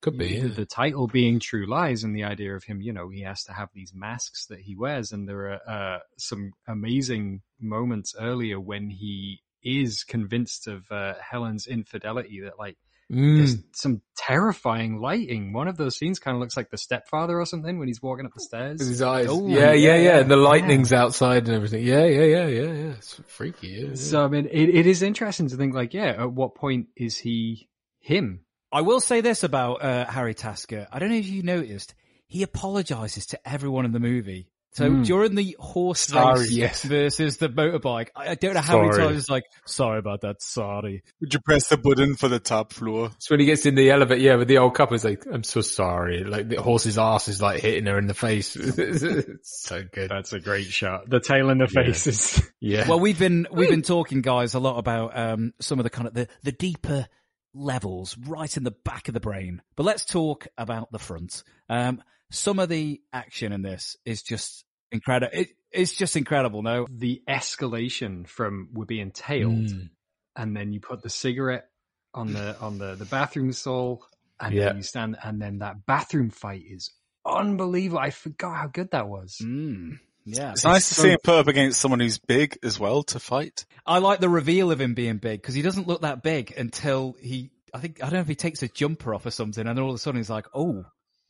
Could 0.00 0.18
be, 0.18 0.38
the, 0.38 0.48
yeah. 0.48 0.54
the 0.54 0.66
title 0.66 1.06
being 1.06 1.40
True 1.40 1.64
Lies 1.64 2.04
and 2.04 2.14
the 2.14 2.24
idea 2.24 2.54
of 2.54 2.62
him, 2.62 2.82
you 2.82 2.92
know, 2.92 3.08
he 3.08 3.22
has 3.22 3.42
to 3.44 3.54
have 3.54 3.70
these 3.72 3.94
masks 3.94 4.44
that 4.48 4.60
he 4.60 4.76
wears. 4.76 5.12
And 5.12 5.26
there 5.26 5.52
are 5.52 5.60
uh, 5.66 5.98
some 6.18 6.52
amazing 6.68 7.40
moments 7.58 8.14
earlier 8.20 8.60
when 8.60 8.90
he 8.90 9.40
is 9.62 10.04
convinced 10.04 10.66
of 10.66 10.84
uh, 10.90 11.14
Helen's 11.18 11.66
infidelity 11.66 12.42
that 12.42 12.58
like 12.58 12.76
there's 13.10 13.56
Mm. 13.56 13.64
some 13.72 14.02
terrifying 14.16 14.98
lighting. 14.98 15.52
One 15.52 15.68
of 15.68 15.76
those 15.76 15.96
scenes 15.96 16.18
kind 16.18 16.34
of 16.34 16.40
looks 16.40 16.56
like 16.56 16.70
the 16.70 16.78
stepfather 16.78 17.38
or 17.38 17.44
something 17.44 17.78
when 17.78 17.88
he's 17.88 18.02
walking 18.02 18.24
up 18.26 18.32
the 18.34 18.40
stairs. 18.40 18.78
With 18.78 18.88
his 18.88 19.02
eyes. 19.02 19.26
Oh, 19.28 19.46
yeah, 19.46 19.72
yeah, 19.72 19.96
yeah. 19.96 20.20
And 20.20 20.30
the 20.30 20.36
yeah. 20.36 20.42
lightning's 20.42 20.92
outside 20.92 21.46
and 21.46 21.54
everything. 21.54 21.84
Yeah, 21.84 22.06
yeah, 22.06 22.24
yeah, 22.24 22.46
yeah, 22.46 22.72
yeah. 22.72 22.92
It's 22.96 23.20
freaky. 23.26 23.68
Yeah, 23.68 23.88
yeah. 23.88 23.94
So 23.94 24.24
I 24.24 24.28
mean, 24.28 24.46
it, 24.50 24.68
it 24.70 24.86
is 24.86 25.02
interesting 25.02 25.48
to 25.48 25.56
think 25.56 25.74
like, 25.74 25.92
yeah, 25.94 26.22
at 26.22 26.32
what 26.32 26.54
point 26.54 26.88
is 26.96 27.18
he 27.18 27.68
him? 28.00 28.40
I 28.72 28.80
will 28.80 29.00
say 29.00 29.20
this 29.20 29.44
about 29.44 29.84
uh, 29.84 30.06
Harry 30.06 30.34
Tasker. 30.34 30.88
I 30.90 30.98
don't 30.98 31.10
know 31.10 31.16
if 31.16 31.28
you 31.28 31.42
noticed, 31.42 31.94
he 32.26 32.42
apologizes 32.42 33.26
to 33.26 33.48
everyone 33.48 33.84
in 33.84 33.92
the 33.92 34.00
movie. 34.00 34.48
So 34.74 34.90
Mm. 34.90 35.04
during 35.06 35.34
the 35.36 35.56
horse 35.60 36.00
Sorry, 36.00 36.40
race 36.40 36.50
yes. 36.50 36.82
versus 36.84 37.36
the 37.36 37.48
motorbike, 37.48 38.08
I, 38.16 38.30
I 38.30 38.34
don't 38.34 38.54
know 38.54 38.60
how 38.60 38.80
many 38.80 38.92
Sorry. 38.92 39.04
times 39.06 39.18
it's 39.18 39.30
like, 39.30 39.44
sorry 39.66 40.00
about 40.00 40.22
that, 40.22 40.42
sorry. 40.42 41.04
Would 41.20 41.32
you 41.32 41.38
press 41.40 41.68
the 41.68 41.76
button 41.76 42.16
for 42.16 42.26
the 42.28 42.40
top 42.40 42.72
floor? 42.72 43.12
So 43.20 43.34
when 43.34 43.40
he 43.40 43.46
gets 43.46 43.66
in 43.66 43.76
the 43.76 43.90
elevator, 43.90 44.20
yeah, 44.20 44.34
with 44.34 44.48
the 44.48 44.58
old 44.58 44.74
couple, 44.74 44.94
he's 44.94 45.04
like, 45.04 45.24
I'm 45.32 45.44
so 45.44 45.60
sorry. 45.60 46.24
Like 46.24 46.48
the 46.48 46.60
horse's 46.60 46.98
ass 46.98 47.28
is 47.28 47.40
like 47.40 47.60
hitting 47.60 47.86
her 47.86 47.98
in 47.98 48.08
the 48.08 48.14
face. 48.14 48.56
it's 48.56 49.62
so 49.62 49.82
good. 49.92 50.10
That's 50.10 50.32
a 50.32 50.40
great 50.40 50.66
shot. 50.66 51.08
The 51.08 51.20
tail 51.20 51.50
in 51.50 51.58
the 51.58 51.70
Yeah. 51.72 51.84
face 51.84 52.06
is 52.08 52.50
Yeah. 52.60 52.88
Well, 52.88 52.98
we've 52.98 53.18
been 53.18 53.46
we've 53.52 53.70
been 53.70 53.82
talking, 53.82 54.22
guys, 54.22 54.54
a 54.54 54.58
lot 54.60 54.78
about 54.78 55.16
um, 55.16 55.54
some 55.60 55.78
of 55.78 55.84
the 55.84 55.90
kind 55.90 56.08
of 56.08 56.14
the, 56.14 56.26
the 56.42 56.52
deeper 56.52 57.06
levels 57.54 58.16
right 58.26 58.56
in 58.56 58.64
the 58.64 58.72
back 58.72 59.06
of 59.06 59.14
the 59.14 59.20
brain. 59.20 59.62
But 59.76 59.84
let's 59.84 60.04
talk 60.04 60.48
about 60.58 60.90
the 60.90 60.98
front. 60.98 61.44
Um, 61.68 62.02
some 62.30 62.58
of 62.58 62.68
the 62.68 63.00
action 63.12 63.52
in 63.52 63.62
this 63.62 63.96
is 64.04 64.22
just 64.22 64.64
incredible. 64.94 65.36
It, 65.38 65.48
it's 65.70 65.94
just 65.94 66.16
incredible. 66.16 66.62
No, 66.62 66.86
the 66.90 67.20
escalation 67.28 68.26
from 68.26 68.68
we're 68.72 68.84
being 68.86 69.10
tailed, 69.10 69.68
Mm. 69.68 69.90
and 70.36 70.56
then 70.56 70.72
you 70.72 70.80
put 70.80 71.02
the 71.02 71.10
cigarette 71.10 71.68
on 72.14 72.32
the 72.32 72.56
on 72.60 72.78
the 72.78 72.94
the 72.94 73.04
bathroom 73.04 73.52
stall, 73.52 74.04
and 74.40 74.54
Yeah. 74.54 74.66
then 74.66 74.76
you 74.78 74.82
stand, 74.82 75.16
and 75.22 75.40
then 75.42 75.58
that 75.58 75.84
bathroom 75.86 76.30
fight 76.30 76.62
is 76.68 76.90
unbelievable. 77.26 77.98
I 78.00 78.10
forgot 78.10 78.56
how 78.56 78.66
good 78.68 78.90
that 78.92 79.08
was. 79.08 79.38
Mm, 79.42 79.98
yeah, 80.24 80.52
It's 80.52 80.64
nice 80.64 80.88
to 80.88 80.94
see 80.94 81.10
him 81.10 81.18
put 81.22 81.38
up 81.40 81.48
against 81.48 81.80
someone 81.80 82.00
who's 82.00 82.18
big 82.18 82.58
as 82.62 82.78
well 82.78 83.02
to 83.04 83.18
fight. 83.18 83.66
I 83.86 83.98
like 83.98 84.20
the 84.20 84.28
reveal 84.28 84.70
of 84.70 84.80
him 84.80 84.94
being 84.94 85.18
big 85.18 85.40
because 85.42 85.54
he 85.54 85.62
doesn't 85.62 85.86
look 85.86 86.02
that 86.02 86.22
big 86.22 86.52
until 86.56 87.16
he. 87.20 87.50
I 87.74 87.80
think 87.80 87.98
I 88.02 88.04
don't 88.06 88.14
know 88.14 88.20
if 88.20 88.28
he 88.28 88.36
takes 88.36 88.62
a 88.62 88.68
jumper 88.68 89.14
off 89.14 89.26
or 89.26 89.30
something, 89.32 89.66
and 89.66 89.76
then 89.76 89.82
all 89.82 89.90
of 89.90 89.96
a 89.96 89.98
sudden 89.98 90.18
he's 90.20 90.30
like, 90.30 90.46
"Oh, 90.54 90.84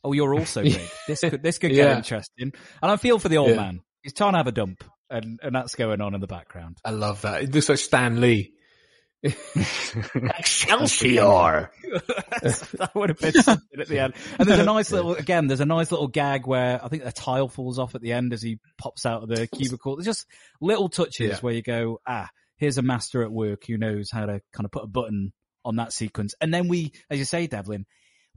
oh, 0.05 0.13
you're 0.13 0.33
also 0.35 0.61
big. 0.63 0.79
this 1.07 1.19
could 1.21 1.41
this 1.43 1.57
could 1.57 1.71
get 1.71 1.87
Yeah. 1.89 1.97
interesting." 1.97 2.51
And 2.81 2.91
I 2.91 2.95
feel 2.97 3.19
for 3.19 3.27
the 3.29 3.37
old 3.37 3.49
Yeah. 3.49 3.55
man. 3.57 3.81
He's 4.03 4.13
trying 4.13 4.33
to 4.33 4.37
have 4.37 4.47
a 4.47 4.51
dump, 4.51 4.83
and 5.09 5.39
and 5.41 5.55
that's 5.55 5.75
going 5.75 5.99
on 6.01 6.13
in 6.15 6.21
the 6.21 6.27
background. 6.27 6.77
I 6.85 6.91
love 6.91 7.21
that. 7.23 7.41
It 7.43 7.53
looks 7.53 7.69
like 7.69 7.79
Stan 7.79 8.21
Lee. 8.21 8.53
Excelsior! 10.37 11.71
that 11.91 12.91
would 12.93 13.09
have 13.09 13.19
been 13.19 13.33
something 13.41 13.79
at 13.79 13.87
the 13.87 13.99
end. 13.99 14.13
And 14.37 14.47
there's 14.47 14.59
a 14.59 14.63
nice 14.65 14.91
little, 14.91 15.15
again, 15.15 15.47
there's 15.47 15.59
a 15.61 15.65
nice 15.65 15.91
little 15.91 16.07
gag 16.07 16.45
where 16.45 16.83
I 16.83 16.87
think 16.89 17.03
a 17.05 17.11
tile 17.11 17.47
falls 17.47 17.79
off 17.79 17.95
at 17.95 18.01
the 18.01 18.11
end 18.13 18.33
as 18.33 18.41
he 18.41 18.59
pops 18.77 19.05
out 19.05 19.23
of 19.23 19.29
the 19.29 19.47
cubicle. 19.47 19.95
There's 19.95 20.05
just 20.05 20.25
little 20.61 20.89
touches 20.89 21.29
Yeah. 21.31 21.37
where 21.39 21.53
you 21.53 21.61
go, 21.63 21.99
ah, 22.07 22.29
here's 22.57 22.77
a 22.77 22.81
master 22.83 23.23
at 23.23 23.31
work 23.31 23.63
who 23.67 23.77
knows 23.77 24.09
how 24.11 24.25
to 24.25 24.41
kind 24.53 24.65
of 24.65 24.71
put 24.71 24.83
a 24.83 24.87
button 24.87 25.33
on 25.63 25.77
that 25.77 25.93
sequence. 25.93 26.35
And 26.39 26.53
then 26.53 26.67
we, 26.67 26.91
as 27.09 27.17
you 27.19 27.25
say, 27.25 27.47
Devlin, 27.47 27.85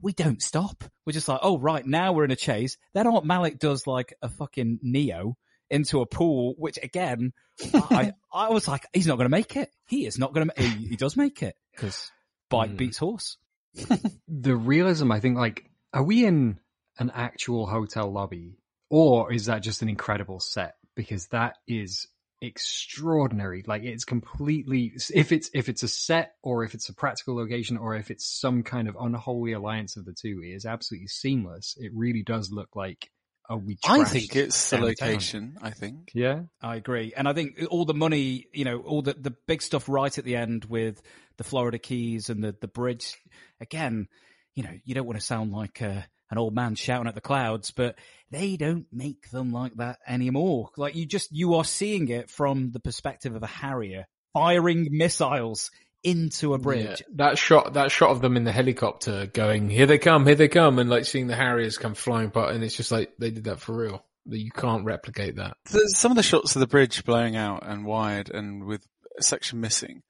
we 0.01 0.13
don't 0.13 0.41
stop. 0.41 0.83
We're 1.05 1.13
just 1.13 1.27
like, 1.27 1.39
oh, 1.41 1.57
right, 1.57 1.85
now 1.85 2.13
we're 2.13 2.25
in 2.25 2.31
a 2.31 2.35
chase. 2.35 2.77
Then 2.93 3.07
Art 3.07 3.25
Malik 3.25 3.59
does 3.59 3.87
like 3.87 4.13
a 4.21 4.29
fucking 4.29 4.79
Neo 4.81 5.37
into 5.69 6.01
a 6.01 6.05
pool, 6.05 6.55
which 6.57 6.79
again, 6.81 7.33
I, 7.73 8.13
I 8.33 8.49
was 8.49 8.67
like, 8.67 8.85
he's 8.93 9.07
not 9.07 9.17
going 9.17 9.25
to 9.25 9.29
make 9.29 9.55
it. 9.55 9.69
He 9.87 10.05
is 10.05 10.17
not 10.17 10.33
going 10.33 10.49
to, 10.49 10.61
he, 10.61 10.87
he 10.87 10.95
does 10.95 11.15
make 11.15 11.43
it 11.43 11.55
because 11.71 12.11
bike 12.49 12.71
hmm. 12.71 12.75
beats 12.75 12.97
horse. 12.97 13.37
the 14.27 14.55
realism, 14.55 15.11
I 15.11 15.19
think, 15.19 15.37
like, 15.37 15.69
are 15.93 16.03
we 16.03 16.25
in 16.25 16.59
an 16.97 17.11
actual 17.13 17.65
hotel 17.65 18.11
lobby 18.11 18.57
or 18.89 19.31
is 19.31 19.45
that 19.45 19.63
just 19.63 19.81
an 19.81 19.89
incredible 19.89 20.39
set? 20.39 20.75
Because 20.95 21.27
that 21.27 21.57
is 21.67 22.07
extraordinary. 22.41 23.63
Like, 23.65 23.83
it's 23.83 24.05
completely, 24.05 24.93
if 25.13 25.31
it's, 25.31 25.49
if 25.53 25.69
it's 25.69 25.83
a 25.83 25.87
set 25.87 26.33
or 26.41 26.63
if 26.63 26.73
it's 26.73 26.89
a 26.89 26.93
practical 26.93 27.35
location 27.35 27.77
or 27.77 27.95
if 27.95 28.11
it's 28.11 28.25
some 28.25 28.63
kind 28.63 28.87
of 28.87 28.95
unholy 28.99 29.53
alliance 29.53 29.97
of 29.97 30.05
the 30.05 30.13
two, 30.13 30.41
it 30.43 30.49
is 30.49 30.65
absolutely 30.65 31.07
seamless. 31.07 31.75
It 31.77 31.91
really 31.93 32.23
does 32.23 32.51
look 32.51 32.75
like, 32.75 33.09
oh, 33.49 33.57
we 33.57 33.77
I 33.83 34.03
think 34.03 34.35
it's 34.35 34.69
the 34.69 34.77
downtown. 34.77 34.89
location. 34.89 35.57
I 35.61 35.71
think. 35.71 36.11
Yeah. 36.13 36.43
I 36.61 36.75
agree. 36.75 37.13
And 37.15 37.27
I 37.27 37.33
think 37.33 37.59
all 37.69 37.85
the 37.85 37.93
money, 37.93 38.45
you 38.53 38.65
know, 38.65 38.79
all 38.79 39.01
the, 39.01 39.13
the 39.13 39.35
big 39.47 39.61
stuff 39.61 39.89
right 39.89 40.15
at 40.17 40.23
the 40.23 40.35
end 40.35 40.65
with 40.65 41.01
the 41.37 41.43
Florida 41.43 41.79
Keys 41.79 42.29
and 42.29 42.43
the, 42.43 42.55
the 42.59 42.67
bridge, 42.67 43.17
again, 43.59 44.07
you 44.55 44.63
know, 44.63 44.73
you 44.83 44.93
don't 44.93 45.05
want 45.05 45.19
to 45.19 45.25
sound 45.25 45.51
like 45.51 45.81
uh, 45.81 46.01
an 46.31 46.37
old 46.37 46.53
man 46.53 46.75
shouting 46.75 47.07
at 47.07 47.15
the 47.15 47.21
clouds, 47.21 47.71
but 47.71 47.95
they 48.31 48.57
don't 48.57 48.85
make 48.91 49.29
them 49.31 49.51
like 49.51 49.73
that 49.75 49.99
anymore. 50.07 50.69
Like 50.77 50.95
you 50.95 51.05
just, 51.05 51.31
you 51.31 51.55
are 51.55 51.63
seeing 51.63 52.09
it 52.09 52.29
from 52.29 52.71
the 52.71 52.79
perspective 52.79 53.35
of 53.35 53.43
a 53.43 53.47
Harrier 53.47 54.05
firing 54.33 54.87
missiles 54.91 55.71
into 56.03 56.53
a 56.53 56.59
bridge. 56.59 57.01
Yeah, 57.01 57.15
that 57.15 57.37
shot, 57.37 57.73
that 57.73 57.91
shot 57.91 58.11
of 58.11 58.21
them 58.21 58.37
in 58.37 58.43
the 58.43 58.51
helicopter 58.51 59.25
going, 59.25 59.69
here 59.69 59.85
they 59.85 59.97
come, 59.97 60.25
here 60.25 60.35
they 60.35 60.47
come, 60.47 60.79
and 60.79 60.89
like 60.89 61.05
seeing 61.05 61.27
the 61.27 61.35
Harriers 61.35 61.77
come 61.77 61.95
flying 61.95 62.27
apart, 62.27 62.53
and 62.53 62.63
it's 62.63 62.75
just 62.75 62.91
like 62.91 63.11
they 63.19 63.31
did 63.31 63.45
that 63.45 63.59
for 63.59 63.75
real. 63.75 64.05
You 64.25 64.51
can't 64.51 64.85
replicate 64.85 65.37
that. 65.37 65.57
Some 65.65 66.11
of 66.11 66.15
the 66.15 66.23
shots 66.23 66.55
of 66.55 66.59
the 66.59 66.67
bridge 66.67 67.03
blowing 67.03 67.35
out 67.35 67.63
and 67.65 67.85
wide 67.85 68.29
and 68.29 68.65
with 68.65 68.85
a 69.17 69.23
section 69.23 69.59
missing, 69.59 70.03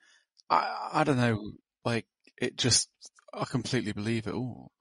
I, 0.49 0.89
I 0.93 1.03
don't 1.05 1.17
know, 1.17 1.39
like, 1.85 2.05
it 2.41 2.57
just, 2.57 2.89
I 3.33 3.45
completely 3.45 3.93
believe 3.93 4.27
it 4.27 4.33
all. 4.33 4.71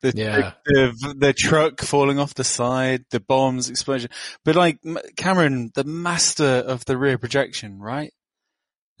The, 0.00 0.12
Yeah. 0.14 0.52
the, 0.64 1.14
the, 1.18 1.32
truck 1.32 1.80
falling 1.80 2.18
off 2.18 2.34
the 2.34 2.44
side, 2.44 3.04
the 3.10 3.20
bombs 3.20 3.68
explosion. 3.68 4.10
But 4.44 4.54
like, 4.54 4.78
Cameron, 5.16 5.72
the 5.74 5.84
master 5.84 6.44
of 6.44 6.84
the 6.84 6.96
rear 6.96 7.18
projection, 7.18 7.80
right? 7.80 8.12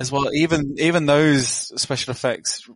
As 0.00 0.10
well, 0.10 0.32
even, 0.34 0.74
even 0.78 1.06
those 1.06 1.48
special 1.80 2.10
effects 2.12 2.68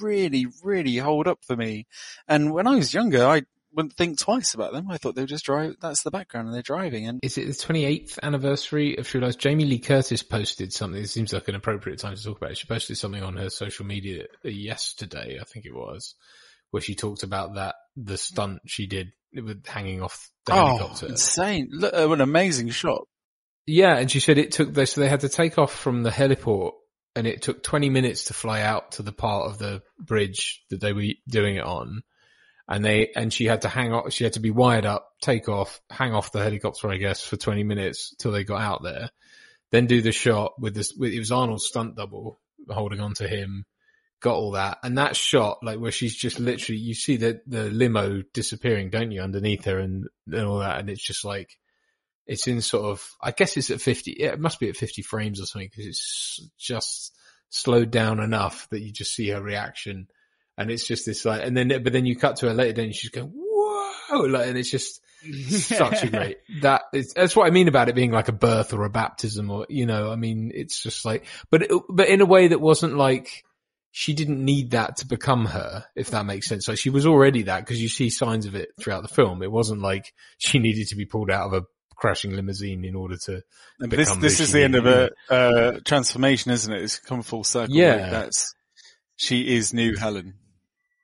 really, 0.00 0.46
really 0.62 0.96
hold 0.96 1.26
up 1.26 1.40
for 1.44 1.56
me. 1.56 1.86
And 2.26 2.52
when 2.52 2.66
I 2.66 2.76
was 2.76 2.94
younger, 2.94 3.24
I 3.24 3.42
wouldn't 3.72 3.94
think 3.94 4.18
twice 4.18 4.54
about 4.54 4.72
them. 4.72 4.90
I 4.90 4.96
thought 4.96 5.14
they 5.14 5.22
were 5.22 5.26
just 5.26 5.44
drive, 5.44 5.76
that's 5.80 6.02
the 6.02 6.10
background 6.10 6.48
and 6.48 6.54
they're 6.54 6.62
driving 6.62 7.06
and 7.06 7.20
Is 7.22 7.38
it 7.38 7.46
the 7.46 7.52
28th 7.52 8.18
anniversary 8.22 8.96
of 8.96 9.06
True 9.06 9.20
Lies? 9.20 9.36
Jamie 9.36 9.66
Lee 9.66 9.78
Curtis 9.78 10.22
posted 10.22 10.72
something. 10.72 11.00
It 11.00 11.08
seems 11.10 11.32
like 11.32 11.48
an 11.48 11.54
appropriate 11.54 11.98
time 11.98 12.16
to 12.16 12.22
talk 12.22 12.38
about 12.38 12.52
it. 12.52 12.58
She 12.58 12.66
posted 12.66 12.98
something 12.98 13.22
on 13.22 13.36
her 13.36 13.50
social 13.50 13.86
media 13.86 14.24
yesterday, 14.42 15.38
I 15.40 15.44
think 15.44 15.66
it 15.66 15.74
was, 15.74 16.14
where 16.70 16.80
she 16.80 16.94
talked 16.94 17.22
about 17.22 17.54
that, 17.54 17.74
the 17.96 18.16
stunt 18.16 18.60
she 18.66 18.86
did 18.86 19.08
with 19.34 19.66
hanging 19.66 20.02
off 20.02 20.30
the 20.46 20.52
oh, 20.52 20.66
helicopter. 20.66 21.06
insane! 21.06 21.68
Look, 21.72 21.94
uh, 21.94 22.06
what 22.06 22.14
an 22.14 22.22
amazing 22.22 22.70
shot. 22.70 23.02
Yeah, 23.66 23.96
and 23.98 24.10
she 24.10 24.20
said 24.20 24.38
it 24.38 24.52
took 24.52 24.72
they 24.72 24.86
so 24.86 25.00
they 25.00 25.08
had 25.08 25.20
to 25.20 25.28
take 25.28 25.58
off 25.58 25.74
from 25.74 26.02
the 26.02 26.10
heliport 26.10 26.72
and 27.18 27.26
it 27.26 27.42
took 27.42 27.64
20 27.64 27.90
minutes 27.90 28.26
to 28.26 28.32
fly 28.32 28.62
out 28.62 28.92
to 28.92 29.02
the 29.02 29.12
part 29.12 29.50
of 29.50 29.58
the 29.58 29.82
bridge 29.98 30.62
that 30.70 30.80
they 30.80 30.92
were 30.92 31.02
doing 31.28 31.56
it 31.56 31.64
on. 31.64 32.02
And 32.68 32.84
they, 32.84 33.10
and 33.16 33.32
she 33.32 33.46
had 33.46 33.62
to 33.62 33.68
hang 33.68 33.92
off, 33.92 34.12
she 34.12 34.22
had 34.22 34.34
to 34.34 34.40
be 34.40 34.52
wired 34.52 34.86
up, 34.86 35.08
take 35.20 35.48
off, 35.48 35.80
hang 35.90 36.12
off 36.14 36.30
the 36.30 36.42
helicopter, 36.42 36.88
I 36.88 36.96
guess, 36.96 37.22
for 37.22 37.36
20 37.36 37.64
minutes 37.64 38.14
till 38.20 38.30
they 38.30 38.44
got 38.44 38.60
out 38.60 38.82
there. 38.84 39.10
Then 39.72 39.86
do 39.86 40.00
the 40.00 40.12
shot 40.12 40.60
with 40.60 40.74
this, 40.74 40.94
with, 40.96 41.12
it 41.12 41.18
was 41.18 41.32
Arnold's 41.32 41.66
stunt 41.66 41.96
double 41.96 42.40
holding 42.70 43.00
on 43.00 43.14
to 43.14 43.26
him, 43.26 43.64
got 44.20 44.34
all 44.34 44.52
that. 44.52 44.78
And 44.82 44.98
that 44.98 45.16
shot, 45.16 45.58
like 45.62 45.78
where 45.78 45.92
she's 45.92 46.14
just 46.14 46.40
literally, 46.40 46.80
you 46.80 46.94
see 46.94 47.16
the, 47.16 47.40
the 47.46 47.70
limo 47.70 48.22
disappearing, 48.32 48.90
don't 48.90 49.12
you, 49.12 49.20
underneath 49.20 49.64
her 49.64 49.78
and, 49.78 50.06
and 50.26 50.44
all 50.44 50.58
that. 50.58 50.80
And 50.80 50.90
it's 50.90 51.02
just 51.02 51.24
like, 51.24 51.56
it's 52.26 52.46
in 52.46 52.60
sort 52.60 52.84
of, 52.84 53.16
I 53.22 53.30
guess 53.30 53.56
it's 53.56 53.70
at 53.70 53.80
50, 53.80 54.16
yeah, 54.18 54.28
it 54.28 54.40
must 54.40 54.60
be 54.60 54.68
at 54.68 54.76
50 54.76 55.02
frames 55.02 55.40
or 55.40 55.46
something 55.46 55.68
because 55.70 55.86
it's 55.86 56.50
just 56.58 57.14
slowed 57.48 57.90
down 57.90 58.20
enough 58.20 58.68
that 58.70 58.80
you 58.80 58.92
just 58.92 59.14
see 59.14 59.28
her 59.30 59.42
reaction. 59.42 60.08
And 60.56 60.70
it's 60.70 60.86
just 60.86 61.06
this 61.06 61.24
like, 61.24 61.42
and 61.42 61.56
then, 61.56 61.68
but 61.68 61.92
then 61.92 62.04
you 62.04 62.16
cut 62.16 62.36
to 62.36 62.48
her 62.48 62.54
later, 62.54 62.74
then 62.74 62.92
she's 62.92 63.10
going, 63.10 63.32
whoa, 63.32 64.20
like, 64.22 64.48
and 64.48 64.58
it's 64.58 64.70
just 64.70 65.00
such 65.48 66.02
a 66.02 66.08
great, 66.10 66.38
that 66.62 66.82
is, 66.92 67.14
that's 67.14 67.36
what 67.36 67.46
I 67.46 67.50
mean 67.50 67.68
about 67.68 67.88
it 67.88 67.94
being 67.94 68.10
like 68.10 68.28
a 68.28 68.32
birth 68.32 68.74
or 68.74 68.84
a 68.84 68.90
baptism 68.90 69.50
or, 69.50 69.66
you 69.68 69.86
know, 69.86 70.10
I 70.10 70.16
mean, 70.16 70.50
it's 70.52 70.82
just 70.82 71.04
like, 71.04 71.24
but, 71.50 71.62
it, 71.62 71.70
but 71.88 72.08
in 72.08 72.20
a 72.20 72.26
way 72.26 72.48
that 72.48 72.60
wasn't 72.60 72.96
like, 72.96 73.44
she 73.90 74.12
didn't 74.12 74.44
need 74.44 74.72
that 74.72 74.96
to 74.98 75.06
become 75.06 75.46
her, 75.46 75.84
if 75.96 76.10
that 76.10 76.26
makes 76.26 76.46
sense. 76.46 76.68
Like 76.68 76.78
she 76.78 76.90
was 76.90 77.06
already 77.06 77.42
that 77.44 77.60
because 77.60 77.80
you 77.82 77.88
see 77.88 78.10
signs 78.10 78.46
of 78.46 78.54
it 78.54 78.70
throughout 78.80 79.02
the 79.02 79.08
film. 79.08 79.42
It 79.42 79.50
wasn't 79.50 79.80
like 79.80 80.12
she 80.38 80.58
needed 80.58 80.88
to 80.88 80.96
be 80.96 81.04
pulled 81.06 81.30
out 81.30 81.46
of 81.46 81.52
a 81.54 81.66
crashing 81.96 82.32
limousine 82.32 82.84
in 82.84 82.94
order 82.94 83.16
to 83.16 83.42
But 83.80 83.90
this 83.90 84.08
become 84.08 84.20
this 84.20 84.38
who 84.38 84.44
is 84.44 84.50
she 84.50 84.52
the 84.52 84.62
end 84.64 84.74
of 84.76 84.84
needed. 84.84 85.10
a 85.30 85.34
uh, 85.34 85.80
transformation, 85.84 86.52
isn't 86.52 86.72
it? 86.72 86.82
It's 86.82 86.98
come 86.98 87.22
full 87.22 87.44
circle. 87.44 87.74
Yeah. 87.74 87.94
Like, 87.96 88.10
that's 88.10 88.54
she 89.16 89.56
is 89.56 89.74
new 89.74 89.96
Helen. 89.96 90.34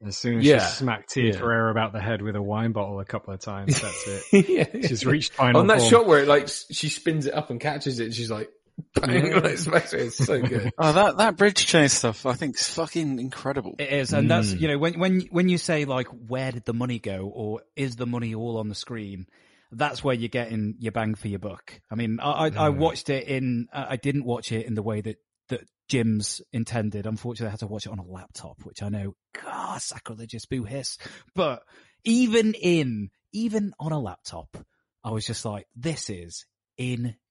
As 0.07 0.19
soon 0.19 0.39
as 0.41 0.45
Yeah. 0.45 0.65
she 0.69 0.75
smacked 0.77 1.11
Tia 1.15 1.33
Yeah. 1.33 1.39
Ferreira 1.39 1.71
about 1.71 1.93
the 1.95 2.01
head 2.01 2.21
with 2.21 2.37
a 2.37 2.43
wine 2.43 2.73
bottle 2.73 3.01
a 3.01 3.05
couple 3.07 3.33
of 3.33 3.41
times, 3.41 3.81
that's 3.81 4.07
it. 4.33 4.49
yeah. 4.83 4.87
She's 4.87 5.05
reached 5.07 5.33
final 5.33 5.63
On 5.63 5.67
that 5.69 5.79
form. 5.79 5.91
shot 5.91 6.07
where 6.07 6.21
it 6.21 6.29
like 6.29 6.49
she 6.71 6.91
spins 6.91 7.27
it 7.27 7.35
up 7.35 7.49
and 7.51 7.59
catches 7.59 7.99
it, 8.01 8.13
she's 8.15 8.31
like, 8.31 8.51
bang, 8.95 9.27
Yeah. 9.27 9.39
like, 9.39 9.59
smacks 9.59 9.93
it. 9.93 10.01
It's 10.03 10.17
so 10.17 10.41
good. 10.43 10.73
Oh, 10.79 10.93
that 10.93 11.17
that 11.19 11.37
bridge 11.37 11.67
chase 11.67 11.93
stuff, 11.93 12.27
I 12.27 12.35
think, 12.35 12.57
is 12.57 12.69
fucking 12.69 13.19
incredible. 13.19 13.75
It 13.79 13.93
is, 13.93 14.13
and 14.13 14.31
that's 14.31 14.53
Mm. 14.55 14.61
you 14.61 14.69
know 14.69 14.79
when 14.79 14.99
when 14.99 15.21
when 15.31 15.49
you 15.49 15.59
say 15.59 15.85
like 15.85 16.09
where 16.09 16.53
did 16.53 16.65
the 16.65 16.75
money 16.75 16.99
go 16.99 17.31
or 17.33 17.63
is 17.77 17.97
the 17.97 18.07
money 18.07 18.35
all 18.35 18.59
on 18.59 18.69
the 18.69 18.75
screen? 18.75 19.27
That's 19.73 20.05
where 20.05 20.15
you're 20.15 20.29
getting 20.29 20.77
your 20.79 20.93
bang 20.93 21.15
for 21.17 21.27
your 21.29 21.41
buck. 21.41 21.81
I 21.91 21.95
mean, 21.97 22.21
I 22.21 22.31
I, 22.31 22.47
I 22.47 22.51
Mm. 22.71 22.77
watched 22.77 23.11
it 23.11 23.27
in. 23.27 23.67
I 23.73 23.93
I 23.93 23.97
didn't 23.97 24.25
watch 24.25 24.53
it 24.53 24.67
in 24.67 24.75
the 24.75 24.83
way 24.83 25.01
that 25.01 25.17
that 25.49 25.61
Jim's 25.89 26.41
intended. 26.53 27.07
Unfortunately, 27.07 27.49
I 27.49 27.51
had 27.51 27.61
to 27.61 27.67
watch 27.67 27.87
it 27.87 27.93
on 27.93 27.99
a 27.99 28.05
laptop, 28.05 28.65
which 28.65 28.83
I 28.83 28.89
know, 28.89 29.15
God, 29.43 29.81
sacrilegious, 29.83 30.47
boo 30.47 30.65
hiss. 30.65 30.97
But 31.35 31.63
even 32.05 32.55
in 32.55 33.11
even 33.33 33.73
on 33.81 33.93
a 33.93 33.99
laptop, 34.01 34.57
I 35.03 35.11
was 35.11 35.27
just 35.27 35.45
like, 35.45 35.67
this 35.77 36.09
is 36.09 36.47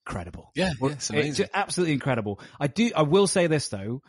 incredible. 0.05 0.51
Yeah, 0.55 0.71
yeah, 0.81 0.89
it's 0.89 1.09
amazing. 1.09 1.33
just 1.33 1.51
absolutely 1.53 1.93
incredible. 1.93 2.39
I 2.59 2.67
do. 2.67 2.91
I 2.95 3.03
will 3.03 3.27
say 3.27 3.47
this 3.47 3.69
though. 3.69 4.01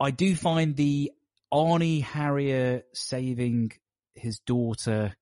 I 0.00 0.10
do 0.10 0.34
find 0.34 0.76
the 0.76 1.12
Arnie 1.52 2.02
Harrier 2.02 2.82
saving 2.92 3.72
his 4.14 4.40
daughter. 4.40 5.14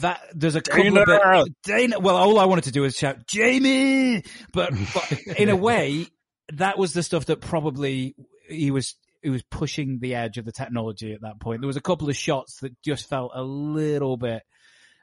That 0.00 0.20
there's 0.32 0.54
a 0.54 0.60
couple 0.60 0.98
of 0.98 1.06
Dana! 1.06 1.44
bit, 1.44 1.54
Dana. 1.64 2.00
Well, 2.00 2.16
all 2.16 2.38
I 2.38 2.44
wanted 2.44 2.64
to 2.64 2.72
do 2.72 2.82
was 2.82 2.96
shout 2.96 3.26
Jamie, 3.26 4.22
but 4.52 4.72
but 4.94 5.12
in 5.36 5.48
a 5.48 5.56
way, 5.68 6.06
that 6.52 6.78
was 6.78 6.92
the 6.92 7.02
stuff 7.02 7.26
that 7.26 7.40
probably 7.40 8.14
he 8.48 8.70
was 8.70 8.94
he 9.22 9.30
was 9.30 9.42
pushing 9.42 9.98
the 9.98 10.14
edge 10.14 10.38
of 10.38 10.44
the 10.44 10.52
technology 10.52 11.12
at 11.12 11.22
that 11.22 11.40
point. 11.40 11.60
There 11.60 11.66
was 11.66 11.76
a 11.76 11.82
couple 11.82 12.08
of 12.08 12.16
shots 12.16 12.60
that 12.60 12.80
just 12.82 13.08
felt 13.08 13.32
a 13.34 13.42
little 13.42 14.16
bit 14.16 14.42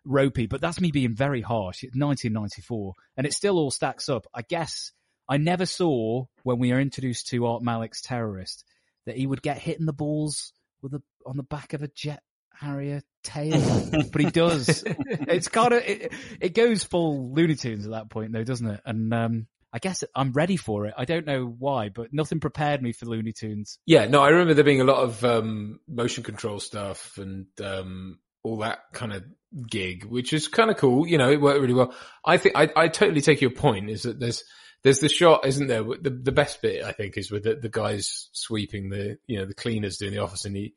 ropey, 0.05 0.47
but 0.47 0.61
that's 0.61 0.81
me 0.81 0.91
being 0.91 1.15
very 1.15 1.41
harsh. 1.41 1.83
It's 1.83 1.95
1994, 1.95 2.93
and 3.17 3.27
it 3.27 3.33
still 3.33 3.57
all 3.57 3.71
stacks 3.71 4.09
up. 4.09 4.25
I 4.33 4.41
guess 4.41 4.91
I 5.27 5.37
never 5.37 5.65
saw 5.65 6.25
when 6.43 6.59
we 6.59 6.71
were 6.71 6.79
introduced 6.79 7.27
to 7.29 7.45
Art 7.45 7.63
Malik's 7.63 8.01
terrorist 8.01 8.65
that 9.05 9.17
he 9.17 9.27
would 9.27 9.41
get 9.41 9.57
hit 9.57 9.79
in 9.79 9.85
the 9.85 9.93
balls 9.93 10.53
with 10.81 10.93
a 10.93 11.01
on 11.25 11.37
the 11.37 11.43
back 11.43 11.73
of 11.73 11.83
a 11.83 11.87
jet 11.87 12.21
Harrier 12.59 13.01
tail, 13.23 13.89
but 14.11 14.21
he 14.21 14.29
does. 14.29 14.83
It's 14.85 15.47
kind 15.47 15.73
of 15.73 15.81
it, 15.83 16.13
it 16.41 16.53
goes 16.53 16.83
full 16.83 17.33
Looney 17.33 17.55
Tunes 17.55 17.85
at 17.85 17.91
that 17.91 18.09
point, 18.09 18.33
though, 18.33 18.43
doesn't 18.43 18.67
it? 18.67 18.81
And 18.85 19.13
um, 19.13 19.47
I 19.71 19.79
guess 19.79 20.03
I'm 20.15 20.33
ready 20.33 20.57
for 20.57 20.85
it. 20.85 20.93
I 20.97 21.05
don't 21.05 21.25
know 21.25 21.45
why, 21.45 21.89
but 21.89 22.11
nothing 22.11 22.39
prepared 22.39 22.81
me 22.81 22.91
for 22.91 23.05
Looney 23.05 23.31
Tunes. 23.31 23.79
Yeah, 23.85 24.07
no, 24.07 24.21
I 24.21 24.29
remember 24.29 24.55
there 24.55 24.63
being 24.63 24.81
a 24.81 24.85
lot 24.85 25.03
of 25.03 25.23
um, 25.23 25.79
motion 25.87 26.23
control 26.23 26.59
stuff 26.59 27.17
and 27.17 27.45
um, 27.63 28.19
all 28.49 28.57
that 28.57 28.79
kind 28.93 29.13
of 29.13 29.23
gig, 29.69 30.05
which 30.05 30.33
is 30.33 30.47
kind 30.47 30.69
of 30.69 30.77
cool. 30.77 31.07
You 31.07 31.17
know, 31.17 31.31
it 31.31 31.41
worked 31.41 31.61
really 31.61 31.73
well. 31.73 31.93
I 32.25 32.37
think 32.37 32.55
I, 32.57 32.69
I 32.75 32.87
totally 32.87 33.21
take 33.21 33.41
your 33.41 33.51
point. 33.51 33.89
Is 33.89 34.03
that 34.03 34.19
there's 34.19 34.43
There's 34.83 34.99
the 34.99 35.09
shot, 35.09 35.45
isn't 35.45 35.67
there? 35.67 35.83
The 35.83 36.09
the 36.09 36.31
best 36.31 36.61
bit 36.61 36.83
I 36.83 36.91
think 36.91 37.17
is 37.17 37.31
with 37.31 37.43
the, 37.43 37.55
the 37.55 37.69
guys 37.69 38.29
sweeping 38.31 38.89
the 38.89 39.17
you 39.27 39.39
know 39.39 39.45
the 39.45 39.53
cleaners 39.53 39.97
doing 39.97 40.13
the 40.13 40.19
office, 40.23 40.45
and 40.45 40.55
he. 40.55 40.73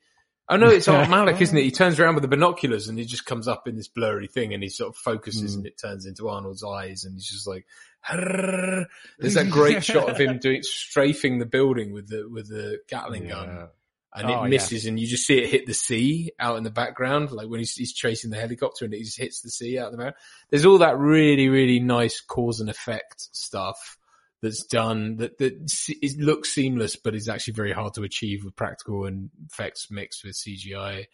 Oh 0.49 0.57
no, 0.57 0.69
it's 0.69 0.89
Art 0.89 1.09
Malik, 1.17 1.41
isn't 1.41 1.57
it? 1.57 1.63
He 1.63 1.71
turns 1.71 2.01
around 2.01 2.15
with 2.17 2.23
the 2.23 2.29
binoculars 2.29 2.89
and 2.89 2.99
he 2.99 3.05
just 3.05 3.25
comes 3.25 3.47
up 3.47 3.69
in 3.69 3.77
this 3.77 3.87
blurry 3.89 4.27
thing 4.27 4.53
and 4.53 4.63
he 4.63 4.69
sort 4.69 4.91
of 4.91 4.97
focuses 4.97 5.55
Mm. 5.55 5.59
and 5.59 5.67
it 5.67 5.79
turns 5.81 6.05
into 6.05 6.29
Arnold's 6.29 6.65
eyes 6.65 7.05
and 7.05 7.15
he's 7.15 7.29
just 7.29 7.47
like, 7.47 7.65
"Arrrr." 8.11 8.87
there's 9.19 9.35
that 9.35 9.51
great 9.51 9.85
shot 9.85 10.11
of 10.11 10.19
him 10.19 10.39
doing, 10.39 10.63
strafing 10.63 11.39
the 11.39 11.47
building 11.47 11.93
with 11.93 12.09
the, 12.09 12.29
with 12.29 12.49
the 12.49 12.81
Gatling 12.89 13.29
gun 13.29 13.69
and 14.15 14.27
Oh, 14.29 14.31
it 14.31 14.43
yeah. 14.43 14.49
misses 14.49 14.87
and 14.87 14.99
you 15.01 15.07
just 15.07 15.27
see 15.27 15.39
it 15.39 15.49
hit 15.49 15.67
the 15.67 15.75
sea 15.75 16.33
out 16.39 16.57
in 16.59 16.65
the 16.65 16.71
background, 16.71 17.33
like 17.33 17.49
when 17.49 17.61
he's, 17.61 17.75
he's 17.75 17.95
chasing 17.95 18.31
the 18.31 18.39
helicopter 18.39 18.85
and 18.85 18.93
it 18.93 19.05
just 19.05 19.19
hits 19.19 19.41
the 19.41 19.51
sea 19.51 19.79
out 19.79 19.87
in 19.87 19.93
the 19.93 19.99
background. 19.99 20.17
There's 20.51 20.67
all 20.67 20.79
that 20.79 20.99
really, 20.99 21.49
really 21.49 21.81
nice 21.81 22.21
cause 22.21 22.61
and 22.61 22.69
effect 22.69 23.29
stuff 23.33 23.99
that's 24.43 24.65
done 24.65 25.17
that, 25.17 25.39
that 25.39 25.55
it 25.89 26.19
looks 26.19 26.51
seamless, 26.51 26.97
but 26.97 27.15
is 27.15 27.29
actually 27.29 27.55
very 27.55 27.73
hard 27.73 27.95
to 27.95 28.03
achieve 28.03 28.45
with 28.45 28.57
practical 28.57 29.07
and 29.07 29.31
effects 29.47 29.89
mixed 29.91 30.25
with 30.25 30.35
CGI, 30.35 31.07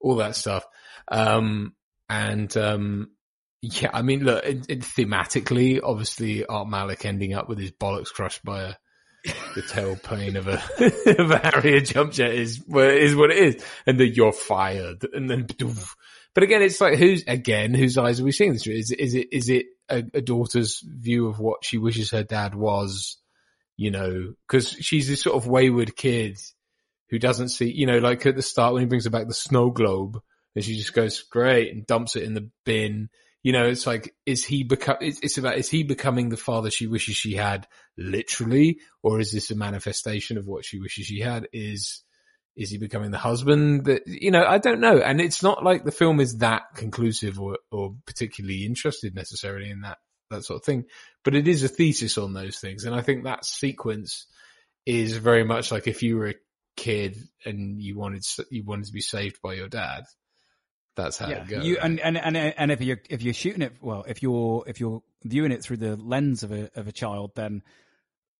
all 0.00 0.16
that 0.16 0.36
stuff. 0.36 0.66
Um, 1.08 1.74
and, 2.10 2.54
um, 2.56 3.12
yeah, 3.62 3.90
I 3.94 4.02
mean, 4.02 4.24
look, 4.24 4.44
it, 4.44 4.66
it, 4.68 4.80
thematically, 4.80 5.80
obviously 5.82 6.44
Art 6.44 6.68
Malik 6.68 7.06
ending 7.06 7.32
up 7.32 7.48
with 7.48 7.58
his 7.58 7.70
bollocks 7.70 8.12
crushed 8.12 8.44
by 8.44 8.62
a, 8.62 8.74
the 9.24 9.62
tailplane 9.62 10.36
of 10.36 10.48
a, 10.48 10.62
of 11.22 11.30
a 11.30 11.38
Harrier 11.38 11.80
jump 11.80 12.12
jet 12.12 12.34
is, 12.34 12.62
is 12.68 13.16
what 13.16 13.30
it 13.30 13.38
is. 13.38 13.64
And 13.86 13.98
then 13.98 14.12
you're 14.14 14.32
fired. 14.32 15.06
And 15.12 15.30
then, 15.30 15.46
but 16.34 16.42
again, 16.42 16.62
it's 16.62 16.80
like 16.80 16.98
who's, 16.98 17.24
again, 17.26 17.74
whose 17.74 17.98
eyes 17.98 18.20
are 18.20 18.24
we 18.24 18.32
seeing 18.32 18.52
this 18.52 18.64
through? 18.64 18.74
Is, 18.74 18.90
is 18.90 19.14
it, 19.14 19.28
is 19.32 19.48
it 19.48 19.66
a, 19.88 20.04
a 20.14 20.20
daughter's 20.20 20.80
view 20.80 21.28
of 21.28 21.38
what 21.38 21.64
she 21.64 21.78
wishes 21.78 22.10
her 22.10 22.24
dad 22.24 22.54
was? 22.54 23.16
You 23.76 23.90
know, 23.90 24.34
cause 24.48 24.68
she's 24.68 25.08
this 25.08 25.22
sort 25.22 25.36
of 25.36 25.48
wayward 25.48 25.96
kid 25.96 26.38
who 27.08 27.18
doesn't 27.18 27.48
see, 27.48 27.70
you 27.70 27.86
know, 27.86 27.98
like 27.98 28.24
at 28.26 28.36
the 28.36 28.42
start 28.42 28.72
when 28.72 28.82
he 28.82 28.86
brings 28.86 29.04
her 29.04 29.10
back 29.10 29.28
the 29.28 29.34
snow 29.34 29.70
globe 29.70 30.20
and 30.54 30.64
she 30.64 30.76
just 30.76 30.94
goes 30.94 31.22
great 31.22 31.72
and 31.72 31.86
dumps 31.86 32.16
it 32.16 32.22
in 32.24 32.34
the 32.34 32.50
bin. 32.64 33.08
You 33.42 33.52
know, 33.52 33.66
it's 33.66 33.86
like, 33.86 34.14
is 34.24 34.44
he 34.44 34.62
become, 34.62 34.98
it's, 35.00 35.18
it's 35.20 35.38
about, 35.38 35.56
is 35.56 35.68
he 35.68 35.82
becoming 35.82 36.28
the 36.28 36.36
father 36.36 36.70
she 36.70 36.86
wishes 36.86 37.16
she 37.16 37.34
had 37.34 37.66
literally, 37.98 38.78
or 39.02 39.18
is 39.18 39.32
this 39.32 39.50
a 39.50 39.56
manifestation 39.56 40.38
of 40.38 40.46
what 40.46 40.64
she 40.64 40.78
wishes 40.78 41.06
she 41.06 41.20
had? 41.20 41.48
Is, 41.52 42.02
is 42.56 42.70
he 42.70 42.78
becoming 42.78 43.10
the 43.10 43.18
husband 43.18 43.86
that, 43.86 44.02
you 44.06 44.30
know, 44.30 44.44
I 44.44 44.58
don't 44.58 44.80
know. 44.80 44.98
And 44.98 45.20
it's 45.20 45.42
not 45.42 45.64
like 45.64 45.84
the 45.84 45.90
film 45.90 46.20
is 46.20 46.38
that 46.38 46.62
conclusive 46.76 47.40
or, 47.40 47.58
or 47.72 47.96
particularly 48.06 48.64
interested 48.64 49.14
necessarily 49.14 49.70
in 49.70 49.80
that, 49.80 49.98
that 50.30 50.44
sort 50.44 50.60
of 50.60 50.64
thing, 50.64 50.84
but 51.24 51.34
it 51.34 51.48
is 51.48 51.64
a 51.64 51.68
thesis 51.68 52.18
on 52.18 52.34
those 52.34 52.58
things. 52.58 52.84
And 52.84 52.94
I 52.94 53.00
think 53.00 53.24
that 53.24 53.44
sequence 53.44 54.26
is 54.86 55.16
very 55.16 55.44
much 55.44 55.72
like 55.72 55.88
if 55.88 56.02
you 56.02 56.16
were 56.16 56.28
a 56.28 56.34
kid 56.76 57.16
and 57.44 57.82
you 57.82 57.98
wanted, 57.98 58.24
you 58.50 58.64
wanted 58.64 58.86
to 58.86 58.92
be 58.92 59.00
saved 59.00 59.40
by 59.42 59.54
your 59.54 59.68
dad. 59.68 60.04
That's 60.94 61.18
how 61.18 61.30
it 61.30 61.48
goes. 61.48 61.64
You 61.64 61.78
and, 61.80 62.00
and 62.00 62.18
and 62.18 62.36
and 62.36 62.70
if 62.70 62.80
you're 62.82 63.00
if 63.08 63.22
you're 63.22 63.34
shooting 63.34 63.62
it 63.62 63.74
well, 63.80 64.04
if 64.06 64.22
you're 64.22 64.64
if 64.66 64.78
you're 64.78 65.02
viewing 65.24 65.52
it 65.52 65.62
through 65.62 65.78
the 65.78 65.96
lens 65.96 66.42
of 66.42 66.52
a 66.52 66.70
of 66.74 66.86
a 66.86 66.92
child, 66.92 67.32
then 67.34 67.62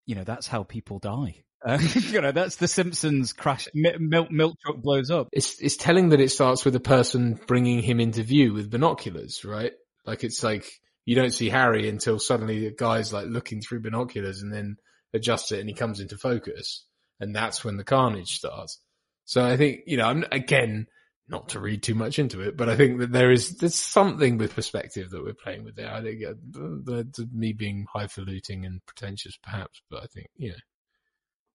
you 0.05 0.15
know 0.15 0.24
that's 0.24 0.47
how 0.47 0.62
people 0.62 0.99
die. 0.99 1.43
Uh, 1.65 1.79
you 1.95 2.20
know 2.20 2.33
that's 2.33 2.57
the 2.57 2.69
Simpsons 2.69 3.33
crash 3.33 3.69
milk 3.74 4.31
milk 4.31 4.57
truck 4.61 4.77
blows 4.83 5.11
up. 5.11 5.29
it's 5.33 5.61
it's 5.61 5.77
telling 5.77 6.11
that 6.11 6.20
it 6.20 6.31
starts 6.31 6.65
with 6.65 6.74
a 6.77 6.81
person 6.81 7.41
bringing 7.47 7.81
him 7.81 8.01
into 8.01 8.23
view 8.23 8.53
with 8.53 8.70
binoculars, 8.70 9.45
right? 9.45 9.73
Like 10.05 10.23
it's 10.24 10.43
like 10.43 10.66
you 11.07 11.16
don't 11.16 11.33
see 11.33 11.49
Harry 11.49 11.89
until 11.89 12.19
suddenly 12.19 12.69
the 12.69 12.74
guy's 12.77 13.12
like 13.12 13.29
looking 13.29 13.62
through 13.62 13.81
binoculars 13.81 14.43
and 14.43 14.53
then 14.53 14.77
adjusts 15.15 15.53
it 15.53 15.61
and 15.61 15.69
he 15.69 15.74
comes 15.74 16.01
into 16.01 16.19
focus, 16.19 16.85
and 17.19 17.35
that's 17.35 17.65
when 17.65 17.79
the 17.79 17.85
carnage 17.85 18.37
starts. 18.37 18.79
So 19.24 19.43
I 19.43 19.57
think 19.57 19.83
you 19.87 19.97
know, 19.97 20.07
I'm 20.07 20.24
again 20.31 20.87
not 21.32 21.48
to 21.48 21.60
read 21.60 21.82
too 21.82 21.94
much 21.94 22.18
into 22.18 22.42
it, 22.42 22.56
but 22.56 22.68
I 22.68 22.76
think 22.76 23.00
that 23.00 23.10
there 23.10 23.32
is 23.32 23.56
there's 23.56 23.74
something 23.74 24.36
with 24.36 24.54
perspective 24.54 25.10
that 25.10 25.24
we're 25.24 25.32
playing 25.32 25.64
with 25.64 25.74
there. 25.74 25.92
I 25.92 26.02
think 26.02 26.22
uh, 26.24 27.24
me 27.32 27.54
being 27.54 27.86
highfalutin 27.92 28.64
and 28.64 28.84
pretentious, 28.86 29.36
perhaps, 29.42 29.82
but 29.90 30.02
I 30.02 30.06
think 30.06 30.28
you 30.36 30.50
know 30.50 30.56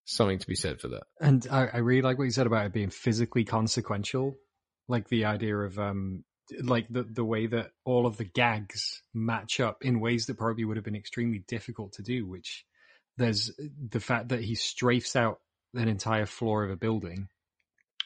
something 0.05 0.39
to 0.39 0.47
be 0.47 0.55
said 0.55 0.81
for 0.81 0.87
that. 0.89 1.03
And 1.21 1.45
I, 1.51 1.67
I 1.67 1.77
really 1.77 2.01
like 2.01 2.17
what 2.17 2.23
you 2.23 2.31
said 2.31 2.47
about 2.47 2.65
it 2.65 2.73
being 2.73 2.89
physically 2.89 3.43
consequential, 3.43 4.35
like 4.87 5.07
the 5.09 5.25
idea 5.25 5.55
of 5.55 5.77
um, 5.77 6.23
like 6.63 6.87
the 6.89 7.03
the 7.03 7.25
way 7.25 7.45
that 7.45 7.69
all 7.85 8.07
of 8.07 8.17
the 8.17 8.25
gags 8.25 9.01
match 9.13 9.59
up 9.59 9.77
in 9.83 9.99
ways 9.99 10.25
that 10.25 10.37
probably 10.37 10.65
would 10.65 10.77
have 10.77 10.85
been 10.85 10.95
extremely 10.95 11.43
difficult 11.47 11.93
to 11.93 12.01
do. 12.01 12.27
Which 12.27 12.65
there's 13.17 13.51
the 13.89 13.99
fact 13.99 14.29
that 14.29 14.43
he 14.43 14.55
strafes 14.55 15.15
out 15.15 15.39
an 15.75 15.87
entire 15.87 16.25
floor 16.25 16.63
of 16.63 16.71
a 16.71 16.77
building, 16.77 17.27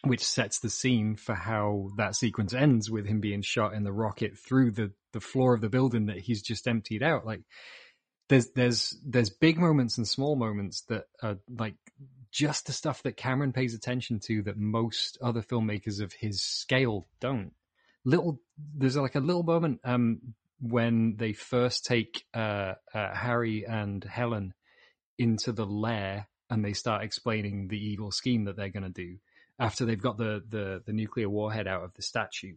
which 0.04 0.24
sets 0.24 0.60
the 0.60 0.70
scene 0.70 1.16
for 1.16 1.36
how 1.36 1.90
that 1.98 2.16
sequence 2.16 2.54
ends 2.54 2.90
with 2.90 3.06
him 3.06 3.20
being 3.20 3.42
shot 3.42 3.74
in 3.74 3.84
the 3.84 3.92
rocket 3.94 4.38
through 4.38 4.72
the 4.72 4.92
the 5.14 5.20
floor 5.20 5.54
of 5.54 5.62
the 5.62 5.70
building 5.70 6.08
that 6.08 6.18
he's 6.18 6.42
just 6.42 6.68
emptied 6.68 7.04
out. 7.04 7.26
Like 7.26 7.42
there's 8.30 8.50
there's 8.52 8.98
there's 9.06 9.30
big 9.30 9.60
moments 9.60 9.98
and 9.98 10.08
small 10.08 10.36
moments 10.36 10.82
that 10.90 11.06
are 11.22 11.38
like 11.50 11.76
just 12.32 12.66
the 12.66 12.74
stuff 12.74 13.04
that 13.04 13.18
Cameron 13.18 13.52
pays 13.52 13.76
attention 13.76 14.20
to 14.28 14.42
that 14.44 14.58
most 14.58 15.18
other 15.22 15.42
filmmakers 15.42 16.02
of 16.02 16.14
his 16.14 16.42
scale 16.42 17.08
don't. 17.20 17.52
Little 18.04 18.40
there's 18.76 18.98
like 18.98 19.16
a 19.16 19.20
little 19.20 19.44
moment 19.44 19.82
um 19.84 20.34
when 20.60 21.16
they 21.18 21.34
first 21.34 21.86
take 21.86 22.24
uh, 22.34 22.74
uh 22.94 23.14
Harry 23.14 23.66
and 23.68 24.04
Helen 24.04 24.54
into 25.20 25.52
the 25.52 25.66
lair 25.66 26.28
and 26.50 26.66
they 26.66 26.74
start 26.74 27.04
explaining 27.04 27.68
the 27.68 27.78
evil 27.78 28.12
scheme 28.12 28.46
that 28.46 28.56
they're 28.56 28.70
going 28.70 28.84
to 28.84 28.90
do 28.90 29.18
after 29.62 29.86
they've 29.86 30.02
got 30.02 30.18
the, 30.18 30.44
the 30.50 30.84
the 30.86 30.92
nuclear 30.92 31.30
warhead 31.30 31.68
out 31.68 31.86
of 31.86 31.94
the 31.94 32.02
statue 32.02 32.56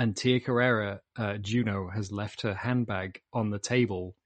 and 0.00 0.16
Tia 0.16 0.40
Carrere, 0.40 1.00
uh, 1.18 1.36
Juno, 1.36 1.90
has 1.90 2.10
left 2.10 2.40
her 2.40 2.54
handbag 2.54 3.20
on 3.34 3.50
the 3.50 3.58
table 3.58 4.16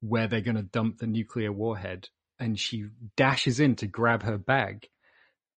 where 0.00 0.28
they're 0.28 0.42
going 0.42 0.56
to 0.56 0.62
dump 0.62 0.98
the 0.98 1.06
nuclear 1.06 1.50
warhead. 1.50 2.08
And 2.38 2.60
she 2.60 2.88
dashes 3.16 3.58
in 3.58 3.76
to 3.76 3.86
grab 3.86 4.22
her 4.24 4.36
bag 4.36 4.86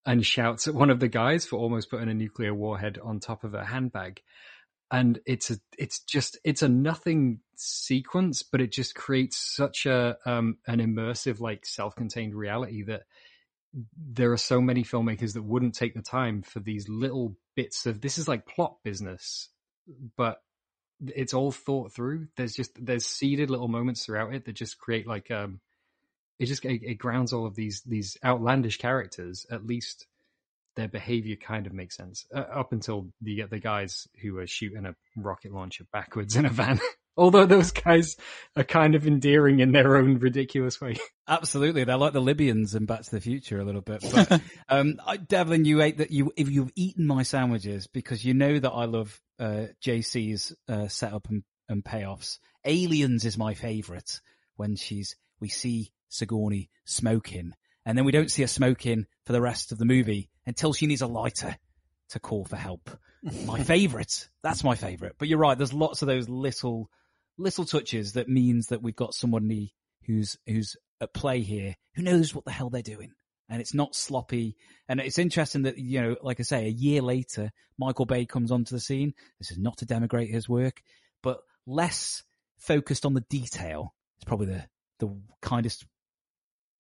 and 0.06 0.26
shouts 0.26 0.70
at 0.70 0.74
one 0.74 0.90
of 0.90 1.02
the 1.02 1.10
guys 1.10 1.46
for 1.46 1.58
almost 1.58 1.90
putting 1.90 2.08
a 2.08 2.14
nuclear 2.14 2.54
warhead 2.54 2.98
on 3.04 3.20
top 3.20 3.44
of 3.44 3.52
her 3.52 3.66
handbag. 3.66 4.22
And 4.90 5.20
it's 5.26 5.52
a, 5.52 5.58
it's 5.78 6.00
just, 6.00 6.38
it's 6.46 6.62
a 6.62 6.70
nothing 6.70 7.42
sequence, 7.58 8.44
but 8.44 8.62
it 8.62 8.72
just 8.72 8.96
creates 8.96 9.36
such 9.38 9.86
a, 9.86 10.18
um, 10.26 10.60
an 10.66 10.80
immersive, 10.80 11.42
like 11.42 11.66
self-contained 11.66 12.34
reality 12.34 12.84
that 12.84 13.02
there 13.96 14.32
are 14.32 14.38
so 14.38 14.60
many 14.60 14.84
filmmakers 14.84 15.34
that 15.34 15.44
wouldn't 15.44 15.76
take 15.76 15.94
the 15.94 16.02
time 16.02 16.42
for 16.42 16.60
these 16.60 16.90
little 16.90 17.36
bits 17.56 17.86
of 17.86 18.02
this 18.02 18.18
is 18.18 18.28
like 18.28 18.48
plot 18.48 18.78
business 18.84 19.50
but 20.16 20.42
it's 21.06 21.34
all 21.34 21.52
thought 21.52 21.94
through. 21.94 22.28
There's 22.36 22.56
just 22.56 22.72
there's 22.84 23.06
seeded 23.06 23.50
little 23.50 23.68
moments 23.68 24.06
throughout 24.06 24.34
it 24.34 24.46
that 24.46 24.54
just 24.54 24.78
create 24.78 25.08
like 25.08 25.30
um 25.32 25.60
it 26.40 26.46
just 26.46 26.66
it, 26.66 26.82
it 26.84 26.98
grounds 26.98 27.34
all 27.34 27.46
of 27.46 27.56
these 27.56 27.82
these 27.86 28.18
outlandish 28.24 28.78
characters. 28.78 29.46
At 29.52 29.66
least 29.66 30.08
their 30.76 30.88
behavior 30.88 31.36
kind 31.36 31.66
of 31.66 31.74
makes 31.74 31.98
sense 31.98 32.26
uh, 32.34 32.40
up 32.40 32.72
until 32.72 33.08
get 33.24 33.50
the 33.50 33.60
guys 33.60 34.08
who 34.22 34.38
are 34.38 34.48
shooting 34.48 34.86
a 34.86 34.96
rocket 35.16 35.52
launcher 35.52 35.86
backwards 35.92 36.36
in 36.36 36.46
a 36.46 36.50
van 36.50 36.80
although 37.18 37.46
those 37.46 37.72
guys 37.72 38.16
are 38.56 38.64
kind 38.64 38.96
of 38.96 39.08
endearing 39.08 39.60
in 39.60 39.72
their 39.72 39.98
own 39.98 40.20
ridiculous 40.20 40.80
way 40.80 40.98
Absolutely, 41.30 41.84
they're 41.84 41.98
like 41.98 42.14
the 42.14 42.22
Libyans 42.22 42.74
in 42.74 42.86
Back 42.86 43.02
to 43.02 43.12
the 43.12 43.20
Future 43.20 43.60
a 43.60 43.66
little 43.66 43.82
bit. 43.82 44.02
But 44.14 44.42
um, 44.70 44.96
I, 45.06 45.18
Devlin, 45.18 45.66
you 45.66 45.82
ate 45.82 45.98
that. 45.98 46.10
You 46.10 46.32
if 46.38 46.50
you've 46.50 46.72
eaten 46.76 47.06
my 47.06 47.24
sandwiches 47.24 47.88
because 47.88 48.24
you 48.24 48.34
know 48.34 48.58
that 48.58 48.72
I 48.72 48.86
love 48.86 49.20
uh, 49.38 49.66
JC's 49.84 50.56
uh, 50.70 50.88
setup 50.88 51.28
and, 51.30 51.44
and 51.68 51.84
payoffs. 51.84 52.38
Aliens 52.64 53.26
is 53.26 53.38
my 53.38 53.56
favourite 53.56 54.22
when 54.56 54.78
she's 54.78 55.18
we 55.42 55.50
see 55.50 55.92
Sigourney 56.08 56.70
smoking, 56.86 57.52
and 57.86 57.98
then 57.98 58.06
we 58.06 58.14
don't 58.14 58.32
see 58.32 58.44
her 58.44 58.48
smoking 58.48 59.06
for 59.26 59.34
the 59.34 59.42
rest 59.42 59.74
of 59.74 59.80
the 59.80 59.86
movie 59.86 60.30
until 60.46 60.72
she 60.72 60.88
needs 60.88 61.02
a 61.02 61.08
lighter 61.08 61.58
to 62.10 62.20
call 62.20 62.46
for 62.46 62.56
help. 62.56 62.90
my 63.46 63.62
favourite. 63.64 64.30
That's 64.44 64.64
my 64.64 64.76
favourite. 64.76 65.16
But 65.18 65.28
you're 65.28 65.40
right. 65.40 65.58
There's 65.58 65.74
lots 65.74 66.02
of 66.02 66.08
those 66.08 66.30
little 66.30 66.90
little 67.38 67.66
touches 67.66 68.14
that 68.14 68.30
means 68.30 68.68
that 68.68 68.82
we've 68.82 68.96
got 68.96 69.14
somebody 69.14 69.74
who's 70.06 70.38
who's 70.48 70.76
at 71.02 71.14
play 71.14 71.42
here 71.42 71.76
who 71.96 72.02
knows 72.02 72.34
what 72.34 72.46
the 72.46 72.52
hell 72.52 72.70
they're 72.70 72.82
doing. 72.82 73.12
And 73.50 73.62
it's 73.62 73.74
not 73.74 73.96
sloppy. 73.96 74.58
And 74.90 75.00
it's 75.00 75.18
interesting 75.18 75.62
that, 75.62 75.78
you 75.78 76.02
know, 76.02 76.18
like 76.22 76.42
I 76.42 76.44
say, 76.44 76.66
a 76.66 76.70
year 76.70 77.02
later, 77.02 77.52
Michael 77.78 78.06
Bay 78.06 78.26
comes 78.26 78.52
onto 78.52 78.76
the 78.76 78.82
scene. 78.82 79.14
This 79.40 79.52
is 79.52 79.58
not 79.58 79.78
to 79.78 79.86
denigrate 79.86 80.30
his 80.30 80.50
work, 80.50 80.82
but 81.24 81.40
less 81.66 82.24
focused 82.58 83.06
on 83.06 83.14
the 83.14 83.24
detail. 83.30 83.94
It's 84.18 84.26
probably 84.26 84.48
the, 84.48 84.66
the 85.00 85.18
kindest 85.42 85.86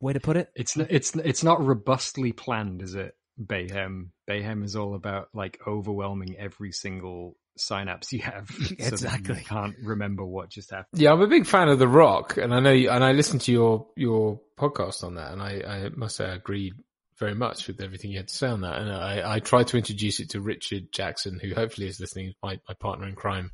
way 0.02 0.12
to 0.12 0.20
put 0.20 0.36
it. 0.36 0.50
It's 0.56 0.76
it's 0.76 1.16
it's 1.16 1.44
not 1.44 1.64
robustly 1.64 2.34
planned, 2.34 2.82
is 2.82 2.96
it? 2.96 3.16
Bayhem. 3.42 4.10
Bayhem 4.30 4.64
is 4.64 4.76
all 4.76 4.94
about 4.94 5.30
like 5.34 5.60
overwhelming 5.66 6.36
every 6.38 6.72
single 6.72 7.38
synapse 7.60 8.12
you 8.14 8.20
have. 8.22 8.50
so 8.52 8.74
Exactly. 8.78 9.38
you 9.40 9.44
can't 9.46 9.76
remember 9.84 10.26
what 10.26 10.50
just 10.50 10.72
happened. 10.72 11.02
Yeah, 11.02 11.12
I'm 11.14 11.22
a 11.22 11.28
big 11.28 11.46
fan 11.46 11.70
of 11.70 11.80
The 11.80 11.88
Rock, 11.88 12.38
and 12.38 12.54
I 12.54 12.60
know, 12.60 12.72
you, 12.72 12.90
and 12.90 13.04
I 13.04 13.12
listened 13.12 13.42
to 13.42 13.52
your 13.52 13.88
your 13.96 14.40
podcast 14.58 15.04
on 15.04 15.16
that, 15.16 15.32
and 15.32 15.42
I, 15.42 15.62
I 15.66 15.90
must 15.96 16.16
say 16.18 16.26
I 16.26 16.36
agreed 16.36 16.74
very 17.20 17.36
much 17.36 17.68
with 17.68 17.82
everything 17.82 18.12
you 18.12 18.18
had 18.18 18.28
to 18.28 18.36
say 18.36 18.48
on 18.48 18.62
that. 18.62 18.78
And 18.80 18.92
I, 18.92 19.36
I 19.36 19.40
tried 19.40 19.68
to 19.68 19.78
introduce 19.78 20.20
it 20.20 20.32
to 20.32 20.42
Richard 20.42 20.92
Jackson, 20.92 21.40
who 21.40 21.54
hopefully 21.56 21.88
is 21.88 22.00
listening, 22.00 22.34
my 22.44 22.60
my 22.68 22.76
partner 22.80 23.08
in 23.08 23.16
crime, 23.16 23.52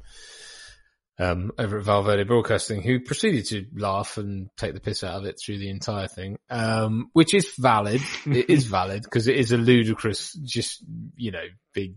um, 1.20 1.52
over 1.58 1.78
at 1.78 1.86
Val 1.86 2.04
Verde 2.04 2.24
Broadcasting, 2.24 2.82
who 2.82 3.00
proceeded 3.00 3.46
to 3.48 3.66
laugh 3.76 4.18
and 4.18 4.50
take 4.58 4.74
the 4.74 4.80
piss 4.80 5.04
out 5.04 5.20
of 5.20 5.26
it 5.26 5.40
through 5.40 5.60
the 5.60 5.70
entire 5.70 6.08
thing, 6.08 6.38
um, 6.50 7.10
which 7.14 7.34
is 7.34 7.54
valid. 7.58 8.02
it 8.26 8.50
is 8.50 8.66
valid 8.80 9.04
because 9.04 9.28
it 9.28 9.36
is 9.36 9.52
a 9.52 9.58
ludicrous, 9.58 10.34
just 10.44 10.84
you 11.16 11.32
know, 11.32 11.46
big 11.74 11.96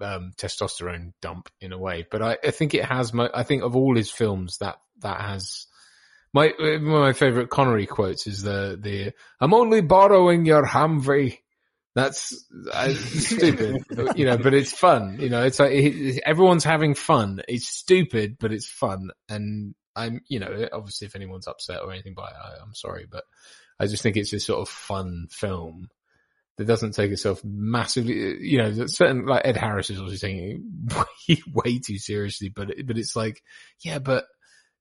um, 0.00 0.32
testosterone 0.36 1.12
dump 1.20 1.48
in 1.60 1.72
a 1.72 1.78
way. 1.78 2.06
But 2.10 2.22
I, 2.22 2.38
I 2.44 2.50
think 2.50 2.74
it 2.74 2.84
has. 2.84 3.12
My, 3.12 3.30
I 3.32 3.42
think 3.42 3.62
of 3.62 3.76
all 3.76 3.96
his 3.96 4.10
films, 4.10 4.58
that 4.58 4.76
that 5.00 5.20
has 5.20 5.66
my 6.32 6.52
my 6.80 7.12
favorite 7.12 7.50
Connery 7.50 7.86
quotes 7.86 8.26
is 8.26 8.42
the 8.42 8.78
the 8.80 9.12
"I'm 9.40 9.54
only 9.54 9.80
borrowing 9.80 10.44
your 10.44 10.66
Humvee." 10.66 11.38
That's 11.94 12.44
uh, 12.72 12.92
stupid, 12.92 13.84
you 14.16 14.24
know, 14.26 14.36
but 14.36 14.52
it's 14.52 14.72
fun. 14.72 15.18
You 15.20 15.30
know, 15.30 15.44
it's 15.44 15.60
like 15.60 15.70
it, 15.72 16.20
everyone's 16.26 16.64
having 16.64 16.96
fun. 16.96 17.40
It's 17.46 17.68
stupid, 17.68 18.36
but 18.40 18.52
it's 18.52 18.66
fun. 18.66 19.10
And 19.28 19.76
I'm, 19.94 20.22
you 20.26 20.40
know, 20.40 20.68
obviously 20.72 21.06
if 21.06 21.14
anyone's 21.14 21.46
upset 21.46 21.82
or 21.82 21.92
anything 21.92 22.14
by 22.14 22.26
it, 22.26 22.36
I, 22.36 22.62
I'm 22.62 22.74
sorry, 22.74 23.06
but 23.08 23.22
I 23.78 23.86
just 23.86 24.02
think 24.02 24.16
it's 24.16 24.32
a 24.32 24.40
sort 24.40 24.60
of 24.60 24.68
fun 24.68 25.28
film 25.30 25.88
that 26.56 26.66
doesn't 26.66 26.92
take 26.92 27.10
itself 27.10 27.42
massively, 27.44 28.38
you 28.40 28.58
know, 28.58 28.86
certain, 28.86 29.26
like 29.26 29.42
Ed 29.44 29.56
Harris 29.56 29.90
is 29.90 29.98
obviously 29.98 30.28
taking 30.28 30.64
it 30.88 30.96
way, 30.96 31.42
way 31.64 31.78
too 31.78 31.98
seriously, 31.98 32.48
but, 32.48 32.70
it, 32.70 32.86
but 32.86 32.96
it's 32.96 33.16
like, 33.16 33.42
yeah, 33.80 33.98
but 33.98 34.24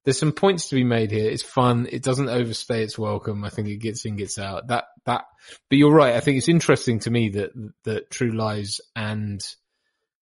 there's 0.04 0.20
some 0.20 0.34
points 0.34 0.70
to 0.70 0.76
be 0.76 0.84
made 0.84 1.12
here. 1.12 1.30
It's 1.30 1.44
fun. 1.44 1.88
It 1.90 2.04
doesn't 2.04 2.30
overstay 2.30 2.84
its 2.84 3.00
welcome. 3.00 3.44
I 3.44 3.50
think 3.50 3.70
it 3.70 3.78
gets 3.78 4.06
in, 4.06 4.18
gets 4.18 4.38
out. 4.38 4.68
That, 4.68 4.86
that, 5.06 5.26
but 5.70 5.78
you're 5.78 5.94
right. 5.94 6.16
I 6.16 6.20
think 6.20 6.38
it's 6.38 6.50
interesting 6.50 7.00
to 7.00 7.12
me 7.12 7.30
that, 7.30 7.52
that 7.86 8.12
True 8.12 8.32
Lies 8.32 8.80
and, 8.96 9.44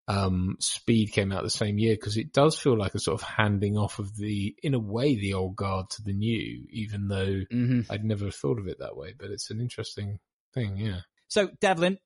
um, 0.07 0.57
Speed 0.59 1.11
came 1.11 1.31
out 1.31 1.43
the 1.43 1.49
same 1.49 1.77
year 1.77 1.95
because 1.95 2.17
it 2.17 2.33
does 2.33 2.57
feel 2.57 2.77
like 2.77 2.95
a 2.95 2.99
sort 2.99 3.21
of 3.21 3.27
handing 3.27 3.77
off 3.77 3.99
of 3.99 4.15
the, 4.15 4.55
in 4.61 4.73
a 4.73 4.79
way, 4.79 5.15
the 5.15 5.33
old 5.33 5.55
guard 5.55 5.89
to 5.91 6.03
the 6.03 6.13
new, 6.13 6.65
even 6.69 7.07
though 7.07 7.41
I'd 7.89 8.03
never 8.05 8.29
thought 8.29 8.59
of 8.59 8.67
it 8.67 8.79
that 8.79 8.95
way, 8.95 9.13
but 9.17 9.31
it's 9.31 9.49
an 9.51 9.61
interesting 9.61 10.19
thing. 10.53 10.77
Yeah. 10.77 11.01
So, 11.31 11.49
Devlin, 11.61 11.97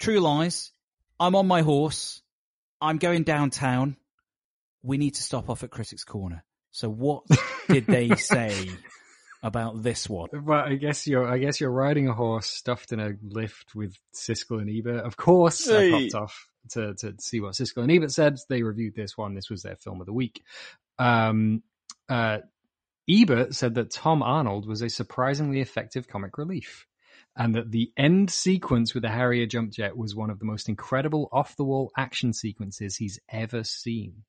True 0.00 0.18
Lies. 0.18 0.72
I'm 1.20 1.36
on 1.36 1.46
my 1.46 1.62
horse. 1.62 2.20
I'm 2.80 2.98
going 2.98 3.22
downtown. 3.22 3.96
We 4.82 4.98
need 4.98 5.14
to 5.14 5.22
stop 5.22 5.48
off 5.48 5.62
at 5.62 5.70
Critics 5.70 6.02
Corner. 6.02 6.42
So, 6.72 6.88
what 6.88 7.22
did 7.68 7.86
they 7.86 8.16
say 8.16 8.68
about 9.40 9.84
this 9.84 10.08
one? 10.08 10.30
Well, 10.32 10.64
I 10.64 10.74
guess 10.74 11.06
you're, 11.06 11.28
I 11.28 11.38
guess 11.38 11.60
you're 11.60 11.70
riding 11.70 12.08
a 12.08 12.12
horse 12.12 12.48
stuffed 12.48 12.90
in 12.90 12.98
a 12.98 13.12
lift 13.22 13.76
with 13.76 13.96
Siskel 14.12 14.60
and 14.60 14.68
Ebert. 14.68 15.04
Of 15.04 15.16
course, 15.16 15.68
I 15.68 15.82
Hey. 15.82 15.90
popped 16.10 16.14
off 16.16 16.48
to, 16.70 16.94
to 16.94 17.14
see 17.20 17.38
what 17.38 17.52
Siskel 17.54 17.84
and 17.84 17.92
Ebert 17.92 18.10
said. 18.10 18.36
They 18.48 18.64
reviewed 18.64 18.96
this 18.96 19.16
one. 19.16 19.34
This 19.34 19.48
was 19.48 19.62
their 19.62 19.76
film 19.76 20.00
of 20.00 20.06
the 20.06 20.12
week. 20.12 20.42
Um, 20.98 21.62
uh, 22.08 22.38
Ebert 23.08 23.54
said 23.54 23.76
that 23.76 23.92
Tom 23.92 24.24
Arnold 24.24 24.66
was 24.66 24.82
a 24.82 24.88
surprisingly 24.88 25.60
effective 25.60 26.08
comic 26.08 26.36
relief. 26.36 26.84
And 27.36 27.54
that 27.54 27.70
the 27.70 27.92
end 27.96 28.30
sequence 28.30 28.94
with 28.94 29.02
the 29.02 29.10
Harrier 29.10 29.46
jump 29.46 29.70
jet 29.70 29.96
was 29.96 30.14
one 30.14 30.30
of 30.30 30.38
the 30.38 30.46
most 30.46 30.68
incredible 30.68 31.28
off 31.32 31.56
the 31.56 31.64
wall 31.64 31.92
action 31.96 32.32
sequences 32.32 32.96
he's 32.96 33.20
ever 33.28 33.62
seen. 33.62 34.24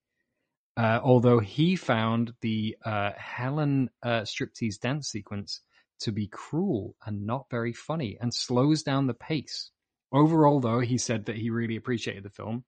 Uh, 0.75 0.99
although 1.01 1.39
he 1.39 1.75
found 1.75 2.33
the 2.41 2.77
uh, 2.85 3.11
Helen 3.17 3.89
uh, 4.03 4.21
striptease 4.21 4.79
dance 4.79 5.07
sequence 5.07 5.61
to 6.01 6.11
be 6.11 6.27
cruel 6.27 6.95
and 7.05 7.25
not 7.25 7.47
very 7.49 7.73
funny 7.73 8.17
and 8.21 8.33
slows 8.33 8.83
down 8.83 9.07
the 9.07 9.13
pace. 9.13 9.71
Overall, 10.11 10.59
though, 10.59 10.79
he 10.79 10.97
said 10.97 11.25
that 11.25 11.35
he 11.35 11.49
really 11.49 11.75
appreciated 11.75 12.23
the 12.23 12.29
film. 12.29 12.63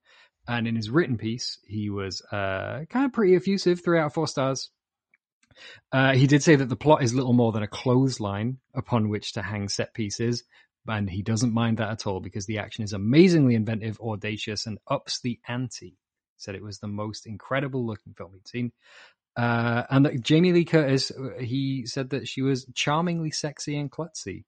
And 0.48 0.68
in 0.68 0.76
his 0.76 0.90
written 0.90 1.18
piece, 1.18 1.60
he 1.64 1.90
was 1.90 2.22
uh, 2.32 2.86
kind 2.90 3.06
of 3.06 3.14
pretty 3.14 3.36
effusive, 3.36 3.84
three 3.84 4.00
out 4.00 4.08
of 4.08 4.14
four 4.14 4.28
stars. 4.28 4.72
Uh, 5.92 6.14
he 6.14 6.28
did 6.28 6.44
say 6.44 6.56
that 6.56 6.70
the 6.70 6.76
plot 6.76 7.04
is 7.04 7.14
little 7.14 7.34
more 7.34 7.52
than 7.52 7.64
a 7.64 7.68
clothesline 7.68 8.58
upon 8.74 9.10
which 9.10 9.34
to 9.34 9.42
hang 9.42 9.70
set 9.70 9.94
pieces, 9.94 10.44
and 10.88 11.10
he 11.10 11.22
doesn't 11.22 11.54
mind 11.54 11.78
that 11.78 11.92
at 11.92 12.08
all 12.08 12.20
because 12.20 12.46
the 12.46 12.60
action 12.60 12.84
is 12.84 12.94
amazingly 12.94 13.56
inventive, 13.56 14.00
audacious, 14.02 14.66
and 14.66 14.80
ups 14.88 15.20
the 15.22 15.40
ante. 15.48 15.88
He 15.88 15.96
Said 16.38 16.56
it 16.56 16.64
was 16.64 16.80
the 16.80 16.88
most 16.88 17.28
incredible 17.28 17.86
looking 17.86 18.14
film 18.14 18.32
he'd 18.34 18.48
seen. 18.48 18.72
Uh, 19.36 19.84
and 19.90 20.06
that 20.06 20.22
Jamie 20.22 20.52
Lee 20.52 20.66
Curtis, 20.66 21.12
uh, 21.12 21.40
he 21.40 21.86
said 21.86 22.10
that 22.12 22.28
she 22.28 22.42
was 22.42 22.66
charmingly 22.74 23.32
sexy 23.32 23.78
and 23.78 23.92
klutzy. 23.92 24.46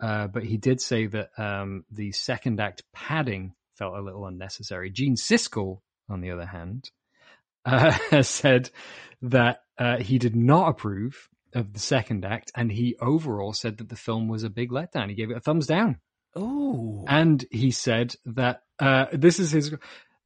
Uh, 0.00 0.26
but 0.26 0.42
he 0.42 0.56
did 0.56 0.80
say 0.80 1.06
that 1.06 1.30
um, 1.38 1.84
the 1.90 2.12
second 2.12 2.60
act 2.60 2.82
padding 2.92 3.54
felt 3.76 3.96
a 3.96 4.02
little 4.02 4.26
unnecessary. 4.26 4.90
Gene 4.90 5.16
Siskel, 5.16 5.80
on 6.08 6.20
the 6.20 6.32
other 6.32 6.44
hand, 6.44 6.90
uh, 7.64 8.22
said 8.22 8.70
that 9.22 9.60
uh, 9.82 9.96
he 9.98 10.18
did 10.18 10.36
not 10.36 10.68
approve 10.68 11.28
of 11.54 11.72
the 11.72 11.80
second 11.80 12.24
act, 12.24 12.52
and 12.54 12.70
he 12.70 12.94
overall 13.00 13.52
said 13.52 13.78
that 13.78 13.88
the 13.88 13.96
film 13.96 14.28
was 14.28 14.44
a 14.44 14.48
big 14.50 14.70
letdown. 14.70 15.08
He 15.08 15.16
gave 15.16 15.30
it 15.30 15.36
a 15.36 15.40
thumbs 15.40 15.66
down. 15.66 15.98
Oh, 16.36 17.04
and 17.08 17.44
he 17.50 17.72
said 17.72 18.14
that 18.24 18.62
uh, 18.78 19.06
this 19.12 19.40
is 19.40 19.50
his 19.50 19.74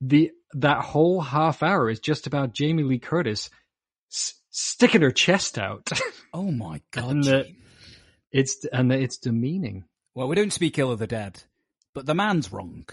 the 0.00 0.30
that 0.52 0.82
whole 0.84 1.22
half 1.22 1.62
hour 1.62 1.88
is 1.88 2.00
just 2.00 2.26
about 2.26 2.52
Jamie 2.52 2.82
Lee 2.82 2.98
Curtis 2.98 3.48
s- 4.12 4.34
sticking 4.50 5.00
her 5.00 5.10
chest 5.10 5.58
out. 5.58 5.88
Oh 6.34 6.50
my 6.50 6.82
god! 6.90 7.10
and 7.10 7.24
that 7.24 7.46
it's 8.30 8.66
and 8.70 8.90
that 8.90 9.00
it's 9.00 9.16
demeaning. 9.16 9.84
Well, 10.14 10.28
we 10.28 10.36
don't 10.36 10.52
speak 10.52 10.78
ill 10.78 10.92
of 10.92 10.98
the 10.98 11.06
dead, 11.06 11.42
but 11.94 12.04
the 12.04 12.14
man's 12.14 12.52
wrong. 12.52 12.84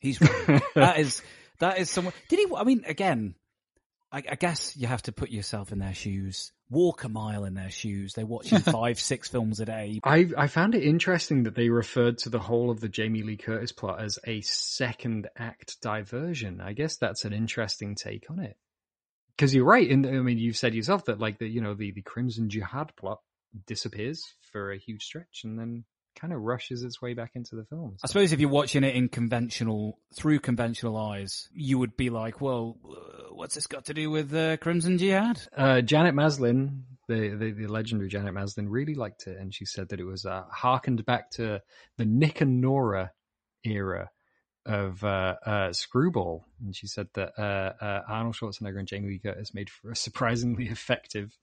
He's 0.00 0.20
wrong. 0.20 0.60
that 0.74 0.98
is 0.98 1.22
that 1.60 1.78
is 1.78 1.88
someone. 1.88 2.12
Did 2.28 2.40
he? 2.40 2.46
I 2.54 2.64
mean, 2.64 2.84
again, 2.86 3.36
I, 4.14 4.22
I 4.30 4.34
guess 4.36 4.76
you 4.76 4.86
have 4.86 5.02
to 5.02 5.12
put 5.12 5.30
yourself 5.30 5.72
in 5.72 5.80
their 5.80 5.92
shoes. 5.92 6.52
Walk 6.70 7.02
a 7.02 7.08
mile 7.08 7.44
in 7.44 7.54
their 7.54 7.70
shoes. 7.70 8.14
They're 8.14 8.24
watching 8.24 8.58
five, 8.60 9.00
six 9.00 9.28
films 9.28 9.58
a 9.58 9.64
day. 9.64 9.98
I 10.04 10.28
I 10.36 10.46
found 10.46 10.76
it 10.76 10.84
interesting 10.84 11.42
that 11.42 11.56
they 11.56 11.68
referred 11.68 12.18
to 12.18 12.28
the 12.28 12.38
whole 12.38 12.70
of 12.70 12.80
the 12.80 12.88
Jamie 12.88 13.24
Lee 13.24 13.36
Curtis 13.36 13.72
plot 13.72 14.00
as 14.00 14.20
a 14.24 14.40
second 14.42 15.28
act 15.36 15.80
diversion. 15.82 16.60
I 16.60 16.74
guess 16.74 16.96
that's 16.96 17.24
an 17.24 17.32
interesting 17.32 17.96
take 17.96 18.30
on 18.30 18.38
it. 18.38 18.56
Because 19.36 19.52
you're 19.52 19.64
right, 19.64 19.90
and 19.90 20.06
I 20.06 20.20
mean, 20.20 20.38
you've 20.38 20.56
said 20.56 20.76
yourself 20.76 21.06
that 21.06 21.18
like 21.18 21.38
the 21.38 21.48
you 21.48 21.60
know 21.60 21.74
the 21.74 21.90
the 21.90 22.02
Crimson 22.02 22.48
Jihad 22.48 22.94
plot 22.94 23.18
disappears 23.66 24.22
for 24.52 24.70
a 24.70 24.78
huge 24.78 25.04
stretch 25.04 25.42
and 25.42 25.58
then 25.58 25.84
kind 26.14 26.32
of 26.32 26.40
rushes 26.40 26.82
its 26.82 27.00
way 27.00 27.14
back 27.14 27.32
into 27.34 27.56
the 27.56 27.64
films. 27.64 28.00
I 28.02 28.06
suppose 28.06 28.32
if 28.32 28.40
you're 28.40 28.48
watching 28.48 28.84
it 28.84 28.94
in 28.94 29.08
conventional, 29.08 29.98
through 30.14 30.40
conventional 30.40 30.96
eyes, 30.96 31.48
you 31.52 31.78
would 31.78 31.96
be 31.96 32.10
like, 32.10 32.40
well, 32.40 32.76
uh, 32.84 33.34
what's 33.34 33.54
this 33.54 33.66
got 33.66 33.86
to 33.86 33.94
do 33.94 34.10
with 34.10 34.34
uh, 34.34 34.56
Crimson 34.58 34.98
Jihad? 34.98 35.40
Uh, 35.56 35.80
Janet 35.80 36.14
Maslin, 36.14 36.84
the, 37.08 37.30
the 37.30 37.50
the 37.52 37.66
legendary 37.66 38.08
Janet 38.08 38.34
Maslin, 38.34 38.68
really 38.68 38.94
liked 38.94 39.26
it, 39.26 39.38
and 39.38 39.54
she 39.54 39.64
said 39.64 39.88
that 39.90 40.00
it 40.00 40.04
was 40.04 40.24
uh, 40.24 40.44
harkened 40.50 41.04
back 41.04 41.30
to 41.32 41.60
the 41.96 42.04
Nick 42.04 42.40
and 42.40 42.60
Nora 42.60 43.12
era 43.64 44.10
of 44.66 45.04
uh, 45.04 45.36
uh, 45.44 45.72
Screwball, 45.72 46.46
and 46.64 46.74
she 46.74 46.86
said 46.86 47.08
that 47.14 47.32
uh, 47.38 47.84
uh, 47.84 48.00
Arnold 48.08 48.36
Schwarzenegger 48.36 48.78
and 48.78 48.88
Jamie 48.88 49.08
Lee 49.08 49.18
Curtis 49.18 49.54
made 49.54 49.70
for 49.70 49.90
a 49.90 49.96
surprisingly 49.96 50.66
effective 50.70 51.36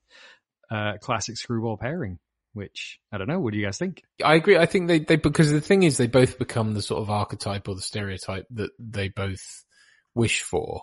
uh, 0.70 0.94
classic 1.00 1.36
Screwball 1.36 1.76
pairing. 1.76 2.18
Which 2.54 3.00
I 3.10 3.18
don't 3.18 3.28
know. 3.28 3.40
What 3.40 3.52
do 3.52 3.58
you 3.58 3.64
guys 3.64 3.78
think? 3.78 4.02
I 4.22 4.34
agree. 4.34 4.58
I 4.58 4.66
think 4.66 4.88
they, 4.88 4.98
they, 4.98 5.16
because 5.16 5.50
the 5.50 5.60
thing 5.60 5.84
is 5.84 5.96
they 5.96 6.06
both 6.06 6.38
become 6.38 6.74
the 6.74 6.82
sort 6.82 7.00
of 7.00 7.08
archetype 7.08 7.66
or 7.66 7.74
the 7.74 7.80
stereotype 7.80 8.46
that 8.50 8.70
they 8.78 9.08
both 9.08 9.64
wish 10.14 10.42
for. 10.42 10.82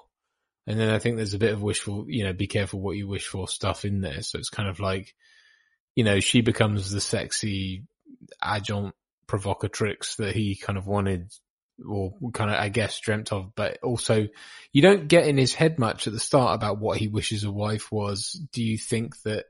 And 0.66 0.80
then 0.80 0.90
I 0.90 1.00
think 1.00 1.16
there's 1.16 1.34
a 1.34 1.40
bit 1.40 1.54
of 1.54 1.62
wishful, 1.62 2.06
you 2.08 2.24
know, 2.24 2.34
be 2.34 2.48
careful 2.48 2.80
what 2.80 2.98
you 2.98 3.08
wish 3.08 3.28
for 3.28 3.48
stuff 3.48 3.86
in 3.86 4.02
there. 4.02 4.22
So 4.22 4.40
it's 4.40 4.50
kind 4.50 4.70
of 4.70 4.80
like, 4.80 5.14
you 5.96 6.04
know, 6.04 6.20
she 6.20 6.42
becomes 6.42 6.92
the 6.92 7.02
sexy 7.02 7.84
adjunct 8.42 8.96
provocatrix 9.28 10.18
that 10.18 10.36
he 10.36 10.56
kind 10.56 10.78
of 10.78 10.88
wanted 10.88 11.32
or 11.88 12.14
kind 12.34 12.50
of, 12.50 12.58
I 12.58 12.70
guess, 12.70 13.00
dreamt 13.00 13.32
of, 13.32 13.56
but 13.56 13.78
also 13.84 14.28
you 14.72 14.82
don't 14.82 15.08
get 15.08 15.28
in 15.28 15.38
his 15.38 15.54
head 15.54 15.80
much 15.80 16.08
at 16.08 16.14
the 16.14 16.20
start 16.20 16.56
about 16.56 16.80
what 16.80 16.98
he 16.98 17.08
wishes 17.08 17.44
a 17.44 17.52
wife 17.52 17.92
was. 17.92 18.40
Do 18.52 18.64
you 18.64 18.78
think 18.78 19.22
that 19.22 19.46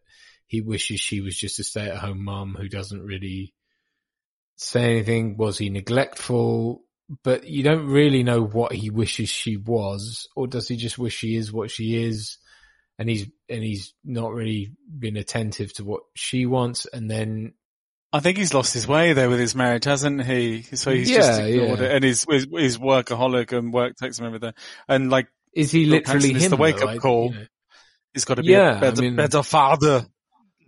he 0.49 0.61
wishes 0.61 0.99
she 0.99 1.21
was 1.21 1.37
just 1.37 1.59
a 1.59 1.63
stay 1.63 1.89
at 1.89 1.97
home 1.97 2.23
mum 2.25 2.57
who 2.59 2.67
doesn't 2.67 3.01
really 3.05 3.53
say 4.57 4.83
anything? 4.95 5.37
Was 5.37 5.57
he 5.59 5.69
neglectful? 5.69 6.81
But 7.23 7.47
you 7.47 7.63
don't 7.63 7.87
really 7.87 8.23
know 8.23 8.41
what 8.43 8.71
he 8.73 8.89
wishes 8.89 9.29
she 9.29 9.57
was, 9.57 10.27
or 10.35 10.47
does 10.47 10.67
he 10.67 10.75
just 10.75 10.97
wish 10.99 11.15
she 11.15 11.35
is 11.35 11.51
what 11.53 11.71
she 11.71 12.03
is? 12.03 12.37
And 12.99 13.09
he's, 13.09 13.27
and 13.47 13.63
he's 13.63 13.93
not 14.03 14.33
really 14.33 14.73
been 14.97 15.17
attentive 15.17 15.71
to 15.75 15.83
what 15.85 16.01
she 16.15 16.45
wants. 16.45 16.85
And 16.91 17.09
then 17.09 17.53
I 18.13 18.19
think 18.19 18.37
he's 18.37 18.53
lost 18.53 18.73
his 18.73 18.87
way 18.87 19.13
there 19.13 19.29
with 19.29 19.39
his 19.39 19.55
marriage, 19.55 19.85
hasn't 19.85 20.23
he? 20.25 20.63
So 20.63 20.91
he's 20.91 21.09
Yeah, 21.09 21.17
just 21.17 21.41
ignored 21.41 21.79
yeah. 21.79 21.85
it, 21.85 21.91
and 21.93 22.03
he's, 22.03 22.25
he's 22.29 22.45
he's 22.51 22.77
workaholic 22.77 23.57
and 23.57 23.71
work 23.73 23.95
takes 23.95 24.19
him 24.19 24.25
everything. 24.25 24.53
And 24.87 25.09
like 25.09 25.27
is 25.53 25.71
he 25.71 25.85
literally 25.85 26.33
him? 26.33 26.49
the 26.51 26.57
wake 26.57 26.81
up 26.83 26.97
call. 26.99 27.31
you 27.33 27.39
know. 27.39 27.45
He's 28.13 28.25
got 28.25 28.35
to 28.35 28.43
be 28.43 28.49
Yeah, 28.51 28.77
a 28.77 28.81
better, 28.81 28.97
I 28.97 29.01
mean- 29.01 29.15
better 29.15 29.41
father. 29.43 30.05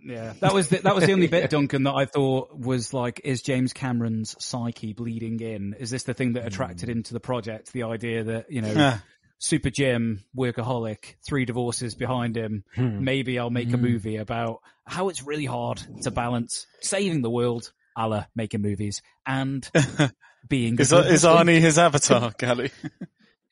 Yeah, 0.04 0.32
that 0.40 0.52
was 0.52 0.68
the, 0.68 0.78
that 0.78 0.94
was 0.94 1.04
the 1.06 1.12
only 1.12 1.28
bit, 1.28 1.48
Duncan, 1.50 1.84
that 1.84 1.94
I 1.94 2.06
thought 2.06 2.56
was 2.56 2.92
like, 2.92 3.20
is 3.24 3.42
James 3.42 3.72
Cameron's 3.72 4.34
psyche 4.42 4.92
bleeding 4.92 5.40
in? 5.40 5.74
Is 5.78 5.90
this 5.90 6.02
the 6.04 6.14
thing 6.14 6.32
that 6.34 6.46
attracted 6.46 6.88
him 6.88 7.02
to 7.04 7.12
the 7.12 7.20
project? 7.20 7.72
The 7.72 7.84
idea 7.84 8.24
that 8.24 8.50
you 8.50 8.62
know, 8.62 8.94
super 9.38 9.70
Jim, 9.70 10.22
workaholic, 10.36 11.14
three 11.26 11.44
divorces 11.44 11.94
behind 11.94 12.36
him. 12.36 12.64
Hmm. 12.74 13.04
Maybe 13.04 13.38
I'll 13.38 13.50
make 13.50 13.72
a 13.72 13.76
Hmm. 13.76 13.82
movie 13.82 14.16
about 14.16 14.60
how 14.86 15.08
it's 15.08 15.22
really 15.22 15.44
hard 15.46 15.80
to 16.02 16.10
balance 16.10 16.66
saving 16.80 17.22
the 17.22 17.30
world, 17.30 17.72
a 17.96 18.08
la 18.08 18.24
making 18.34 18.62
movies, 18.62 19.02
and 19.26 19.68
being. 20.48 20.78
Is, 20.78 20.90
good 20.90 21.06
is. 21.06 21.24
Arnie 21.24 21.60
his 21.60 21.78
avatar, 21.78 22.30
Gali? 22.38 22.70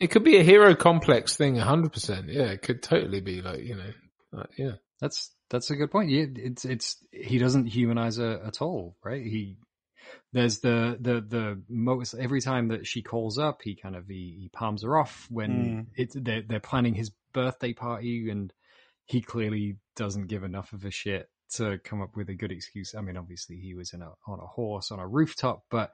It 0.00 0.10
could 0.10 0.24
be 0.24 0.38
a 0.38 0.42
hero 0.42 0.74
complex 0.74 1.36
thing, 1.36 1.56
hundred 1.56 1.92
percent. 1.92 2.28
Yeah, 2.28 2.44
it 2.46 2.62
could 2.62 2.82
totally 2.82 3.20
be 3.20 3.42
like 3.42 3.60
you 3.60 3.76
know, 3.76 3.92
like, 4.32 4.48
yeah. 4.56 4.72
That's 5.00 5.30
that's 5.50 5.70
a 5.70 5.76
good 5.76 5.90
point. 5.90 6.10
Yeah, 6.10 6.26
it's 6.36 6.64
it's 6.64 6.96
he 7.12 7.38
doesn't 7.38 7.66
humanize 7.66 8.16
her 8.16 8.40
at 8.44 8.62
all, 8.62 8.96
right? 9.04 9.24
He 9.24 9.56
there's 10.32 10.60
the 10.60 10.96
the 11.00 11.20
the 11.20 11.62
most 11.68 12.14
every 12.14 12.40
time 12.40 12.68
that 12.68 12.86
she 12.86 13.02
calls 13.02 13.38
up, 13.38 13.62
he 13.62 13.74
kind 13.74 13.96
of 13.96 14.06
he, 14.08 14.38
he 14.40 14.48
palms 14.52 14.82
her 14.82 14.96
off 14.96 15.26
when 15.30 15.50
Mm. 15.50 15.86
it's 15.96 16.16
they're 16.18 16.42
they're 16.42 16.60
planning 16.60 16.94
his 16.94 17.10
birthday 17.32 17.72
party, 17.72 18.30
and 18.30 18.52
he 19.06 19.20
clearly 19.20 19.76
doesn't 19.96 20.28
give 20.28 20.44
enough 20.44 20.72
of 20.72 20.84
a 20.84 20.90
shit 20.90 21.28
to 21.54 21.78
come 21.78 22.00
up 22.00 22.16
with 22.16 22.28
a 22.28 22.34
good 22.34 22.52
excuse. 22.52 22.94
I 22.94 23.00
mean, 23.00 23.16
obviously 23.16 23.56
he 23.56 23.74
was 23.74 23.92
in 23.92 24.02
a 24.02 24.12
on 24.26 24.38
a 24.40 24.46
horse 24.46 24.90
on 24.92 25.00
a 25.00 25.06
rooftop, 25.06 25.64
but 25.70 25.92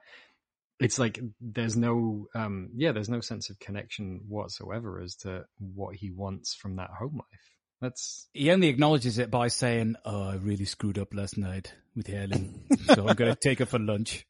it's 0.79 0.99
like 0.99 1.19
there's 1.41 1.75
no 1.75 2.27
um 2.35 2.69
yeah 2.75 2.91
there's 2.91 3.09
no 3.09 3.19
sense 3.21 3.49
of 3.49 3.57
connection 3.59 4.21
whatsoever 4.27 5.01
as 5.01 5.15
to 5.15 5.43
what 5.57 5.95
he 5.95 6.11
wants 6.11 6.53
from 6.53 6.75
that 6.75 6.91
home 6.91 7.15
life 7.15 7.56
that's 7.81 8.27
He 8.33 8.51
only 8.51 8.67
acknowledges 8.67 9.19
it 9.19 9.29
by 9.29 9.49
saying, 9.49 9.95
"Oh, 10.05 10.29
I 10.29 10.35
really 10.35 10.65
screwed 10.65 10.97
up 10.97 11.13
last 11.13 11.37
night 11.37 11.73
with 11.95 12.07
Helen, 12.07 12.65
so 12.85 13.07
I'm 13.07 13.15
going 13.15 13.31
to 13.35 13.37
take 13.39 13.59
her 13.59 13.65
for 13.65 13.79
lunch." 13.79 14.25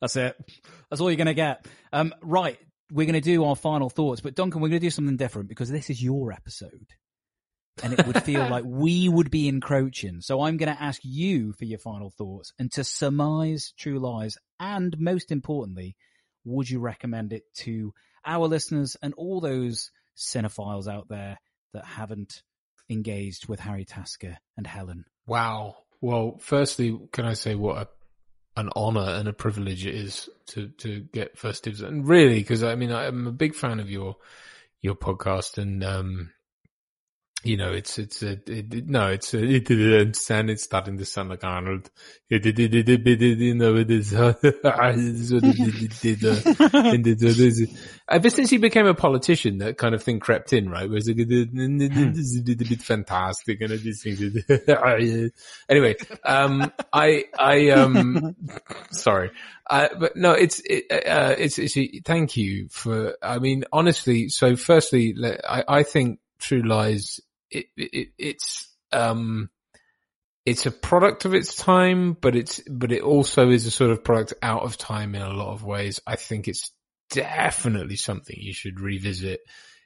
That's 0.00 0.16
it. 0.16 0.36
That's 0.88 1.00
all 1.00 1.10
you're 1.10 1.16
going 1.16 1.26
to 1.26 1.34
get. 1.34 1.66
Um, 1.92 2.14
right, 2.22 2.58
we're 2.90 3.06
going 3.06 3.14
to 3.14 3.20
do 3.20 3.44
our 3.44 3.56
final 3.56 3.90
thoughts, 3.90 4.20
but 4.20 4.34
Duncan, 4.34 4.60
we're 4.60 4.68
going 4.68 4.80
to 4.80 4.86
do 4.86 4.90
something 4.90 5.16
different 5.16 5.48
because 5.48 5.68
this 5.68 5.90
is 5.90 6.02
your 6.02 6.32
episode, 6.32 6.86
and 7.82 7.92
it 7.92 8.06
would 8.06 8.22
feel 8.22 8.46
like 8.50 8.64
we 8.66 9.08
would 9.08 9.30
be 9.30 9.48
encroaching. 9.48 10.20
So 10.20 10.40
I'm 10.40 10.56
going 10.56 10.74
to 10.74 10.82
ask 10.82 11.00
you 11.04 11.52
for 11.52 11.66
your 11.66 11.78
final 11.78 12.10
thoughts 12.10 12.52
and 12.58 12.72
to 12.72 12.84
surmise 12.84 13.74
True 13.76 13.98
Lies, 13.98 14.38
and 14.58 14.98
most 14.98 15.30
importantly, 15.30 15.94
would 16.44 16.70
you 16.70 16.80
recommend 16.80 17.34
it 17.34 17.42
to 17.56 17.92
our 18.24 18.46
listeners 18.46 18.96
and 19.02 19.12
all 19.14 19.40
those 19.40 19.90
cinephiles 20.16 20.88
out 20.88 21.08
there 21.08 21.38
that 21.74 21.84
haven't 21.84 22.42
engaged 22.88 23.48
with 23.48 23.60
Harry 23.60 23.84
Tasker 23.84 24.38
and 24.56 24.66
Helen. 24.66 25.04
Wow. 25.26 25.76
Well, 26.00 26.36
firstly, 26.38 26.98
can 27.12 27.24
I 27.24 27.34
say 27.34 27.54
what 27.54 27.76
a, 28.56 28.60
an 28.60 28.70
honor 28.74 29.08
and 29.08 29.28
a 29.28 29.32
privilege 29.32 29.86
it 29.86 29.94
is 29.94 30.28
to, 30.48 30.68
to 30.78 31.00
get 31.00 31.38
first 31.38 31.64
dibs? 31.64 31.82
And 31.82 32.06
really, 32.06 32.38
because 32.40 32.62
I 32.62 32.74
mean, 32.74 32.92
I'm 32.92 33.26
a 33.26 33.32
big 33.32 33.54
fan 33.54 33.80
of 33.80 33.90
your, 33.90 34.16
your 34.80 34.94
podcast 34.94 35.58
and, 35.58 35.82
um, 35.84 36.30
you 37.44 37.56
know, 37.56 37.70
it's, 37.72 37.98
it's 37.98 38.22
a, 38.22 38.32
it, 38.32 38.74
it- 38.74 38.88
no, 38.88 39.08
it's 39.08 39.32
a, 39.32 39.38
it 39.44 39.64
didn't 39.66 40.14
sound, 40.16 40.50
it's 40.50 40.64
starting 40.64 40.98
to 40.98 41.04
sound 41.04 41.28
like 41.30 41.44
Arnold. 41.44 41.90
It 42.30 42.44
it 42.44 42.58
it 42.58 42.74
it, 42.90 43.38
you 43.38 43.54
know, 43.54 43.74
it 43.76 43.90
is, 43.90 44.12
ever 48.10 48.28
since 48.28 48.50
he 48.50 48.58
became 48.58 48.86
a 48.86 48.92
politician, 48.92 49.56
that 49.58 49.78
kind 49.78 49.94
of 49.94 50.02
thing 50.02 50.20
crept 50.20 50.52
in, 50.52 50.68
right? 50.68 50.86
Where 50.90 50.98
it's 50.98 51.08
like, 51.08 51.16
a 51.20 51.24
bit 52.68 52.82
fantastic 52.82 53.62
and 53.62 53.70
this 53.70 54.02
thing. 54.02 54.42
anyway, 55.70 55.96
um, 56.24 56.70
I, 56.92 57.24
I, 57.38 57.70
um, 57.70 58.36
sorry. 58.90 59.30
Uh, 59.70 59.88
but 59.98 60.16
no, 60.16 60.32
it's, 60.32 60.60
it, 60.66 60.84
uh, 61.06 61.34
it's, 61.38 61.58
it's, 61.58 61.78
thank 62.04 62.36
you 62.36 62.68
for, 62.68 63.16
I 63.22 63.38
mean, 63.38 63.64
honestly, 63.72 64.28
so 64.28 64.54
firstly, 64.54 65.14
I, 65.48 65.64
I 65.66 65.82
think 65.82 66.20
True 66.38 66.62
Lies, 66.62 67.20
it, 67.50 67.66
it, 67.76 68.08
it's, 68.18 68.68
um, 68.92 69.50
it's 70.44 70.66
a 70.66 70.70
product 70.70 71.24
of 71.24 71.34
its 71.34 71.54
time, 71.54 72.14
but 72.14 72.34
it's, 72.34 72.60
but 72.70 72.92
it 72.92 73.02
also 73.02 73.50
is 73.50 73.66
a 73.66 73.70
sort 73.70 73.90
of 73.90 74.02
product 74.02 74.34
out 74.42 74.62
of 74.62 74.78
time 74.78 75.14
in 75.14 75.22
a 75.22 75.32
lot 75.32 75.52
of 75.52 75.64
ways. 75.64 76.00
I 76.06 76.16
think 76.16 76.48
it's 76.48 76.72
definitely 77.10 77.96
something 77.96 78.36
you 78.38 78.54
should 78.54 78.80
revisit 78.80 79.40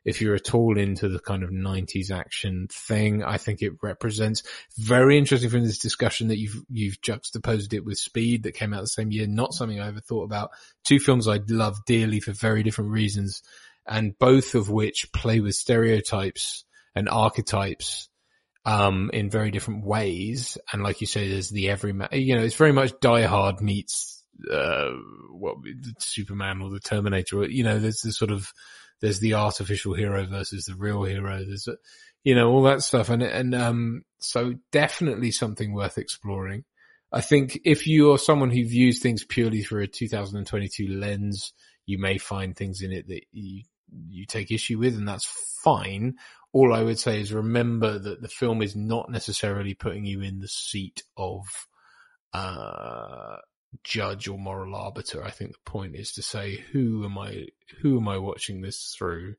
if 0.05 0.21
you're 0.21 0.35
at 0.35 0.55
all 0.55 0.79
into 0.79 1.09
the 1.09 1.21
kind 1.21 1.43
of 1.43 1.51
90s 1.51 2.11
action 2.11 2.67
thing. 2.71 3.23
I 3.23 3.39
think 3.39 3.63
it 3.63 3.75
represents 3.83 4.43
very 4.77 5.17
interesting 5.17 5.51
from 5.51 5.65
this 5.65 5.79
discussion 5.79 6.29
that 6.29 6.39
you've, 6.39 6.63
you've 6.69 7.01
juxtaposed 7.01 7.73
it 7.73 7.85
with 7.85 7.99
Speed 7.99 8.43
that 8.43 8.55
came 8.55 8.75
out 8.75 8.81
the 8.81 8.89
same 8.89 9.13
year. 9.13 9.27
Not 9.27 9.55
something 9.55 9.81
I 9.81 9.89
ever 9.89 10.01
thought 10.01 10.25
about. 10.25 10.51
Two 10.85 10.99
films 10.99 11.29
I 11.29 11.41
love 11.49 11.85
dearly 11.87 12.21
for 12.21 12.33
very 12.33 12.63
different 12.63 12.91
reasons 12.91 13.43
and 13.87 14.17
both 14.19 14.55
of 14.55 14.71
which 14.71 15.11
play 15.13 15.41
with 15.41 15.55
stereotypes 15.55 16.65
and 16.95 17.09
archetypes 17.09 18.09
um, 18.65 19.11
in 19.13 19.31
very 19.31 19.51
different 19.51 19.85
ways. 19.85 20.59
And 20.73 20.83
like 20.83 21.01
you 21.01 21.07
say, 21.07 21.29
there's 21.29 21.51
the 21.51 21.71
everyman, 21.71 22.09
you 22.13 22.37
know, 22.37 22.43
it's 22.43 22.55
very 22.55 22.73
much 22.73 22.99
Die 23.01 23.23
Hard 23.23 23.61
meets, 23.61 24.23
uh, 24.51 24.91
what, 25.31 25.57
Superman 25.99 26.63
or 26.63 26.71
the 26.71 26.81
Terminator, 26.81 27.41
or, 27.41 27.49
you 27.49 27.65
know, 27.65 27.79
there's 27.79 28.01
the 28.01 28.13
sort 28.13 28.31
of, 28.31 28.53
there's 29.01 29.21
the 29.21 29.35
artificial 29.35 29.95
hero 29.95 30.27
versus 30.27 30.67
the 30.67 30.75
real 30.75 31.03
hero. 31.03 31.45
There's, 31.45 31.67
a, 31.67 31.77
you 32.23 32.35
know, 32.35 32.51
all 32.51 32.63
that 32.65 32.83
stuff. 32.83 33.09
And, 33.09 33.23
and, 33.23 33.55
um, 33.55 34.03
so 34.19 34.55
definitely 34.71 35.33
something 35.33 35.73
worth 35.73 35.99
exploring. 35.99 36.65
I 37.11 37.21
think 37.21 37.61
if 37.65 37.87
you're 37.87 38.17
someone 38.17 38.51
who 38.51 38.65
views 38.65 39.01
things 39.01 39.25
purely 39.25 39.63
through 39.63 39.83
a 39.83 39.87
2022 39.87 40.89
lens, 40.89 41.53
you 41.85 41.99
may 41.99 42.17
find 42.17 42.57
things 42.57 42.81
in 42.81 42.93
it 42.93 43.09
that 43.09 43.25
you, 43.33 43.65
you 44.09 44.25
take 44.25 44.51
issue 44.51 44.79
with 44.79 44.97
and 44.97 45.07
that's 45.07 45.27
fine. 45.63 46.15
All 46.53 46.75
I 46.75 46.83
would 46.83 46.99
say 46.99 47.21
is 47.21 47.33
remember 47.33 47.99
that 47.99 48.21
the 48.21 48.29
film 48.29 48.63
is 48.63 48.77
not 48.77 49.11
necessarily 49.11 49.75
putting 49.75 50.05
you 50.05 50.21
in 50.21 50.41
the 50.41 50.49
seat 50.49 51.03
of, 51.17 51.47
uh, 52.33 53.37
judge 53.85 54.29
or 54.29 54.39
moral 54.39 54.75
arbiter. 54.75 55.25
I 55.25 55.31
think 55.31 55.53
the 55.53 55.71
point 55.71 55.97
is 55.97 56.13
to 56.13 56.23
say, 56.23 56.57
who 56.73 57.05
am 57.05 57.19
I, 57.19 57.47
who 57.81 57.99
am 57.99 58.09
I 58.09 58.19
watching 58.19 58.61
this 58.61 58.95
through? 58.97 59.37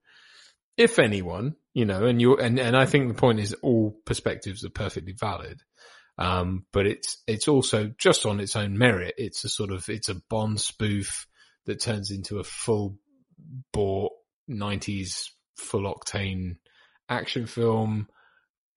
If 0.76 0.98
anyone, 0.98 1.56
you 1.73 1.85
know, 1.85 2.06
and 2.06 2.19
you're, 2.19 2.41
and, 2.41 2.60
and 2.60 2.76
I 2.76 2.85
think 2.85 3.07
the 3.07 3.19
point 3.19 3.40
is 3.40 3.53
all 3.61 3.95
perspectives 4.06 4.65
are 4.65 4.69
perfectly 4.69 5.14
valid. 5.14 5.61
Um, 6.18 6.65
but 6.72 6.88
it's, 6.88 7.18
it's 7.27 7.48
also 7.48 7.91
just 7.98 8.26
on 8.26 8.40
its 8.40 8.56
own 8.56 8.77
merit. 8.77 9.15
It's 9.18 9.44
a 9.44 9.49
sort 9.49 9.72
of, 9.72 9.88
it's 9.90 10.10
a 10.10 10.15
Bond 10.15 10.60
spoof 10.60 11.27
that 11.65 11.81
turns 11.81 12.11
into 12.11 12.40
a 12.40 12.44
full 12.44 12.98
bore 13.72 14.11
90s 14.49 15.30
full 15.56 15.94
octane 15.94 16.57
action 17.09 17.47
film, 17.47 18.07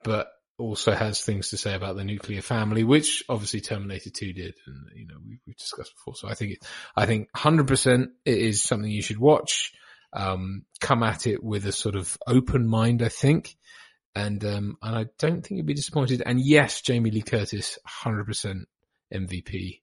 but 0.04 0.28
also 0.58 0.92
has 0.92 1.20
things 1.20 1.50
to 1.50 1.56
say 1.56 1.74
about 1.74 1.96
the 1.96 2.04
nuclear 2.04 2.42
family, 2.42 2.82
which 2.82 3.22
obviously 3.28 3.60
Terminator 3.60 4.10
2 4.10 4.32
did. 4.32 4.54
And, 4.66 4.86
you 4.94 5.06
know, 5.06 5.16
we, 5.26 5.38
we've 5.46 5.56
discussed 5.56 5.94
before. 5.94 6.14
So 6.14 6.28
I 6.28 6.34
think 6.34 6.52
it, 6.52 6.58
I 6.96 7.06
think 7.06 7.28
100% 7.36 8.08
it 8.24 8.38
is 8.38 8.62
something 8.62 8.90
you 8.90 9.02
should 9.02 9.18
watch. 9.18 9.72
Um, 10.12 10.64
come 10.80 11.02
at 11.02 11.26
it 11.26 11.42
with 11.42 11.66
a 11.66 11.72
sort 11.72 11.94
of 11.94 12.16
open 12.26 12.66
mind, 12.66 13.02
I 13.02 13.08
think. 13.08 13.56
And, 14.14 14.42
um, 14.44 14.78
and 14.80 14.96
I 14.96 15.06
don't 15.18 15.42
think 15.42 15.58
you'd 15.58 15.66
be 15.66 15.74
disappointed. 15.74 16.22
And 16.24 16.40
yes, 16.40 16.80
Jamie 16.80 17.10
Lee 17.10 17.22
Curtis, 17.22 17.78
100% 18.04 18.64
MVP 19.12 19.80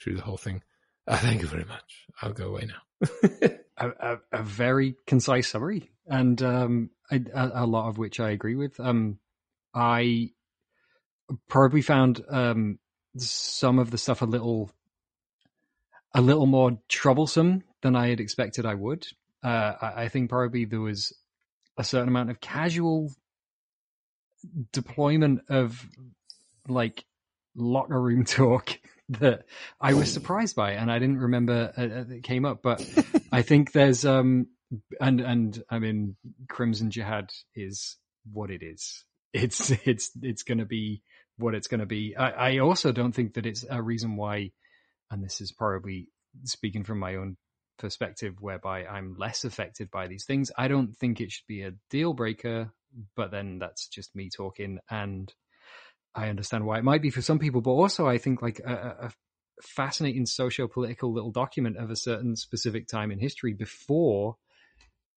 through 0.00 0.16
the 0.16 0.22
whole 0.22 0.36
thing. 0.36 0.62
Uh, 1.06 1.16
thank 1.16 1.42
you 1.42 1.48
very 1.48 1.64
much. 1.64 2.06
I'll 2.20 2.32
go 2.32 2.48
away 2.48 2.68
now. 2.68 3.08
a, 3.76 3.88
a, 3.88 4.16
a 4.32 4.42
very 4.42 4.94
concise 5.06 5.48
summary, 5.48 5.90
and 6.06 6.42
um, 6.42 6.90
a, 7.10 7.20
a 7.54 7.66
lot 7.66 7.88
of 7.88 7.98
which 7.98 8.20
I 8.20 8.30
agree 8.30 8.54
with. 8.54 8.78
Um, 8.80 9.18
I 9.74 10.30
probably 11.48 11.82
found 11.82 12.24
um, 12.28 12.78
some 13.16 13.78
of 13.78 13.90
the 13.90 13.98
stuff 13.98 14.22
a 14.22 14.26
little, 14.26 14.70
a 16.14 16.20
little 16.20 16.46
more 16.46 16.78
troublesome 16.88 17.62
than 17.82 17.96
I 17.96 18.08
had 18.08 18.20
expected. 18.20 18.66
I 18.66 18.74
would. 18.74 19.06
Uh, 19.42 19.74
I, 19.80 19.92
I 20.04 20.08
think 20.08 20.30
probably 20.30 20.64
there 20.64 20.80
was 20.80 21.12
a 21.76 21.84
certain 21.84 22.08
amount 22.08 22.30
of 22.30 22.40
casual 22.40 23.12
deployment 24.72 25.42
of 25.48 25.86
like 26.68 27.04
locker 27.54 28.00
room 28.00 28.24
talk 28.26 28.78
that 29.08 29.44
I 29.80 29.94
was 29.94 30.12
surprised 30.12 30.56
by, 30.56 30.72
and 30.72 30.90
I 30.90 30.98
didn't 30.98 31.18
remember 31.18 31.72
uh, 31.76 32.14
it 32.14 32.22
came 32.22 32.44
up. 32.44 32.62
But 32.62 32.86
I 33.30 33.42
think 33.42 33.72
there's 33.72 34.04
um 34.04 34.48
and 35.00 35.20
and 35.20 35.62
I 35.70 35.78
mean 35.78 36.16
Crimson 36.48 36.90
Jihad 36.90 37.30
is 37.54 37.96
what 38.30 38.50
it 38.50 38.62
is. 38.62 39.04
It's 39.32 39.70
it's 39.86 40.10
it's 40.22 40.42
going 40.42 40.58
to 40.58 40.66
be 40.66 41.02
what 41.38 41.54
it's 41.54 41.68
going 41.68 41.80
to 41.80 41.86
be. 41.86 42.14
I, 42.16 42.30
I 42.30 42.58
also 42.58 42.92
don't 42.92 43.12
think 43.12 43.34
that 43.34 43.46
it's 43.46 43.64
a 43.68 43.82
reason 43.82 44.16
why, 44.16 44.52
and 45.10 45.24
this 45.24 45.40
is 45.40 45.52
probably 45.52 46.08
speaking 46.44 46.84
from 46.84 46.98
my 46.98 47.16
own 47.16 47.36
perspective 47.78 48.34
whereby 48.40 48.84
I'm 48.84 49.16
less 49.18 49.44
affected 49.44 49.90
by 49.90 50.06
these 50.06 50.24
things. 50.24 50.50
I 50.56 50.68
don't 50.68 50.96
think 50.96 51.20
it 51.20 51.32
should 51.32 51.46
be 51.48 51.62
a 51.62 51.72
deal 51.90 52.12
breaker, 52.12 52.72
but 53.16 53.30
then 53.30 53.58
that's 53.58 53.88
just 53.88 54.14
me 54.14 54.30
talking 54.34 54.78
and 54.90 55.32
I 56.14 56.28
understand 56.28 56.66
why 56.66 56.78
it 56.78 56.84
might 56.84 57.02
be 57.02 57.10
for 57.10 57.22
some 57.22 57.38
people, 57.38 57.62
but 57.62 57.70
also 57.70 58.06
I 58.06 58.18
think 58.18 58.42
like 58.42 58.60
a, 58.60 58.96
a 59.06 59.12
fascinating 59.62 60.26
socio-political 60.26 61.12
little 61.12 61.30
document 61.30 61.78
of 61.78 61.90
a 61.90 61.96
certain 61.96 62.36
specific 62.36 62.86
time 62.86 63.10
in 63.10 63.18
history 63.18 63.54
before 63.54 64.36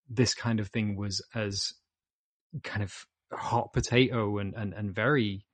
this 0.10 0.34
kind 0.34 0.60
of 0.60 0.70
thing 0.70 0.96
was 0.96 1.22
as 1.34 1.74
kind 2.64 2.84
of 2.84 2.94
hot 3.32 3.74
potato 3.74 4.38
and, 4.38 4.54
and, 4.56 4.74
and 4.74 4.94
very 4.94 5.46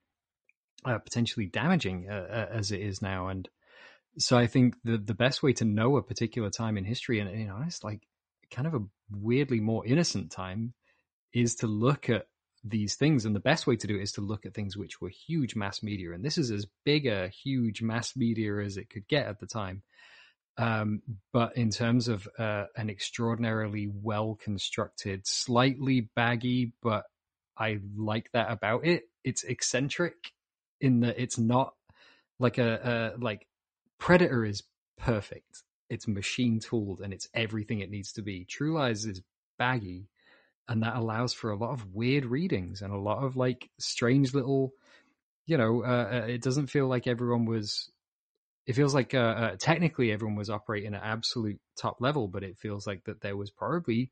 uh, 0.84 0.98
potentially 0.98 1.46
damaging 1.46 2.08
uh, 2.10 2.26
uh, 2.30 2.46
as 2.56 2.72
it 2.72 2.80
is 2.80 3.00
now. 3.02 3.28
And 3.28 3.48
so 4.18 4.36
I 4.36 4.46
think 4.46 4.76
the, 4.84 4.98
the 4.98 5.14
best 5.14 5.42
way 5.42 5.52
to 5.54 5.64
know 5.64 5.96
a 5.96 6.02
particular 6.02 6.50
time 6.50 6.76
in 6.76 6.84
history, 6.84 7.20
and 7.20 7.30
you 7.38 7.46
know, 7.46 7.62
it's 7.66 7.82
like 7.82 8.02
kind 8.50 8.66
of 8.66 8.74
a 8.74 8.84
weirdly 9.10 9.60
more 9.60 9.86
innocent 9.86 10.30
time, 10.30 10.74
is 11.32 11.56
to 11.56 11.66
look 11.66 12.10
at 12.10 12.26
these 12.64 12.96
things. 12.96 13.24
And 13.24 13.34
the 13.34 13.40
best 13.40 13.66
way 13.66 13.76
to 13.76 13.86
do 13.86 13.96
it 13.96 14.02
is 14.02 14.12
to 14.12 14.20
look 14.20 14.44
at 14.44 14.54
things 14.54 14.76
which 14.76 15.00
were 15.00 15.08
huge 15.08 15.56
mass 15.56 15.82
media. 15.82 16.12
And 16.12 16.24
this 16.24 16.38
is 16.38 16.50
as 16.50 16.66
big 16.84 17.06
a 17.06 17.28
huge 17.28 17.82
mass 17.82 18.14
media 18.14 18.58
as 18.58 18.76
it 18.76 18.90
could 18.90 19.08
get 19.08 19.26
at 19.26 19.40
the 19.40 19.46
time. 19.46 19.82
Um, 20.58 21.02
but 21.32 21.56
in 21.56 21.70
terms 21.70 22.08
of 22.08 22.28
uh, 22.38 22.64
an 22.76 22.90
extraordinarily 22.90 23.90
well 23.92 24.38
constructed, 24.42 25.26
slightly 25.26 26.10
baggy, 26.14 26.72
but 26.82 27.04
I 27.56 27.80
like 27.96 28.30
that 28.32 28.50
about 28.50 28.86
it. 28.86 29.04
It's 29.24 29.44
eccentric 29.44 30.14
in 30.80 31.00
that 31.00 31.18
it's 31.18 31.38
not 31.38 31.74
like 32.38 32.58
a, 32.58 33.14
a 33.16 33.22
like 33.22 33.46
Predator 33.98 34.44
is 34.44 34.62
perfect. 34.98 35.62
It's 35.88 36.08
machine 36.08 36.58
tooled 36.58 37.00
and 37.00 37.12
it's 37.12 37.28
everything 37.34 37.80
it 37.80 37.90
needs 37.90 38.12
to 38.14 38.22
be. 38.22 38.44
True 38.44 38.74
Lies 38.74 39.04
is 39.06 39.22
baggy, 39.58 40.08
and 40.68 40.82
that 40.82 40.96
allows 40.96 41.32
for 41.32 41.50
a 41.50 41.56
lot 41.56 41.72
of 41.72 41.94
weird 41.94 42.24
readings 42.24 42.82
and 42.82 42.92
a 42.92 42.98
lot 42.98 43.22
of 43.22 43.36
like 43.36 43.70
strange 43.78 44.34
little 44.34 44.72
you 45.46 45.56
know 45.56 45.84
uh, 45.84 46.08
uh, 46.12 46.26
it 46.26 46.42
doesn't 46.42 46.68
feel 46.68 46.86
like 46.86 47.06
everyone 47.06 47.44
was 47.44 47.90
it 48.66 48.74
feels 48.74 48.94
like 48.94 49.14
uh, 49.14 49.18
uh, 49.18 49.56
technically 49.58 50.12
everyone 50.12 50.36
was 50.36 50.50
operating 50.50 50.94
at 50.94 51.02
absolute 51.02 51.60
top 51.76 52.00
level 52.00 52.28
but 52.28 52.42
it 52.42 52.58
feels 52.58 52.86
like 52.86 53.04
that 53.04 53.20
there 53.20 53.36
was 53.36 53.50
probably 53.50 54.10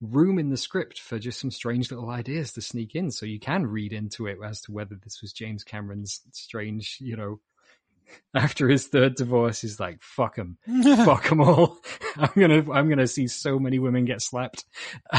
room 0.00 0.38
in 0.38 0.50
the 0.50 0.56
script 0.56 1.00
for 1.00 1.18
just 1.18 1.40
some 1.40 1.50
strange 1.50 1.90
little 1.90 2.10
ideas 2.10 2.52
to 2.52 2.60
sneak 2.60 2.94
in. 2.94 3.10
So 3.10 3.26
you 3.26 3.38
can 3.38 3.66
read 3.66 3.92
into 3.92 4.26
it 4.26 4.38
as 4.44 4.60
to 4.62 4.72
whether 4.72 4.96
this 5.02 5.20
was 5.22 5.32
james 5.32 5.64
cameron's 5.64 6.20
strange 6.32 6.98
you 7.00 7.16
know 7.16 7.40
after 8.34 8.68
his 8.68 8.86
third 8.86 9.14
divorce 9.14 9.62
he's 9.62 9.80
like 9.80 10.02
fuck 10.02 10.36
them 10.36 10.58
fuck 11.04 11.28
them 11.28 11.40
all. 11.40 11.78
I'm 12.16 12.32
gonna 12.36 12.72
i'm 12.72 12.88
gonna 12.88 13.06
see 13.06 13.28
so 13.28 13.58
many 13.58 13.78
women 13.78 14.04
get 14.04 14.22
slapped. 14.22 14.64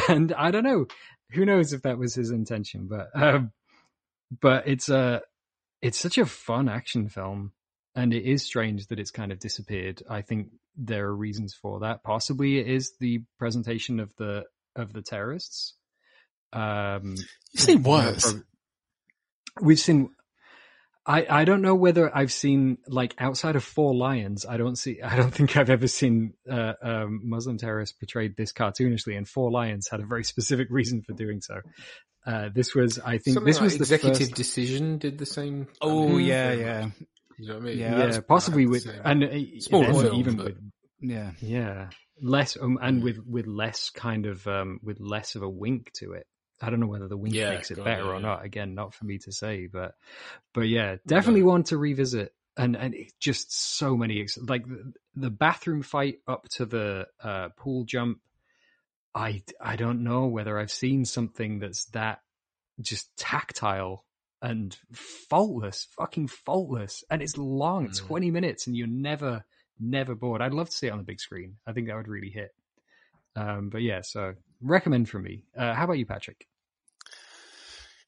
And 0.10 0.34
i 0.34 0.52
don't 0.52 0.64
know. 0.64 0.86
Who 1.32 1.46
knows 1.46 1.74
if 1.74 1.82
that 1.84 1.98
was 1.98 2.14
his 2.14 2.32
intention 2.32 2.88
but 2.88 3.10
um 3.16 3.52
but 4.42 4.68
it's 4.68 4.90
a 4.90 5.22
it's 5.82 6.00
such 6.00 6.18
a 6.18 6.26
fun 6.26 6.68
action 6.70 7.10
film 7.10 7.52
and 7.96 8.14
it 8.14 8.24
is 8.24 8.44
strange 8.44 8.88
that 8.88 9.00
it's 9.00 9.12
kind 9.12 9.32
of 9.32 9.40
disappeared 9.40 10.02
i 10.10 10.22
think 10.22 10.50
there 10.78 11.06
are 11.06 11.16
reasons 11.16 11.54
for 11.54 11.80
that 11.80 12.04
possibly 12.04 12.60
it 12.60 12.68
is 12.68 12.94
the 13.00 13.24
presentation 13.40 14.00
of 14.00 14.12
the 14.18 14.44
of 14.76 14.94
the 14.94 15.02
terrorists 15.02 15.74
um 16.54 17.16
you've 17.54 17.62
seen 17.62 17.84
worse 17.84 18.36
we've 19.62 19.80
seen 19.80 20.10
I, 21.08 21.26
I 21.30 21.46
don't 21.46 21.62
know 21.62 21.76
whether 21.76 22.16
I've 22.16 22.32
seen 22.32 22.80
like 22.88 23.14
outside 23.20 23.56
of 23.56 23.64
Four 23.64 23.94
Lions. 23.94 24.46
I 24.46 24.58
don't 24.58 24.76
see. 24.76 25.02
I 25.02 25.16
don't 25.16 25.32
think 25.36 25.56
I've 25.56 25.70
ever 25.70 25.88
seen 25.88 26.34
uh, 26.50 26.74
um, 26.82 27.22
Muslim 27.24 27.58
terrorists 27.58 27.96
portrayed 27.98 28.36
this 28.36 28.52
cartoonishly. 28.52 29.16
And 29.16 29.28
Four 29.28 29.52
Lions 29.52 29.88
had 29.90 30.00
a 30.00 30.06
very 30.06 30.24
specific 30.34 30.68
reason 30.72 31.04
for 31.04 31.14
doing 31.14 31.42
so. 31.42 31.62
Uh, 32.26 32.50
this 32.52 32.74
was, 32.74 32.98
I 32.98 33.20
think, 33.20 33.36
Something 33.36 33.46
this 33.46 33.58
like 33.58 33.64
was 33.66 33.74
the 33.78 33.84
executive 33.84 34.30
first... 34.30 34.34
decision 34.34 34.98
did 34.98 35.20
the 35.20 35.28
same. 35.28 35.68
Oh 35.80 36.18
yeah, 36.18 36.54
yeah. 36.54 36.90
You 37.38 37.48
know 37.50 37.56
what 37.56 37.64
I 37.64 37.66
mean? 37.66 37.78
Yeah, 37.80 38.08
yeah 38.08 38.20
possibly 38.28 38.66
with 38.66 38.88
and 39.04 39.24
uh, 39.24 39.60
Small 39.60 39.84
film, 40.02 40.20
even 40.20 40.36
but- 40.38 40.46
with 40.46 40.58
yeah, 41.02 41.32
yeah, 41.42 41.90
less 42.22 42.58
um, 42.60 42.80
and 42.82 43.04
with 43.04 43.20
with 43.28 43.48
less 43.48 43.90
kind 43.90 44.26
of 44.26 44.48
um, 44.48 44.80
with 44.82 45.00
less 45.00 45.36
of 45.36 45.44
a 45.44 45.50
wink 45.50 45.92
to 46.00 46.14
it. 46.14 46.26
I 46.62 46.70
don't 46.70 46.80
know 46.80 46.88
whether 46.88 47.10
the 47.10 47.18
wink 47.18 47.36
Yeah, 47.36 47.50
makes 47.50 47.70
it 47.70 47.76
got 47.76 47.84
better 47.86 48.04
it, 48.04 48.12
or 48.12 48.16
yeah. 48.16 48.22
not. 48.22 48.46
Again, 48.46 48.74
not 48.76 48.94
for 48.94 49.04
me 49.06 49.18
to 49.20 49.32
say, 49.34 49.68
but 49.68 49.96
but 50.54 50.62
yeah, 50.62 50.96
definitely 51.06 51.44
one 51.44 51.64
to 51.64 51.78
revisit. 51.78 52.34
And 52.58 52.78
and 52.78 52.96
it, 52.96 53.12
just 53.20 53.54
so 53.78 53.98
many 53.98 54.22
ex- 54.22 54.38
like 54.38 54.66
the, 54.66 54.94
the 55.16 55.30
bathroom 55.30 55.82
fight 55.82 56.20
up 56.26 56.48
to 56.56 56.66
the 56.66 57.08
uh, 57.22 57.50
pool 57.58 57.84
jump. 57.84 58.20
I 59.14 59.44
I 59.60 59.76
don't 59.76 60.06
know 60.06 60.28
whether 60.28 60.58
I've 60.58 60.72
seen 60.72 61.04
something 61.04 61.60
that's 61.60 61.86
that 61.88 62.20
just 62.80 63.10
tactile 63.18 64.06
and 64.46 64.78
faultless, 64.94 65.88
fucking 65.98 66.28
faultless, 66.28 67.04
and 67.10 67.22
it's 67.22 67.38
long, 67.38 67.88
Mm. 67.90 67.98
twenty 67.98 68.32
minutes, 68.32 68.68
and 68.68 68.76
you're 68.78 68.88
never 68.88 69.44
never 69.80 70.16
bored. 70.16 70.42
I'd 70.42 70.54
love 70.54 70.70
to 70.70 70.76
see 70.76 70.88
it 70.88 70.92
on 70.92 71.00
the 71.00 71.04
big 71.04 71.20
screen. 71.20 71.58
I 71.68 71.74
think 71.74 71.88
that 71.88 71.96
would 71.96 72.08
really 72.08 72.30
hit. 72.30 72.52
Um, 73.36 73.70
but 73.70 73.82
yeah, 73.82 74.02
so 74.02 74.36
recommend 74.62 75.10
from 75.10 75.24
me. 75.24 75.44
Uh, 75.58 75.74
how 75.74 75.84
about 75.84 75.98
you, 75.98 76.06
Patrick? 76.06 76.48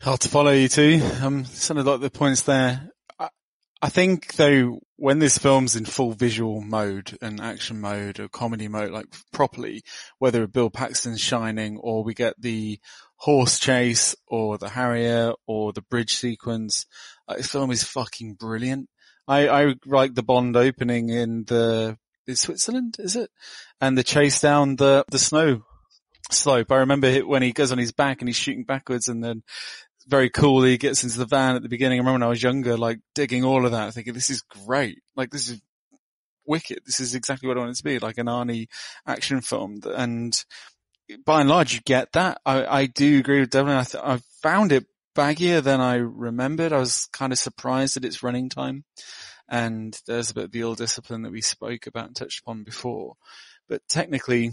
Hard 0.01 0.19
to 0.21 0.29
follow 0.29 0.51
you 0.51 0.69
too. 0.69 1.01
Um, 1.21 1.43
sounded 1.45 1.85
like 1.85 1.99
the 2.01 2.09
points 2.11 2.43
there. 2.43 2.89
I, 3.81 3.89
think 3.89 4.35
though, 4.35 4.79
when 4.95 5.19
this 5.19 5.37
film's 5.37 5.75
in 5.75 5.85
full 5.85 6.13
visual 6.13 6.61
mode 6.61 7.17
and 7.21 7.39
action 7.39 7.79
mode 7.79 8.19
or 8.19 8.27
comedy 8.27 8.67
mode, 8.67 8.91
like 8.91 9.07
properly, 9.31 9.83
whether 10.19 10.47
Bill 10.47 10.69
Paxton's 10.69 11.21
shining 11.21 11.77
or 11.77 12.03
we 12.03 12.13
get 12.13 12.33
the 12.39 12.79
horse 13.17 13.59
chase 13.59 14.15
or 14.27 14.57
the 14.57 14.69
Harrier 14.69 15.33
or 15.45 15.73
the 15.73 15.81
bridge 15.81 16.15
sequence, 16.15 16.85
like, 17.27 17.37
this 17.37 17.51
film 17.51 17.71
is 17.71 17.83
fucking 17.83 18.35
brilliant. 18.35 18.89
I, 19.27 19.47
I 19.47 19.75
like 19.85 20.15
the 20.15 20.23
Bond 20.23 20.55
opening 20.55 21.09
in 21.09 21.43
the, 21.45 21.97
in 22.25 22.35
Switzerland, 22.35 22.95
is 22.99 23.15
it? 23.15 23.29
And 23.81 23.97
the 23.97 24.03
chase 24.03 24.39
down 24.39 24.77
the, 24.77 25.03
the 25.11 25.19
snow 25.19 25.63
slope. 26.31 26.71
I 26.71 26.77
remember 26.77 27.19
when 27.19 27.41
he 27.41 27.51
goes 27.53 27.71
on 27.71 27.77
his 27.77 27.91
back 27.91 28.21
and 28.21 28.29
he's 28.29 28.35
shooting 28.35 28.63
backwards 28.63 29.07
and 29.07 29.23
then 29.23 29.43
very 30.07 30.29
cool. 30.29 30.63
He 30.63 30.77
gets 30.77 31.03
into 31.03 31.17
the 31.17 31.25
van 31.25 31.55
at 31.55 31.61
the 31.61 31.69
beginning. 31.69 31.99
I 31.99 32.01
remember 32.01 32.15
when 32.15 32.23
I 32.23 32.29
was 32.29 32.41
younger, 32.41 32.77
like 32.77 32.99
digging 33.13 33.43
all 33.43 33.65
of 33.65 33.71
that, 33.71 33.93
thinking 33.93 34.13
this 34.13 34.29
is 34.29 34.41
great. 34.41 34.99
Like 35.15 35.31
this 35.31 35.49
is 35.49 35.61
wicked. 36.45 36.79
This 36.85 36.99
is 36.99 37.13
exactly 37.13 37.47
what 37.47 37.57
I 37.57 37.61
want 37.61 37.71
it 37.71 37.77
to 37.77 37.83
be, 37.83 37.99
like 37.99 38.17
an 38.17 38.27
Arnie 38.27 38.67
action 39.05 39.41
film. 39.41 39.81
And 39.85 40.33
by 41.25 41.41
and 41.41 41.49
large, 41.49 41.73
you 41.73 41.81
get 41.81 42.13
that. 42.13 42.39
I, 42.45 42.65
I 42.65 42.85
do 42.87 43.19
agree 43.19 43.41
with 43.41 43.49
Devlin. 43.49 43.75
I, 43.75 43.83
th- 43.83 44.03
I 44.03 44.19
found 44.41 44.71
it 44.71 44.85
baggier 45.15 45.61
than 45.61 45.81
I 45.81 45.95
remembered. 45.95 46.73
I 46.73 46.79
was 46.79 47.07
kind 47.11 47.33
of 47.33 47.39
surprised 47.39 47.97
at 47.97 48.05
its 48.05 48.23
running 48.23 48.49
time. 48.49 48.85
And 49.49 49.99
there's 50.07 50.31
a 50.31 50.33
bit 50.33 50.43
of 50.45 50.51
the 50.51 50.61
ill 50.61 50.75
discipline 50.75 51.21
that 51.21 51.31
we 51.31 51.41
spoke 51.41 51.87
about 51.87 52.07
and 52.07 52.15
touched 52.15 52.41
upon 52.41 52.63
before. 52.63 53.15
But 53.69 53.81
technically, 53.89 54.51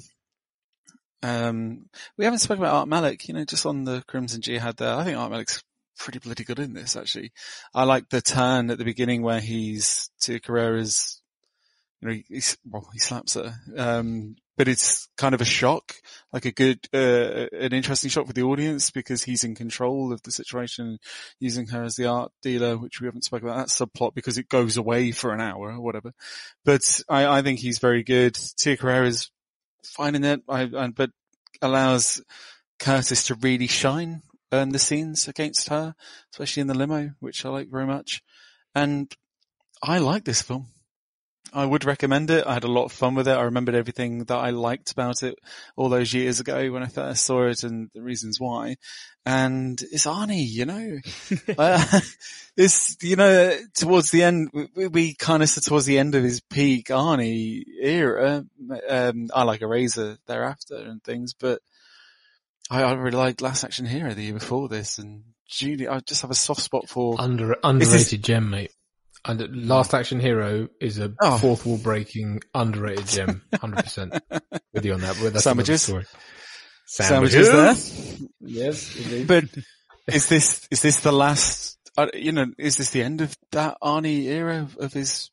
um, 1.24 1.86
we 2.18 2.26
haven't 2.26 2.40
spoken 2.40 2.62
about 2.62 2.74
Art 2.74 2.88
Malik, 2.88 3.26
you 3.28 3.34
know, 3.34 3.46
just 3.46 3.64
on 3.64 3.84
the 3.84 4.04
Crimson 4.06 4.42
Jihad 4.42 4.76
there. 4.76 4.94
I 4.94 5.04
think 5.04 5.16
Art 5.16 5.30
Malik's 5.30 5.64
pretty 5.98 6.18
bloody 6.18 6.44
good 6.44 6.58
in 6.58 6.74
this, 6.74 6.96
actually. 6.96 7.32
I 7.74 7.84
like 7.84 8.10
the 8.10 8.20
turn 8.20 8.70
at 8.70 8.76
the 8.76 8.84
beginning 8.84 9.22
where 9.22 9.40
he's, 9.40 10.10
Tia 10.20 10.38
Carrere's, 10.38 11.22
you 12.02 12.08
know, 12.08 12.14
he's, 12.28 12.58
well, 12.68 12.86
he 12.92 12.98
slaps 12.98 13.34
her. 13.34 13.54
Um, 13.74 14.36
but 14.58 14.68
it's 14.68 15.08
kind 15.16 15.34
of 15.34 15.40
a 15.40 15.46
shock, 15.46 15.94
like 16.30 16.44
a 16.44 16.52
good, 16.52 16.86
uh, 16.92 17.46
an 17.52 17.72
interesting 17.72 18.10
shock 18.10 18.26
for 18.26 18.34
the 18.34 18.42
audience 18.42 18.90
because 18.90 19.24
he's 19.24 19.44
in 19.44 19.54
control 19.54 20.12
of 20.12 20.22
the 20.22 20.30
situation, 20.30 20.98
using 21.40 21.68
her 21.68 21.84
as 21.84 21.96
the 21.96 22.04
art 22.04 22.32
dealer, 22.42 22.76
which 22.76 23.00
we 23.00 23.06
haven't 23.06 23.24
spoken 23.24 23.48
about 23.48 23.56
that 23.56 23.68
subplot 23.68 24.14
because 24.14 24.36
it 24.36 24.50
goes 24.50 24.76
away 24.76 25.10
for 25.10 25.32
an 25.32 25.40
hour 25.40 25.72
or 25.72 25.80
whatever. 25.80 26.12
But 26.66 27.00
I, 27.08 27.38
I 27.38 27.40
think 27.40 27.60
he's 27.60 27.78
very 27.78 28.02
good. 28.02 28.38
Tia 28.58 28.76
Carrere's 28.76 29.30
fine 29.86 30.14
in 30.14 30.24
it, 30.24 30.42
I, 30.48 30.70
I, 30.76 30.88
but 30.88 31.10
allows 31.62 32.22
Curtis 32.78 33.26
to 33.26 33.34
really 33.34 33.66
shine 33.66 34.22
in 34.52 34.70
the 34.70 34.78
scenes 34.78 35.28
against 35.28 35.68
her, 35.68 35.94
especially 36.32 36.62
in 36.62 36.66
the 36.66 36.74
limo, 36.74 37.10
which 37.20 37.44
I 37.44 37.48
like 37.48 37.70
very 37.70 37.86
much. 37.86 38.22
And 38.74 39.14
I 39.82 39.98
like 39.98 40.24
this 40.24 40.42
film. 40.42 40.68
I 41.52 41.64
would 41.64 41.84
recommend 41.84 42.30
it. 42.30 42.46
I 42.46 42.54
had 42.54 42.64
a 42.64 42.70
lot 42.70 42.86
of 42.86 42.92
fun 42.92 43.14
with 43.14 43.28
it. 43.28 43.36
I 43.36 43.42
remembered 43.42 43.74
everything 43.74 44.24
that 44.24 44.36
I 44.36 44.50
liked 44.50 44.90
about 44.90 45.22
it 45.22 45.38
all 45.76 45.88
those 45.88 46.12
years 46.12 46.40
ago 46.40 46.72
when 46.72 46.82
I 46.82 46.86
first 46.86 47.24
saw 47.24 47.46
it 47.46 47.62
and 47.62 47.90
the 47.94 48.02
reasons 48.02 48.40
why. 48.40 48.76
And 49.26 49.80
it's 49.92 50.06
Arnie, 50.06 50.46
you 50.48 50.64
know, 50.66 50.98
uh, 51.58 52.00
it's, 52.56 52.96
you 53.02 53.16
know, 53.16 53.56
towards 53.74 54.10
the 54.10 54.22
end, 54.24 54.50
we, 54.74 54.88
we 54.88 55.14
kind 55.14 55.42
of 55.42 55.48
said 55.48 55.62
towards 55.62 55.86
the 55.86 55.98
end 55.98 56.14
of 56.14 56.24
his 56.24 56.40
peak 56.40 56.88
Arnie 56.88 57.62
era. 57.80 58.44
Um, 58.88 59.28
I 59.32 59.44
like 59.44 59.62
Eraser 59.62 60.18
thereafter 60.26 60.76
and 60.76 61.02
things, 61.04 61.34
but 61.34 61.60
I, 62.70 62.82
I 62.82 62.92
really 62.94 63.16
liked 63.16 63.42
Last 63.42 63.64
Action 63.64 63.86
Hero 63.86 64.12
the 64.12 64.22
year 64.22 64.34
before 64.34 64.68
this 64.68 64.98
and 64.98 65.22
Julie, 65.46 65.88
I 65.88 66.00
just 66.00 66.22
have 66.22 66.30
a 66.30 66.34
soft 66.34 66.62
spot 66.62 66.88
for 66.88 67.14
Under 67.20 67.54
underrated 67.62 68.00
this- 68.00 68.26
gem, 68.26 68.50
mate. 68.50 68.72
And 69.26 69.66
Last 69.68 69.94
Action 69.94 70.20
Hero 70.20 70.68
is 70.80 70.98
a 70.98 71.14
Oh. 71.22 71.38
fourth 71.38 71.64
wall 71.64 71.78
breaking, 71.78 72.40
underrated 72.52 73.06
gem. 73.06 73.42
100% 73.54 74.20
with 74.74 74.84
you 74.84 74.92
on 74.94 75.00
that. 75.00 75.16
But 75.20 75.32
that's 75.32 75.44
Sandwiches? 75.44 75.82
story. 75.82 76.04
Sandwiches 76.86 77.50
there. 77.50 77.74
Yes, 78.40 78.96
indeed. 78.96 79.26
But 79.26 79.44
is 80.12 80.28
this 80.28 80.66
is 80.70 80.82
this 80.82 81.00
the 81.00 81.12
last? 81.12 81.78
Uh, 81.96 82.08
you 82.12 82.32
know, 82.32 82.46
is 82.58 82.76
this 82.76 82.90
the 82.90 83.02
end 83.02 83.20
of 83.20 83.34
that 83.52 83.78
Arnie 83.82 84.24
era 84.24 84.60
of, 84.62 84.76
of 84.78 84.92
his 84.92 85.30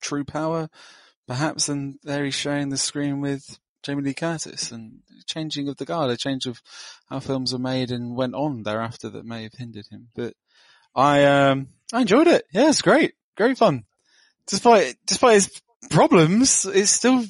true 0.00 0.24
power? 0.24 0.68
Perhaps, 1.26 1.68
and 1.68 1.96
there 2.02 2.24
he's 2.24 2.34
sharing 2.34 2.68
the 2.68 2.76
screen 2.76 3.20
with 3.20 3.58
Jamie 3.82 4.02
Lee 4.02 4.14
Curtis, 4.14 4.70
and 4.70 5.00
changing 5.26 5.68
of 5.68 5.76
the 5.78 5.84
guard, 5.84 6.10
a 6.10 6.16
change 6.16 6.46
of 6.46 6.60
how 7.08 7.18
films 7.18 7.52
are 7.54 7.58
made 7.58 7.90
and 7.90 8.14
went 8.14 8.34
on 8.34 8.62
thereafter 8.62 9.08
that 9.10 9.24
may 9.24 9.42
have 9.44 9.54
hindered 9.54 9.86
him. 9.90 10.08
But 10.14 10.34
I 10.94 11.24
um 11.24 11.68
I 11.92 12.02
enjoyed 12.02 12.28
it. 12.28 12.44
Yeah, 12.52 12.68
it's 12.68 12.82
great, 12.82 13.14
great 13.36 13.58
fun. 13.58 13.84
Despite 14.46 14.96
despite 15.06 15.34
his 15.34 15.62
problems, 15.90 16.66
it's 16.66 16.90
still 16.90 17.24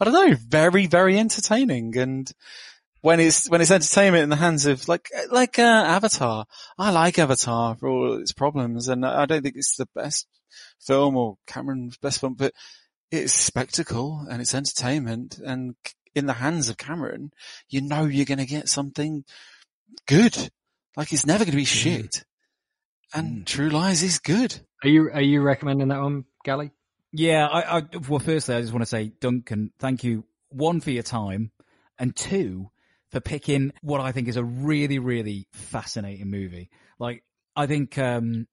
I 0.00 0.04
don't 0.04 0.14
know, 0.14 0.36
very 0.48 0.86
very 0.86 1.18
entertaining 1.18 1.96
and 1.96 2.32
when 3.02 3.18
it's 3.20 3.50
when 3.50 3.60
it's 3.60 3.70
entertainment 3.70 4.22
in 4.22 4.28
the 4.30 4.36
hands 4.36 4.64
of 4.64 4.88
like 4.88 5.10
like 5.30 5.58
uh, 5.58 5.62
Avatar. 5.62 6.46
I 6.78 6.90
like 6.90 7.18
Avatar 7.18 7.76
for 7.76 7.88
all 7.88 8.20
its 8.20 8.32
problems, 8.32 8.88
and 8.88 9.04
I 9.04 9.26
don't 9.26 9.42
think 9.42 9.56
it's 9.56 9.76
the 9.76 9.88
best 9.94 10.26
film 10.80 11.16
or 11.16 11.36
Cameron's 11.46 11.98
best 11.98 12.20
film, 12.20 12.34
but 12.34 12.54
it's 13.10 13.32
spectacle 13.32 14.24
and 14.30 14.40
it's 14.40 14.54
entertainment. 14.54 15.38
And 15.38 15.74
in 16.14 16.26
the 16.26 16.32
hands 16.34 16.68
of 16.68 16.78
Cameron, 16.78 17.32
you 17.68 17.80
know 17.80 18.04
you're 18.04 18.24
going 18.24 18.38
to 18.38 18.46
get 18.46 18.68
something 18.68 19.24
good. 20.06 20.50
Like 20.96 21.12
it's 21.12 21.26
never 21.26 21.44
going 21.44 21.52
to 21.52 21.56
be 21.56 21.64
shit. 21.64 22.24
And 23.14 23.46
True 23.46 23.68
Lies 23.68 24.02
is 24.02 24.18
good. 24.18 24.60
Are 24.82 24.88
you 24.88 25.10
are 25.12 25.20
you 25.20 25.42
recommending 25.42 25.88
that 25.88 26.00
one, 26.00 26.24
Gali? 26.46 26.70
Yeah, 27.12 27.46
I, 27.46 27.78
I 27.78 27.82
well, 28.08 28.18
firstly, 28.20 28.54
I 28.54 28.60
just 28.60 28.72
want 28.72 28.82
to 28.82 28.86
say, 28.86 29.12
Duncan, 29.20 29.70
thank 29.78 30.02
you 30.02 30.24
one 30.48 30.80
for 30.80 30.90
your 30.90 31.02
time, 31.02 31.50
and 31.98 32.16
two 32.16 32.70
for 33.10 33.20
picking 33.20 33.72
what 33.82 34.00
I 34.00 34.12
think 34.12 34.28
is 34.28 34.36
a 34.36 34.44
really, 34.44 34.98
really 34.98 35.46
fascinating 35.52 36.30
movie. 36.30 36.70
Like, 36.98 37.22
I 37.54 37.66
think 37.66 37.98
um, 37.98 38.46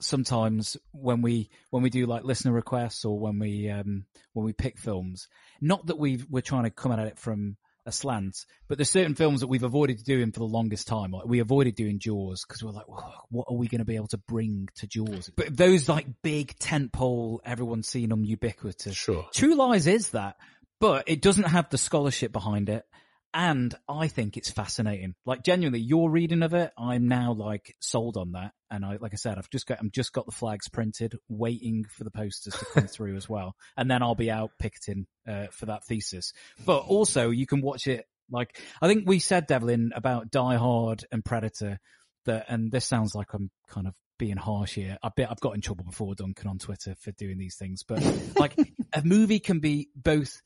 sometimes 0.00 0.76
when 0.92 1.20
we 1.20 1.50
when 1.70 1.82
we 1.82 1.90
do 1.90 2.06
like 2.06 2.24
listener 2.24 2.52
requests 2.52 3.04
or 3.04 3.18
when 3.18 3.38
we 3.38 3.68
um, 3.68 4.06
when 4.32 4.46
we 4.46 4.54
pick 4.54 4.78
films, 4.78 5.28
not 5.60 5.86
that 5.86 5.98
we 5.98 6.24
we're 6.30 6.40
trying 6.40 6.64
to 6.64 6.70
come 6.70 6.92
at 6.92 6.98
it 7.00 7.18
from 7.18 7.50
a 7.50 7.56
slant, 7.94 8.46
but 8.68 8.78
there's 8.78 8.90
certain 8.90 9.14
films 9.14 9.40
that 9.40 9.46
we've 9.46 9.62
avoided 9.62 10.02
doing 10.04 10.32
for 10.32 10.40
the 10.40 10.46
longest 10.46 10.86
time. 10.86 11.10
Like 11.10 11.26
we 11.26 11.40
avoided 11.40 11.74
doing 11.74 11.98
Jaws 11.98 12.44
because 12.46 12.62
we're 12.62 12.72
like, 12.72 12.88
what 13.30 13.46
are 13.48 13.56
we 13.56 13.68
going 13.68 13.80
to 13.80 13.84
be 13.84 13.96
able 13.96 14.08
to 14.08 14.18
bring 14.18 14.68
to 14.76 14.86
Jaws? 14.86 15.30
But 15.34 15.56
those 15.56 15.88
like 15.88 16.06
big 16.22 16.56
tentpole, 16.58 17.38
everyone's 17.44 17.88
seen 17.88 18.08
them, 18.08 18.24
ubiquitous. 18.24 18.96
Sure. 18.96 19.26
True 19.34 19.54
Lies 19.54 19.86
is 19.86 20.10
that, 20.10 20.36
but 20.80 21.04
it 21.08 21.22
doesn't 21.22 21.44
have 21.44 21.70
the 21.70 21.78
scholarship 21.78 22.32
behind 22.32 22.68
it. 22.68 22.84
And 23.34 23.74
I 23.88 24.08
think 24.08 24.36
it's 24.36 24.50
fascinating. 24.50 25.14
Like 25.26 25.44
genuinely, 25.44 25.80
your 25.80 26.10
reading 26.10 26.42
of 26.42 26.54
it, 26.54 26.72
I'm 26.78 27.08
now 27.08 27.32
like 27.32 27.76
sold 27.80 28.16
on 28.16 28.32
that. 28.32 28.52
And 28.70 28.84
I, 28.84 28.96
like 28.96 29.12
I 29.12 29.16
said, 29.16 29.38
I've 29.38 29.50
just 29.50 29.66
got, 29.66 29.78
I'm 29.80 29.90
just 29.90 30.12
got 30.12 30.26
the 30.26 30.32
flags 30.32 30.68
printed, 30.68 31.14
waiting 31.28 31.84
for 31.84 32.04
the 32.04 32.10
posters 32.10 32.54
to 32.54 32.64
come 32.66 32.86
through 32.88 33.16
as 33.16 33.28
well. 33.28 33.54
And 33.76 33.90
then 33.90 34.02
I'll 34.02 34.14
be 34.14 34.30
out 34.30 34.52
picketing, 34.58 35.06
uh, 35.26 35.46
for 35.50 35.66
that 35.66 35.84
thesis. 35.84 36.32
But 36.64 36.80
also 36.80 37.30
you 37.30 37.46
can 37.46 37.60
watch 37.60 37.86
it 37.86 38.06
like, 38.30 38.60
I 38.80 38.88
think 38.88 39.04
we 39.06 39.18
said, 39.20 39.46
Devlin, 39.46 39.92
about 39.94 40.30
Die 40.30 40.56
Hard 40.56 41.04
and 41.10 41.24
Predator 41.24 41.78
that, 42.26 42.46
and 42.48 42.70
this 42.70 42.84
sounds 42.84 43.14
like 43.14 43.32
I'm 43.32 43.50
kind 43.68 43.86
of 43.86 43.94
being 44.18 44.36
harsh 44.36 44.74
here. 44.74 44.98
I 45.02 45.10
bet 45.14 45.30
I've 45.30 45.40
got 45.40 45.54
in 45.54 45.60
trouble 45.60 45.84
before, 45.84 46.14
Duncan, 46.14 46.48
on 46.48 46.58
Twitter 46.58 46.94
for 47.00 47.12
doing 47.12 47.38
these 47.38 47.56
things, 47.56 47.82
but 47.84 48.02
like 48.38 48.54
a 48.92 49.02
movie 49.02 49.40
can 49.40 49.60
be 49.60 49.88
both 49.94 50.42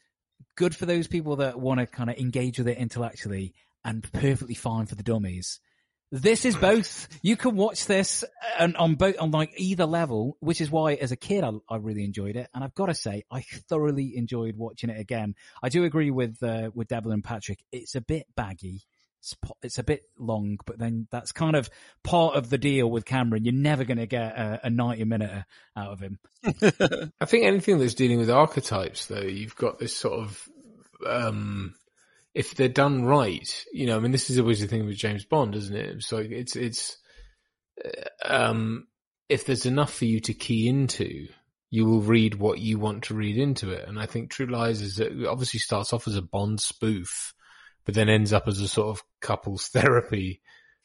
good 0.57 0.75
for 0.75 0.87
those 0.87 1.07
people 1.07 1.37
that 1.37 1.59
want 1.59 1.81
to 1.81 1.87
kind 1.87 2.11
of 2.11 2.17
engage 2.17 2.59
with 2.59 2.69
it 2.69 2.79
intellectually 2.79 3.55
and 3.85 4.03
perfectly 4.13 4.55
fine 4.55 4.87
for 4.87 4.95
the 4.95 5.03
dummies. 5.03 5.61
This 6.15 6.45
is 6.45 6.55
both. 6.57 7.09
You 7.23 7.39
can 7.39 7.57
watch 7.57 7.87
this 7.87 8.23
and 8.59 8.77
on 8.77 8.97
both 8.97 9.19
on 9.19 9.31
like 9.31 9.55
either 9.57 9.87
level, 9.87 10.37
which 10.41 10.61
is 10.61 10.71
why 10.71 10.93
as 10.95 11.11
a 11.11 11.17
kid 11.17 11.43
I, 11.43 11.53
I 11.71 11.77
really 11.77 12.05
enjoyed 12.05 12.37
it, 12.37 12.51
and 12.53 12.63
I've 12.63 12.75
got 12.75 12.87
to 12.87 12.95
say 12.95 13.25
I 13.31 13.41
thoroughly 13.41 14.15
enjoyed 14.17 14.57
watching 14.57 14.91
it 14.91 15.01
again. 15.01 15.35
I 15.63 15.71
do 15.71 15.85
agree 15.85 16.11
with 16.11 16.43
uh, 16.43 16.71
with 16.75 16.89
Devlin 16.89 17.15
and 17.15 17.25
Patrick. 17.25 17.65
It's 17.73 17.95
a 17.95 18.03
bit 18.03 18.27
baggy. 18.37 18.83
It's, 19.23 19.37
it's 19.63 19.79
a 19.79 19.85
bit 19.85 20.03
long, 20.19 20.59
but 20.67 20.79
then 20.79 21.07
that's 21.13 21.31
kind 21.31 21.55
of 21.55 21.71
part 22.03 22.35
of 22.35 22.51
the 22.51 22.59
deal 22.59 22.91
with 22.91 23.05
Cameron. 23.05 23.45
You're 23.45 23.55
never 23.55 23.85
going 23.85 23.99
to 23.99 24.07
get 24.07 24.37
a, 24.37 24.61
a 24.65 24.71
90 24.71 25.05
minute 25.05 25.45
out 25.77 25.93
of 25.93 26.01
him. 26.01 26.19
I 27.21 27.25
think 27.25 27.45
anything 27.45 27.79
that's 27.79 27.95
dealing 27.95 28.19
with 28.19 28.31
archetypes, 28.31 29.07
though, 29.07 29.21
you've 29.21 29.55
got 29.55 29.79
this 29.79 29.97
sort 29.97 30.19
of, 30.19 30.49
um, 31.07 31.75
if 32.35 32.57
they're 32.57 32.69
done 32.69 33.05
right, 33.05 33.65
you 33.73 33.87
know, 33.87 33.97
I 33.97 34.01
mean, 34.01 34.11
this 34.11 34.29
is 34.29 34.41
always 34.41 34.61
the 34.61 34.67
thing 34.67 34.87
with 34.87 34.97
James 34.97 35.25
Bond, 35.25 35.55
isn't 35.55 35.77
it? 35.77 36.03
So 36.03 36.17
it's, 36.17 36.57
it's, 36.57 36.97
uh, 37.85 37.91
um, 38.25 38.89
if 39.29 39.47
there's 39.47 39.67
enough 39.67 39.95
for 39.95 40.05
you 40.05 40.19
to 40.21 40.35
key 40.35 40.67
into, 40.67 41.29
you 41.71 41.87
will 41.87 42.01
read 42.01 42.35
what 42.35 42.59
you 42.59 42.79
want 42.79 43.05
to 43.05 43.15
read 43.15 43.39
into 43.39 43.71
it. 43.71 43.89
And 43.89 44.01
I 44.01 44.07
think 44.07 44.31
True 44.31 44.47
Lies 44.47 44.81
is 44.83 44.99
it 44.99 45.13
obviously 45.27 45.61
starts 45.61 45.93
off 45.93 46.09
as 46.09 46.17
a 46.17 46.23
Bond 46.23 46.61
spoof, 46.61 47.33
but 47.85 47.95
then 47.95 48.09
ends 48.09 48.33
up 48.33 48.49
as 48.49 48.61
a 48.61 48.69
sort 48.69 48.97
of 48.97 49.05
couples 49.21 49.67
therapy 49.73 50.41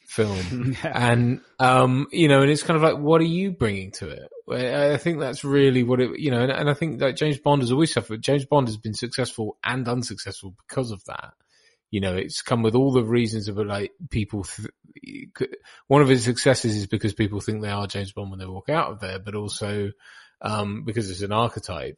film. 0.08 0.76
and, 0.84 1.42
um, 1.60 2.08
you 2.12 2.28
know, 2.28 2.42
and 2.42 2.50
it's 2.50 2.64
kind 2.64 2.78
of 2.78 2.84
like, 2.84 2.98
what 2.98 3.22
are 3.22 3.26
you 3.26 3.52
bringing 3.52 3.92
to 3.92 4.10
it? 4.10 4.30
I 4.50 4.98
think 4.98 5.20
that's 5.20 5.44
really 5.44 5.84
what 5.84 6.00
it, 6.00 6.20
you 6.20 6.32
know, 6.32 6.42
and, 6.42 6.52
and 6.52 6.70
I 6.70 6.74
think 6.74 7.00
that 7.00 7.18
James 7.18 7.38
Bond 7.38 7.62
has 7.62 7.72
always 7.72 7.94
suffered. 7.94 8.22
James 8.22 8.46
Bond 8.46 8.68
has 8.68 8.78
been 8.78 8.94
successful 8.94 9.58
and 9.64 9.88
unsuccessful 9.88 10.56
because 10.68 10.92
of 10.92 11.04
that. 11.06 11.34
You 11.92 12.02
know, 12.02 12.16
it's 12.16 12.42
come 12.42 12.64
with 12.64 12.76
all 12.76 12.92
the 12.92 13.04
reasons 13.04 13.48
of 13.48 13.58
like 13.58 13.92
people, 14.10 14.44
th- 14.44 15.52
one 15.88 16.02
of 16.02 16.08
his 16.08 16.24
successes 16.24 16.76
is 16.76 16.88
because 16.88 17.14
people 17.14 17.40
think 17.40 17.62
they 17.62 17.70
are 17.70 17.88
James 17.88 18.12
Bond 18.12 18.30
when 18.30 18.40
they 18.40 18.46
walk 18.46 18.70
out 18.70 18.92
of 18.92 19.00
there, 19.00 19.20
but 19.20 19.36
also, 19.36 19.92
um, 20.42 20.84
because 20.86 21.10
it's 21.10 21.22
an 21.22 21.32
archetype. 21.32 21.98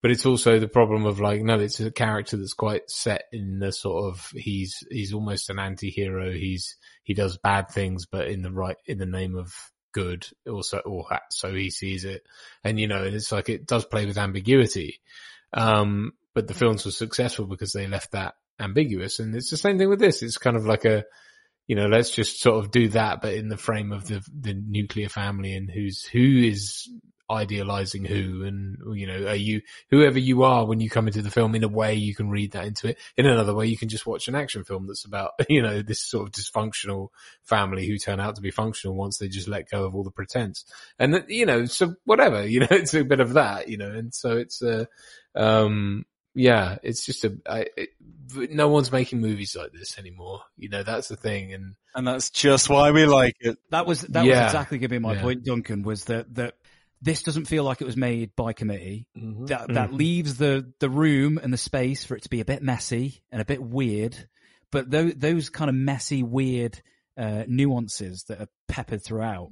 But 0.00 0.12
it's 0.12 0.26
also 0.26 0.60
the 0.60 0.68
problem 0.68 1.06
of 1.06 1.18
like, 1.18 1.42
no, 1.42 1.58
it's 1.58 1.80
a 1.80 1.90
character 1.90 2.36
that's 2.36 2.52
quite 2.52 2.88
set 2.88 3.24
in 3.32 3.58
the 3.58 3.72
sort 3.72 4.04
of, 4.04 4.30
he's, 4.32 4.84
he's 4.90 5.12
almost 5.12 5.50
an 5.50 5.58
anti-hero. 5.58 6.30
He's, 6.30 6.76
he 7.02 7.14
does 7.14 7.36
bad 7.36 7.70
things, 7.70 8.06
but 8.06 8.28
in 8.28 8.42
the 8.42 8.52
right, 8.52 8.76
in 8.86 8.98
the 8.98 9.06
name 9.06 9.36
of 9.36 9.52
good 9.92 10.24
also, 10.48 10.78
or 10.78 11.06
so 11.30 11.52
he 11.52 11.70
sees 11.70 12.04
it. 12.04 12.22
And 12.62 12.78
you 12.78 12.86
know, 12.86 13.02
it's 13.02 13.32
like, 13.32 13.48
it 13.48 13.66
does 13.66 13.84
play 13.84 14.06
with 14.06 14.18
ambiguity. 14.18 15.00
Um, 15.52 16.12
but 16.32 16.46
the 16.46 16.54
films 16.54 16.84
were 16.84 16.92
successful 16.92 17.46
because 17.46 17.72
they 17.72 17.88
left 17.88 18.12
that 18.12 18.34
ambiguous. 18.60 19.18
And 19.18 19.34
it's 19.34 19.50
the 19.50 19.56
same 19.56 19.78
thing 19.78 19.88
with 19.88 19.98
this. 19.98 20.22
It's 20.22 20.38
kind 20.38 20.56
of 20.56 20.64
like 20.64 20.84
a, 20.84 21.06
you 21.66 21.74
know, 21.74 21.88
let's 21.88 22.10
just 22.10 22.40
sort 22.40 22.64
of 22.64 22.70
do 22.70 22.88
that, 22.90 23.20
but 23.20 23.34
in 23.34 23.48
the 23.48 23.56
frame 23.56 23.90
of 23.90 24.06
the, 24.06 24.24
the 24.32 24.54
nuclear 24.54 25.08
family 25.08 25.54
and 25.54 25.68
who's, 25.68 26.04
who 26.04 26.20
is 26.20 26.88
idealizing 27.30 28.04
who 28.04 28.44
and 28.44 28.78
you 28.96 29.06
know 29.06 29.26
are 29.28 29.34
you 29.34 29.60
whoever 29.90 30.18
you 30.18 30.42
are 30.44 30.64
when 30.64 30.80
you 30.80 30.88
come 30.88 31.06
into 31.06 31.20
the 31.20 31.30
film 31.30 31.54
in 31.54 31.62
a 31.62 31.68
way 31.68 31.94
you 31.94 32.14
can 32.14 32.30
read 32.30 32.52
that 32.52 32.64
into 32.64 32.88
it 32.88 32.98
in 33.16 33.26
another 33.26 33.54
way 33.54 33.66
you 33.66 33.76
can 33.76 33.88
just 33.88 34.06
watch 34.06 34.28
an 34.28 34.34
action 34.34 34.64
film 34.64 34.86
that's 34.86 35.04
about 35.04 35.32
you 35.48 35.60
know 35.60 35.82
this 35.82 36.00
sort 36.00 36.26
of 36.26 36.32
dysfunctional 36.32 37.08
family 37.42 37.86
who 37.86 37.98
turn 37.98 38.18
out 38.20 38.34
to 38.36 38.40
be 38.40 38.50
functional 38.50 38.96
once 38.96 39.18
they 39.18 39.28
just 39.28 39.48
let 39.48 39.70
go 39.70 39.84
of 39.84 39.94
all 39.94 40.04
the 40.04 40.10
pretense 40.10 40.64
and 40.98 41.12
that, 41.14 41.28
you 41.28 41.44
know 41.44 41.66
so 41.66 41.94
whatever 42.04 42.46
you 42.46 42.60
know 42.60 42.66
it's 42.70 42.94
a 42.94 43.04
bit 43.04 43.20
of 43.20 43.34
that 43.34 43.68
you 43.68 43.76
know 43.76 43.90
and 43.90 44.14
so 44.14 44.36
it's 44.36 44.62
a 44.62 44.88
um 45.34 46.04
yeah 46.34 46.78
it's 46.82 47.04
just 47.04 47.24
a 47.24 47.36
I, 47.48 47.66
it, 47.76 47.90
no 48.50 48.68
one's 48.68 48.92
making 48.92 49.20
movies 49.20 49.56
like 49.56 49.72
this 49.72 49.98
anymore 49.98 50.40
you 50.56 50.68
know 50.68 50.82
that's 50.82 51.08
the 51.08 51.16
thing 51.16 51.52
and 51.52 51.74
And 51.94 52.06
that's 52.06 52.30
just 52.30 52.68
why 52.68 52.90
we 52.90 53.06
like 53.06 53.36
it. 53.40 53.56
That 53.70 53.86
was 53.86 54.02
that 54.02 54.24
Yeah. 54.24 54.42
was 54.42 54.46
exactly 54.52 54.78
going 54.78 54.90
to 54.90 54.94
be 54.94 54.98
my 54.98 55.14
Yeah. 55.14 55.22
point, 55.22 55.44
Duncan. 55.44 55.82
Was 55.82 56.04
that 56.04 56.32
that 56.34 56.54
this 57.00 57.22
doesn't 57.22 57.44
feel 57.46 57.64
like 57.64 57.80
it 57.80 57.84
was 57.84 57.96
made 57.96 58.34
by 58.36 58.52
committee. 58.52 59.06
That 59.14 59.68
that 59.74 59.90
Mhm. 59.90 59.98
leaves 59.98 60.36
the 60.38 60.72
the 60.80 60.90
room 60.90 61.38
and 61.42 61.52
the 61.52 61.56
space 61.58 62.04
for 62.04 62.16
it 62.16 62.22
to 62.24 62.28
be 62.28 62.40
a 62.40 62.44
bit 62.44 62.62
messy 62.62 63.22
and 63.30 63.40
a 63.40 63.44
bit 63.44 63.62
weird. 63.62 64.28
But 64.70 64.90
those 64.90 65.14
those 65.14 65.48
kind 65.50 65.68
of 65.68 65.74
messy, 65.76 66.22
weird 66.22 66.80
uh, 67.16 67.44
nuances 67.48 68.24
that 68.28 68.40
are 68.40 68.48
peppered 68.68 69.04
throughout. 69.04 69.50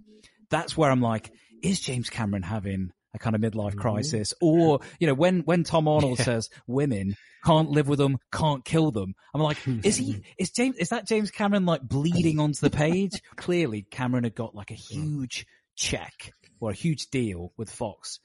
That's 0.51 0.77
where 0.77 0.91
I'm 0.91 1.01
like, 1.01 1.33
is 1.63 1.81
James 1.81 2.11
Cameron 2.11 2.43
having 2.45 2.91
a 3.13 3.19
kind 3.19 3.35
of 3.35 3.41
midlife 3.43 3.77
crisis, 3.77 4.35
or 4.41 4.81
you 5.01 5.07
know, 5.07 5.15
when 5.15 5.41
when 5.41 5.65
Tom 5.65 5.89
Arnold 5.89 6.19
Yeah. 6.19 6.25
says 6.27 6.51
women 6.69 7.17
can't 7.45 7.71
live 7.71 7.89
with 7.89 7.99
them, 7.99 8.19
can't 8.33 8.65
kill 8.65 8.91
them, 8.91 9.15
I'm 9.35 9.41
like, 9.41 9.57
is 9.85 9.97
he? 9.97 10.23
Is 10.39 10.51
James? 10.51 10.77
Is 10.77 10.91
that 10.91 11.07
James 11.09 11.31
Cameron 11.31 11.65
like 11.67 11.83
bleeding 11.83 12.39
onto 12.39 12.61
the 12.61 12.71
page? 12.71 13.13
Clearly, 13.37 13.83
Cameron 13.83 14.25
had 14.25 14.35
got 14.35 14.55
like 14.55 14.71
a 14.71 14.75
huge 14.75 15.47
check 15.77 16.33
or 16.61 16.71
a 16.71 16.75
huge 16.75 17.07
deal 17.11 17.53
with 17.57 17.71
Fox. 17.71 18.21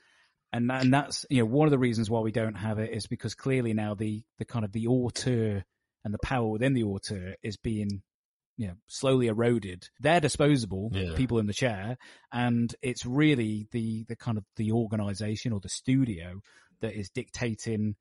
And 0.53 0.69
that, 0.69 0.83
and 0.83 0.93
that's 0.93 1.25
you 1.29 1.39
know 1.39 1.45
one 1.45 1.67
of 1.67 1.71
the 1.71 1.79
reasons 1.79 2.09
why 2.09 2.19
we 2.19 2.31
don't 2.31 2.55
have 2.55 2.79
it 2.79 2.91
is 2.91 3.07
because 3.07 3.35
clearly 3.35 3.73
now 3.73 3.93
the 3.93 4.23
the 4.37 4.45
kind 4.45 4.65
of 4.65 4.71
the 4.71 4.87
auteur 4.87 5.63
and 6.03 6.13
the 6.13 6.19
power 6.19 6.47
within 6.47 6.73
the 6.73 6.83
auteur 6.83 7.35
is 7.41 7.57
being 7.57 8.01
you 8.57 8.67
know, 8.67 8.73
slowly 8.87 9.27
eroded. 9.27 9.87
They're 9.99 10.19
disposable, 10.19 10.91
Yeah. 10.93 11.15
people 11.15 11.39
in 11.39 11.47
the 11.47 11.53
chair, 11.53 11.97
and 12.31 12.73
it's 12.81 13.05
really 13.05 13.67
the 13.71 14.03
the 14.07 14.15
kind 14.15 14.37
of 14.37 14.43
the 14.55 14.73
organization 14.73 15.53
or 15.53 15.59
the 15.59 15.69
studio 15.69 16.41
that 16.81 16.93
is 16.93 17.09
dictating 17.09 17.95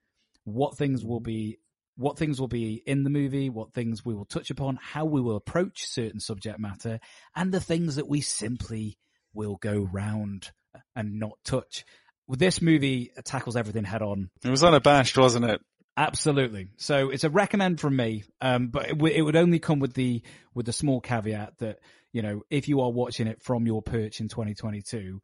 what 0.44 0.76
things 0.76 1.04
will 1.04 1.20
be 1.20 1.58
what 1.96 2.18
things 2.18 2.40
will 2.40 2.48
be 2.48 2.82
in 2.86 3.04
the 3.04 3.10
movie, 3.10 3.48
what 3.48 3.72
things 3.72 4.04
we 4.04 4.14
will 4.14 4.24
touch 4.24 4.50
upon, 4.50 4.76
how 4.82 5.04
we 5.04 5.20
will 5.20 5.36
approach 5.36 5.86
certain 5.86 6.20
subject 6.20 6.58
matter, 6.58 6.98
and 7.36 7.52
the 7.52 7.60
things 7.60 7.96
that 7.96 8.08
we 8.08 8.20
simply 8.20 8.98
will 9.34 9.56
go 9.56 9.88
round 9.92 10.50
and 10.94 11.18
not 11.18 11.38
touch. 11.44 11.84
This 12.28 12.62
movie 12.62 13.10
tackles 13.24 13.56
everything 13.56 13.84
head 13.84 14.02
on. 14.02 14.30
It 14.44 14.50
was 14.50 14.62
unabashed, 14.62 15.18
wasn't 15.18 15.46
it? 15.46 15.60
Absolutely. 15.96 16.70
So 16.76 17.10
it's 17.10 17.24
a 17.24 17.30
recommend 17.30 17.80
from 17.80 17.96
me, 17.96 18.24
um, 18.40 18.68
but 18.68 18.86
it, 18.86 18.92
w- 18.92 19.14
it 19.14 19.22
would 19.22 19.36
only 19.36 19.58
come 19.58 19.80
with 19.80 19.94
the 19.94 20.22
with 20.54 20.66
the 20.66 20.72
small 20.72 21.00
caveat 21.00 21.58
that 21.58 21.78
you 22.12 22.22
know 22.22 22.42
if 22.50 22.68
you 22.68 22.80
are 22.80 22.90
watching 22.90 23.26
it 23.26 23.42
from 23.42 23.66
your 23.66 23.82
perch 23.82 24.20
in 24.20 24.28
2022, 24.28 25.20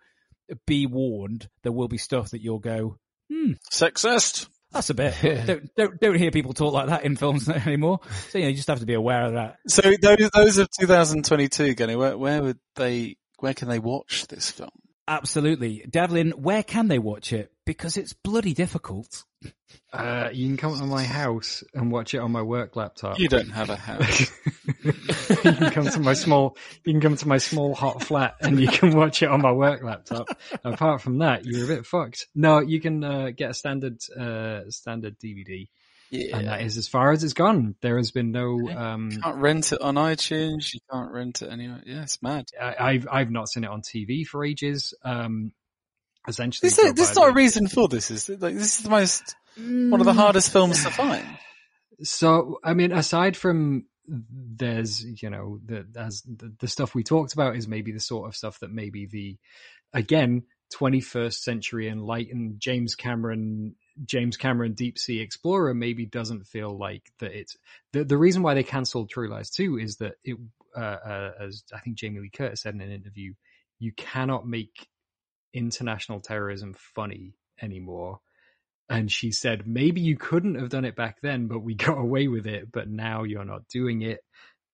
be 0.66 0.86
warned 0.86 1.48
there 1.62 1.72
will 1.72 1.88
be 1.88 1.98
stuff 1.98 2.30
that 2.30 2.42
you'll 2.42 2.58
go, 2.58 2.98
hmm, 3.30 3.52
sexist. 3.70 4.48
That's 4.72 4.90
a 4.90 4.94
bit. 4.94 5.14
don't, 5.46 5.74
don't 5.76 6.00
don't 6.00 6.18
hear 6.18 6.30
people 6.30 6.52
talk 6.52 6.72
like 6.72 6.88
that 6.88 7.04
in 7.04 7.16
films 7.16 7.48
anymore. 7.66 8.00
So 8.28 8.38
you 8.38 8.44
know, 8.44 8.50
you 8.50 8.56
just 8.56 8.68
have 8.68 8.80
to 8.80 8.86
be 8.86 8.94
aware 8.94 9.22
of 9.22 9.32
that. 9.34 9.56
So 9.68 9.80
those 9.80 10.30
those 10.34 10.58
of 10.58 10.68
2022, 10.78 11.74
Gunny, 11.74 11.96
where 11.96 12.18
where 12.18 12.42
would 12.42 12.58
they 12.74 13.16
where 13.38 13.54
can 13.54 13.68
they 13.68 13.78
watch 13.78 14.26
this 14.28 14.50
film? 14.50 14.70
Absolutely, 15.08 15.84
Devlin. 15.88 16.32
Where 16.32 16.64
can 16.64 16.88
they 16.88 16.98
watch 16.98 17.32
it? 17.32 17.52
Because 17.64 17.96
it's 17.96 18.12
bloody 18.12 18.54
difficult. 18.54 19.24
Uh, 19.92 20.28
you 20.32 20.48
can 20.48 20.56
come 20.56 20.76
to 20.76 20.84
my 20.84 21.04
house 21.04 21.62
and 21.72 21.92
watch 21.92 22.12
it 22.12 22.18
on 22.18 22.32
my 22.32 22.42
work 22.42 22.74
laptop. 22.74 23.18
You 23.18 23.28
don't 23.28 23.50
have 23.50 23.70
a 23.70 23.76
house. 23.76 24.30
you 24.84 24.92
can 25.52 25.70
come 25.70 25.86
to 25.88 26.00
my 26.00 26.12
small, 26.12 26.56
you 26.84 26.92
can 26.92 27.00
come 27.00 27.16
to 27.16 27.28
my 27.28 27.38
small 27.38 27.74
hot 27.74 28.02
flat 28.02 28.34
and 28.40 28.58
you 28.58 28.68
can 28.68 28.96
watch 28.96 29.22
it 29.22 29.28
on 29.28 29.40
my 29.40 29.52
work 29.52 29.82
laptop. 29.82 30.28
Apart 30.64 31.02
from 31.02 31.18
that, 31.18 31.44
you're 31.44 31.64
a 31.64 31.68
bit 31.68 31.86
fucked. 31.86 32.26
No, 32.34 32.58
you 32.58 32.80
can 32.80 33.04
uh, 33.04 33.30
get 33.30 33.50
a 33.50 33.54
standard, 33.54 33.98
uh, 34.18 34.68
standard 34.70 35.18
DVD. 35.18 35.68
Yeah. 36.10 36.36
And 36.36 36.48
that 36.48 36.60
is 36.62 36.76
as 36.76 36.88
far 36.88 37.12
as 37.12 37.24
it's 37.24 37.34
gone. 37.34 37.74
There 37.80 37.96
has 37.96 38.10
been 38.10 38.30
no, 38.30 38.68
um, 38.70 39.10
You 39.10 39.20
can't 39.20 39.36
rent 39.36 39.72
it 39.72 39.80
on 39.80 39.96
iTunes. 39.96 40.72
You 40.72 40.80
can't 40.90 41.10
rent 41.10 41.42
it 41.42 41.50
anywhere. 41.50 41.82
Yeah, 41.84 42.02
it's 42.02 42.22
mad. 42.22 42.46
I, 42.60 42.74
I've, 42.78 43.08
I've 43.10 43.30
not 43.30 43.48
seen 43.48 43.64
it 43.64 43.70
on 43.70 43.82
TV 43.82 44.24
for 44.24 44.44
ages. 44.44 44.94
Um, 45.02 45.52
essentially, 46.28 46.68
Is 46.68 46.76
there, 46.76 46.86
Joe 46.86 46.92
there's 46.92 47.16
not 47.16 47.30
a 47.30 47.32
reason 47.32 47.68
for 47.68 47.88
this. 47.88 48.10
Is 48.10 48.28
like 48.28 48.54
this 48.54 48.78
is 48.78 48.84
the 48.84 48.90
most 48.90 49.34
one 49.56 50.00
of 50.00 50.06
the 50.06 50.12
hardest 50.12 50.52
films 50.52 50.82
to 50.84 50.90
find. 50.90 51.26
So, 52.02 52.58
I 52.62 52.74
mean, 52.74 52.92
aside 52.92 53.36
from 53.36 53.86
there's, 54.06 55.04
you 55.22 55.30
know, 55.30 55.58
the, 55.64 55.86
as 55.96 56.22
the, 56.22 56.54
the 56.60 56.68
stuff 56.68 56.94
we 56.94 57.02
talked 57.02 57.32
about 57.32 57.56
is 57.56 57.66
maybe 57.66 57.92
the 57.92 58.00
sort 58.00 58.28
of 58.28 58.36
stuff 58.36 58.60
that 58.60 58.70
maybe 58.70 59.06
the, 59.06 59.38
again, 59.92 60.44
21st 60.74 61.34
century 61.34 61.88
enlightened 61.88 62.60
James 62.60 62.94
Cameron, 62.94 63.76
James 64.04 64.36
Cameron 64.36 64.74
Deep 64.74 64.98
Sea 64.98 65.20
Explorer 65.20 65.74
maybe 65.74 66.06
doesn't 66.06 66.46
feel 66.46 66.76
like 66.76 67.10
that 67.20 67.32
it's, 67.32 67.56
the, 67.92 68.04
the 68.04 68.18
reason 68.18 68.42
why 68.42 68.54
they 68.54 68.62
cancelled 68.62 69.10
True 69.10 69.28
Lies 69.28 69.50
2 69.50 69.78
is 69.78 69.96
that 69.96 70.14
it, 70.24 70.36
uh, 70.76 70.80
uh, 70.80 71.32
as 71.40 71.64
I 71.74 71.80
think 71.80 71.96
Jamie 71.96 72.20
Lee 72.20 72.30
Curtis 72.30 72.62
said 72.62 72.74
in 72.74 72.80
an 72.80 72.92
interview, 72.92 73.32
you 73.78 73.92
cannot 73.92 74.46
make 74.46 74.88
international 75.54 76.20
terrorism 76.20 76.74
funny 76.74 77.34
anymore. 77.60 78.20
And 78.88 79.10
she 79.10 79.32
said, 79.32 79.66
maybe 79.66 80.00
you 80.00 80.16
couldn't 80.16 80.56
have 80.56 80.68
done 80.68 80.84
it 80.84 80.94
back 80.94 81.20
then, 81.22 81.46
but 81.46 81.60
we 81.60 81.74
got 81.74 81.98
away 81.98 82.28
with 82.28 82.46
it, 82.46 82.70
but 82.70 82.88
now 82.88 83.24
you're 83.24 83.44
not 83.44 83.68
doing 83.68 84.02
it. 84.02 84.20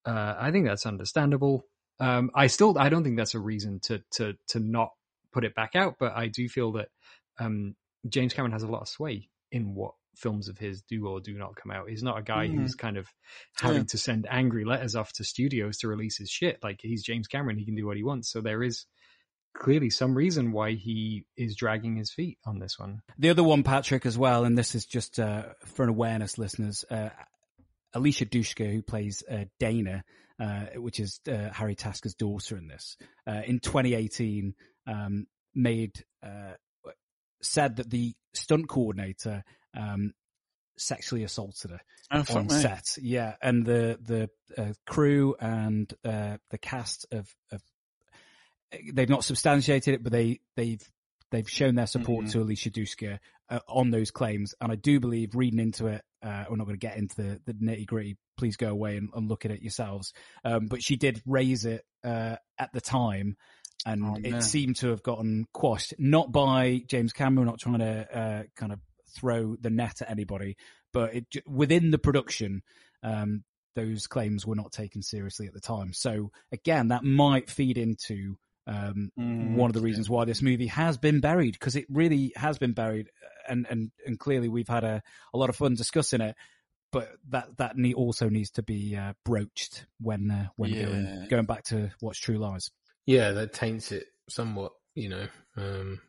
Uh, 0.05 0.35
I 0.39 0.51
think 0.51 0.67
that's 0.67 0.87
understandable. 0.87 1.65
Um, 2.01 2.31
I 2.35 2.49
still, 2.49 2.77
I 2.77 2.89
don't 2.89 3.05
think 3.05 3.17
that's 3.17 3.35
a 3.35 3.41
reason 3.41 3.79
to, 3.85 4.03
to, 4.15 4.35
to 4.49 4.59
not 4.59 4.91
put 5.33 5.45
it 5.45 5.55
back 5.55 5.77
out, 5.77 5.95
but 6.01 6.13
I 6.17 6.27
do 6.27 6.49
feel 6.49 6.73
that, 6.73 6.89
um, 7.39 7.77
James 8.09 8.33
Cameron 8.33 8.53
has 8.53 8.63
a 8.63 8.69
lot 8.69 8.83
of 8.83 8.89
sway 8.89 9.29
in 9.51 9.75
what 9.75 9.95
films 10.17 10.49
of 10.49 10.59
his 10.59 10.83
do 10.83 11.07
or 11.07 11.21
do 11.21 11.35
not 11.39 11.57
come 11.57 11.71
out. 11.73 11.89
He's 11.89 12.03
not 12.03 12.19
a 12.19 12.23
guy 12.23 12.47
Mhm. 12.49 12.55
who's 12.57 12.75
kind 12.75 12.97
of 12.99 13.09
having 13.57 13.79
Yeah. 13.79 13.85
to 13.85 13.99
send 13.99 14.27
angry 14.29 14.65
letters 14.65 14.95
off 14.95 15.13
to 15.15 15.25
studios 15.25 15.79
to 15.79 15.89
release 15.89 16.19
his 16.19 16.29
shit. 16.31 16.63
Like 16.63 16.81
he's 16.83 17.03
James 17.03 17.27
Cameron, 17.29 17.57
he 17.59 17.65
can 17.65 17.75
do 17.75 17.87
what 17.87 17.97
he 17.97 18.03
wants. 18.03 18.31
So 18.31 18.41
there 18.43 18.63
is 18.63 18.85
clearly 19.55 19.91
some 19.91 20.15
reason 20.15 20.53
why 20.53 20.73
he 20.73 21.25
is 21.37 21.57
dragging 21.57 21.97
his 21.97 22.11
feet 22.13 22.39
on 22.45 22.59
this 22.59 22.79
one. 22.79 23.01
The 23.19 23.31
other 23.31 23.43
one, 23.45 23.63
Patrick, 23.63 24.05
as 24.07 24.17
well, 24.19 24.45
and 24.45 24.57
this 24.57 24.75
is 24.75 24.85
just 24.87 25.19
uh, 25.19 25.55
for 25.65 25.83
an 25.85 25.89
awareness, 25.91 26.37
listeners. 26.39 26.85
Uh, 26.91 27.11
Alicia 27.95 28.27
Dushku, 28.27 28.71
who 28.73 28.83
plays 28.83 29.23
uh, 29.31 29.45
Dana, 29.59 30.05
uh, 30.41 30.67
which 30.77 30.99
is 31.01 31.21
uh, 31.29 31.51
Harry 31.51 31.77
Tasker's 31.77 32.15
daughter 32.15 32.57
in 32.57 32.67
this, 32.67 32.97
uh, 33.27 33.43
in 33.47 33.61
2018, 33.61 34.55
um, 34.87 35.27
made 35.55 36.03
uh, 36.23 36.55
said 37.43 37.77
that 37.77 37.91
the 37.91 38.15
stunt 38.35 38.69
coordinator 38.69 39.45
um, 39.77 40.13
sexually 40.79 41.25
assaulted 41.25 41.71
her 41.73 41.81
Oh, 42.11 42.25
on 42.37 42.47
me. 42.47 42.55
set. 42.61 42.97
Yeah, 43.01 43.37
and 43.43 43.65
the 43.65 43.99
the 44.03 44.31
uh, 44.63 44.73
crew 44.87 45.35
and 45.41 45.93
uh, 46.05 46.37
the 46.51 46.59
cast 46.59 47.07
of, 47.11 47.35
of 47.51 47.63
they've 48.93 49.09
not 49.09 49.25
substantiated 49.25 49.95
it, 49.95 50.03
but 50.03 50.13
they 50.13 50.41
they've 50.57 50.83
they've 51.31 51.49
shown 51.49 51.75
their 51.75 51.87
support 51.87 52.27
Mhm. 52.27 52.33
to 52.33 52.41
Alicia 52.43 52.71
Dushku 52.71 53.19
uh, 53.49 53.61
on 53.69 53.91
those 53.91 54.11
claims, 54.11 54.55
and 54.61 54.71
I 54.73 54.77
do 54.77 55.01
believe 55.01 55.35
reading 55.35 55.61
into 55.61 55.87
it. 55.87 56.03
Uh, 56.23 56.45
we're 56.49 56.57
not 56.57 56.67
going 56.67 56.79
to 56.79 56.87
get 56.87 56.97
into 56.97 57.17
the, 57.17 57.41
the 57.47 57.55
nitty 57.55 57.87
gritty. 57.87 58.17
Please 58.37 58.57
go 58.57 58.69
away 58.69 58.97
and, 58.97 59.09
and 59.15 59.29
look 59.29 59.45
at 59.45 59.51
it 59.51 59.61
yourselves. 59.63 60.13
Um, 60.45 60.67
but 60.67 60.83
she 60.83 60.97
did 60.97 61.21
raise 61.27 61.65
it 61.65 61.85
uh, 62.05 62.37
at 62.59 62.73
the 62.73 62.81
time, 62.81 63.37
and 63.85 64.17
Oh, 64.17 64.21
it 64.23 64.43
seemed 64.45 64.77
to 64.77 64.89
have 64.89 65.03
gotten 65.03 65.47
quashed, 65.53 65.95
not 65.99 66.31
by 66.33 66.83
James 66.87 67.13
Cameron, 67.13 67.47
not 67.47 67.59
trying 67.59 67.81
to 67.81 68.19
uh, 68.19 68.43
kind 68.57 68.73
of 68.73 68.81
throw 69.15 69.57
the 69.61 69.71
net 69.71 70.03
at 70.03 70.11
anybody, 70.11 70.57
but 70.93 71.15
it, 71.15 71.27
within 71.47 71.91
the 71.91 71.99
production, 71.99 72.63
um, 73.03 73.45
those 73.75 74.07
claims 74.07 74.47
were 74.47 74.55
not 74.55 74.73
taken 74.73 75.03
seriously 75.03 75.47
at 75.47 75.55
the 75.55 75.61
time. 75.61 75.93
So 75.93 76.31
again, 76.53 76.89
that 76.89 77.05
might 77.05 77.51
feed 77.51 77.79
into 77.79 78.37
um, 78.67 79.11
Mm, 79.19 79.55
one 79.55 79.71
of 79.71 79.75
the 79.75 79.81
reasons 79.81 80.09
why 80.09 80.25
this 80.25 80.43
movie 80.43 80.69
has 80.69 80.97
been 80.99 81.21
buried 81.21 81.53
because 81.53 81.75
it 81.77 81.87
really 81.89 82.33
has 82.37 82.59
been 82.59 82.73
buried, 82.73 83.11
and 83.49 83.67
and 83.69 83.91
and 84.07 84.19
clearly 84.19 84.49
we've 84.49 84.69
had 84.69 84.85
a, 84.85 85.03
a 85.35 85.39
lot 85.39 85.49
of 85.51 85.57
fun 85.57 85.75
discussing 85.75 86.21
it. 86.21 86.37
But 86.93 87.09
that 87.31 87.57
that 87.57 87.75
also 87.97 88.29
needs 88.29 88.51
to 88.53 88.63
be 88.63 88.95
uh, 88.97 89.15
broached 89.25 89.87
when 90.01 90.31
uh, 90.31 90.49
when 90.57 90.73
Yeah. 90.73 90.85
going 90.85 91.27
going 91.29 91.47
back 91.47 91.65
to 91.65 91.91
watch 92.01 92.21
True 92.21 92.39
Lies. 92.39 92.71
Yeah, 93.07 93.33
that 93.33 93.53
taints 93.53 93.93
it 93.93 94.07
somewhat, 94.29 94.73
you 94.95 95.09
know. 95.09 95.27
Um, 95.57 96.01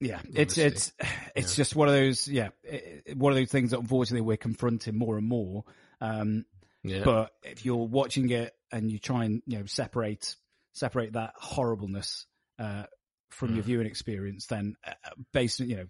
Yeah, 0.00 0.20
it's 0.32 0.56
it's 0.58 0.92
it's 1.34 1.56
just 1.56 1.74
one 1.76 1.88
of 1.88 1.94
those 1.94 2.28
yeah 2.28 2.50
it- 2.62 3.16
one 3.16 3.32
of 3.32 3.36
those 3.38 3.50
things 3.50 3.70
that 3.72 3.80
unfortunately 3.80 4.22
we're 4.26 4.36
confronting 4.36 4.96
more 4.96 5.18
and 5.18 5.26
more. 5.28 5.64
Um, 6.00 6.44
Yeah. 6.84 7.02
But 7.04 7.32
if 7.42 7.64
you're 7.64 7.76
watching 7.88 8.30
it 8.30 8.52
and 8.72 8.90
you 8.90 8.98
try 8.98 9.24
and 9.24 9.42
you 9.46 9.58
know 9.58 9.66
separate 9.66 10.36
separate 10.72 11.14
that 11.14 11.32
horribleness 11.36 12.26
uh, 12.58 12.84
from 13.30 13.54
your 13.54 13.62
Mm. 13.64 13.66
viewing 13.66 13.86
experience, 13.86 14.46
then 14.46 14.74
uh, 14.86 14.92
based 15.32 15.60
on 15.60 15.68
you 15.68 15.76
know 15.76 15.86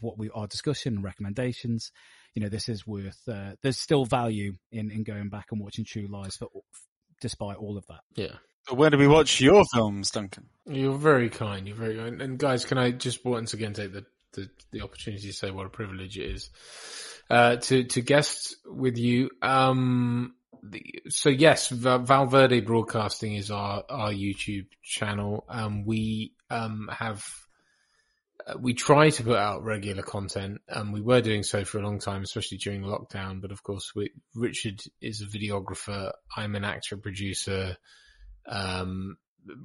what 0.00 0.18
we 0.18 0.30
our 0.30 0.46
discussion 0.46 0.96
and 0.96 1.04
recommendations, 1.04 1.92
you 2.34 2.42
know 2.42 2.48
this 2.48 2.68
is 2.68 2.86
worth. 2.86 3.20
Uh, 3.28 3.54
there's 3.62 3.78
still 3.78 4.04
value 4.04 4.54
in 4.72 4.90
in 4.90 5.04
going 5.04 5.28
back 5.28 5.46
and 5.52 5.60
watching 5.60 5.84
True 5.84 6.06
Lies, 6.08 6.36
for, 6.36 6.48
despite 7.20 7.56
all 7.56 7.78
of 7.78 7.86
that. 7.86 8.00
Yeah. 8.16 8.36
Where 8.70 8.90
do 8.90 8.98
we 8.98 9.06
watch 9.06 9.40
your 9.40 9.64
films, 9.72 10.10
Duncan? 10.10 10.48
You're 10.66 10.98
very 10.98 11.30
kind. 11.30 11.66
You're 11.66 11.76
very 11.76 11.96
kind. 11.96 12.20
And 12.20 12.38
guys, 12.38 12.64
can 12.64 12.78
I 12.78 12.90
just 12.90 13.24
once 13.24 13.54
again 13.54 13.72
take 13.74 13.92
the, 13.92 14.04
the, 14.32 14.50
the 14.72 14.80
opportunity 14.82 15.28
to 15.28 15.32
say 15.32 15.50
what 15.50 15.66
a 15.66 15.70
privilege 15.70 16.18
it 16.18 16.30
is 16.30 16.50
uh, 17.30 17.56
to 17.56 17.84
to 17.84 18.00
guest 18.02 18.56
with 18.66 18.96
you. 18.98 19.30
Um, 19.42 20.34
the, 20.62 20.82
so 21.08 21.28
yes, 21.28 21.68
Val 21.68 22.26
Verde 22.26 22.60
Broadcasting 22.60 23.34
is 23.34 23.50
our 23.50 23.84
our 23.88 24.10
YouTube 24.10 24.66
channel. 24.82 25.44
Um, 25.48 25.84
we 25.84 26.32
um 26.50 26.88
have. 26.92 27.24
uh, 28.46 28.58
We 28.60 28.74
try 28.74 29.10
to 29.10 29.22
put 29.22 29.36
out 29.36 29.64
regular 29.64 30.02
content, 30.02 30.60
and 30.68 30.92
we 30.92 31.00
were 31.00 31.20
doing 31.20 31.44
so 31.44 31.64
for 31.64 31.78
a 31.78 31.82
long 31.82 32.00
time, 32.00 32.22
especially 32.22 32.58
during 32.58 32.82
lockdown. 32.82 33.40
But 33.40 33.52
of 33.52 33.62
course, 33.62 33.92
we, 33.94 34.10
Richard 34.34 34.82
is 35.00 35.20
a 35.22 35.26
videographer. 35.26 36.12
I'm 36.36 36.56
an 36.56 36.64
actor 36.64 36.96
producer. 36.96 37.76
Um, 38.48 39.16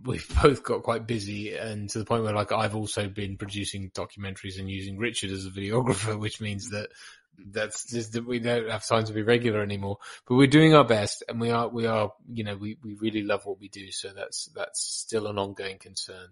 we've 0.06 0.28
both 0.42 0.64
got 0.64 0.84
quite 0.84 1.08
busy 1.08 1.56
and 1.56 1.90
to 1.90 2.00
the 2.00 2.06
point 2.06 2.24
where 2.24 2.34
like 2.34 2.52
I've 2.52 2.76
also 2.76 3.08
been 3.08 3.38
producing 3.38 3.92
documentaries 3.92 4.60
and 4.60 4.70
using 4.70 4.98
Richard 4.98 5.32
as 5.32 5.46
a 5.46 5.50
videographer, 5.50 6.20
which 6.20 6.42
means 6.42 6.70
that 6.70 6.90
that's 7.38 7.90
just 7.90 8.14
that 8.14 8.28
we 8.28 8.40
don't 8.40 8.70
have 8.70 8.86
time 8.86 9.06
to 9.06 9.14
be 9.14 9.22
regular 9.22 9.62
anymore, 9.62 9.98
but 10.28 10.36
we're 10.36 10.48
doing 10.48 10.76
our 10.76 10.84
best 10.84 11.24
and 11.28 11.40
we 11.40 11.50
are, 11.50 11.68
we 11.70 11.88
are, 11.88 12.12
you 12.32 12.44
know, 12.44 12.56
we, 12.56 12.78
we 12.84 12.96
really 12.96 13.24
love 13.24 13.46
what 13.46 13.60
we 13.60 13.70
do. 13.70 13.92
So 13.92 14.10
that's, 14.16 14.50
that's 14.56 14.82
still 14.82 15.28
an 15.28 15.40
ongoing 15.40 15.78
concern. 15.80 16.28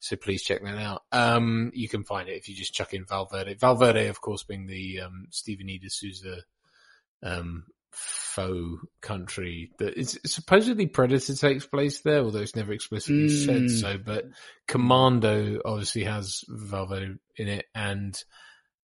So 0.00 0.16
please 0.16 0.42
check 0.42 0.62
that 0.62 0.78
out. 0.78 1.02
Um, 1.12 1.72
you 1.74 1.88
can 1.88 2.04
find 2.04 2.28
it 2.28 2.36
if 2.36 2.48
you 2.48 2.54
just 2.54 2.74
chuck 2.74 2.92
in 2.92 3.06
Val 3.06 3.26
Verde. 3.26 3.54
Valverde, 3.54 4.08
of 4.08 4.20
course, 4.20 4.42
being 4.42 4.66
the, 4.66 5.00
um, 5.00 5.28
Stephen 5.30 5.68
E. 5.68 5.78
D'Souza, 5.78 6.42
um, 7.22 7.64
faux 8.34 8.78
country 9.00 9.70
that 9.78 9.96
is 9.98 10.18
supposedly 10.26 10.86
Predator 10.86 11.34
takes 11.34 11.66
place 11.66 12.00
there, 12.00 12.20
although 12.20 12.40
it's 12.40 12.56
never 12.56 12.72
explicitly 12.72 13.26
Mm. 13.26 13.44
said 13.46 13.70
so. 13.70 13.98
But 13.98 14.24
Commando 14.66 15.60
obviously 15.64 16.04
has 16.04 16.44
Val 16.48 16.86
Verde 16.86 17.14
in 17.36 17.48
it, 17.48 17.66
and 17.74 18.16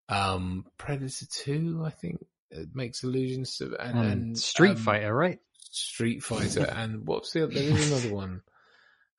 um, 0.08 0.64
Predator 0.78 1.26
Two, 1.30 1.82
I 1.84 1.90
think, 1.90 2.24
it 2.50 2.68
makes 2.74 3.02
allusions 3.04 3.56
to 3.58 3.76
and, 3.78 3.98
And 3.98 4.12
and 4.12 4.38
Street 4.38 4.70
um, 4.70 4.76
Fighter, 4.76 5.14
right? 5.14 5.38
Street 5.70 6.22
Fighter, 6.30 6.64
and 6.64 7.06
what's 7.06 7.32
the 7.32 7.44
other? 7.44 7.54
There 7.54 7.62
is 7.62 7.92
another 7.92 8.14
one. 8.14 8.42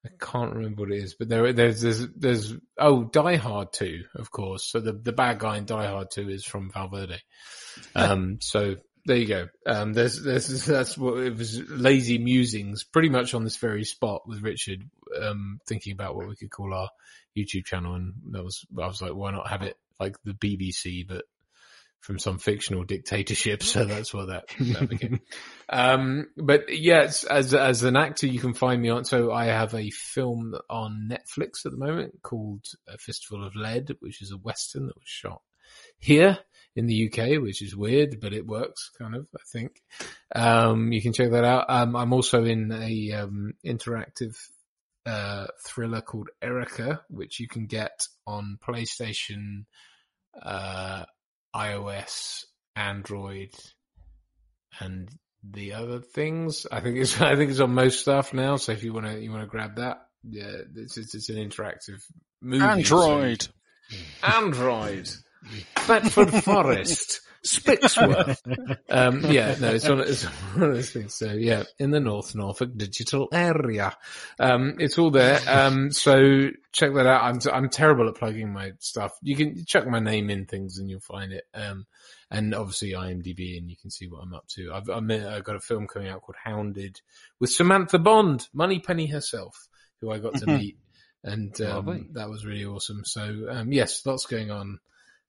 I 0.04 0.10
can't 0.20 0.56
remember 0.56 0.82
what 0.82 0.92
it 0.92 1.04
is, 1.04 1.14
but 1.14 1.30
there, 1.30 1.54
there's, 1.54 1.82
there's, 1.82 2.08
there's, 2.16 2.54
oh, 2.80 3.04
Die 3.04 3.36
Hard 3.36 3.72
2, 3.72 4.04
of 4.16 4.32
course. 4.32 4.64
So 4.64 4.80
the, 4.80 4.94
the 4.94 5.12
bad 5.12 5.38
guy 5.38 5.58
in 5.60 5.66
Die 5.66 5.86
Hard 5.86 6.08
2 6.10 6.28
is 6.28 6.44
from 6.44 6.72
Val 6.72 6.88
Verde. 6.90 7.20
Um, 7.96 8.38
so 8.42 8.76
there 9.06 9.18
you 9.18 9.28
go. 9.28 9.48
Um, 9.66 9.94
there's, 9.94 10.22
there's, 10.22 10.66
that's 10.66 10.98
what 10.98 11.18
it 11.20 11.38
was 11.38 11.60
lazy 11.70 12.18
musings 12.18 12.84
pretty 12.84 13.10
much 13.10 13.34
on 13.34 13.44
this 13.44 13.58
very 13.58 13.84
spot 13.84 14.28
with 14.28 14.42
Richard, 14.42 14.84
um, 15.22 15.60
thinking 15.68 15.94
about 15.94 16.16
what 16.16 16.28
we 16.28 16.36
could 16.36 16.52
call 16.52 16.74
our 16.74 16.90
YouTube 17.38 17.66
channel. 17.66 17.96
And 17.96 18.14
that 18.32 18.44
was, 18.44 18.66
I 18.80 18.88
was 18.88 19.02
like, 19.02 19.14
why 19.14 19.32
not 19.32 19.50
have 19.50 19.64
it 19.64 19.78
like 20.00 20.18
the 20.24 20.34
BBC, 20.34 21.08
but 21.08 21.26
from 22.02 22.18
some 22.18 22.40
fictional 22.40 22.84
dictatorship. 22.84 23.62
So 23.72 23.86
that's 23.86 24.14
what 24.14 24.28
that, 24.28 24.46
that 24.60 24.90
became. 24.90 25.22
Um, 25.74 26.28
but 26.36 26.66
yes, 26.68 27.24
as, 27.24 27.54
as 27.54 27.84
an 27.84 27.96
actor, 27.96 28.28
you 28.28 28.40
can 28.40 28.54
find 28.54 28.82
me 28.82 28.90
on, 28.90 29.06
so 29.06 29.32
I 29.32 29.46
have 29.46 29.74
a 29.74 29.90
film 29.92 30.54
on 30.70 31.10
Netflix 31.10 31.66
at 31.66 31.72
the 31.72 31.78
moment 31.78 32.22
called 32.24 32.66
A 32.90 32.98
Fistful 32.98 33.46
of 33.46 33.56
Lead, 33.56 33.96
which 34.02 34.22
is 34.22 34.32
a 34.32 34.38
Western 34.38 34.88
that 34.88 34.98
was 34.98 35.06
shot 35.06 35.42
here 35.98 36.38
in 36.76 36.88
the 36.88 37.08
UK, 37.12 37.42
which 37.42 37.62
is 37.62 37.76
weird, 37.76 38.20
but 38.22 38.34
it 38.34 38.46
works 38.48 38.92
kind 38.98 39.16
of, 39.16 39.28
I 39.36 39.42
think. 39.52 39.82
Um, 40.34 40.92
you 40.92 41.02
can 41.02 41.14
check 41.14 41.32
that 41.32 41.44
out. 41.44 41.66
Um, 41.70 41.96
I'm 41.96 42.14
also 42.14 42.44
in 42.46 42.72
a, 42.72 43.12
um, 43.14 43.54
interactive, 43.66 44.36
uh, 45.06 45.48
thriller 45.66 46.02
called 46.02 46.30
Erica, 46.42 47.02
which 47.10 47.40
you 47.40 47.48
can 47.48 47.66
get 47.66 48.08
on 48.26 48.58
PlayStation, 48.66 49.66
uh, 50.42 51.04
iOS, 51.56 52.46
Android, 52.76 53.50
and 54.80 55.10
the 55.44 55.74
other 55.74 56.00
things. 56.00 56.66
I 56.72 56.80
think 56.80 56.98
it's 56.98 57.20
I 57.22 57.36
think 57.36 57.52
it's 57.52 57.60
on 57.60 57.74
most 57.74 58.00
stuff 58.00 58.34
now. 58.34 58.56
So 58.58 58.72
if 58.72 58.84
you 58.84 58.94
want 58.94 59.08
to 59.08 59.20
you 59.20 59.32
want 59.32 59.44
to 59.44 59.48
grab 59.48 59.76
that, 59.78 59.98
yeah, 60.24 60.52
it's 60.76 60.98
it's, 60.98 61.16
it's 61.16 61.30
an 61.30 61.38
interactive 61.38 62.02
movie. 62.42 62.64
Android. 62.64 63.42
So- 63.42 63.50
Android. 64.24 65.10
Bedford 65.88 66.34
Forest. 66.44 67.22
Spixworth. 67.44 68.38
um, 68.90 69.22
yeah, 69.32 69.56
no, 69.60 69.70
it's 69.74 69.90
one, 69.90 70.00
it's 70.02 70.24
one 70.24 70.62
of 70.70 70.76
those 70.76 70.92
things. 70.92 71.16
So 71.16 71.32
yeah, 71.32 71.64
in 71.80 71.90
the 71.90 72.00
North 72.00 72.36
Norfolk 72.36 72.70
digital 72.78 73.30
area. 73.34 73.98
Um, 74.40 74.76
it's 74.78 75.00
all 75.00 75.10
there. 75.10 75.40
Um, 75.48 75.92
so 75.92 76.50
check 76.72 76.94
that 76.94 77.08
out. 77.08 77.24
I'm, 77.24 77.40
I'm 77.52 77.70
terrible 77.70 78.08
at 78.10 78.16
plugging 78.16 78.54
my 78.54 78.74
stuff. 78.78 79.14
You 79.24 79.36
can 79.36 79.66
check 79.66 79.88
my 79.88 80.00
name 80.00 80.30
in 80.30 80.46
things 80.46 80.78
and 80.78 80.88
you'll 80.88 81.00
find 81.00 81.34
it. 81.34 81.46
Um, 81.56 81.88
and 82.30 82.54
obviously 82.54 82.92
IMDb 82.92 83.58
and 83.58 83.70
you 83.72 83.76
can 83.76 83.90
see 83.90 84.08
what 84.08 84.20
I'm 84.22 84.36
up 84.36 84.48
to. 84.50 84.72
I've, 84.72 84.88
I'm, 84.90 85.10
I've 85.10 85.44
got 85.44 85.56
a 85.56 85.60
film 85.62 85.88
coming 85.88 86.10
out 86.10 86.22
called 86.22 86.38
Hounded 86.44 87.02
with 87.40 87.50
Samantha 87.50 87.98
Bond, 87.98 88.48
Moneypenny 88.54 89.08
herself, 89.08 89.68
who 90.00 90.12
I 90.12 90.20
got 90.20 90.36
to 90.36 90.46
Mhm. 90.46 90.58
meet. 90.60 90.78
And, 91.24 91.60
um, 91.62 92.10
that 92.14 92.30
was 92.30 92.46
really 92.46 92.66
awesome. 92.66 93.04
So, 93.04 93.48
um, 93.50 93.72
yes, 93.74 94.06
lots 94.06 94.28
going 94.28 94.52
on. 94.52 94.80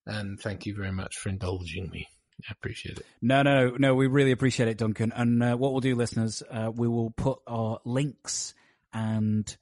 And 0.07 0.39
thank 0.41 0.67
you 0.67 0.75
very 0.75 0.93
much 0.93 1.17
for 1.17 1.29
indulging 1.29 1.89
me. 1.91 2.09
I 2.49 2.53
appreciate 2.53 2.99
it. 2.99 3.07
No, 3.21 3.43
no, 3.43 3.77
no. 3.79 3.95
We 3.95 4.09
really 4.09 4.33
appreciate 4.33 4.69
it, 4.69 4.79
Duncan. 4.79 5.13
And 5.15 5.43
uh, 5.43 5.57
what 5.57 5.73
we'll 5.73 5.81
do, 5.81 5.95
listeners, 5.95 6.43
uh, 6.51 6.71
we 6.75 6.89
will 6.89 7.11
put 7.11 7.39
our 7.47 7.79
links 7.85 8.55
and 8.93 9.57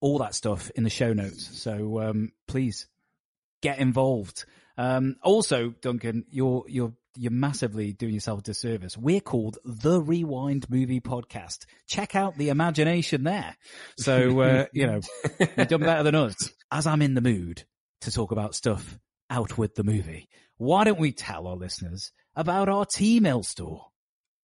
all 0.00 0.18
that 0.18 0.34
stuff 0.34 0.70
in 0.74 0.84
the 0.84 0.90
show 0.90 1.12
notes. 1.12 1.60
So 1.60 2.00
um, 2.00 2.32
please 2.46 2.86
get 3.60 3.78
involved. 3.78 4.44
Um, 4.78 5.16
also, 5.22 5.70
Duncan, 5.80 6.24
you're 6.30 6.64
you're 6.68 6.92
you're 7.18 7.32
massively 7.32 7.92
doing 7.92 8.14
yourself 8.14 8.40
a 8.40 8.42
disservice. 8.42 8.96
We're 8.96 9.20
called 9.20 9.58
the 9.64 10.00
Rewind 10.00 10.68
Movie 10.68 11.00
Podcast. 11.00 11.64
Check 11.86 12.14
out 12.14 12.36
the 12.36 12.50
imagination 12.50 13.24
there. 13.24 13.56
So 13.98 14.40
uh, 14.40 14.66
you 14.72 14.86
know, 14.86 15.00
you've 15.40 15.68
done 15.68 15.80
better 15.80 16.02
than 16.02 16.14
us. 16.14 16.50
As 16.70 16.86
I'm 16.86 17.00
in 17.00 17.14
the 17.14 17.20
mood 17.20 17.62
to 18.02 18.10
talk 18.10 18.32
about 18.32 18.54
stuff 18.54 18.98
out 19.30 19.58
with 19.58 19.74
the 19.74 19.84
movie, 19.84 20.28
why 20.56 20.84
don't 20.84 20.98
we 20.98 21.12
tell 21.12 21.46
our 21.46 21.56
listeners 21.56 22.12
about 22.34 22.68
our 22.68 22.84
Teemill 22.84 23.44
store? 23.44 23.86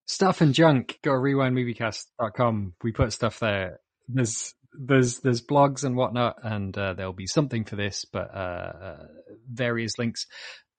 Stuff 0.05 0.41
and 0.41 0.53
junk. 0.53 0.99
Go 1.03 1.11
to 1.11 1.17
rewindmoviecast.com. 1.17 2.73
We 2.83 2.91
put 2.91 3.13
stuff 3.13 3.39
there. 3.39 3.79
There's 4.07 4.53
there's 4.73 5.19
there's 5.19 5.41
blogs 5.41 5.83
and 5.83 5.95
whatnot, 5.95 6.37
and 6.43 6.77
uh, 6.77 6.93
there'll 6.93 7.13
be 7.13 7.27
something 7.27 7.65
for 7.65 7.75
this, 7.75 8.05
but 8.05 8.33
uh, 8.33 8.37
uh, 8.37 9.07
various 9.49 9.97
links. 9.97 10.27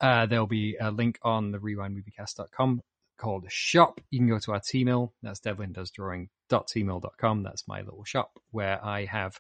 Uh, 0.01 0.27
there'll 0.27 0.47
be 0.47 0.77
a 0.81 0.91
link 0.91 1.19
on 1.23 1.53
the 1.53 1.59
rewindmoviecast.com 1.59 2.81
called 3.19 3.45
shop. 3.49 4.01
You 4.11 4.19
can 4.19 4.29
go 4.29 4.39
to 4.41 4.53
our 4.53 4.61
Teemill. 4.61 5.13
That's 5.23 5.41
Devlin 5.41 5.73
does 5.73 5.91
drawing.teemill.com. 5.93 7.43
That's 7.43 7.69
my 7.69 7.83
little 7.83 8.05
shop 8.05 8.39
where 8.51 8.85
I 8.85 9.05
have 9.05 9.39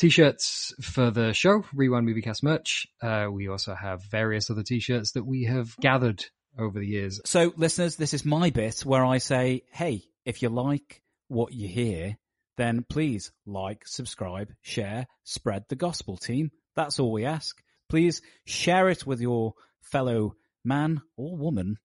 t-shirts 0.00 0.72
for 0.80 1.10
the 1.10 1.34
show, 1.34 1.62
Rewind 1.74 2.08
Moviecast 2.08 2.42
merch. 2.42 2.86
Uh, 3.02 3.26
we 3.30 3.48
also 3.48 3.74
have 3.74 4.02
various 4.10 4.50
other 4.50 4.62
t-shirts 4.62 5.12
that 5.12 5.26
we 5.26 5.44
have 5.44 5.76
gathered 5.76 6.24
over 6.58 6.78
the 6.78 6.86
years. 6.86 7.20
So, 7.26 7.52
listeners, 7.56 7.96
this 7.96 8.14
is 8.14 8.24
my 8.24 8.48
bit 8.48 8.80
where 8.80 9.04
I 9.04 9.18
say, 9.18 9.62
hey, 9.70 10.04
if 10.24 10.40
you 10.40 10.48
like 10.48 11.02
what 11.28 11.52
you 11.52 11.68
hear, 11.68 12.16
then 12.56 12.82
please 12.88 13.30
like, 13.44 13.82
subscribe, 13.86 14.50
share, 14.62 15.06
spread 15.24 15.64
the 15.68 15.76
gospel 15.76 16.16
team. 16.16 16.50
That's 16.74 16.98
all 16.98 17.12
we 17.12 17.26
ask. 17.26 17.60
Please 17.90 18.22
share 18.46 18.88
it 18.88 19.06
with 19.06 19.20
your 19.20 19.52
fellow 19.82 20.34
man 20.64 21.02
or 21.18 21.36
woman 21.36 21.76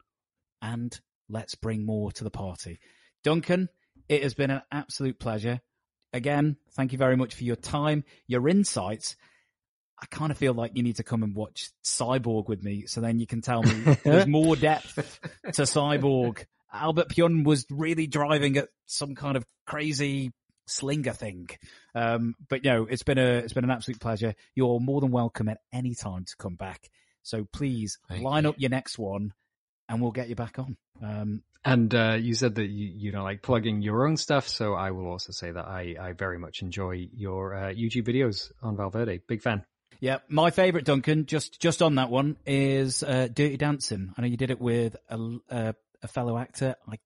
and 0.62 0.98
let's 1.28 1.56
bring 1.56 1.86
more 1.86 2.14
to 2.14 2.24
the 2.24 2.32
party. 2.32 2.80
Duncan, 3.26 3.68
it 4.08 4.24
has 4.24 4.36
been 4.36 4.52
an 4.52 4.62
absolute 4.72 5.20
pleasure. 5.20 5.60
Again, 6.16 6.56
thank 6.72 6.94
you 6.94 6.98
very 6.98 7.18
much 7.18 7.36
for 7.36 7.44
your 7.44 7.58
time, 7.58 8.06
your 8.26 8.48
insights. 8.48 9.18
I 10.02 10.06
kind 10.06 10.32
of 10.32 10.38
feel 10.38 10.54
like 10.54 10.72
you 10.74 10.82
need 10.82 10.96
to 10.96 11.04
come 11.04 11.24
and 11.24 11.36
watch 11.36 11.72
Cyborg 11.84 12.48
with 12.48 12.64
me, 12.64 12.86
so 12.88 13.02
then 13.02 13.20
you 13.20 13.28
can 13.28 13.42
tell 13.42 13.62
me 13.62 13.98
there's 14.06 14.26
more 14.26 14.56
depth 14.56 15.20
to 15.44 15.64
Cyborg. 15.64 16.46
Albert 16.72 17.10
Pyun 17.10 17.44
was 17.44 17.66
really 17.70 18.08
driving 18.08 18.56
at 18.56 18.70
some 18.86 19.14
kind 19.16 19.36
of 19.36 19.46
crazy 19.68 20.32
slinger 20.68 21.12
thing. 21.12 21.50
Um, 21.94 22.36
but 22.48 22.64
you 22.64 22.72
know, 22.72 22.88
it's 22.90 23.04
been 23.04 23.18
a 23.18 23.40
it's 23.40 23.54
been 23.54 23.66
an 23.66 23.72
absolute 23.72 24.00
pleasure. 24.00 24.36
You're 24.56 24.80
more 24.80 25.02
than 25.02 25.12
welcome 25.12 25.50
at 25.50 25.60
any 25.74 25.96
time 25.96 26.24
to 26.24 26.36
come 26.38 26.56
back. 26.56 26.90
So 27.24 27.46
please 27.52 27.98
line 28.22 28.46
up 28.46 28.56
your 28.58 28.70
next 28.70 28.98
one, 28.98 29.34
and 29.90 30.02
we'll 30.02 30.12
get 30.12 30.30
you 30.30 30.36
back 30.36 30.58
on. 30.60 30.76
Um, 31.02 31.44
And 31.64 31.94
uh, 31.96 32.18
you 32.20 32.36
said 32.36 32.56
that 32.56 32.68
you, 32.68 32.92
you 32.96 33.12
don't 33.12 33.24
like 33.24 33.42
plugging 33.42 33.82
your 33.82 34.08
own 34.08 34.18
stuff, 34.18 34.48
so 34.48 34.74
I 34.76 34.92
will 34.92 35.08
also 35.08 35.32
say 35.32 35.52
that 35.52 35.66
I, 35.66 35.96
I 36.00 36.12
very 36.14 36.38
much 36.38 36.62
enjoy 36.62 37.10
your 37.14 37.56
uh, 37.56 37.74
YouTube 37.74 38.06
videos 38.08 38.52
on 38.62 38.78
Val 38.78 38.90
Verde. 38.92 39.20
Big 39.28 39.42
fan. 39.42 39.66
Yeah, 40.00 40.18
my 40.30 40.52
favourite, 40.52 40.86
Duncan, 40.86 41.26
just 41.26 41.60
just 41.60 41.82
on 41.82 41.96
that 41.96 42.10
one 42.10 42.36
is 42.46 43.02
uh, 43.02 43.28
Dirty 43.34 43.58
Dancing. 43.58 44.14
I 44.18 44.22
know 44.22 44.28
you 44.28 44.38
did 44.38 44.52
it 44.52 44.60
with 44.60 44.96
a, 45.10 45.18
a, 45.50 45.76
a 46.04 46.08
fellow 46.08 46.38
actor. 46.38 46.76
I 46.88 46.98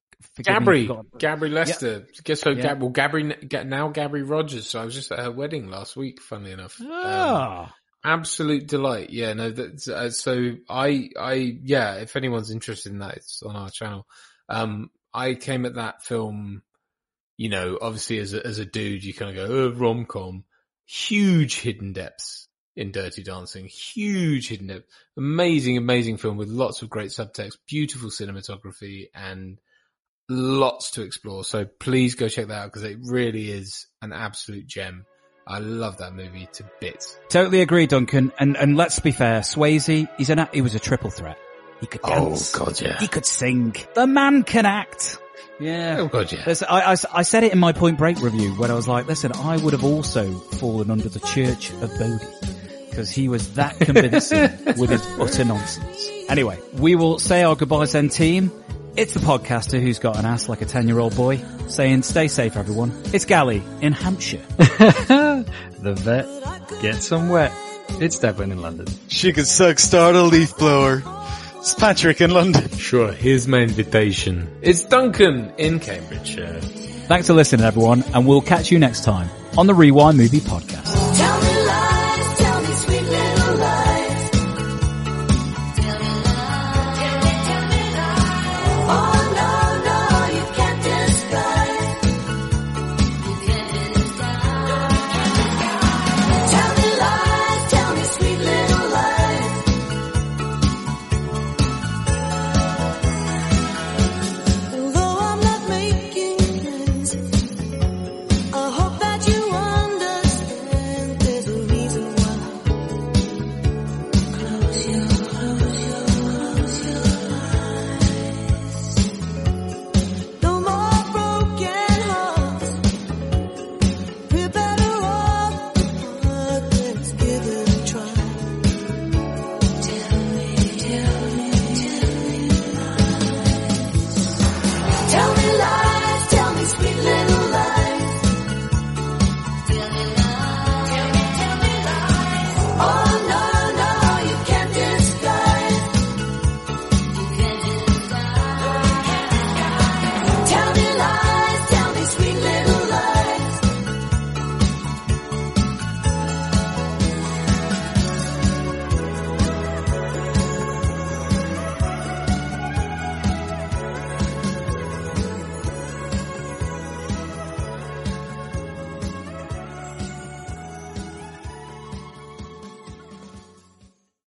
Gabri, 0.41 0.87
forgot- 0.87 1.05
Gabri 1.17 1.49
Lester. 1.51 2.05
Guess 2.25 2.41
so. 2.41 2.49
Yeah. 2.49 2.61
Gab, 2.63 2.81
well, 2.81 2.91
Gabri 2.91 3.65
now 3.65 3.89
Gabri 3.91 4.27
Rogers. 4.29 4.67
So 4.67 4.81
I 4.81 4.85
was 4.85 4.93
just 4.95 5.11
at 5.13 5.19
her 5.19 5.31
wedding 5.31 5.69
last 5.69 5.95
week. 5.95 6.19
Funnily 6.21 6.51
enough. 6.51 6.81
Um, 6.81 6.89
Ah. 6.91 7.73
Absolute 8.03 8.67
delight. 8.67 9.09
Yeah, 9.09 9.33
no. 9.33 9.51
That's, 9.51 9.87
uh, 9.87 10.09
so 10.09 10.55
I, 10.69 11.09
I, 11.19 11.57
yeah. 11.63 11.95
If 11.95 12.15
anyone's 12.15 12.51
interested 12.51 12.91
in 12.91 12.99
that, 12.99 13.17
it's 13.17 13.43
on 13.43 13.55
our 13.55 13.69
channel. 13.69 14.05
Um, 14.47 14.89
I 15.13 15.35
came 15.35 15.65
at 15.65 15.75
that 15.75 16.03
film. 16.03 16.63
You 17.37 17.49
know, 17.49 17.77
obviously 17.81 18.19
as 18.19 18.33
a, 18.33 18.45
as 18.45 18.59
a 18.59 18.65
dude, 18.65 19.03
you 19.03 19.13
kind 19.13 19.37
of 19.37 19.47
go 19.47 19.53
oh, 19.53 19.71
rom 19.71 20.05
com. 20.05 20.43
Huge 20.85 21.59
hidden 21.59 21.93
depths 21.93 22.49
in 22.75 22.91
Dirty 22.91 23.23
Dancing. 23.23 23.65
Huge 23.65 24.49
hidden 24.49 24.67
depths, 24.67 24.87
Amazing, 25.17 25.77
amazing 25.77 26.17
film 26.17 26.37
with 26.37 26.49
lots 26.49 26.81
of 26.81 26.89
great 26.89 27.11
subtext, 27.11 27.57
beautiful 27.67 28.09
cinematography, 28.09 29.07
and 29.13 29.59
lots 30.29 30.91
to 30.91 31.01
explore. 31.01 31.43
So 31.43 31.65
please 31.65 32.15
go 32.15 32.29
check 32.29 32.47
that 32.47 32.63
out 32.63 32.65
because 32.65 32.83
it 32.83 32.97
really 33.01 33.51
is 33.51 33.87
an 34.01 34.13
absolute 34.13 34.67
gem. 34.67 35.05
I 35.49 35.57
love 35.59 35.97
that 35.97 36.13
movie 36.13 36.47
to 36.53 36.63
bits. 36.79 37.19
Totally 37.29 37.61
agree, 37.61 37.87
Duncan. 37.87 38.31
And 38.37 38.55
and 38.55 38.77
let's 38.77 38.99
be 38.99 39.11
fair, 39.11 39.41
Swayze, 39.41 40.07
he's 40.17 40.29
an 40.29 40.47
he 40.53 40.61
was 40.61 40.75
a 40.75 40.79
triple 40.79 41.09
threat. 41.09 41.39
He 41.81 41.87
could 41.87 42.01
oh, 42.03 42.29
dance. 42.29 42.55
Oh. 42.55 42.65
God, 42.65 42.79
yeah. 42.79 42.99
He 42.99 43.07
could 43.07 43.25
sing. 43.25 43.75
The 43.95 44.05
man 44.05 44.43
can 44.43 44.67
act. 44.67 45.17
Yeah. 45.59 45.97
Oh 45.99 46.07
god, 46.07 46.31
yeah. 46.31 46.53
I, 46.69 46.93
I, 46.93 46.95
I 47.13 47.21
said 47.23 47.43
it 47.43 47.51
in 47.51 47.59
my 47.59 47.73
Point 47.73 47.97
Break 47.97 48.21
review 48.21 48.51
when 48.51 48.69
I 48.69 48.75
was 48.75 48.87
like, 48.87 49.07
listen, 49.07 49.31
I 49.33 49.57
would 49.57 49.73
have 49.73 49.83
also 49.83 50.31
fallen 50.31 50.91
under 50.91 51.09
the 51.09 51.19
Church 51.19 51.71
of 51.71 51.89
Bodhi 51.97 52.25
because 52.89 53.09
he 53.09 53.27
was 53.27 53.55
that 53.55 53.77
convincing 53.79 54.51
with 54.77 54.91
his 54.91 55.05
utter 55.19 55.45
nonsense. 55.45 56.09
Anyway, 56.29 56.59
we 56.73 56.95
will 56.95 57.17
say 57.17 57.43
our 57.43 57.55
goodbyes 57.55 57.93
then, 57.93 58.09
team. 58.09 58.51
It's 58.99 59.13
the 59.13 59.21
podcaster 59.21 59.81
who's 59.81 59.97
got 59.97 60.19
an 60.19 60.25
ass 60.25 60.49
like 60.49 60.61
a 60.61 60.65
10 60.65 60.89
year 60.89 60.99
old 60.99 61.15
boy 61.15 61.37
saying 61.69 62.03
stay 62.03 62.27
safe 62.27 62.57
everyone. 62.57 62.91
It's 63.13 63.23
Gali 63.23 63.63
in 63.81 63.93
Hampshire. 63.93 64.43
the 64.57 65.93
vet 65.95 66.27
gets 66.81 67.07
some 67.07 67.29
wet. 67.29 67.53
It's 68.01 68.19
Devlin 68.19 68.51
in 68.51 68.61
London. 68.61 68.87
She 69.07 69.31
could 69.31 69.47
suck 69.47 69.79
start 69.79 70.15
a 70.15 70.23
leaf 70.23 70.57
blower. 70.57 71.01
It's 71.59 71.73
Patrick 71.75 72.19
in 72.19 72.31
London. 72.31 72.67
Sure, 72.71 73.13
here's 73.13 73.47
my 73.47 73.59
invitation. 73.59 74.49
It's 74.61 74.83
Duncan 74.83 75.53
in 75.57 75.79
Cambridgeshire. 75.79 76.59
Thanks 76.59 77.27
for 77.27 77.33
listening 77.35 77.65
everyone 77.65 78.03
and 78.13 78.27
we'll 78.27 78.41
catch 78.41 78.69
you 78.69 78.79
next 78.79 79.05
time 79.05 79.29
on 79.57 79.65
the 79.67 79.73
Rewind 79.73 80.17
Movie 80.17 80.41
Podcast. 80.41 81.48